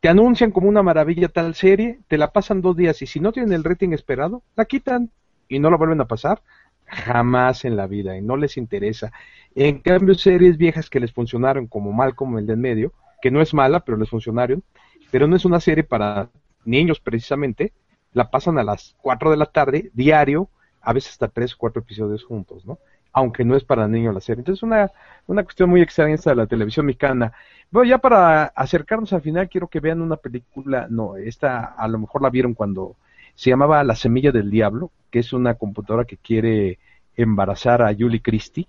te 0.00 0.08
anuncian 0.08 0.50
como 0.50 0.68
una 0.68 0.82
maravilla 0.82 1.28
tal 1.28 1.54
serie, 1.54 2.00
te 2.08 2.16
la 2.16 2.32
pasan 2.32 2.62
dos 2.62 2.76
días 2.76 3.02
y 3.02 3.06
si 3.06 3.20
no 3.20 3.32
tienen 3.32 3.52
el 3.52 3.64
rating 3.64 3.90
esperado, 3.92 4.42
la 4.56 4.64
quitan 4.64 5.10
y 5.48 5.58
no 5.58 5.70
la 5.70 5.76
vuelven 5.76 6.00
a 6.00 6.06
pasar. 6.06 6.42
Jamás 6.86 7.64
en 7.64 7.76
la 7.76 7.86
vida 7.86 8.16
y 8.16 8.22
no 8.22 8.36
les 8.36 8.56
interesa. 8.56 9.12
En 9.54 9.78
cambio, 9.80 10.14
series 10.14 10.56
viejas 10.56 10.90
que 10.90 11.00
les 11.00 11.12
funcionaron, 11.12 11.66
como 11.66 11.92
Malcolm, 11.92 12.38
el 12.38 12.46
de 12.46 12.54
en 12.54 12.60
medio, 12.60 12.92
que 13.20 13.30
no 13.30 13.40
es 13.40 13.54
mala, 13.54 13.80
pero 13.80 13.96
les 13.98 14.08
funcionaron, 14.08 14.64
pero 15.10 15.26
no 15.28 15.36
es 15.36 15.44
una 15.44 15.60
serie 15.60 15.84
para 15.84 16.30
niños 16.64 17.00
precisamente, 17.00 17.72
la 18.12 18.30
pasan 18.30 18.58
a 18.58 18.64
las 18.64 18.96
4 19.02 19.30
de 19.30 19.36
la 19.36 19.46
tarde, 19.46 19.90
diario, 19.94 20.48
a 20.80 20.92
veces 20.92 21.12
hasta 21.12 21.28
3 21.28 21.54
o 21.54 21.58
4 21.58 21.82
episodios 21.82 22.24
juntos, 22.24 22.64
¿no? 22.64 22.78
Aunque 23.12 23.44
no 23.44 23.56
es 23.56 23.64
para 23.64 23.88
niños 23.88 24.14
la 24.14 24.20
serie. 24.20 24.40
Entonces, 24.40 24.62
una, 24.62 24.90
una 25.26 25.42
cuestión 25.42 25.68
muy 25.68 25.82
extraña 25.82 26.14
esta 26.14 26.30
de 26.30 26.36
la 26.36 26.46
televisión 26.46 26.86
mexicana. 26.86 27.32
Bueno, 27.70 27.88
ya 27.88 27.98
para 27.98 28.44
acercarnos 28.44 29.12
al 29.12 29.22
final, 29.22 29.48
quiero 29.48 29.68
que 29.68 29.80
vean 29.80 30.00
una 30.00 30.16
película, 30.16 30.86
no, 30.88 31.16
esta 31.16 31.64
a 31.64 31.88
lo 31.88 31.98
mejor 31.98 32.22
la 32.22 32.30
vieron 32.30 32.54
cuando 32.54 32.96
se 33.34 33.50
llamaba 33.50 33.82
La 33.84 33.96
Semilla 33.96 34.32
del 34.32 34.50
Diablo, 34.50 34.90
que 35.10 35.20
es 35.20 35.32
una 35.32 35.54
computadora 35.54 36.04
que 36.04 36.16
quiere 36.16 36.78
embarazar 37.16 37.82
a 37.82 37.94
Julie 37.94 38.22
Christie, 38.22 38.68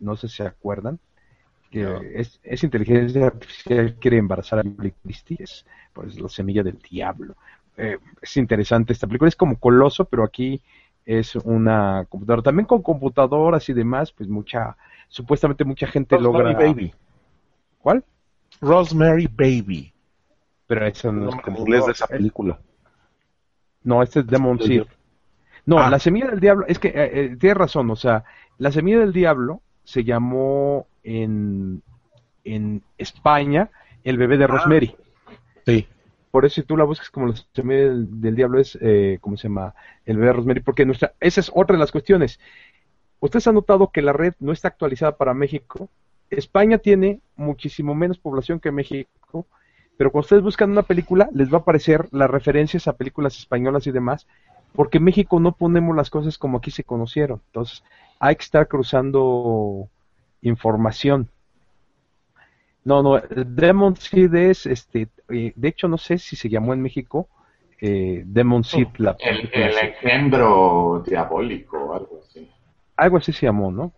no 0.00 0.16
sé 0.16 0.28
si 0.28 0.36
se 0.36 0.46
acuerdan, 0.46 0.98
que 1.74 1.82
No. 1.82 2.00
es, 2.00 2.40
es 2.44 2.62
inteligencia 2.62 3.26
artificial, 3.26 3.96
quiere 4.00 4.18
embarazar 4.18 4.60
a 4.60 4.62
Julie 4.62 4.94
Christie, 5.02 5.38
es 5.40 5.66
pues 5.92 6.18
La 6.20 6.28
Semilla 6.28 6.62
del 6.62 6.78
Diablo. 6.78 7.34
Eh, 7.76 7.98
es 8.22 8.36
interesante 8.36 8.92
esta 8.92 9.06
película, 9.08 9.28
es 9.28 9.36
como 9.36 9.58
Coloso, 9.58 10.04
pero 10.04 10.22
aquí 10.24 10.60
es 11.04 11.34
una 11.36 12.06
computadora, 12.08 12.42
también 12.42 12.66
con 12.66 12.80
computadoras 12.82 13.68
y 13.68 13.72
demás, 13.72 14.12
pues 14.12 14.28
mucha, 14.28 14.76
supuestamente 15.08 15.64
mucha 15.64 15.86
gente 15.88 16.16
Rosemary 16.16 16.52
logra... 16.52 16.58
Baby. 16.66 16.94
¿Cuál? 17.78 18.04
Rosemary 18.60 19.26
Baby. 19.26 19.92
Pero 20.66 20.86
esa 20.86 21.10
no 21.12 21.28
es 21.28 21.34
computadora. 21.34 21.60
inglés 21.60 21.86
de 21.86 21.92
esa 21.92 22.06
película. 22.06 22.58
No, 23.82 24.02
este 24.02 24.20
es 24.20 24.26
Demon 24.26 24.58
Seed. 24.60 24.84
No, 25.66 25.78
Ah. 25.78 25.90
la 25.90 25.98
semilla 25.98 26.28
del 26.28 26.40
diablo, 26.40 26.64
es 26.68 26.78
que 26.78 26.88
eh, 26.88 26.94
eh, 27.24 27.36
tienes 27.38 27.56
razón, 27.58 27.90
o 27.90 27.96
sea, 27.96 28.24
la 28.58 28.70
semilla 28.70 29.00
del 29.00 29.12
diablo 29.12 29.60
se 29.82 30.04
llamó 30.04 30.86
en, 31.04 31.82
en 32.42 32.82
España 32.98 33.70
el 34.02 34.18
bebé 34.18 34.36
de 34.36 34.46
Rosemary. 34.46 34.96
Sí. 35.64 35.86
Por 36.30 36.44
eso 36.44 36.56
si 36.56 36.62
tú 36.64 36.76
la 36.76 36.84
buscas 36.84 37.10
como 37.10 37.28
la 37.28 37.34
semilla 37.54 37.82
del, 37.82 38.20
del 38.20 38.34
diablo 38.34 38.58
es, 38.58 38.76
eh, 38.80 39.18
¿cómo 39.20 39.36
se 39.36 39.44
llama? 39.44 39.74
El 40.04 40.16
bebé 40.16 40.26
de 40.26 40.32
Rosemary, 40.32 40.60
porque 40.60 40.84
nuestra, 40.84 41.12
esa 41.20 41.40
es 41.40 41.50
otra 41.54 41.74
de 41.76 41.80
las 41.80 41.92
cuestiones. 41.92 42.40
Ustedes 43.20 43.46
han 43.46 43.54
notado 43.54 43.90
que 43.92 44.02
la 44.02 44.12
red 44.12 44.34
no 44.40 44.50
está 44.50 44.68
actualizada 44.68 45.16
para 45.16 45.32
México. 45.32 45.88
España 46.30 46.78
tiene 46.78 47.20
muchísimo 47.36 47.94
menos 47.94 48.18
población 48.18 48.58
que 48.58 48.72
México, 48.72 49.46
pero 49.96 50.10
cuando 50.10 50.24
ustedes 50.24 50.42
buscan 50.42 50.72
una 50.72 50.82
película, 50.82 51.30
les 51.32 51.52
va 51.52 51.58
a 51.58 51.60
aparecer 51.60 52.08
las 52.10 52.28
referencias 52.28 52.88
a 52.88 52.96
películas 52.96 53.38
españolas 53.38 53.86
y 53.86 53.92
demás, 53.92 54.26
porque 54.74 54.98
en 54.98 55.04
México 55.04 55.38
no 55.38 55.52
ponemos 55.52 55.94
las 55.94 56.10
cosas 56.10 56.36
como 56.36 56.58
aquí 56.58 56.72
se 56.72 56.82
conocieron. 56.82 57.40
Entonces, 57.46 57.84
hay 58.18 58.34
que 58.34 58.42
estar 58.42 58.66
cruzando 58.66 59.88
información. 60.44 61.28
No, 62.84 63.02
no, 63.02 63.18
Demon 63.46 63.96
Seed 63.96 64.34
es, 64.34 64.66
este, 64.66 65.08
eh, 65.30 65.52
de 65.56 65.68
hecho 65.68 65.88
no 65.88 65.96
sé 65.98 66.18
si 66.18 66.36
se 66.36 66.48
llamó 66.50 66.74
en 66.74 66.82
México 66.82 67.28
eh, 67.80 68.22
Demon 68.26 68.62
Seed, 68.62 68.88
la 68.98 69.16
El, 69.20 69.50
el 69.52 69.78
engendro 69.78 71.02
diabólico 71.06 71.78
o 71.78 71.94
algo 71.94 72.20
así. 72.22 72.48
algo 72.96 73.16
así 73.16 73.32
se 73.32 73.46
llamó, 73.46 73.70
¿no? 73.72 73.92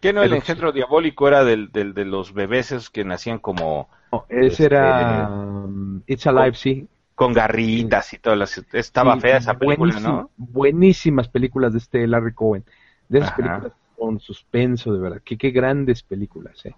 ¿Qué 0.00 0.12
no 0.12 0.22
el 0.22 0.30
Pero- 0.30 0.36
engendro 0.40 0.72
diabólico 0.72 1.28
era 1.28 1.44
del, 1.44 1.70
del, 1.72 1.94
de 1.94 2.04
los 2.04 2.32
bebés 2.32 2.72
esos 2.72 2.90
que 2.90 3.04
nacían 3.04 3.38
como 3.38 3.88
No, 4.12 4.24
ese 4.28 4.46
Este, 4.46 4.64
era 4.66 5.28
um, 5.28 6.00
It's 6.06 6.26
Alive, 6.26 6.54
sí. 6.54 6.88
con 7.14 7.32
garritas 7.32 8.12
y 8.12 8.18
todas 8.18 8.38
las... 8.38 8.64
Estaba 8.72 9.14
Sí, 9.14 9.20
fea 9.20 9.36
esa 9.38 9.54
película, 9.54 9.94
buenísimo- 9.94 10.12
¿no? 10.22 10.30
Buenísimas 10.36 11.28
películas 11.28 11.72
de 11.72 11.78
este 11.78 12.06
Larry 12.06 12.34
Cohen. 12.34 12.64
De 13.08 13.18
esas 13.18 13.30
Ajá. 13.32 13.36
películas 13.36 13.72
con 14.02 14.18
suspenso, 14.18 14.92
de 14.92 14.98
verdad. 14.98 15.22
Qué, 15.24 15.38
qué 15.38 15.50
grandes 15.52 16.02
películas, 16.02 16.66
eh. 16.66 16.74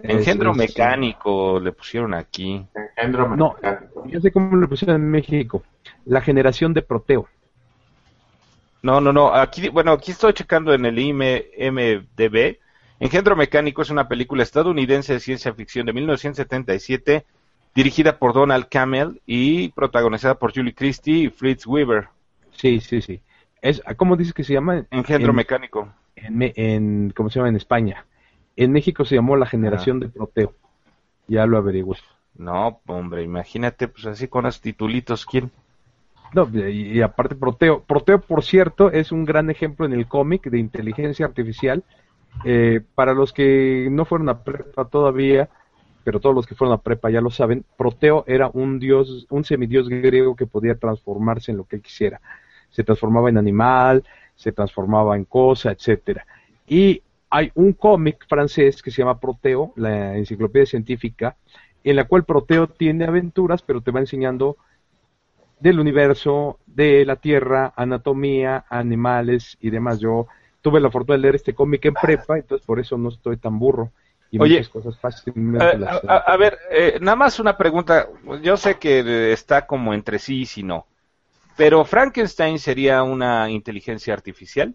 Engendro 0.00 0.50
Es- 0.50 0.56
es- 0.56 0.68
mecánico 0.70 1.60
le 1.60 1.70
pusieron 1.70 2.14
aquí. 2.14 2.66
Engendro 2.96 3.28
No, 3.36 3.54
mecánico. 3.54 4.04
Ya 4.08 4.20
sé 4.20 4.32
cómo 4.32 4.56
lo 4.56 4.68
pusieron 4.68 4.96
en 4.96 5.08
México. 5.08 5.62
La 6.04 6.20
generación 6.20 6.74
de 6.74 6.82
Proteo. 6.82 7.28
No, 8.82 9.00
no, 9.00 9.12
no. 9.12 9.32
Aquí, 9.34 9.68
bueno, 9.68 9.92
aquí 9.92 10.10
estoy 10.10 10.32
checando 10.32 10.74
en 10.74 10.84
el 10.84 10.98
IMDb. 10.98 12.58
Engendro 12.98 13.36
Mecánico 13.36 13.82
es 13.82 13.90
una 13.90 14.08
película 14.08 14.42
estadounidense 14.42 15.12
de 15.14 15.20
ciencia 15.20 15.54
ficción 15.54 15.86
de 15.86 15.92
1977, 15.92 17.24
dirigida 17.74 18.18
por 18.18 18.32
Donald 18.34 18.66
Cammell 18.68 19.20
y 19.26 19.68
protagonizada 19.68 20.34
por 20.34 20.52
Julie 20.54 20.74
Christie 20.74 21.24
y 21.24 21.30
Fritz 21.30 21.66
Weaver. 21.66 22.08
Sí, 22.52 22.80
sí, 22.80 23.00
sí. 23.00 23.20
Es, 23.64 23.82
¿Cómo 23.96 24.16
dices 24.16 24.34
que 24.34 24.44
se 24.44 24.52
llama? 24.52 24.84
Engendro 24.90 25.30
En- 25.30 25.36
Mecánico. 25.36 25.88
En, 26.16 26.52
en- 26.54 27.10
¿Cómo 27.16 27.30
se 27.30 27.38
llama? 27.38 27.48
En 27.48 27.56
España. 27.56 28.04
En 28.56 28.72
México 28.72 29.04
se 29.06 29.14
llamó 29.14 29.36
La 29.36 29.46
generación 29.46 30.00
de 30.00 30.08
Proteo. 30.08 30.52
Ya 31.28 31.46
lo 31.46 31.56
averigué. 31.56 31.94
No, 32.36 32.80
hombre, 32.86 33.22
imagínate, 33.22 33.88
pues 33.88 34.04
así 34.06 34.28
con 34.28 34.44
esos 34.46 34.60
titulitos, 34.60 35.24
¿quién? 35.24 35.50
No, 36.34 36.46
y, 36.52 36.98
y 36.98 37.00
aparte 37.00 37.36
Proteo. 37.36 37.80
Proteo, 37.82 38.20
por 38.20 38.44
cierto, 38.44 38.90
es 38.90 39.12
un 39.12 39.24
gran 39.24 39.48
ejemplo 39.50 39.86
en 39.86 39.94
el 39.94 40.06
cómic 40.06 40.50
de 40.50 40.58
inteligencia 40.58 41.24
artificial. 41.24 41.82
Eh, 42.44 42.80
para 42.94 43.14
los 43.14 43.32
que 43.32 43.88
no 43.90 44.04
fueron 44.04 44.28
a 44.28 44.42
prepa 44.42 44.84
todavía, 44.86 45.48
pero 46.02 46.20
todos 46.20 46.34
los 46.34 46.46
que 46.46 46.54
fueron 46.54 46.74
a 46.74 46.82
prepa 46.82 47.08
ya 47.08 47.20
lo 47.22 47.30
saben, 47.30 47.64
Proteo 47.78 48.24
era 48.26 48.50
un 48.52 48.78
dios, 48.78 49.26
un 49.30 49.44
semidios 49.44 49.88
griego 49.88 50.36
que 50.36 50.46
podía 50.46 50.74
transformarse 50.74 51.50
en 51.52 51.56
lo 51.56 51.64
que 51.64 51.76
él 51.76 51.82
quisiera. 51.82 52.20
Se 52.74 52.82
transformaba 52.82 53.28
en 53.30 53.38
animal, 53.38 54.02
se 54.34 54.50
transformaba 54.50 55.16
en 55.16 55.24
cosa, 55.24 55.70
etcétera. 55.70 56.26
Y 56.66 57.00
hay 57.30 57.52
un 57.54 57.72
cómic 57.72 58.26
francés 58.28 58.82
que 58.82 58.90
se 58.90 59.02
llama 59.02 59.20
Proteo, 59.20 59.72
la 59.76 60.16
enciclopedia 60.16 60.66
científica, 60.66 61.36
en 61.84 61.96
la 61.96 62.04
cual 62.04 62.24
Proteo 62.24 62.66
tiene 62.66 63.04
aventuras, 63.04 63.62
pero 63.62 63.80
te 63.80 63.92
va 63.92 64.00
enseñando 64.00 64.56
del 65.60 65.78
universo, 65.78 66.58
de 66.66 67.04
la 67.04 67.16
Tierra, 67.16 67.72
anatomía, 67.76 68.64
animales 68.68 69.56
y 69.60 69.70
demás. 69.70 70.00
Yo 70.00 70.26
tuve 70.62 70.80
la 70.80 70.90
fortuna 70.90 71.16
de 71.16 71.22
leer 71.22 71.36
este 71.36 71.54
cómic 71.54 71.84
en 71.84 71.94
prepa, 71.94 72.38
entonces 72.38 72.66
por 72.66 72.80
eso 72.80 72.98
no 72.98 73.08
estoy 73.10 73.36
tan 73.36 73.58
burro. 73.58 73.90
Y 74.30 74.38
Oye, 74.40 74.56
muchas 74.56 74.68
cosas 74.68 74.98
fácilmente 74.98 75.76
Eh, 75.76 75.78
las... 75.78 76.04
a, 76.04 76.16
a 76.16 76.36
ver, 76.36 76.58
eh, 76.70 76.98
nada 77.00 77.16
más 77.16 77.38
una 77.38 77.56
pregunta. 77.56 78.08
Yo 78.42 78.56
sé 78.56 78.78
que 78.78 79.32
está 79.32 79.66
como 79.66 79.94
entre 79.94 80.18
sí 80.18 80.40
y 80.40 80.46
si 80.46 80.62
no. 80.64 80.86
Pero 81.56 81.84
Frankenstein 81.84 82.58
sería 82.58 83.02
una 83.02 83.50
inteligencia 83.50 84.12
artificial. 84.14 84.74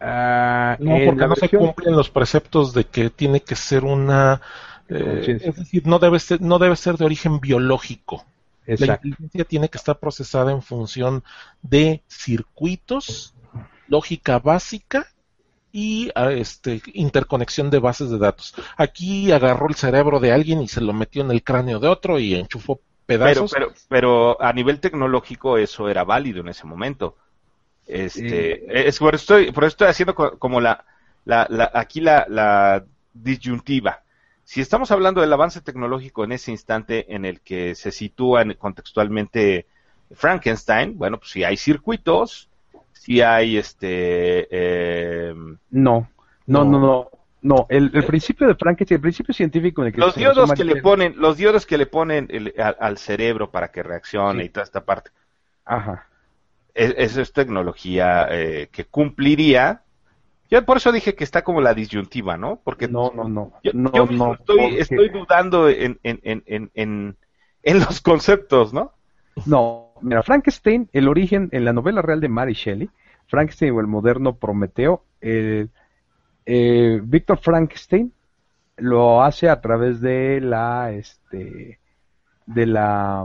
Ah, 0.00 0.76
No, 0.78 0.98
porque 1.06 1.26
no 1.26 1.36
se 1.36 1.48
cumplen 1.48 1.96
los 1.96 2.10
preceptos 2.10 2.74
de 2.74 2.84
que 2.84 3.10
tiene 3.10 3.40
que 3.40 3.56
ser 3.56 3.84
una... 3.84 4.40
eh, 4.88 5.38
es 5.40 5.56
decir, 5.56 5.86
no 5.86 5.98
debe, 5.98 6.18
ser, 6.18 6.40
no 6.42 6.58
debe 6.58 6.76
ser 6.76 6.96
de 6.96 7.06
origen 7.06 7.40
biológico. 7.40 8.24
La 8.66 8.86
inteligencia 8.86 9.44
tiene 9.44 9.68
que 9.68 9.78
estar 9.78 9.98
procesada 9.98 10.50
en 10.52 10.62
función 10.62 11.22
de 11.62 12.02
circuitos, 12.08 13.34
lógica 13.88 14.38
básica 14.38 15.06
y 15.72 16.10
ah, 16.14 16.32
este, 16.32 16.82
interconexión 16.92 17.70
de 17.70 17.78
bases 17.78 18.10
de 18.10 18.18
datos. 18.18 18.54
Aquí 18.76 19.32
agarró 19.32 19.68
el 19.68 19.74
cerebro 19.74 20.20
de 20.20 20.32
alguien 20.32 20.62
y 20.62 20.68
se 20.68 20.80
lo 20.80 20.92
metió 20.92 21.22
en 21.22 21.30
el 21.30 21.42
cráneo 21.42 21.78
de 21.80 21.88
otro 21.88 22.18
y 22.18 22.34
enchufó 22.34 22.80
pedazos. 23.06 23.52
pero, 23.52 23.72
pero 23.88 24.42
a 24.42 24.52
nivel 24.52 24.80
tecnológico 24.80 25.58
eso 25.58 25.88
era 25.88 26.04
válido 26.04 26.40
en 26.40 26.48
ese 26.48 26.66
momento. 26.66 27.16
Este, 27.86 28.88
es 28.88 28.98
por 28.98 29.14
eso 29.14 29.22
estoy, 29.22 29.52
por 29.52 29.64
estoy 29.64 29.88
haciendo 29.88 30.14
co- 30.14 30.38
como 30.38 30.60
la, 30.60 30.84
la, 31.24 31.46
la- 31.50 31.70
aquí 31.74 32.00
la, 32.00 32.26
la 32.28 32.84
disyuntiva. 33.12 34.02
Si 34.44 34.60
estamos 34.60 34.90
hablando 34.90 35.20
del 35.20 35.32
avance 35.32 35.60
tecnológico 35.60 36.24
en 36.24 36.32
ese 36.32 36.50
instante 36.50 37.14
en 37.14 37.24
el 37.24 37.40
que 37.40 37.74
se 37.74 37.92
sitúa 37.92 38.42
en- 38.42 38.54
contextualmente 38.54 39.66
Frankenstein, 40.12 40.96
bueno, 40.96 41.18
pues 41.18 41.30
si 41.30 41.44
hay 41.44 41.56
circuitos, 41.56 42.48
si 42.92 43.20
hay 43.20 43.56
este, 43.58 44.48
eh, 44.50 45.34
No, 45.70 46.08
no, 46.46 46.64
No. 46.64 46.78
no, 46.80 47.10
no. 47.44 47.66
El, 47.68 47.90
el 47.94 48.04
principio 48.04 48.46
de 48.48 48.54
Frankenstein, 48.56 48.96
el 48.96 49.02
principio 49.02 49.32
científico 49.34 49.82
en 49.82 49.88
el 49.88 49.92
que 49.94 50.00
Los 50.00 50.14
se 50.14 50.20
diodos 50.20 50.52
que 50.52 50.64
le 50.64 50.82
ponen, 50.82 51.14
los 51.16 51.36
diodos 51.36 51.66
que 51.66 51.78
le 51.78 51.86
ponen 51.86 52.26
el- 52.30 52.52
al, 52.58 52.76
al 52.80 52.98
cerebro 52.98 53.50
para 53.50 53.68
que 53.70 53.82
reaccione 53.82 54.40
Sí. 54.40 54.46
y 54.46 54.48
toda 54.48 54.64
esta 54.64 54.84
parte. 54.84 55.10
Ajá. 55.64 56.08
Es- 56.74 56.94
Esa 56.96 57.22
es 57.22 57.32
tecnología 57.32 58.26
eh, 58.30 58.68
que 58.72 58.84
cumpliría. 58.86 59.82
Yo 60.50 60.64
por 60.64 60.76
eso 60.78 60.90
dije 60.92 61.14
que 61.14 61.24
está 61.24 61.42
como 61.44 61.60
la 61.60 61.74
disyuntiva, 61.74 62.36
¿no? 62.36 62.60
Porque 62.64 62.88
No, 62.88 63.12
no, 63.14 63.28
no. 63.28 63.52
yo, 63.62 63.72
no, 63.74 63.92
yo 63.92 64.06
mismo 64.06 64.26
no, 64.26 64.34
estoy, 64.34 64.58
porque- 64.58 64.80
estoy 64.80 65.08
dudando 65.10 65.68
en, 65.68 65.98
en, 66.02 66.20
en, 66.22 66.42
en, 66.46 66.70
en, 66.74 67.16
en 67.62 67.78
los 67.80 68.00
conceptos, 68.00 68.72
¿no? 68.72 68.92
No, 69.46 69.92
mira, 70.00 70.22
Frankenstein, 70.22 70.88
el 70.92 71.08
origen 71.08 71.48
en 71.52 71.64
la 71.64 71.72
novela 71.72 72.02
real 72.02 72.20
de 72.20 72.28
Mary 72.28 72.54
Shelley, 72.54 72.88
Frankenstein 73.26 73.72
o 73.74 73.80
el 73.80 73.86
moderno 73.86 74.36
Prometeo, 74.36 75.02
el, 75.20 75.70
eh, 76.46 77.00
Víctor 77.02 77.38
Frankenstein 77.38 78.12
lo 78.78 79.22
hace 79.22 79.48
a 79.48 79.60
través 79.60 80.00
de 80.00 80.40
la, 80.40 80.90
este, 80.92 81.78
de 82.46 82.66
la, 82.66 83.24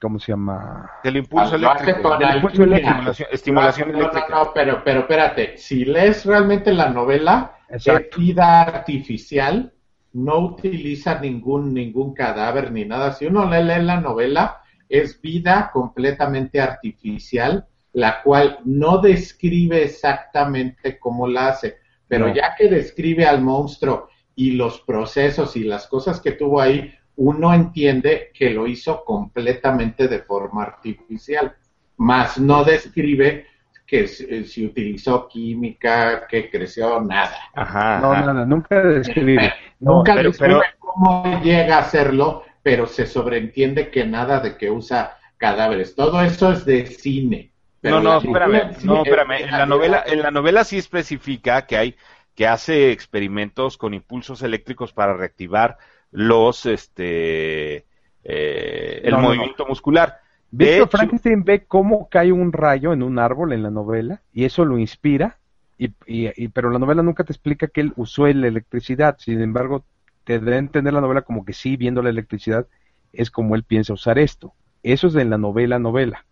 ¿cómo 0.00 0.18
se 0.18 0.32
llama? 0.32 0.90
Del 1.02 1.16
impulso 1.18 1.58
Lo 1.58 1.70
hace 1.70 1.84
eléctrico. 1.84 2.10
con 2.10 2.18
Del 2.18 2.28
la 2.28 2.34
impulso 2.36 2.62
alquimia. 2.62 2.92
eléctrico, 3.02 3.30
estimulación 3.32 3.88
No, 3.88 3.92
no, 3.92 3.98
eléctrica. 4.00 4.26
No, 4.30 4.44
no, 4.44 4.52
pero, 4.54 4.82
pero 4.84 5.00
espérate, 5.00 5.56
si 5.56 5.84
lees 5.84 6.24
realmente 6.24 6.72
la 6.72 6.88
novela, 6.90 7.56
Exacto. 7.68 8.18
es 8.18 8.18
vida 8.18 8.62
artificial, 8.62 9.72
no 10.12 10.38
utiliza 10.38 11.18
ningún, 11.18 11.74
ningún 11.74 12.14
cadáver 12.14 12.70
ni 12.70 12.84
nada. 12.84 13.12
Si 13.12 13.26
uno 13.26 13.50
lee, 13.50 13.64
lee 13.64 13.82
la 13.82 14.00
novela, 14.00 14.60
es 14.88 15.20
vida 15.20 15.70
completamente 15.72 16.60
artificial, 16.60 17.66
la 17.92 18.22
cual 18.22 18.58
no 18.64 18.98
describe 18.98 19.82
exactamente 19.82 20.98
cómo 21.00 21.26
la 21.26 21.48
hace, 21.48 21.78
pero 22.08 22.28
No. 22.28 22.34
ya 22.34 22.54
que 22.56 22.68
describe 22.68 23.26
al 23.26 23.40
monstruo 23.42 24.08
y 24.36 24.52
los 24.52 24.80
procesos 24.80 25.56
y 25.56 25.64
las 25.64 25.86
cosas 25.86 26.20
que 26.20 26.32
tuvo 26.32 26.60
ahí, 26.60 26.92
uno 27.16 27.54
entiende 27.54 28.30
que 28.34 28.50
lo 28.50 28.66
hizo 28.66 29.04
completamente 29.04 30.08
de 30.08 30.20
forma 30.20 30.64
artificial, 30.64 31.54
más 31.96 32.38
no 32.38 32.64
describe 32.64 33.46
que 33.86 34.08
se, 34.08 34.44
se 34.44 34.64
utilizó 34.66 35.28
química, 35.28 36.26
que 36.26 36.50
creció, 36.50 37.00
nada. 37.00 37.36
Ajá. 37.54 38.00
No, 38.00 38.12
ajá. 38.12 38.26
nada, 38.32 38.46
nunca 38.46 38.80
describe. 38.82 39.52
No, 39.80 39.96
Nunca 39.96 40.14
pero- 40.14 40.30
describe 40.30 40.54
pero- 40.60 40.78
cómo 40.78 41.42
llega 41.42 41.76
a 41.76 41.80
hacerlo, 41.80 42.42
pero 42.62 42.86
se 42.86 43.06
sobreentiende 43.06 43.90
que 43.90 44.06
nada 44.06 44.40
de 44.40 44.56
que 44.56 44.70
usa 44.70 45.18
cadáveres. 45.36 45.94
Todo 45.94 46.22
eso 46.22 46.52
es 46.52 46.64
de 46.64 46.86
cine. 46.86 47.52
Pero 47.84 48.00
No, 48.00 48.12
no, 48.12 48.16
espérame, 48.16 48.74
sí 48.78 48.86
no, 48.86 48.94
es- 49.02 49.08
espérame. 49.08 49.42
En 49.44 49.50
la 49.50 49.66
novela, 49.66 50.02
en 50.06 50.22
la 50.22 50.30
novela 50.30 50.64
sí 50.64 50.78
especifica 50.78 51.66
que 51.66 51.76
hay, 51.76 51.96
que 52.34 52.46
hace 52.46 52.92
experimentos 52.92 53.76
con 53.76 53.92
impulsos 53.92 54.42
eléctricos 54.42 54.94
para 54.94 55.12
reactivar 55.14 55.76
los, 56.10 56.64
este, 56.64 57.84
eh, 58.24 59.00
el 59.04 59.10
No, 59.10 59.16
no, 59.18 59.22
no. 59.22 59.28
movimiento 59.28 59.66
muscular. 59.66 60.16
De 60.50 60.76
hecho- 60.78 60.88
Frankenstein 60.88 61.44
ve 61.44 61.66
cómo 61.66 62.08
cae 62.08 62.32
un 62.32 62.52
rayo 62.54 62.94
en 62.94 63.02
un 63.02 63.18
árbol 63.18 63.52
en 63.52 63.62
la 63.62 63.70
novela 63.70 64.22
y 64.32 64.46
eso 64.46 64.64
lo 64.64 64.78
inspira, 64.78 65.36
y, 65.76 65.88
y- 66.06 66.30
y- 66.42 66.48
pero 66.48 66.70
la 66.70 66.78
novela 66.78 67.02
nunca 67.02 67.22
te 67.24 67.32
explica 67.34 67.66
que 67.66 67.82
él 67.82 67.92
usó 67.96 68.26
la 68.28 68.46
electricidad, 68.48 69.16
sin 69.18 69.42
embargo 69.42 69.84
te 70.24 70.38
da 70.40 70.52
a 70.52 70.56
entender 70.58 70.94
la 70.94 71.02
novela 71.02 71.20
como 71.20 71.44
que 71.44 71.52
sí, 71.52 71.76
viendo 71.76 72.00
la 72.00 72.08
electricidad, 72.08 72.66
es 73.12 73.30
como 73.30 73.54
él 73.56 73.62
piensa 73.64 73.92
usar 73.92 74.18
esto. 74.18 74.54
Eso 74.82 75.08
es 75.08 75.12
de 75.12 75.26
la 75.26 75.36
novela 75.36 75.78
novela. 75.78 76.24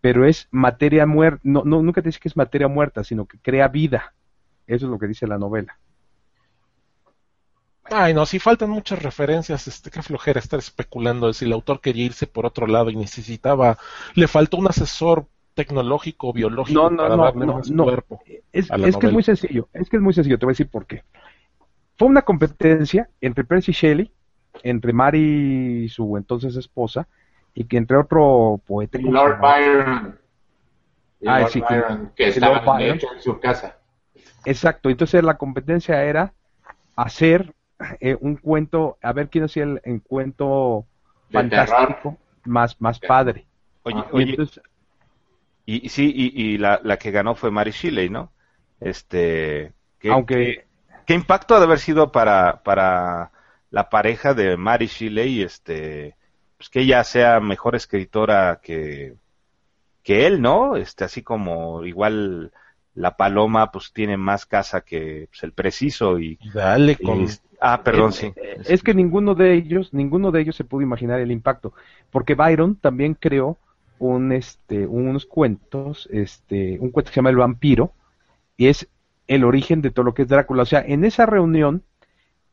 Pero 0.00 0.26
es 0.26 0.48
materia 0.50 1.06
muerta, 1.06 1.40
no, 1.44 1.62
no, 1.64 1.82
nunca 1.82 2.02
te 2.02 2.08
dice 2.08 2.20
que 2.20 2.28
es 2.28 2.36
materia 2.36 2.68
muerta, 2.68 3.04
sino 3.04 3.26
que 3.26 3.38
crea 3.38 3.68
vida. 3.68 4.14
Eso 4.66 4.86
es 4.86 4.90
lo 4.90 4.98
que 4.98 5.06
dice 5.06 5.26
la 5.26 5.38
novela. 5.38 5.78
Ay, 7.84 8.14
no, 8.14 8.24
si 8.24 8.38
faltan 8.38 8.70
muchas 8.70 9.02
referencias, 9.02 9.66
este, 9.66 9.90
qué 9.90 10.00
flojera 10.00 10.38
estar 10.38 10.60
especulando 10.60 11.26
de 11.26 11.34
si 11.34 11.44
el 11.44 11.52
autor 11.52 11.80
quería 11.80 12.06
irse 12.06 12.26
por 12.28 12.46
otro 12.46 12.66
lado 12.68 12.90
y 12.90 12.96
necesitaba, 12.96 13.78
le 14.14 14.28
faltó 14.28 14.58
un 14.58 14.68
asesor 14.68 15.26
tecnológico, 15.54 16.32
biológico 16.32 16.82
No, 16.82 16.90
no, 16.90 17.02
para 17.02 17.16
no, 17.16 17.24
darle 17.24 17.46
no, 17.46 17.54
más 17.54 17.70
no. 17.70 17.84
cuerpo. 17.84 18.20
Es, 18.52 18.70
a 18.70 18.78
la 18.78 18.86
es 18.86 18.96
que 18.96 19.06
es 19.06 19.12
muy 19.12 19.24
sencillo, 19.24 19.68
es 19.72 19.88
que 19.88 19.96
es 19.96 20.02
muy 20.02 20.14
sencillo, 20.14 20.38
te 20.38 20.46
voy 20.46 20.52
a 20.52 20.54
decir 20.54 20.68
por 20.68 20.86
qué. 20.86 21.02
Fue 21.98 22.06
una 22.06 22.22
competencia 22.22 23.10
entre 23.20 23.44
Percy 23.44 23.72
Shelley, 23.72 24.12
entre 24.62 24.92
Mary 24.92 25.84
y 25.84 25.88
su 25.88 26.16
entonces 26.16 26.54
esposa, 26.56 27.08
y 27.54 27.64
que 27.64 27.76
entre 27.76 27.96
otro 27.96 28.60
poeta. 28.66 28.98
Y 28.98 29.02
¿cómo 29.02 29.14
Lord? 29.14 29.40
Byron. 29.40 30.18
Ah, 31.26 31.40
Lord 31.40 31.50
sí, 31.50 31.60
que- 31.62 31.74
Byron, 31.74 32.12
que 32.16 32.28
estaba 32.28 32.54
Lord 32.56 32.64
de 32.64 32.70
Byron. 32.84 32.96
hecho 32.96 33.06
en 33.14 33.22
su 33.22 33.40
casa. 33.40 33.76
Exacto, 34.44 34.88
entonces 34.88 35.22
la 35.22 35.36
competencia 35.36 36.02
era 36.04 36.32
hacer 36.96 37.54
eh, 38.00 38.16
un 38.20 38.36
cuento, 38.36 38.98
a 39.02 39.12
ver 39.12 39.28
quién 39.28 39.44
hacía 39.44 39.64
el, 39.64 39.80
el 39.84 40.02
cuento 40.02 40.86
De 41.28 41.38
fantástico 41.38 42.16
más, 42.44 42.80
más 42.80 42.98
padre. 43.00 43.46
Oye, 43.82 43.96
Ah, 43.98 44.06
Y 44.12 44.16
oye, 44.16 44.30
entonces, 44.30 44.62
y, 45.66 45.86
y 45.86 45.88
sí, 45.90 46.12
y, 46.14 46.52
y 46.54 46.58
la, 46.58 46.80
la 46.82 46.98
que 46.98 47.10
ganó 47.10 47.34
fue 47.34 47.50
Mary 47.50 47.70
Shelley, 47.70 48.08
¿no? 48.10 48.32
Este, 48.80 49.72
que- 49.98 50.10
aunque 50.10 50.66
¿Qué 51.06 51.14
impacto 51.14 51.54
ha 51.54 51.58
de 51.58 51.64
haber 51.64 51.80
sido 51.80 52.12
para, 52.12 52.62
para 52.62 53.32
la 53.70 53.90
pareja 53.90 54.32
de 54.32 54.56
Mary 54.56 54.86
Shelley, 54.86 55.42
este, 55.42 56.14
pues 56.60 56.68
que 56.68 56.80
ella 56.80 57.02
sea 57.04 57.40
mejor 57.40 57.74
escritora 57.74 58.60
que, 58.62 59.14
que 60.02 60.26
él, 60.26 60.42
¿no? 60.42 60.76
Este, 60.76 61.04
así 61.04 61.22
como 61.22 61.86
igual 61.86 62.52
la 62.94 63.16
paloma, 63.16 63.72
pues 63.72 63.94
tiene 63.94 64.18
más 64.18 64.44
casa 64.44 64.82
que 64.82 65.26
pues, 65.30 65.42
el 65.42 65.52
preciso 65.52 66.18
y, 66.18 66.38
dale 66.52 66.98
y- 67.00 67.02
con... 67.02 67.26
ah, 67.62 67.82
perdón, 67.82 68.10
es, 68.10 68.16
sí. 68.16 68.34
es 68.66 68.82
que 68.82 68.92
ninguno 68.92 69.34
de 69.34 69.54
ellos, 69.54 69.94
ninguno 69.94 70.30
de 70.32 70.42
ellos 70.42 70.54
se 70.54 70.64
pudo 70.64 70.82
imaginar 70.82 71.18
el 71.20 71.32
impacto, 71.32 71.72
porque 72.10 72.34
Byron 72.34 72.76
también 72.76 73.14
creó 73.14 73.56
un, 73.98 74.30
este, 74.30 74.86
unos 74.86 75.24
cuentos, 75.24 76.10
este, 76.12 76.78
un 76.78 76.90
cuento 76.90 77.08
que 77.08 77.14
se 77.14 77.20
llama 77.20 77.30
El 77.30 77.36
vampiro, 77.36 77.94
y 78.58 78.66
es 78.66 78.86
el 79.28 79.44
origen 79.44 79.80
de 79.80 79.92
todo 79.92 80.04
lo 80.04 80.12
que 80.12 80.22
es 80.22 80.28
Drácula. 80.28 80.64
O 80.64 80.66
sea, 80.66 80.84
en 80.86 81.06
esa 81.06 81.24
reunión, 81.24 81.84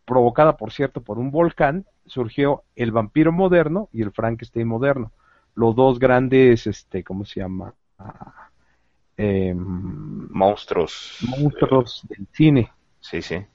provocada 0.06 0.56
por 0.56 0.72
cierto 0.72 1.02
por 1.02 1.20
un 1.20 1.30
volcán, 1.30 1.86
surgió 2.08 2.64
el 2.76 2.92
vampiro 2.92 3.32
moderno 3.32 3.90
y 3.94 4.02
el 4.04 4.12
Frankenstein 4.12 4.68
moderno, 4.68 5.12
los 5.56 5.76
dos 5.76 6.00
grandes, 6.00 6.68
este, 6.68 7.04
¿cómo 7.04 7.26
se 7.26 7.42
llama? 7.42 7.74
Em, 9.18 10.28
Monstruos. 10.32 10.94
monstruos 11.20 12.04
del 12.10 12.28
cine. 12.32 12.72
Sí, 13.00 13.22
sí. 13.22 13.46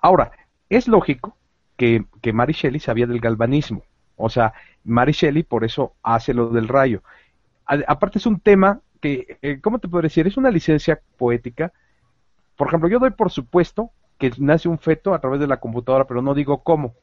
Ahora, 0.00 0.32
es 0.68 0.88
lógico 0.88 1.36
que, 1.76 2.04
que 2.22 2.32
Mary 2.32 2.52
Shelley 2.52 2.80
sabía 2.80 3.06
del 3.06 3.20
galvanismo. 3.20 3.82
O 4.16 4.28
sea, 4.30 4.54
Mary 4.84 5.12
Shelley 5.12 5.42
por 5.42 5.64
eso 5.64 5.94
hace 6.02 6.34
lo 6.34 6.48
del 6.50 6.68
rayo. 6.68 7.02
A- 7.66 7.80
aparte 7.88 8.18
es 8.18 8.26
un 8.26 8.40
tema 8.40 8.80
que, 9.00 9.38
eh, 9.42 9.60
¿cómo 9.62 9.78
te 9.78 9.88
puedo 9.88 10.02
decir? 10.02 10.26
Es 10.26 10.36
una 10.36 10.50
licencia 10.50 11.00
poética. 11.18 11.72
Por 12.56 12.68
ejemplo, 12.68 12.88
yo 12.88 12.98
doy 12.98 13.10
por 13.10 13.30
supuesto 13.32 13.90
que 14.18 14.32
nace 14.38 14.68
un 14.68 14.78
feto 14.78 15.14
a 15.14 15.20
través 15.20 15.40
de 15.40 15.46
la 15.46 15.60
computadora, 15.60 16.06
pero 16.06 16.22
no 16.22 16.34
digo 16.34 16.62
cómo. 16.62 16.94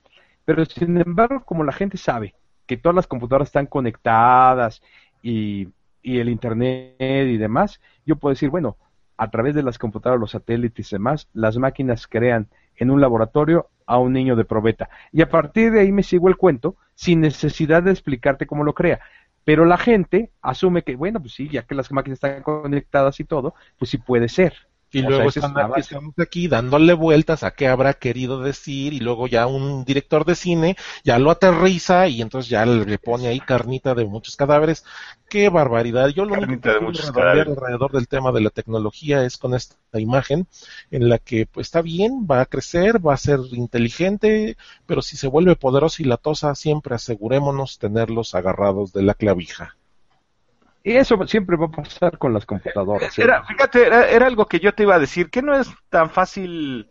Pero 0.45 0.65
sin 0.65 0.97
embargo, 0.97 1.43
como 1.45 1.63
la 1.63 1.71
gente 1.71 1.97
sabe 1.97 2.35
que 2.65 2.77
todas 2.77 2.95
las 2.95 3.07
computadoras 3.07 3.49
están 3.49 3.67
conectadas 3.67 4.81
y, 5.21 5.69
el 6.03 6.29
internet 6.29 6.95
y 6.99 7.37
demás, 7.37 7.79
yo 8.05 8.17
puedo 8.17 8.33
decir, 8.33 8.49
bueno, 8.49 8.77
a 9.17 9.29
través 9.29 9.55
de 9.55 9.63
las 9.63 9.77
computadoras, 9.77 10.19
los 10.19 10.31
satélites 10.31 10.91
y 10.91 10.95
demás, 10.95 11.29
las 11.33 11.57
máquinas 11.57 12.07
crean 12.07 12.47
en 12.75 12.91
un 12.91 12.99
laboratorio 12.99 13.69
a 13.85 13.97
un 13.99 14.13
niño 14.13 14.35
de 14.35 14.45
probeta. 14.45 14.89
Y 15.11 15.21
a 15.21 15.29
partir 15.29 15.71
de 15.71 15.81
ahí 15.81 15.91
me 15.91 16.03
sigo 16.03 16.27
el 16.27 16.37
cuento 16.37 16.75
sin 16.95 17.21
necesidad 17.21 17.83
de 17.83 17.91
explicarte 17.91 18.47
cómo 18.47 18.63
lo 18.63 18.73
crea. 18.73 18.99
Pero 19.45 19.65
la 19.65 19.77
gente 19.77 20.31
asume 20.41 20.83
que, 20.83 20.95
bueno, 20.95 21.19
pues 21.19 21.33
sí, 21.33 21.49
ya 21.49 21.63
que 21.63 21.75
las 21.75 21.91
máquinas 21.91 22.17
están 22.17 22.43
conectadas 22.43 23.19
y 23.19 23.25
todo, 23.25 23.55
pues 23.77 23.91
sí 23.91 23.97
puede 23.97 24.29
ser. 24.29 24.53
Y 24.93 25.01
O 25.03 25.09
luego 25.09 25.29
sea, 25.29 25.29
esa 25.29 25.39
es 25.39 25.45
están- 25.47 25.71
estamos 25.79 26.13
aquí 26.19 26.47
dándole 26.47 26.93
vueltas 26.93 27.43
a 27.43 27.51
qué 27.51 27.67
habrá 27.67 27.93
querido 27.95 28.41
decir 28.41 28.93
y 28.93 28.99
luego 28.99 29.27
ya 29.27 29.47
un 29.47 29.83
director 29.85 30.23
de 30.25 30.35
cine 30.35 30.75
ya 31.03 31.19
lo 31.19 31.31
aterriza 31.31 32.07
y 32.07 32.21
entonces 32.21 32.49
ya 32.49 32.65
le 32.65 32.97
pone 32.99 33.27
ahí 33.27 33.39
carnita 33.39 33.95
de 33.95 34.05
muchos 34.05 34.35
cadáveres. 34.37 34.85
¡Qué 35.29 35.49
barbaridad! 35.49 36.09
Yo 36.09 36.25
lo 36.25 36.35
único 36.35 36.61
que 36.61 36.69
alrededor 37.49 37.91
del 37.91 38.07
tema 38.07 38.31
de 38.31 38.41
la 38.41 38.49
tecnología 38.51 39.23
es 39.25 39.37
con 39.37 39.55
esta 39.55 39.75
imagen 39.99 40.47
en 40.91 41.09
la 41.09 41.17
que 41.19 41.45
pues, 41.47 41.67
está 41.67 41.81
bien, 41.81 42.27
va 42.29 42.41
a 42.41 42.45
crecer, 42.45 43.05
va 43.05 43.13
a 43.15 43.17
ser 43.17 43.39
inteligente, 43.51 44.57
pero 44.85 45.01
si 45.01 45.17
se 45.17 45.27
vuelve 45.27 45.55
poderosa 45.55 46.01
y 46.03 46.05
latosa, 46.05 46.55
siempre 46.55 46.95
asegurémonos 46.95 47.79
tenerlos 47.79 48.35
agarrados 48.35 48.93
de 48.93 49.03
la 49.03 49.13
clavija. 49.15 49.75
Y 50.83 50.95
eso 50.97 51.25
siempre 51.27 51.55
va 51.55 51.67
a 51.67 51.71
pasar 51.71 52.17
con 52.17 52.33
las 52.33 52.45
computadoras. 52.45 53.17
¿eh? 53.17 53.23
Era, 53.23 53.43
fíjate, 53.45 53.87
era, 53.87 54.09
era 54.09 54.27
algo 54.27 54.45
que 54.47 54.59
yo 54.59 54.73
te 54.73 54.83
iba 54.83 54.95
a 54.95 54.99
decir, 54.99 55.29
que 55.29 55.41
no 55.41 55.57
es 55.57 55.69
tan 55.89 56.09
fácil 56.09 56.89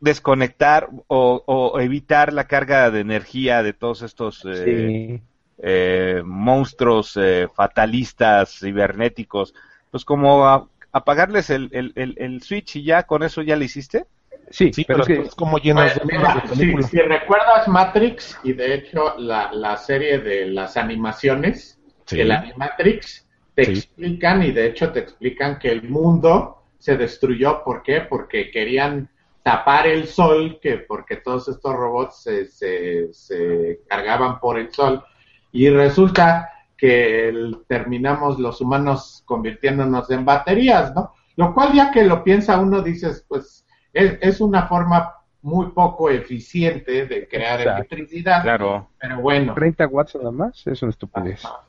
desconectar 0.00 0.88
o, 1.08 1.42
o 1.46 1.80
evitar 1.80 2.32
la 2.32 2.46
carga 2.46 2.90
de 2.90 3.00
energía 3.00 3.62
de 3.62 3.72
todos 3.72 4.02
estos 4.02 4.44
eh, 4.44 4.64
Sí. 4.64 5.22
eh, 5.62 6.22
monstruos 6.24 7.16
eh, 7.16 7.48
fatalistas, 7.54 8.58
cibernéticos, 8.58 9.54
pues 9.90 10.04
como 10.04 10.46
a- 10.46 10.68
apagarles 10.92 11.50
el, 11.50 11.68
el, 11.72 11.92
el, 11.96 12.14
el 12.18 12.42
switch 12.42 12.76
y 12.76 12.84
ya 12.84 13.04
con 13.04 13.22
eso 13.22 13.42
ya 13.42 13.56
le 13.56 13.64
hiciste. 13.66 14.06
Sí, 14.50 14.72
Sí, 14.72 14.84
pero 14.84 15.04
pero, 15.04 15.14
es 15.14 15.20
que 15.22 15.28
es 15.28 15.34
como 15.34 15.58
llenas 15.58 15.94
de 15.94 16.00
Pues, 16.00 16.18
mira, 16.18 16.42
de 16.48 16.54
si, 16.56 16.82
si 16.82 16.98
recuerdas 16.98 17.68
Matrix 17.68 18.38
y 18.42 18.52
de 18.52 18.74
hecho 18.74 19.14
la, 19.18 19.52
la 19.52 19.76
serie 19.76 20.18
de 20.18 20.46
las 20.46 20.76
animaciones, 20.76 21.78
Sí. 22.12 22.20
el 22.20 22.30
Animatrix, 22.32 23.26
te 23.54 23.64
Sí. 23.66 23.70
explican 23.72 24.42
y 24.42 24.52
de 24.52 24.66
hecho 24.66 24.92
te 24.92 25.00
explican 25.00 25.58
que 25.58 25.70
el 25.70 25.88
mundo 25.88 26.62
se 26.78 26.96
destruyó. 26.96 27.62
¿Por 27.64 27.82
qué? 27.82 28.00
Porque 28.02 28.50
querían 28.50 29.08
tapar 29.42 29.86
el 29.86 30.06
sol, 30.06 30.58
que 30.62 30.78
porque 30.78 31.16
todos 31.16 31.48
estos 31.48 31.74
robots 31.74 32.22
se, 32.22 32.46
se, 32.46 33.12
se 33.12 33.80
cargaban 33.88 34.38
por 34.40 34.58
el 34.58 34.72
sol 34.72 35.02
y 35.50 35.68
resulta 35.68 36.48
que 36.76 37.28
el- 37.28 37.58
terminamos 37.68 38.38
los 38.38 38.60
humanos 38.60 39.22
convirtiéndonos 39.26 40.10
en 40.10 40.24
baterías, 40.24 40.94
¿no? 40.94 41.12
Lo 41.36 41.54
cual 41.54 41.72
ya 41.72 41.90
que 41.90 42.04
lo 42.04 42.22
piensa 42.24 42.58
uno 42.58 42.82
dices, 42.82 43.24
pues 43.28 43.64
es, 43.92 44.16
es 44.20 44.40
una 44.40 44.66
forma 44.68 45.14
muy 45.42 45.70
poco 45.72 46.08
eficiente 46.08 47.06
de 47.06 47.26
crear 47.28 47.60
Exacto. 47.60 47.78
electricidad, 47.94 48.42
Claro. 48.42 48.88
pero 49.00 49.20
bueno. 49.20 49.54
30 49.54 49.86
watts 49.88 50.14
nada 50.14 50.30
más 50.30 50.64
es 50.66 50.82
una 50.82 50.90
estupidez. 50.90 51.44
Ajá. 51.44 51.62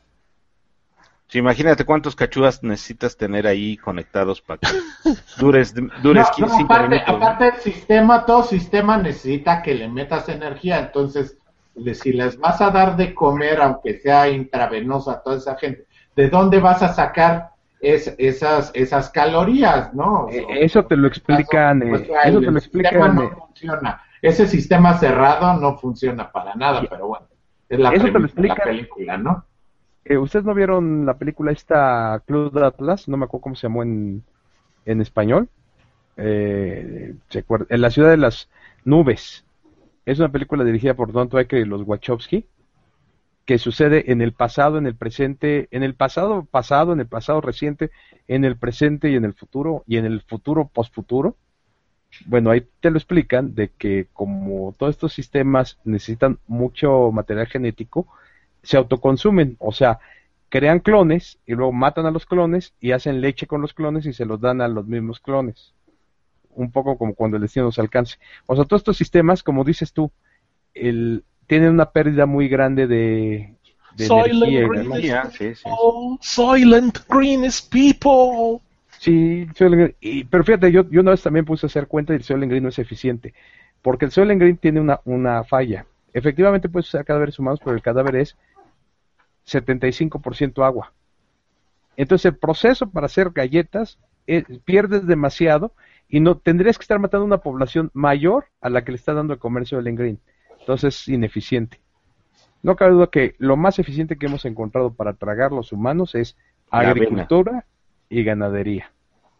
Sí, 1.34 1.40
imagínate 1.40 1.84
cuántos 1.84 2.16
cachudas 2.16 2.62
necesitas 2.62 3.18
tener 3.18 3.48
ahí 3.48 3.76
conectados 3.76 4.40
para 4.40 4.60
que 4.60 4.68
dures, 5.40 5.74
dures 6.04 6.30
No, 6.38 6.46
no, 6.46 6.46
15 6.46 6.64
aparte, 6.64 6.90
minutos. 6.90 7.16
aparte 7.16 7.48
el 7.48 7.56
sistema, 7.56 8.24
todo 8.24 8.44
sistema 8.44 8.98
necesita 8.98 9.64
que 9.64 9.74
le 9.74 9.88
metas 9.88 10.30
energía, 10.30 10.78
entonces 10.78 11.40
si 11.96 12.14
les 12.14 12.38
vas 12.38 12.62
a 12.62 12.70
dar 12.70 12.96
de 12.96 13.16
comer, 13.16 13.60
aunque 13.62 13.98
sea 13.98 14.30
intravenoso 14.30 15.10
a 15.10 15.24
toda 15.24 15.38
esa 15.38 15.56
gente, 15.58 15.88
¿de 16.16 16.30
dónde 16.30 16.60
vas 16.60 16.84
a 16.84 16.94
sacar 16.94 17.50
es- 17.82 18.14
esas, 18.20 18.70
esas 18.76 19.10
calorías, 19.10 19.92
no? 19.92 20.28
Eh, 20.30 20.46
eso 20.60 20.86
te 20.86 20.96
lo 20.96 21.08
explican, 21.08 21.82
eh, 21.82 22.06
sea, 22.06 22.22
eso 22.26 22.38
el 22.38 22.46
te 22.46 22.52
lo 22.52 22.60
sistema 22.60 23.08
explican, 23.08 23.16
no 23.16 23.24
eh, 23.24 23.30
funciona. 23.40 24.02
Ese 24.22 24.46
sistema 24.46 25.00
cerrado 25.00 25.60
no 25.60 25.80
funciona 25.80 26.32
para 26.32 26.54
nada, 26.54 26.86
pero 26.88 27.08
bueno, 27.08 27.26
es 27.68 27.80
la, 27.80 27.90
Eso 27.90 28.06
te 28.06 28.20
lo 28.20 28.20
la 28.20 28.56
película, 28.56 29.18
¿no? 29.18 29.46
Eh, 30.06 30.18
¿Ustedes 30.18 30.46
no 30.46 30.54
vieron 30.54 31.06
la 31.06 31.18
película 31.18 31.52
esta 31.52 32.22
Club 32.26 32.52
de 32.54 32.66
Atlas? 32.66 33.08
No 33.08 33.18
me 33.18 33.26
acuerdo 33.26 33.44
cómo 33.44 33.56
se 33.56 33.68
llamó 33.68 33.84
en, 33.84 34.24
en 34.86 35.02
español. 35.02 35.50
Eh. 36.18 37.16
En 37.70 37.82
la 37.82 37.90
ciudad 37.90 38.10
de 38.10 38.18
las 38.18 38.50
nubes. 38.86 39.46
Es 40.06 40.20
una 40.20 40.32
película 40.32 40.64
dirigida 40.64 40.94
por 40.96 41.12
Don 41.12 41.30
Twyker 41.30 41.60
y 41.60 41.66
los 41.66 41.84
Wachowski 41.84 42.46
que 43.46 43.58
sucede 43.58 44.12
en 44.12 44.22
el 44.22 44.34
pasado, 44.34 44.78
en 44.78 44.88
el 44.88 44.96
presente, 44.96 45.68
en 45.72 45.84
el 45.84 45.96
pasado 45.96 46.46
pasado, 46.46 46.94
en 46.94 47.02
el 47.02 47.08
pasado 47.08 47.42
reciente, 47.42 47.92
en 48.28 48.46
el 48.46 48.58
presente 48.58 49.10
y 49.10 49.16
en 49.16 49.26
el 49.26 49.34
futuro 49.34 49.84
y 49.86 49.98
en 49.98 50.06
el 50.06 50.22
futuro 50.22 50.68
postfuturo. 50.68 51.36
Bueno, 52.26 52.52
ahí 52.52 52.66
te 52.80 52.92
lo 52.92 52.98
explican 52.98 53.56
de 53.56 53.70
que 53.70 54.08
como 54.14 54.74
todos 54.78 54.92
estos 54.92 55.14
sistemas 55.14 55.80
necesitan 55.84 56.40
mucho 56.48 57.12
material 57.12 57.48
genético, 57.48 58.08
se 58.64 58.78
autoconsumen, 58.78 59.58
o 59.60 59.72
sea, 59.72 60.00
crean 60.50 60.80
clones 60.80 61.40
y 61.46 61.54
luego 61.54 61.72
matan 61.72 62.06
a 62.06 62.12
los 62.12 62.26
clones 62.26 62.74
y 62.80 62.92
hacen 62.92 63.22
leche 63.22 63.48
con 63.48 63.62
los 63.62 63.74
clones 63.74 64.06
y 64.06 64.14
se 64.14 64.26
los 64.26 64.40
dan 64.40 64.62
a 64.62 64.68
los 64.68 64.88
mismos 64.88 65.20
clones. 65.20 65.74
Un 66.52 66.72
poco 66.72 66.98
como 66.98 67.16
cuando 67.16 67.38
el 67.38 67.44
destino 67.44 67.66
nos 67.66 67.80
alcance. 67.80 68.18
O 68.46 68.56
sea, 68.56 68.66
todos 68.66 68.82
estos 68.82 68.98
sistemas, 68.98 69.42
como 69.42 69.64
dices 69.64 69.94
tú, 69.94 70.12
el, 70.74 71.24
tienen 71.48 71.72
una 71.72 71.92
pérdida 71.92 72.26
muy 72.26 72.48
grande 72.48 72.88
de, 72.88 73.56
de 73.96 74.06
Soylent 74.06 74.54
energía 74.54 75.24
Green. 75.24 75.32
Sí, 75.32 75.38
sí, 75.38 75.56
sí. 75.56 75.70
Soylent 76.22 77.00
Green 77.10 77.44
is 77.46 77.62
people. 77.62 78.62
Sí, 79.00 79.48
Soylent 79.56 79.82
Green. 79.82 79.96
Y, 80.00 80.24
pero 80.26 80.44
fíjate, 80.44 80.72
yo, 80.72 80.88
yo 80.90 81.02
una 81.02 81.12
vez 81.12 81.24
también 81.24 81.46
puse 81.46 81.66
a 81.66 81.68
hacer 81.68 81.88
cuenta 81.88 82.14
y 82.14 82.18
el 82.18 82.24
Soylent 82.24 82.52
Green 82.52 82.64
no 82.64 82.70
es 82.70 82.80
eficiente. 82.80 83.34
Porque 83.82 84.06
el 84.06 84.12
Soylent 84.12 84.40
Green 84.40 84.58
tiene 84.58 84.80
una, 84.80 85.02
una 85.04 85.44
falla. 85.44 85.86
Efectivamente 86.14 86.70
puedes 86.70 86.88
usar 86.88 87.04
cadáveres 87.04 87.40
humanos, 87.40 87.60
pero 87.64 87.76
el 87.76 87.82
cadáver 87.82 88.18
es 88.18 88.38
75% 89.48 90.66
agua. 90.66 90.94
Entonces 91.96 92.26
el 92.26 92.38
proceso 92.38 92.90
para 92.90 93.06
hacer 93.06 93.32
galletas 93.32 94.00
eh, 94.28 94.44
pierdes 94.66 95.06
demasiado 95.06 95.74
y 96.10 96.20
no 96.20 96.38
tendrías 96.38 96.78
que 96.78 96.84
estar 96.84 97.00
matando 97.00 97.26
una 97.26 97.40
población 97.40 97.92
mayor 97.94 98.46
a 98.62 98.70
la 98.70 98.84
que 98.84 98.92
le 98.92 98.98
está 98.98 99.14
dando 99.14 99.34
el 99.34 99.40
comercio 99.40 99.82
del 99.82 99.96
Green. 99.96 100.20
Entonces 100.60 100.96
es 101.02 101.08
ineficiente. 101.08 101.80
No 102.62 102.76
cabe 102.76 102.94
duda 102.94 103.08
que 103.08 103.36
lo 103.40 103.58
más 103.58 103.78
eficiente 103.80 104.18
que 104.18 104.28
hemos 104.28 104.46
encontrado 104.46 104.94
para 104.94 105.14
tragar 105.14 105.52
los 105.52 105.72
humanos 105.74 106.16
es 106.16 106.38
La 106.72 106.80
avena. 106.80 106.92
agricultura 106.92 107.66
y 108.10 108.24
ganadería. 108.24 108.92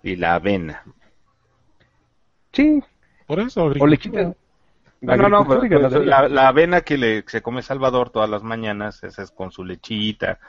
Y 0.04 0.18
la 0.18 0.36
avena. 0.36 0.84
Sí, 2.52 2.84
Por 3.26 3.40
eso, 3.40 3.66
o 3.80 3.88
le 3.88 3.98
quitan 3.98 4.36
No, 5.04 5.18
no, 5.18 5.30
no, 5.30 5.48
pero, 5.48 5.62
ganadería. 5.62 6.22
la, 6.22 6.30
la 6.30 6.48
avena 6.48 6.82
que 6.82 6.98
le, 6.98 7.24
se 7.28 7.42
come 7.42 7.62
Salvador 7.62 8.10
todas 8.10 8.30
las 8.30 8.42
mañanas, 8.42 9.04
esa 9.04 9.22
es 9.22 9.32
con 9.32 9.52
su 9.52 9.66
lechita 9.66 10.40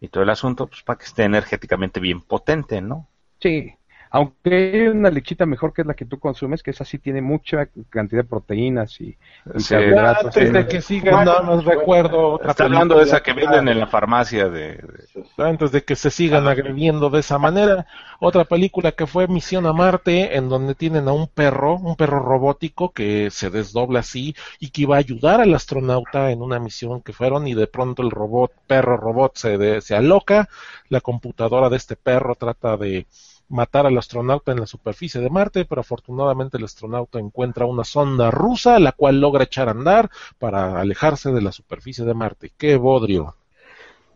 y 0.00 0.08
todo 0.08 0.22
el 0.22 0.30
asunto, 0.30 0.66
pues 0.66 0.82
para 0.82 0.98
que 0.98 1.06
esté 1.06 1.24
energéticamente 1.24 1.98
bien 1.98 2.20
potente, 2.20 2.82
¿no? 2.82 3.08
Sí, 3.40 3.72
aunque 4.14 4.72
hay 4.74 4.88
una 4.88 5.10
lechita 5.10 5.46
mejor 5.46 5.72
que 5.72 5.80
es 5.82 5.86
la 5.86 5.94
que 5.94 6.04
tú 6.04 6.18
consumes, 6.18 6.62
que 6.62 6.70
esa 6.70 6.84
sí 6.84 6.98
tiene 6.98 7.22
mucha 7.22 7.68
cantidad 7.88 8.22
de 8.22 8.28
proteínas 8.28 9.00
y, 9.00 9.16
y 9.54 9.62
Sí. 9.62 9.74
carbohidratos. 9.74 10.26
Antes 10.26 10.52
de 10.52 10.66
que 10.66 10.80
sigan, 10.82 11.24
nada 11.24 11.42
más 11.42 11.64
recuerdo 11.64 12.32
otra 12.32 12.50
Está 12.50 12.64
hablando 12.64 12.96
de 12.98 13.04
esa 13.04 13.22
que 13.22 13.32
venden 13.32 13.68
en 13.68 13.80
la 13.80 13.86
farmacia 13.86 14.48
de... 14.50 14.76
de- 14.76 15.08
antes 15.38 15.72
de 15.72 15.82
que 15.84 15.96
se 15.96 16.10
sigan 16.10 16.46
agrediendo 16.46 17.08
de 17.10 17.20
esa 17.20 17.38
manera. 17.38 17.86
Otra 18.20 18.44
película 18.44 18.92
que 18.92 19.06
fue 19.06 19.28
Misión 19.28 19.66
a 19.66 19.72
Marte, 19.72 20.36
en 20.36 20.48
donde 20.48 20.74
tienen 20.74 21.08
a 21.08 21.12
un 21.12 21.26
perro, 21.28 21.76
un 21.76 21.96
perro 21.96 22.20
robótico 22.20 22.92
que 22.92 23.30
se 23.30 23.50
desdobla 23.50 24.00
así 24.00 24.34
y 24.60 24.70
que 24.70 24.82
iba 24.82 24.96
a 24.96 24.98
ayudar 24.98 25.40
al 25.40 25.54
astronauta 25.54 26.30
en 26.30 26.42
una 26.42 26.58
misión 26.58 27.00
que 27.02 27.12
fueron 27.12 27.46
y 27.48 27.54
de 27.54 27.66
pronto 27.66 28.02
el 28.02 28.10
robot, 28.10 28.52
perro 28.66 28.96
robot 28.96 29.36
se, 29.36 29.58
de- 29.58 29.80
se 29.80 29.96
aloca, 29.96 30.48
la 30.88 31.00
computadora 31.00 31.68
de 31.70 31.76
este 31.76 31.96
perro 31.96 32.34
trata 32.34 32.76
de 32.76 33.06
matar 33.52 33.86
al 33.86 33.96
astronauta 33.98 34.50
en 34.52 34.60
la 34.60 34.66
superficie 34.66 35.20
de 35.20 35.30
Marte, 35.30 35.64
pero 35.64 35.82
afortunadamente 35.82 36.56
el 36.58 36.64
astronauta 36.64 37.18
encuentra 37.20 37.66
una 37.66 37.84
sonda 37.84 38.30
rusa, 38.30 38.78
la 38.80 38.92
cual 38.92 39.20
logra 39.20 39.44
echar 39.44 39.68
a 39.68 39.72
andar 39.72 40.10
para 40.38 40.80
alejarse 40.80 41.30
de 41.32 41.42
la 41.42 41.52
superficie 41.52 42.04
de 42.04 42.14
Marte. 42.14 42.50
¡Qué 42.58 42.76
bodrio! 42.76 43.36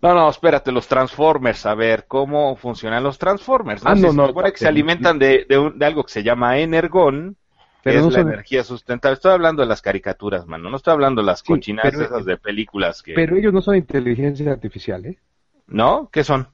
No, 0.02 0.14
no, 0.14 0.28
espérate, 0.28 0.72
los 0.72 0.86
Transformers, 0.88 1.64
a 1.66 1.74
ver, 1.74 2.04
¿cómo 2.06 2.54
funcionan 2.56 3.02
los 3.02 3.18
Transformers? 3.18 3.82
Ah, 3.84 3.96
Se 3.96 4.02
no, 4.02 4.12
no, 4.12 4.32
se 4.54 4.68
alimentan 4.68 5.18
de, 5.18 5.46
de, 5.48 5.58
un- 5.58 5.78
de 5.78 5.86
algo 5.86 6.04
que 6.04 6.12
se 6.12 6.22
llama 6.22 6.58
energón, 6.58 7.36
que 7.82 7.90
Pero 7.92 7.98
es 8.00 8.04
no 8.04 8.10
la 8.10 8.18
son- 8.20 8.28
energía 8.32 8.62
sustentable. 8.62 9.14
Estoy 9.14 9.32
hablando 9.32 9.62
de 9.62 9.68
las 9.68 9.80
caricaturas, 9.82 10.46
mano, 10.46 10.68
no 10.70 10.76
estoy 10.76 10.92
hablando 10.92 11.22
de 11.22 11.26
las 11.26 11.40
Sí, 11.40 11.46
cochinadas 11.46 11.92
pero- 11.94 12.04
esas 12.04 12.24
de 12.26 12.36
películas 12.36 13.02
que... 13.02 13.14
Pero 13.14 13.36
ellos 13.36 13.52
no 13.52 13.62
son 13.62 13.76
inteligencia 13.76 14.50
artificial, 14.52 15.06
¿eh? 15.06 15.18
¿No? 15.68 16.08
¿Qué 16.10 16.24
son? 16.24 16.48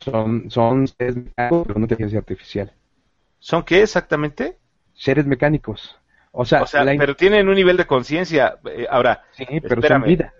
Son, 0.00 0.50
son 0.50 0.86
seres 0.88 1.16
mecánicos, 1.16 1.66
pero 1.66 1.78
no 1.78 1.84
inteligencia 1.84 2.18
artificial. 2.18 2.72
¿Son 3.38 3.64
qué 3.64 3.82
exactamente? 3.82 4.58
Seres 4.94 5.26
mecánicos. 5.26 5.96
O 6.32 6.44
sea, 6.44 6.62
O 6.62 6.66
sea, 6.66 6.84
la 6.84 6.94
in- 6.94 7.00
pero 7.00 7.16
tienen 7.16 7.48
un 7.48 7.54
nivel 7.54 7.76
de 7.76 7.86
conciencia. 7.86 8.58
Eh, 8.64 8.86
ahora, 8.90 9.22
sí, 9.32 9.44
pero 9.60 9.80
espérame. 9.80 10.02
son 10.02 10.04
vida. 10.04 10.34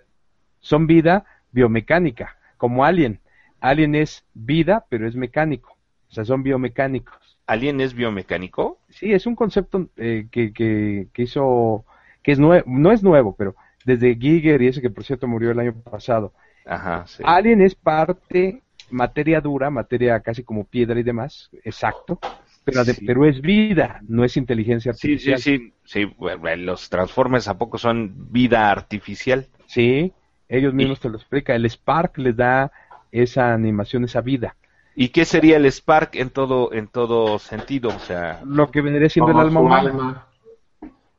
Son 0.59 0.87
vida 0.87 1.25
biomecánica, 1.51 2.37
como 2.57 2.85
Alien. 2.85 3.19
Alien 3.59 3.95
es 3.95 4.25
vida, 4.33 4.85
pero 4.89 5.07
es 5.07 5.15
mecánico. 5.15 5.77
O 6.09 6.13
sea, 6.13 6.25
son 6.25 6.43
biomecánicos. 6.43 7.39
¿Alien 7.47 7.79
es 7.81 7.93
biomecánico? 7.93 8.79
Sí, 8.89 9.11
es 9.13 9.25
un 9.25 9.35
concepto 9.35 9.89
eh, 9.97 10.27
que, 10.31 10.53
que, 10.53 11.07
que 11.13 11.21
hizo, 11.23 11.85
que 12.21 12.31
es 12.31 12.39
nuevo, 12.39 12.63
no 12.67 12.91
es 12.91 13.03
nuevo, 13.03 13.35
pero 13.35 13.55
desde 13.85 14.15
Giger 14.15 14.61
y 14.61 14.67
ese 14.67 14.81
que 14.81 14.89
por 14.89 15.03
cierto 15.03 15.27
murió 15.27 15.51
el 15.51 15.59
año 15.59 15.73
pasado. 15.81 16.33
Ajá, 16.65 17.05
sí. 17.07 17.23
Alien 17.25 17.61
es 17.61 17.75
parte 17.75 18.61
materia 18.89 19.41
dura, 19.41 19.69
materia 19.69 20.19
casi 20.19 20.43
como 20.43 20.63
piedra 20.65 20.99
y 20.99 21.03
demás, 21.03 21.49
exacto, 21.63 22.19
pero, 22.63 22.83
de- 22.85 22.93
Sí. 22.93 23.05
pero 23.05 23.25
es 23.25 23.41
vida, 23.41 23.99
no 24.07 24.23
es 24.23 24.37
inteligencia 24.37 24.93
Sí, 24.93 25.17
sí, 25.17 25.31
artificial. 25.31 25.39
sí, 25.39 25.73
sí. 25.83 26.05
bueno, 26.17 26.55
los 26.57 26.89
Transformers 26.89 27.47
a 27.47 27.57
poco 27.57 27.77
son 27.77 28.31
vida 28.31 28.69
artificial. 28.71 29.47
Sí, 29.65 30.13
ellos 30.47 30.73
mismos 30.73 30.99
te 30.99 31.09
lo 31.09 31.17
explican. 31.17 31.55
El 31.55 31.65
Spark 31.65 32.17
les 32.19 32.35
da 32.35 32.71
esa 33.11 33.53
animación, 33.53 34.03
esa 34.05 34.21
vida. 34.21 34.55
¿Y 34.95 35.09
qué 35.09 35.25
sería 35.25 35.57
el 35.57 35.65
Spark 35.65 36.15
en 36.15 36.29
todo 36.29 36.71
en 36.71 36.87
todo 36.87 37.39
sentido? 37.39 37.89
O 37.89 37.99
sea, 37.99 38.41
Lo 38.45 38.69
que 38.69 38.81
vendría 38.81 39.09
siendo 39.09 39.31
el 39.31 39.39
alma 39.39 39.59
humana, 39.59 39.89
alma. 39.89 40.27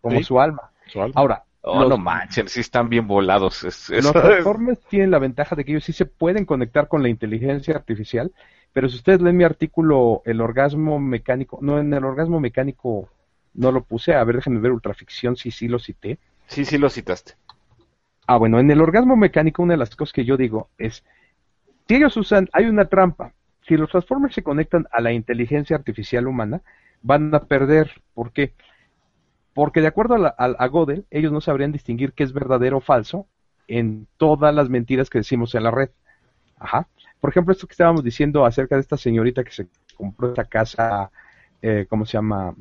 como 0.00 0.18
Sí. 0.18 0.24
su 0.24 0.40
alma. 0.40 0.70
Su 0.86 1.02
alma. 1.02 1.12
Ahora, 1.16 1.44
oh, 1.64 1.84
los, 1.84 1.94
no 1.94 1.98
manchen, 1.98 2.48
sí 2.48 2.60
están 2.60 2.88
bien 2.88 3.06
volados. 3.06 3.64
Es- 3.64 3.90
es- 3.90 4.04
los 4.04 4.14
Transformers 4.18 4.80
tienen 4.88 5.10
la 5.10 5.18
ventaja 5.18 5.56
de 5.56 5.64
que 5.64 5.72
ellos 5.72 5.84
sí 5.84 5.92
se 5.92 6.06
pueden 6.06 6.44
conectar 6.44 6.88
con 6.88 7.02
la 7.02 7.08
inteligencia 7.08 7.74
artificial, 7.74 8.32
pero 8.72 8.88
si 8.88 8.96
ustedes 8.96 9.20
leen 9.22 9.36
mi 9.36 9.44
artículo, 9.44 10.22
el 10.24 10.40
orgasmo 10.40 10.98
mecánico, 10.98 11.58
no, 11.62 11.78
en 11.78 11.92
el 11.94 12.04
orgasmo 12.04 12.40
mecánico 12.40 13.08
no 13.54 13.70
lo 13.72 13.84
puse, 13.84 14.14
a 14.14 14.24
ver, 14.24 14.36
déjenme 14.36 14.60
ver 14.60 14.72
ultraficción, 14.72 15.36
sí, 15.36 15.50
sí 15.50 15.68
lo 15.68 15.78
cité. 15.78 16.18
Sí, 16.46 16.64
sí 16.64 16.78
lo 16.78 16.88
citaste. 16.88 17.34
Ah, 18.26 18.38
bueno, 18.38 18.58
en 18.58 18.70
el 18.70 18.80
orgasmo 18.80 19.16
mecánico 19.16 19.62
una 19.62 19.74
de 19.74 19.78
las 19.78 19.94
cosas 19.96 20.12
que 20.12 20.24
yo 20.24 20.36
digo 20.36 20.70
es, 20.78 21.04
si 21.88 21.96
ellos 21.96 22.16
usan, 22.16 22.48
hay 22.52 22.66
una 22.66 22.86
trampa, 22.86 23.34
si 23.66 23.76
los 23.76 23.90
Transformers 23.90 24.34
se 24.34 24.42
conectan 24.42 24.86
a 24.92 25.00
la 25.00 25.12
inteligencia 25.12 25.76
artificial 25.76 26.26
humana, 26.26 26.62
van 27.02 27.34
a 27.34 27.44
perder, 27.44 27.90
¿por 28.14 28.32
qué? 28.32 28.48
Porque 28.48 28.64
de 29.80 29.86
acuerdo 29.86 30.14
a, 30.14 30.18
la- 30.18 30.34
Gödel, 30.68 31.06
ellos 31.10 31.32
no 31.32 31.40
sabrían 31.40 31.72
distinguir 31.72 32.12
qué 32.12 32.24
es 32.24 32.32
verdadero 32.32 32.78
o 32.78 32.80
falso 32.80 33.26
en 33.68 34.06
todas 34.16 34.54
las 34.54 34.68
mentiras 34.68 35.08
que 35.08 35.18
decimos 35.18 35.54
en 35.54 35.62
la 35.62 35.70
red. 35.70 35.90
Ajá. 36.58 36.88
Por 37.20 37.30
ejemplo, 37.30 37.52
esto 37.52 37.66
que 37.66 37.72
estábamos 37.72 38.04
diciendo 38.04 38.44
acerca 38.44 38.74
de 38.74 38.82
esta 38.82 38.96
señorita 38.96 39.44
que 39.44 39.52
se 39.52 39.66
compró 39.96 40.28
esta 40.28 40.44
casa, 40.44 41.10
eh, 41.62 41.86
¿cómo 41.88 42.04
se 42.04 42.12
llama? 42.12 42.54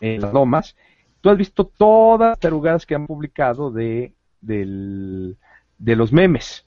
En 0.00 0.20
las 0.20 0.32
lomas. 0.32 0.76
Tú 1.20 1.30
has 1.30 1.38
visto 1.38 1.64
todas 1.64 2.30
las 2.30 2.40
tarugadas 2.40 2.84
que 2.84 2.94
han 2.96 3.06
publicado 3.06 3.70
de, 3.70 4.12
del- 4.40 5.36
de 5.78 5.96
los 5.96 6.12
memes. 6.12 6.66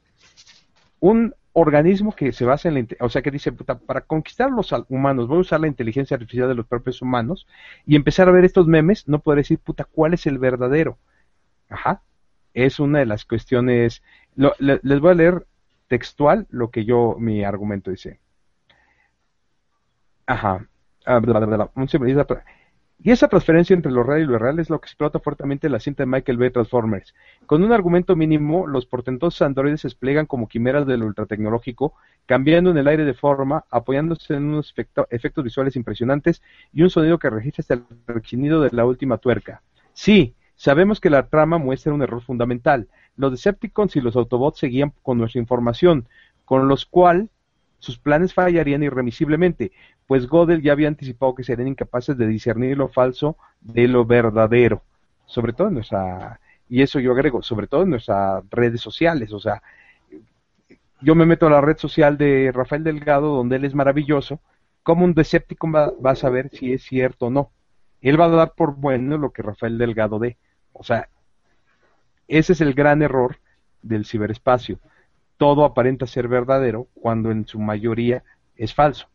Un 0.99 1.35
organismo 1.55 2.15
que 2.15 2.31
se 2.33 2.45
basa 2.45 2.69
en 2.69 2.75
la, 2.75 2.87
o 3.05 3.09
sea, 3.09 3.23
que 3.23 3.31
dice, 3.31 3.51
puta, 3.53 3.79
para 3.79 4.01
conquistar 4.01 4.49
a 4.49 4.51
los 4.55 4.71
humanos, 4.89 5.27
voy 5.27 5.39
a 5.39 5.41
usar 5.41 5.61
la 5.61 5.67
inteligencia 5.67 6.15
artificial 6.15 6.49
de 6.49 6.55
los 6.55 6.67
propios 6.67 7.01
humanos 7.01 7.47
y 7.87 7.95
empezar 7.97 8.29
a 8.29 8.33
ver 8.33 8.45
estos 8.45 8.67
memes, 8.67 9.07
no 9.07 9.19
podré 9.21 9.41
decir, 9.41 9.59
puta, 9.59 9.85
¿cuál 9.85 10.13
es 10.15 10.27
el 10.27 10.39
verdadero? 10.39 10.99
Ajá. 11.69 12.01
Es 12.55 12.79
una 12.79 12.99
de 12.99 13.05
las 13.07 13.25
cuestiones. 13.25 14.03
lo- 14.35 14.53
le- 14.59 14.79
les 14.83 14.99
voy 15.01 15.11
a 15.11 15.15
leer 15.15 15.47
textual 15.89 16.47
lo 16.51 16.71
que 16.71 16.85
yo, 16.85 17.15
mi 17.19 17.43
argumento 17.45 17.91
dice. 17.91 18.19
Ajá. 20.27 20.67
Ah, 21.05 21.19
bla, 21.19 21.39
bla, 21.39 21.45
bla, 21.45 21.71
y 23.03 23.11
esa- 23.11 23.27
transferencia 23.27 23.73
entre 23.73 23.91
lo 23.91 24.03
real 24.03 24.21
y 24.21 24.25
lo 24.25 24.35
irreal 24.35 24.59
es 24.59 24.69
lo 24.69 24.79
que 24.79 24.87
explota 24.87 25.19
fuertemente 25.19 25.69
la 25.69 25.79
cinta 25.79 26.03
de 26.03 26.07
Michael 26.07 26.37
Bay 26.37 26.49
Transformers. 26.49 27.13
Con 27.45 27.63
un 27.63 27.71
argumento 27.71 28.15
mínimo, 28.15 28.67
los 28.67 28.85
portentosos 28.85 29.41
androides 29.41 29.81
se 29.81 29.87
desplegan 29.87 30.25
como 30.25 30.47
quimeras 30.47 30.87
del 30.87 31.03
ultratecnológico, 31.03 31.93
cambiando 32.25 32.71
en 32.71 32.77
el 32.77 32.87
aire 32.87 33.05
de 33.05 33.13
forma, 33.13 33.65
apoyándose 33.69 34.33
en 34.35 34.45
unos 34.45 34.71
efecto- 34.71 35.07
efectos 35.11 35.43
visuales 35.43 35.75
impresionantes 35.75 36.41
y 36.73 36.81
un 36.81 36.89
sonido 36.89 37.19
que 37.19 37.29
registra 37.29 37.61
hasta 37.61 37.73
el 37.75 37.83
rechinido 38.07 38.61
de 38.61 38.69
la 38.71 38.85
última 38.85 39.17
tuerca. 39.17 39.61
Sí, 39.93 40.33
sabemos 40.55 40.99
que 40.99 41.09
la 41.09 41.27
trama 41.27 41.57
muestra 41.57 41.93
un 41.93 42.01
error 42.01 42.21
fundamental. 42.21 42.87
Los 43.17 43.31
Decepticons 43.31 43.95
y 43.95 44.01
los 44.01 44.15
Autobots 44.15 44.59
seguían 44.59 44.93
con 45.03 45.17
nuestra 45.17 45.39
información, 45.39 46.07
con 46.43 46.67
los 46.67 46.85
cual 46.85 47.29
sus 47.79 47.99
planes 47.99 48.33
fallarían 48.33 48.81
irremisiblemente, 48.83 49.71
pues 50.07 50.27
Gödel 50.27 50.61
ya 50.61 50.71
había 50.71 50.87
anticipado 50.87 51.35
que 51.35 51.43
serían 51.43 51.67
incapaces 51.69 52.17
de 52.17 52.27
discernir 52.27 52.77
lo 52.77 52.87
falso 52.89 53.37
de 53.61 53.87
lo 53.87 54.05
verdadero, 54.05 54.83
sobre 55.25 55.53
todo 55.53 55.69
en 55.69 55.75
nuestra, 55.75 56.39
y 56.69 56.81
eso 56.81 56.99
yo 56.99 57.11
agrego, 57.11 57.41
sobre 57.41 57.67
todo 57.67 57.83
en 57.83 57.91
nuestras 57.91 58.43
redes 58.49 58.81
sociales, 58.81 59.33
o 59.33 59.39
sea, 59.39 59.61
yo 61.01 61.15
me 61.15 61.25
meto 61.25 61.47
a 61.47 61.51
la 61.51 61.61
red 61.61 61.77
social 61.77 62.17
de 62.17 62.51
Rafael 62.53 62.83
Delgado, 62.83 63.35
donde 63.35 63.57
él 63.57 63.65
es 63.65 63.75
maravilloso, 63.75 64.39
como 64.81 65.05
un 65.05 65.13
Decepticon 65.13 65.73
va, 65.73 65.91
va 66.03 66.11
a 66.11 66.15
saber 66.15 66.49
si 66.51 66.73
es 66.73 66.83
cierto 66.83 67.27
o 67.27 67.29
no. 67.29 67.51
Él 68.01 68.19
va 68.19 68.25
a 68.25 68.29
dar 68.29 68.53
por 68.53 68.75
bueno 68.75 69.17
lo 69.17 69.31
que 69.31 69.41
Rafael 69.41 69.77
Delgado 69.77 70.19
dé. 70.19 70.37
O 70.73 70.83
sea, 70.83 71.09
ese 72.27 72.53
es 72.53 72.61
el 72.61 72.73
gran 72.73 73.01
error 73.01 73.37
del 73.81 74.05
ciberespacio. 74.05 74.79
Todo 75.37 75.65
aparenta 75.65 76.07
ser 76.07 76.27
verdadero 76.27 76.87
cuando 76.93 77.31
en 77.31 77.45
su 77.47 77.59
mayoría 77.59 78.23
es 78.55 78.73
falso. 78.73 79.07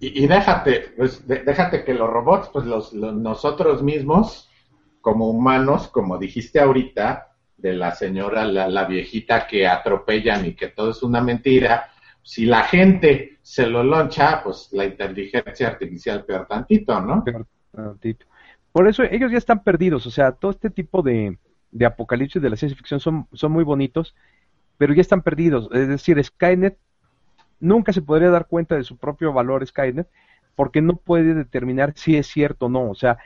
Y, 0.00 0.26
déjate, 0.26 0.92
pues, 0.96 1.26
déjate 1.26 1.84
que 1.84 1.94
los 1.94 2.08
robots, 2.08 2.48
pues 2.52 2.64
los, 2.64 2.92
los- 2.92 3.14
nosotros 3.14 3.82
mismos, 3.82 4.48
como 5.00 5.28
humanos, 5.28 5.88
como 5.88 6.18
dijiste 6.18 6.60
ahorita, 6.60 7.28
de 7.56 7.74
la 7.74 7.94
señora, 7.94 8.44
la, 8.46 8.68
la 8.68 8.84
viejita 8.86 9.46
que 9.46 9.66
atropellan 9.66 10.46
y 10.46 10.54
que 10.54 10.68
todo 10.68 10.90
es 10.90 11.02
una 11.02 11.20
mentira, 11.20 11.90
si 12.22 12.46
la 12.46 12.62
gente 12.64 13.38
se 13.42 13.66
lo 13.66 13.82
loncha, 13.82 14.42
pues 14.42 14.68
la 14.72 14.86
inteligencia 14.86 15.68
artificial 15.68 16.24
peor 16.24 16.46
tantito, 16.46 16.98
¿no? 17.00 17.22
Peor 17.24 17.46
tantito. 17.70 18.26
Por 18.72 18.88
eso 18.88 19.02
ellos 19.02 19.30
ya 19.32 19.38
están 19.38 19.62
perdidos, 19.62 20.06
o 20.06 20.10
sea, 20.10 20.32
todo 20.32 20.50
este 20.52 20.70
tipo 20.70 21.02
de, 21.02 21.38
de 21.70 21.86
apocalipsis 21.86 22.40
de 22.40 22.48
la 22.50 22.56
ciencia 22.56 22.76
ficción 22.76 23.00
son, 23.00 23.26
son 23.32 23.52
muy 23.52 23.64
bonitos, 23.64 24.14
pero 24.78 24.94
ya 24.94 25.00
están 25.02 25.22
perdidos. 25.22 25.68
Es 25.72 25.88
decir, 25.88 26.22
Skynet 26.22 26.78
nunca 27.60 27.92
se 27.92 28.02
podría 28.02 28.30
dar 28.30 28.46
cuenta 28.46 28.76
de 28.76 28.84
su 28.84 28.96
propio 28.96 29.32
valor 29.32 29.66
Skynet 29.66 30.08
porque 30.54 30.82
no 30.82 30.96
puede 30.96 31.34
determinar 31.34 31.92
si 31.96 32.16
es 32.16 32.26
cierto 32.26 32.66
o 32.66 32.68
no. 32.68 32.90
O 32.90 32.94
sea, 32.94 33.18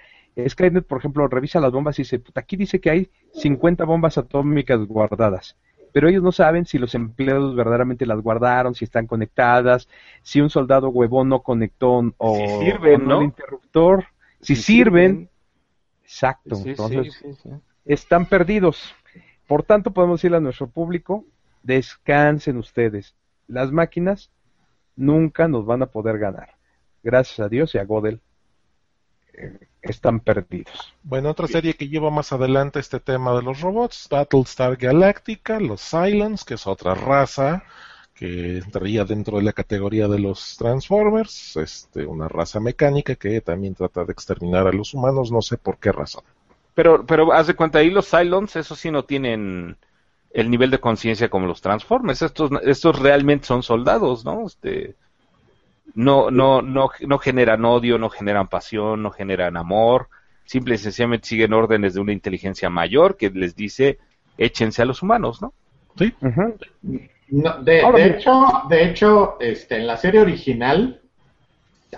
Skynet, 0.49 0.87
por 0.87 0.99
ejemplo, 0.99 1.27
revisa 1.29 1.61
las 1.61 1.73
bombas 1.73 1.99
y 1.99 2.03
dice, 2.03 2.19
puta, 2.19 2.41
aquí 2.41 2.57
dice 2.57 2.81
que 2.81 2.91
hay 2.91 3.11
50 3.33 3.85
bombas 3.85 4.19
atómicas 4.19 4.81
guardadas, 4.87 5.57
pero 5.93 6.09
ellos 6.09 6.23
no 6.23 6.33
saben 6.33 6.67
si 6.67 6.79
los 6.79 6.95
empleados 6.95 7.55
verdaderamente 7.55 8.05
las 8.07 8.21
guardaron, 8.21 8.75
si 8.75 8.85
están 8.85 9.07
conectadas, 9.07 9.89
si 10.23 10.41
un 10.41 10.51
soldado 10.51 10.89
huevón 10.89 11.29
no 11.29 11.43
conectó 11.43 12.03
o, 12.19 12.37
Si 12.37 12.49
sirven, 12.67 13.03
o 13.03 13.05
¿no? 13.05 13.19
el 13.21 13.25
interruptor, 13.27 14.05
si, 14.41 14.57
Si 14.57 14.63
sirven, 14.63 15.11
sirven. 15.13 15.31
exacto, 16.03 16.57
sí, 16.57 16.71
entonces 16.71 17.15
sí, 17.15 17.33
sí. 17.35 17.51
están 17.85 18.27
perdidos. 18.27 18.95
Por 19.47 19.63
tanto, 19.63 19.93
podemos 19.93 20.19
decirle 20.21 20.39
a 20.39 20.41
nuestro 20.41 20.69
público, 20.69 21.25
descansen 21.63 22.57
ustedes. 22.57 23.15
Las 23.49 23.73
máquinas 23.73 24.31
nunca 24.97 25.49
nos 25.49 25.67
van 25.67 25.83
a 25.83 25.87
poder 25.87 26.19
ganar. 26.19 26.55
Gracias 27.03 27.41
a 27.41 27.49
Dios 27.49 27.75
y 27.75 27.79
a 27.79 27.85
Godel 27.85 28.21
eh, 29.35 29.59
están 29.83 30.21
perdidos. 30.21 30.95
Bueno, 31.03 31.31
otra 31.31 31.47
serie 31.47 31.75
que 31.75 31.89
lleva 31.89 32.11
más 32.11 32.33
adelante 32.33 32.81
este 32.81 33.01
tema 33.01 33.35
de 33.35 33.43
los 33.43 33.61
robots, 33.61 34.09
Battlestar 34.11 34.77
Galactica, 34.77 35.61
los 35.61 35.83
Cylons, 35.83 36.45
que 36.45 36.55
es 36.55 36.67
otra 36.67 36.95
raza 36.95 37.65
que 38.15 38.59
entraría 38.59 39.05
dentro 39.05 39.39
de 39.39 39.43
la 39.43 39.53
categoría 39.53 40.07
de 40.07 40.21
los 40.21 40.57
Transformers, 40.57 41.57
este, 41.57 42.07
una 42.07 42.29
raza 42.29 42.61
mecánica 42.61 43.17
que 43.17 43.41
también 43.41 43.75
trata 43.75 44.05
de 44.05 44.13
exterminar 44.13 44.69
a 44.69 44.73
los 44.73 44.95
humanos, 44.95 45.33
no 45.33 45.43
sé 45.43 45.59
por 45.59 45.79
qué 45.79 45.91
razón. 45.91 46.23
Pero, 46.75 47.05
pero 47.05 47.33
haz 47.33 47.49
de 47.49 47.55
cuenta, 47.55 47.81
ahí 47.81 47.91
los 47.91 48.09
Cylons, 48.09 48.55
eso 48.57 48.77
sí 48.77 48.91
no 48.91 49.05
tienen 49.05 49.77
el 50.35 50.51
nivel 50.51 50.71
de 50.71 50.81
conciencia 50.81 51.31
como 51.31 51.47
los 51.47 51.63
Transformers. 51.63 52.21
Estos, 52.21 52.51
estos 52.65 52.99
realmente 52.99 53.47
son 53.47 53.63
soldados, 53.63 54.25
¿no? 54.25 54.47
Este, 54.47 54.97
no, 55.95 56.31
no, 56.31 56.61
no, 56.61 56.91
no 57.01 57.19
generan 57.19 57.65
odio, 57.65 57.99
no 57.99 58.11
generan 58.11 58.49
pasión, 58.49 59.03
no 59.03 59.13
generan 59.13 59.57
amor. 59.57 60.09
Simple 60.45 60.75
y 60.75 60.79
sencillamente 60.79 61.29
siguen 61.29 61.55
órdenes 61.55 61.95
de 61.95 62.01
una 62.01 62.13
inteligencia 62.13 62.69
mayor 62.69 63.17
que 63.17 63.31
les 63.31 63.55
dice 63.55 63.99
échense 64.37 64.83
a 64.83 64.85
los 64.85 65.03
humanos, 65.03 65.41
¿no? 65.41 65.55
¿Sí? 65.97 66.13
No, 67.29 67.63
de, 67.63 67.83
de 67.95 68.07
hecho, 68.07 68.63
de 68.69 68.85
hecho, 68.85 69.37
este, 69.41 69.77
en 69.77 69.87
la 69.87 69.97
serie 69.97 70.21
original 70.21 71.01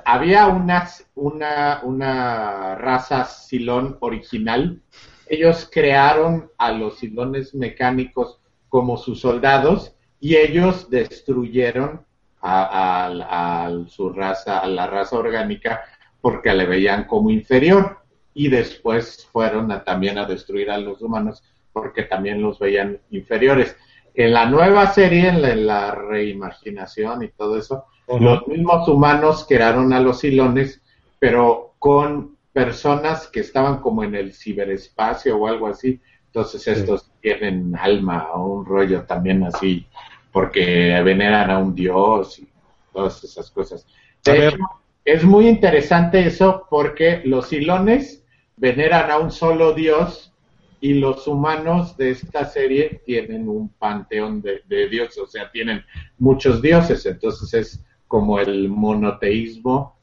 había 0.05 0.47
unas, 0.49 1.07
una, 1.15 1.81
una 1.83 2.75
raza 2.75 3.25
silón 3.25 3.97
original. 4.01 4.83
Ellos 5.29 5.69
crearon 5.73 6.51
a 6.59 6.73
los 6.73 6.99
silones 6.99 7.55
mecánicos 7.55 8.39
como 8.69 8.97
sus 8.97 9.21
soldados 9.21 9.95
y 10.21 10.37
ellos 10.37 10.89
destruyeron 10.91 12.05
a, 12.41 13.07
a- 13.07 13.67
a 13.67 13.87
su 13.89 14.11
raza, 14.11 14.59
a 14.61 14.67
la 14.69 14.87
raza 14.87 15.17
orgánica, 15.17 15.83
porque 16.21 16.53
le 16.53 16.67
veían 16.67 17.05
como 17.05 17.31
inferior. 17.31 17.99
Y 18.35 18.49
después 18.49 19.27
fueron 19.33 19.73
a- 19.73 19.83
también 19.85 20.19
a 20.19 20.27
destruir 20.27 20.71
a 20.71 20.79
los 20.79 21.01
humanos 21.03 21.43
porque 21.73 22.05
también 22.05 22.41
los 22.41 22.59
veían 22.59 22.99
inferiores. 23.11 23.77
En 24.15 24.33
la 24.33 24.47
nueva 24.47 24.87
serie, 24.93 25.29
en 25.29 25.43
la, 25.43 25.51
en 25.53 25.67
la 25.67 25.95
reimaginación 25.95 27.23
y 27.23 27.29
todo 27.29 27.59
eso, 27.59 27.85
los 28.21 28.47
mismos 28.47 28.89
humanos 28.89 29.45
crearon 29.49 29.93
a 29.93 30.01
los 30.01 30.21
silones, 30.21 30.81
pero 31.19 31.75
con 31.79 32.36
personas 32.57 33.29
que 33.29 33.41
estaban 33.41 33.81
como 33.81 34.03
en 34.03 34.15
el 34.15 34.33
ciberespacio 34.33 35.37
o 35.37 35.47
algo 35.47 35.67
así. 35.67 36.01
Entonces 36.29 36.67
estos 36.67 37.13
tienen 37.21 37.77
alma 37.77 38.33
o 38.33 38.47
un 38.47 38.65
rollo 38.65 39.03
también 39.03 39.45
así, 39.45 39.87
porque 40.33 41.03
veneran 41.05 41.51
a 41.51 41.59
un 41.59 41.75
dios 41.75 42.39
y 42.39 42.49
todas 42.95 43.23
esas 43.23 43.51
cosas. 43.51 43.87
De 44.25 44.49
hecho, 44.49 44.57
es 45.05 45.23
muy 45.23 45.49
interesante 45.49 46.27
eso 46.27 46.67
porque 46.71 47.21
los 47.27 47.49
silones 47.49 48.25
veneran 48.57 49.11
a 49.11 49.19
un 49.19 49.31
solo 49.31 49.75
dios 49.75 50.33
y 50.81 50.95
los 50.95 51.27
humanos 51.27 51.95
de 51.99 52.13
esta 52.13 52.47
serie 52.47 53.03
tienen 53.05 53.51
un 53.51 53.69
panteón 53.69 54.41
de, 54.41 54.63
de 54.67 54.89
dioses, 54.89 55.19
o 55.19 55.27
sea, 55.27 55.51
tienen 55.51 55.85
muchos 56.19 56.63
dioses, 56.63 57.05
entonces 57.05 57.53
es 57.53 57.85
como 58.09 58.41
el 58.41 58.71
monoteísmo, 58.71 59.96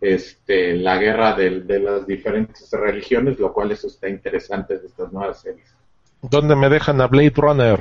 este, 0.00 0.74
la 0.76 0.96
guerra 0.98 1.34
del- 1.34 1.66
de, 1.66 1.80
las 1.80 2.06
diferentes 2.06 2.70
religiones, 2.72 3.38
lo 3.38 3.52
cual 3.52 3.72
eso 3.72 3.86
está 3.88 4.08
interesante 4.08 4.78
de 4.78 4.86
estas 4.86 5.12
nuevas 5.12 5.40
series. 5.40 5.74
¿Dónde 6.22 6.56
me 6.56 6.68
dejan 6.68 7.00
a 7.00 7.06
Blade 7.06 7.32
Runner? 7.36 7.80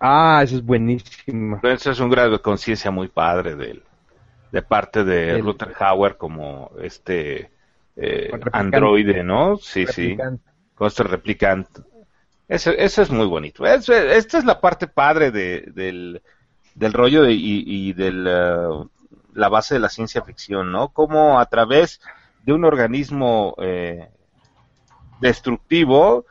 Ah, 0.00 0.40
eso 0.44 0.56
es 0.56 0.64
buenísimo. 0.64 1.56
Entonces 1.56 1.86
es 1.86 2.00
un 2.00 2.10
grado 2.10 2.32
de 2.32 2.38
conciencia 2.40 2.90
muy 2.90 3.08
padre 3.08 3.54
del, 3.56 3.82
de 4.52 4.62
parte 4.62 5.04
de 5.04 5.30
El- 5.30 5.42
Ruther 5.42 5.72
Hauer 5.78 6.16
como 6.16 6.70
este 6.82 7.50
eh, 7.96 8.30
androide, 8.52 9.22
¿no? 9.24 9.56
Sí, 9.56 9.86
sí. 9.86 10.16
Con 10.74 10.86
este 10.88 11.04
replicante. 11.04 11.80
Ese, 12.48 12.74
ese 12.84 13.02
es 13.02 13.10
muy 13.10 13.26
bonito. 13.26 13.64
Esta 13.66 14.38
es 14.38 14.44
la 14.44 14.60
parte 14.60 14.86
padre 14.86 15.30
de, 15.30 15.70
del, 15.74 16.20
del 16.74 16.92
rollo 16.92 17.22
de- 17.22 17.32
y, 17.32 17.64
y 17.66 17.92
de 17.94 18.12
la, 18.12 18.86
la 19.34 19.48
base 19.48 19.74
de 19.74 19.80
la 19.80 19.88
ciencia 19.88 20.22
ficción, 20.22 20.72
¿no? 20.72 20.88
Cómo 20.88 21.38
a 21.40 21.46
través 21.46 22.00
de 22.44 22.52
un 22.52 22.64
organismo 22.64 23.54
eh, 23.58 24.08
destructivo, 25.20 26.24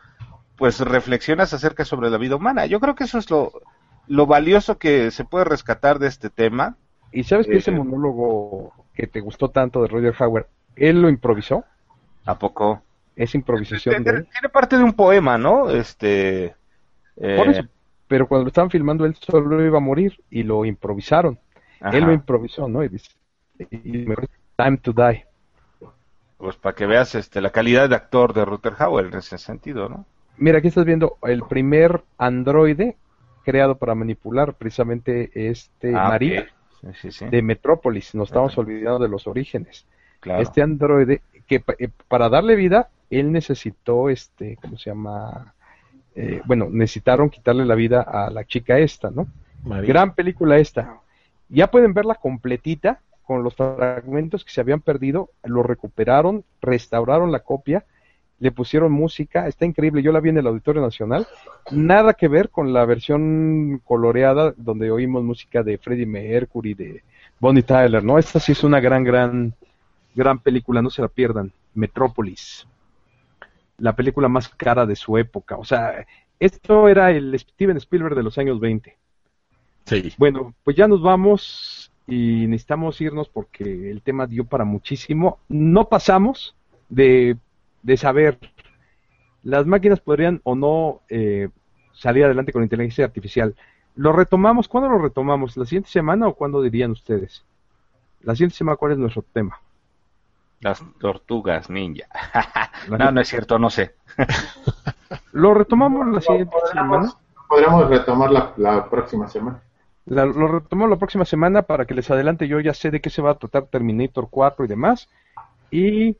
pues 0.57 0.79
reflexionas 0.79 1.53
acerca 1.53 1.85
sobre 1.85 2.09
la 2.09 2.17
vida 2.17 2.35
humana. 2.35 2.65
Yo 2.65 2.79
creo 2.79 2.95
que 2.95 3.05
eso 3.05 3.17
es 3.17 3.29
lo, 3.29 3.51
lo 4.07 4.25
valioso 4.25 4.77
que 4.77 5.11
se 5.11 5.25
puede 5.25 5.45
rescatar 5.45 5.99
de 5.99 6.07
este 6.07 6.29
tema. 6.29 6.77
¿Y 7.11 7.23
sabes 7.23 7.47
que 7.47 7.57
ese 7.57 7.71
Eh, 7.71 7.75
monólogo 7.75 8.73
que 8.93 9.07
te 9.07 9.19
gustó 9.19 9.49
tanto 9.49 9.81
de 9.81 9.87
Roger 9.87 10.15
Hauer, 10.19 10.47
él 10.75 11.01
lo 11.01 11.09
improvisó? 11.09 11.63
¿A 12.25 12.37
poco? 12.39 12.81
Es 13.15 13.35
improvisación 13.35 14.03
Tiene, 14.03 14.25
parte 14.51 14.77
de 14.77 14.83
un 14.83 14.93
poema, 14.93 15.37
¿no? 15.37 15.69
Este. 15.69 16.55
eh, 17.17 17.35
Por 17.37 17.49
eso. 17.49 17.63
Pero 18.07 18.27
cuando 18.27 18.43
lo 18.45 18.47
estaban 18.49 18.69
filmando, 18.69 19.05
él 19.05 19.15
solo 19.15 19.63
iba 19.63 19.77
a 19.77 19.81
morir 19.81 20.19
y 20.29 20.43
lo 20.43 20.65
improvisaron. 20.65 21.39
Ajá. 21.83 21.97
Él 21.97 22.05
lo 22.05 22.13
improvisó, 22.13 22.67
¿no? 22.67 22.83
Y 22.83 22.89
dice, 22.89 23.11
y 23.69 24.05
me- 24.07 24.15
Time 24.55 24.77
to 24.77 24.93
Die. 24.93 25.25
Pues 26.37 26.55
para 26.57 26.75
que 26.75 26.85
veas 26.85 27.15
este, 27.15 27.41
la 27.41 27.51
calidad 27.51 27.89
de 27.89 27.95
actor 27.95 28.33
de 28.33 28.43
Rutger 28.45 28.73
Hauer 28.79 29.05
en 29.07 29.15
ese 29.15 29.37
sentido, 29.37 29.87
¿no? 29.89 30.05
Mira, 30.37 30.57
aquí 30.57 30.67
estás 30.67 30.85
viendo 30.85 31.17
el 31.23 31.43
primer 31.43 32.03
androide 32.17 32.97
creado 33.45 33.77
para 33.77 33.95
manipular 33.95 34.53
precisamente 34.53 35.31
este 35.49 35.95
Ah, 35.95 36.09
María 36.09 36.41
ok. 36.41 36.47
Sí, 36.81 36.87
sí, 37.01 37.11
sí. 37.11 37.25
de 37.27 37.41
Metrópolis. 37.41 38.13
Nos 38.15 38.29
estamos 38.29 38.57
olvidando 38.57 38.99
de 38.99 39.07
los 39.09 39.25
orígenes. 39.27 39.85
claro. 40.19 40.41
Este 40.41 40.61
androide 40.61 41.21
que 41.47 41.63
eh, 41.79 41.89
para 42.07 42.29
darle 42.29 42.55
vida 42.55 42.89
él 43.09 43.31
necesitó 43.31 44.09
este, 44.09 44.57
¿cómo 44.61 44.77
se 44.77 44.89
llama? 44.89 45.53
Eh, 46.15 46.41
bueno, 46.45 46.67
necesitaron 46.69 47.29
quitarle 47.29 47.63
la 47.65 47.75
vida 47.75 48.01
a 48.01 48.29
la 48.31 48.43
chica 48.43 48.79
esta, 48.79 49.11
¿no? 49.11 49.27
María. 49.63 49.87
Gran 49.87 50.13
película 50.13 50.57
esta. 50.57 50.99
Ya 51.53 51.69
pueden 51.69 51.93
verla 51.93 52.15
completita 52.15 52.99
con 53.27 53.43
los 53.43 53.53
fragmentos 53.53 54.43
que 54.43 54.51
se 54.51 54.59
habían 54.59 54.81
perdido, 54.81 55.29
lo 55.43 55.61
recuperaron, 55.61 56.43
restauraron 56.61 57.31
la 57.31 57.41
copia, 57.41 57.85
le 58.39 58.51
pusieron 58.51 58.91
música, 58.91 59.47
está 59.47 59.63
increíble, 59.63 60.01
yo 60.01 60.11
la 60.11 60.19
vi 60.19 60.29
en 60.29 60.39
el 60.39 60.47
Auditorio 60.47 60.81
Nacional, 60.81 61.27
nada 61.71 62.15
que 62.15 62.27
ver 62.27 62.49
con 62.49 62.73
la 62.73 62.85
versión 62.85 63.79
coloreada 63.85 64.55
donde 64.57 64.89
oímos 64.89 65.23
música 65.23 65.61
de 65.61 65.77
Freddie 65.77 66.07
Mercury, 66.07 66.73
de 66.73 67.03
Bonnie 67.39 67.61
Tyler, 67.61 68.03
¿no? 68.03 68.17
Esta 68.17 68.39
sí 68.39 68.53
es 68.53 68.63
una 68.63 68.79
gran, 68.79 69.03
gran, 69.03 69.53
gran 70.15 70.39
película, 70.39 70.81
no 70.81 70.89
se 70.89 71.03
la 71.03 71.07
pierdan, 71.07 71.51
Metrópolis, 71.75 72.67
la 73.77 73.95
película 73.95 74.27
más 74.27 74.49
cara 74.49 74.87
de 74.87 74.95
su 74.95 75.19
época, 75.19 75.55
o 75.57 75.63
sea, 75.63 76.03
esto 76.39 76.89
era 76.89 77.11
el 77.11 77.37
Steven 77.37 77.77
Spielberg 77.77 78.15
de 78.15 78.23
los 78.23 78.39
años 78.39 78.59
20. 78.59 79.02
Sí. 79.85 80.13
Bueno, 80.17 80.53
pues 80.63 80.75
ya 80.77 80.87
nos 80.87 81.01
vamos 81.01 81.91
y 82.07 82.47
necesitamos 82.47 82.99
irnos 83.01 83.29
porque 83.29 83.91
el 83.91 84.01
tema 84.01 84.27
dio 84.27 84.45
para 84.45 84.65
muchísimo. 84.65 85.39
No 85.47 85.89
pasamos 85.89 86.55
de, 86.89 87.37
de 87.81 87.97
saber, 87.97 88.39
las 89.43 89.65
máquinas 89.65 89.99
podrían 89.99 90.41
o 90.43 90.55
no 90.55 91.01
eh, 91.09 91.49
salir 91.93 92.25
adelante 92.25 92.51
con 92.51 92.63
inteligencia 92.63 93.05
artificial. 93.05 93.55
¿Lo 93.95 94.11
retomamos? 94.11 94.67
¿Cuándo 94.67 94.89
lo 94.89 94.97
retomamos? 94.97 95.55
¿La 95.55 95.65
siguiente 95.65 95.89
semana 95.89 96.27
o 96.27 96.33
cuándo 96.33 96.61
dirían 96.61 96.91
ustedes? 96.91 97.43
La 98.21 98.33
siguiente 98.33 98.55
semana, 98.55 98.77
¿cuál 98.77 98.93
es 98.93 98.97
nuestro 98.97 99.23
tema? 99.33 99.59
Las 100.61 100.83
tortugas 100.99 101.69
ninja. 101.69 102.05
No, 102.89 103.11
no 103.13 103.21
es 103.21 103.29
cierto, 103.29 103.57
no 103.57 103.69
sé. 103.69 103.95
¿Lo 105.31 105.53
retomamos 105.53 106.05
la 106.07 106.19
siguiente 106.19 106.53
semana? 106.69 106.89
Podríamos, 106.89 107.17
podríamos 107.47 107.89
retomar 107.89 108.29
la, 108.29 108.53
la 108.57 108.89
próxima 108.89 109.29
semana. 109.29 109.61
La- 110.05 110.25
lo 110.25 110.47
retomamos 110.47 110.89
la 110.91 110.97
próxima 110.97 111.25
semana 111.25 111.61
para 111.63 111.85
que 111.85 111.93
les 111.93 112.09
adelante. 112.11 112.47
Yo 112.47 112.59
ya 112.59 112.73
sé 112.73 112.91
de 112.91 112.99
qué 113.01 113.09
se 113.09 113.21
va 113.21 113.31
a 113.31 113.35
tratar 113.37 113.65
Terminator 113.67 114.27
4 114.29 114.65
y 114.65 114.67
demás. 114.67 115.09
Y 115.71 116.17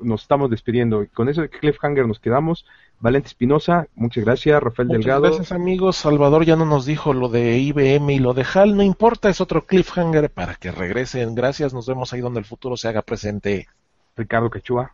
nos 0.00 0.22
estamos 0.22 0.50
despidiendo. 0.50 1.02
Y 1.02 1.08
con 1.08 1.28
eso 1.28 1.40
de 1.42 1.48
Cliffhanger 1.48 2.06
nos 2.06 2.18
quedamos. 2.20 2.66
Valente 2.98 3.28
Espinosa, 3.28 3.86
muchas 3.94 4.24
gracias. 4.24 4.62
Rafael 4.62 4.88
Muchas 4.88 5.00
Delgado. 5.04 5.22
gracias 5.22 5.52
amigos. 5.52 5.96
Salvador 5.96 6.44
ya 6.44 6.56
no 6.56 6.64
nos 6.64 6.84
dijo 6.86 7.12
lo 7.12 7.28
de 7.28 7.58
IBM 7.58 8.10
y 8.14 8.18
lo 8.18 8.34
de 8.34 8.44
HAL. 8.52 8.76
No 8.76 8.82
importa, 8.82 9.28
es 9.28 9.40
otro 9.40 9.64
cliffhanger 9.66 10.30
para 10.30 10.54
que 10.54 10.70
regresen. 10.72 11.34
Gracias, 11.34 11.72
nos 11.74 11.86
vemos 11.86 12.12
ahí 12.12 12.20
donde 12.20 12.40
el 12.40 12.46
futuro 12.46 12.76
se 12.76 12.88
haga 12.88 13.02
presente. 13.02 13.68
Ricardo 14.16 14.50
Quechua. 14.50 14.92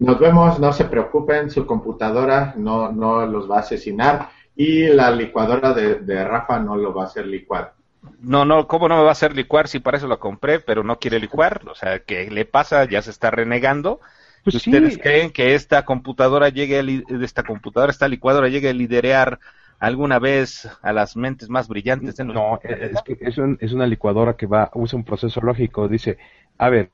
Nos 0.00 0.18
vemos, 0.18 0.58
no 0.58 0.72
se 0.72 0.84
preocupen, 0.86 1.50
su 1.50 1.66
computadora 1.66 2.54
no, 2.56 2.90
no 2.90 3.26
los 3.26 3.48
va 3.50 3.58
a 3.58 3.60
asesinar 3.60 4.30
y 4.56 4.86
la 4.88 5.10
licuadora 5.10 5.72
de, 5.72 5.96
de 6.00 6.24
Rafa 6.24 6.58
no 6.60 6.76
lo 6.76 6.94
va 6.94 7.04
a 7.04 7.06
hacer 7.06 7.26
licuar. 7.26 7.74
No, 8.20 8.44
no, 8.44 8.66
¿cómo 8.66 8.88
no 8.88 8.96
me 8.96 9.02
va 9.02 9.08
a 9.10 9.12
hacer 9.12 9.34
licuar 9.36 9.68
si 9.68 9.78
para 9.78 9.98
eso 9.98 10.08
la 10.08 10.16
compré, 10.16 10.60
pero 10.60 10.82
no 10.82 10.98
quiere 10.98 11.18
licuar? 11.20 11.62
O 11.70 11.74
sea, 11.74 11.98
¿qué 12.00 12.30
le 12.30 12.44
pasa? 12.46 12.84
Ya 12.86 13.02
se 13.02 13.10
está 13.10 13.30
renegando. 13.30 14.00
Pues 14.42 14.54
¿Y 14.54 14.58
sí, 14.58 14.70
¿Ustedes 14.70 14.98
creen 14.98 15.30
que 15.30 15.54
esta 15.54 15.84
computadora 15.84 16.48
llegue, 16.48 16.78
a 16.80 17.24
esta 17.24 17.42
computadora, 17.42 17.90
esta 17.92 18.08
licuadora 18.08 18.48
llegue 18.48 18.70
a 18.70 18.72
liderear 18.72 19.38
alguna 19.78 20.18
vez 20.18 20.68
a 20.82 20.92
las 20.92 21.16
mentes 21.16 21.48
más 21.50 21.68
brillantes 21.68 22.16
de 22.16 22.24
no, 22.24 22.58
es, 22.64 23.02
que 23.02 23.18
es, 23.20 23.36
un- 23.38 23.58
es 23.60 23.72
una 23.72 23.86
licuadora 23.86 24.34
que 24.36 24.46
va, 24.46 24.70
usa 24.74 24.96
un 24.98 25.04
proceso 25.04 25.40
lógico. 25.42 25.86
Dice, 25.88 26.16
a 26.58 26.70
ver, 26.70 26.90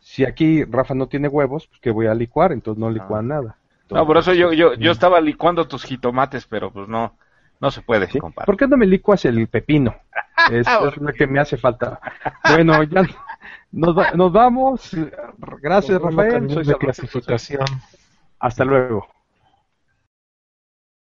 si 0.00 0.24
aquí 0.24 0.64
Rafa 0.64 0.94
no 0.94 1.08
tiene 1.08 1.28
huevos, 1.28 1.66
pues 1.66 1.80
que 1.80 1.90
voy 1.90 2.06
a 2.06 2.14
licuar, 2.14 2.52
entonces 2.52 2.78
no 2.80 2.90
licúa 2.90 3.22
nada. 3.22 3.58
No, 3.90 4.06
por 4.06 4.16
eso 4.18 4.32
yo, 4.34 4.52
yo, 4.52 4.74
yo 4.74 4.90
estaba 4.90 5.20
licuando 5.20 5.68
tus 5.68 5.84
jitomates, 5.84 6.46
pero 6.46 6.72
pues 6.72 6.88
no, 6.88 7.16
no 7.60 7.70
se 7.70 7.82
puede, 7.82 8.08
¿Sí? 8.10 8.18
compadre. 8.18 8.46
¿Por 8.46 8.56
qué 8.56 8.66
no 8.66 8.76
me 8.76 8.86
licuas 8.86 9.24
el 9.24 9.46
pepino? 9.48 9.94
Es, 10.50 10.66
es 10.88 10.96
lo 10.96 11.12
que 11.12 11.26
me 11.26 11.38
hace 11.40 11.56
falta. 11.56 12.00
Bueno, 12.50 12.82
ya 12.84 13.02
nos, 13.72 13.96
va- 13.96 14.12
nos 14.12 14.32
vamos. 14.32 14.90
Gracias, 15.60 16.00
Rafael. 16.00 16.50
Soy 16.50 16.64
de 16.64 16.74
clasificación. 16.76 17.64
Hasta 18.40 18.64
luego. 18.64 19.06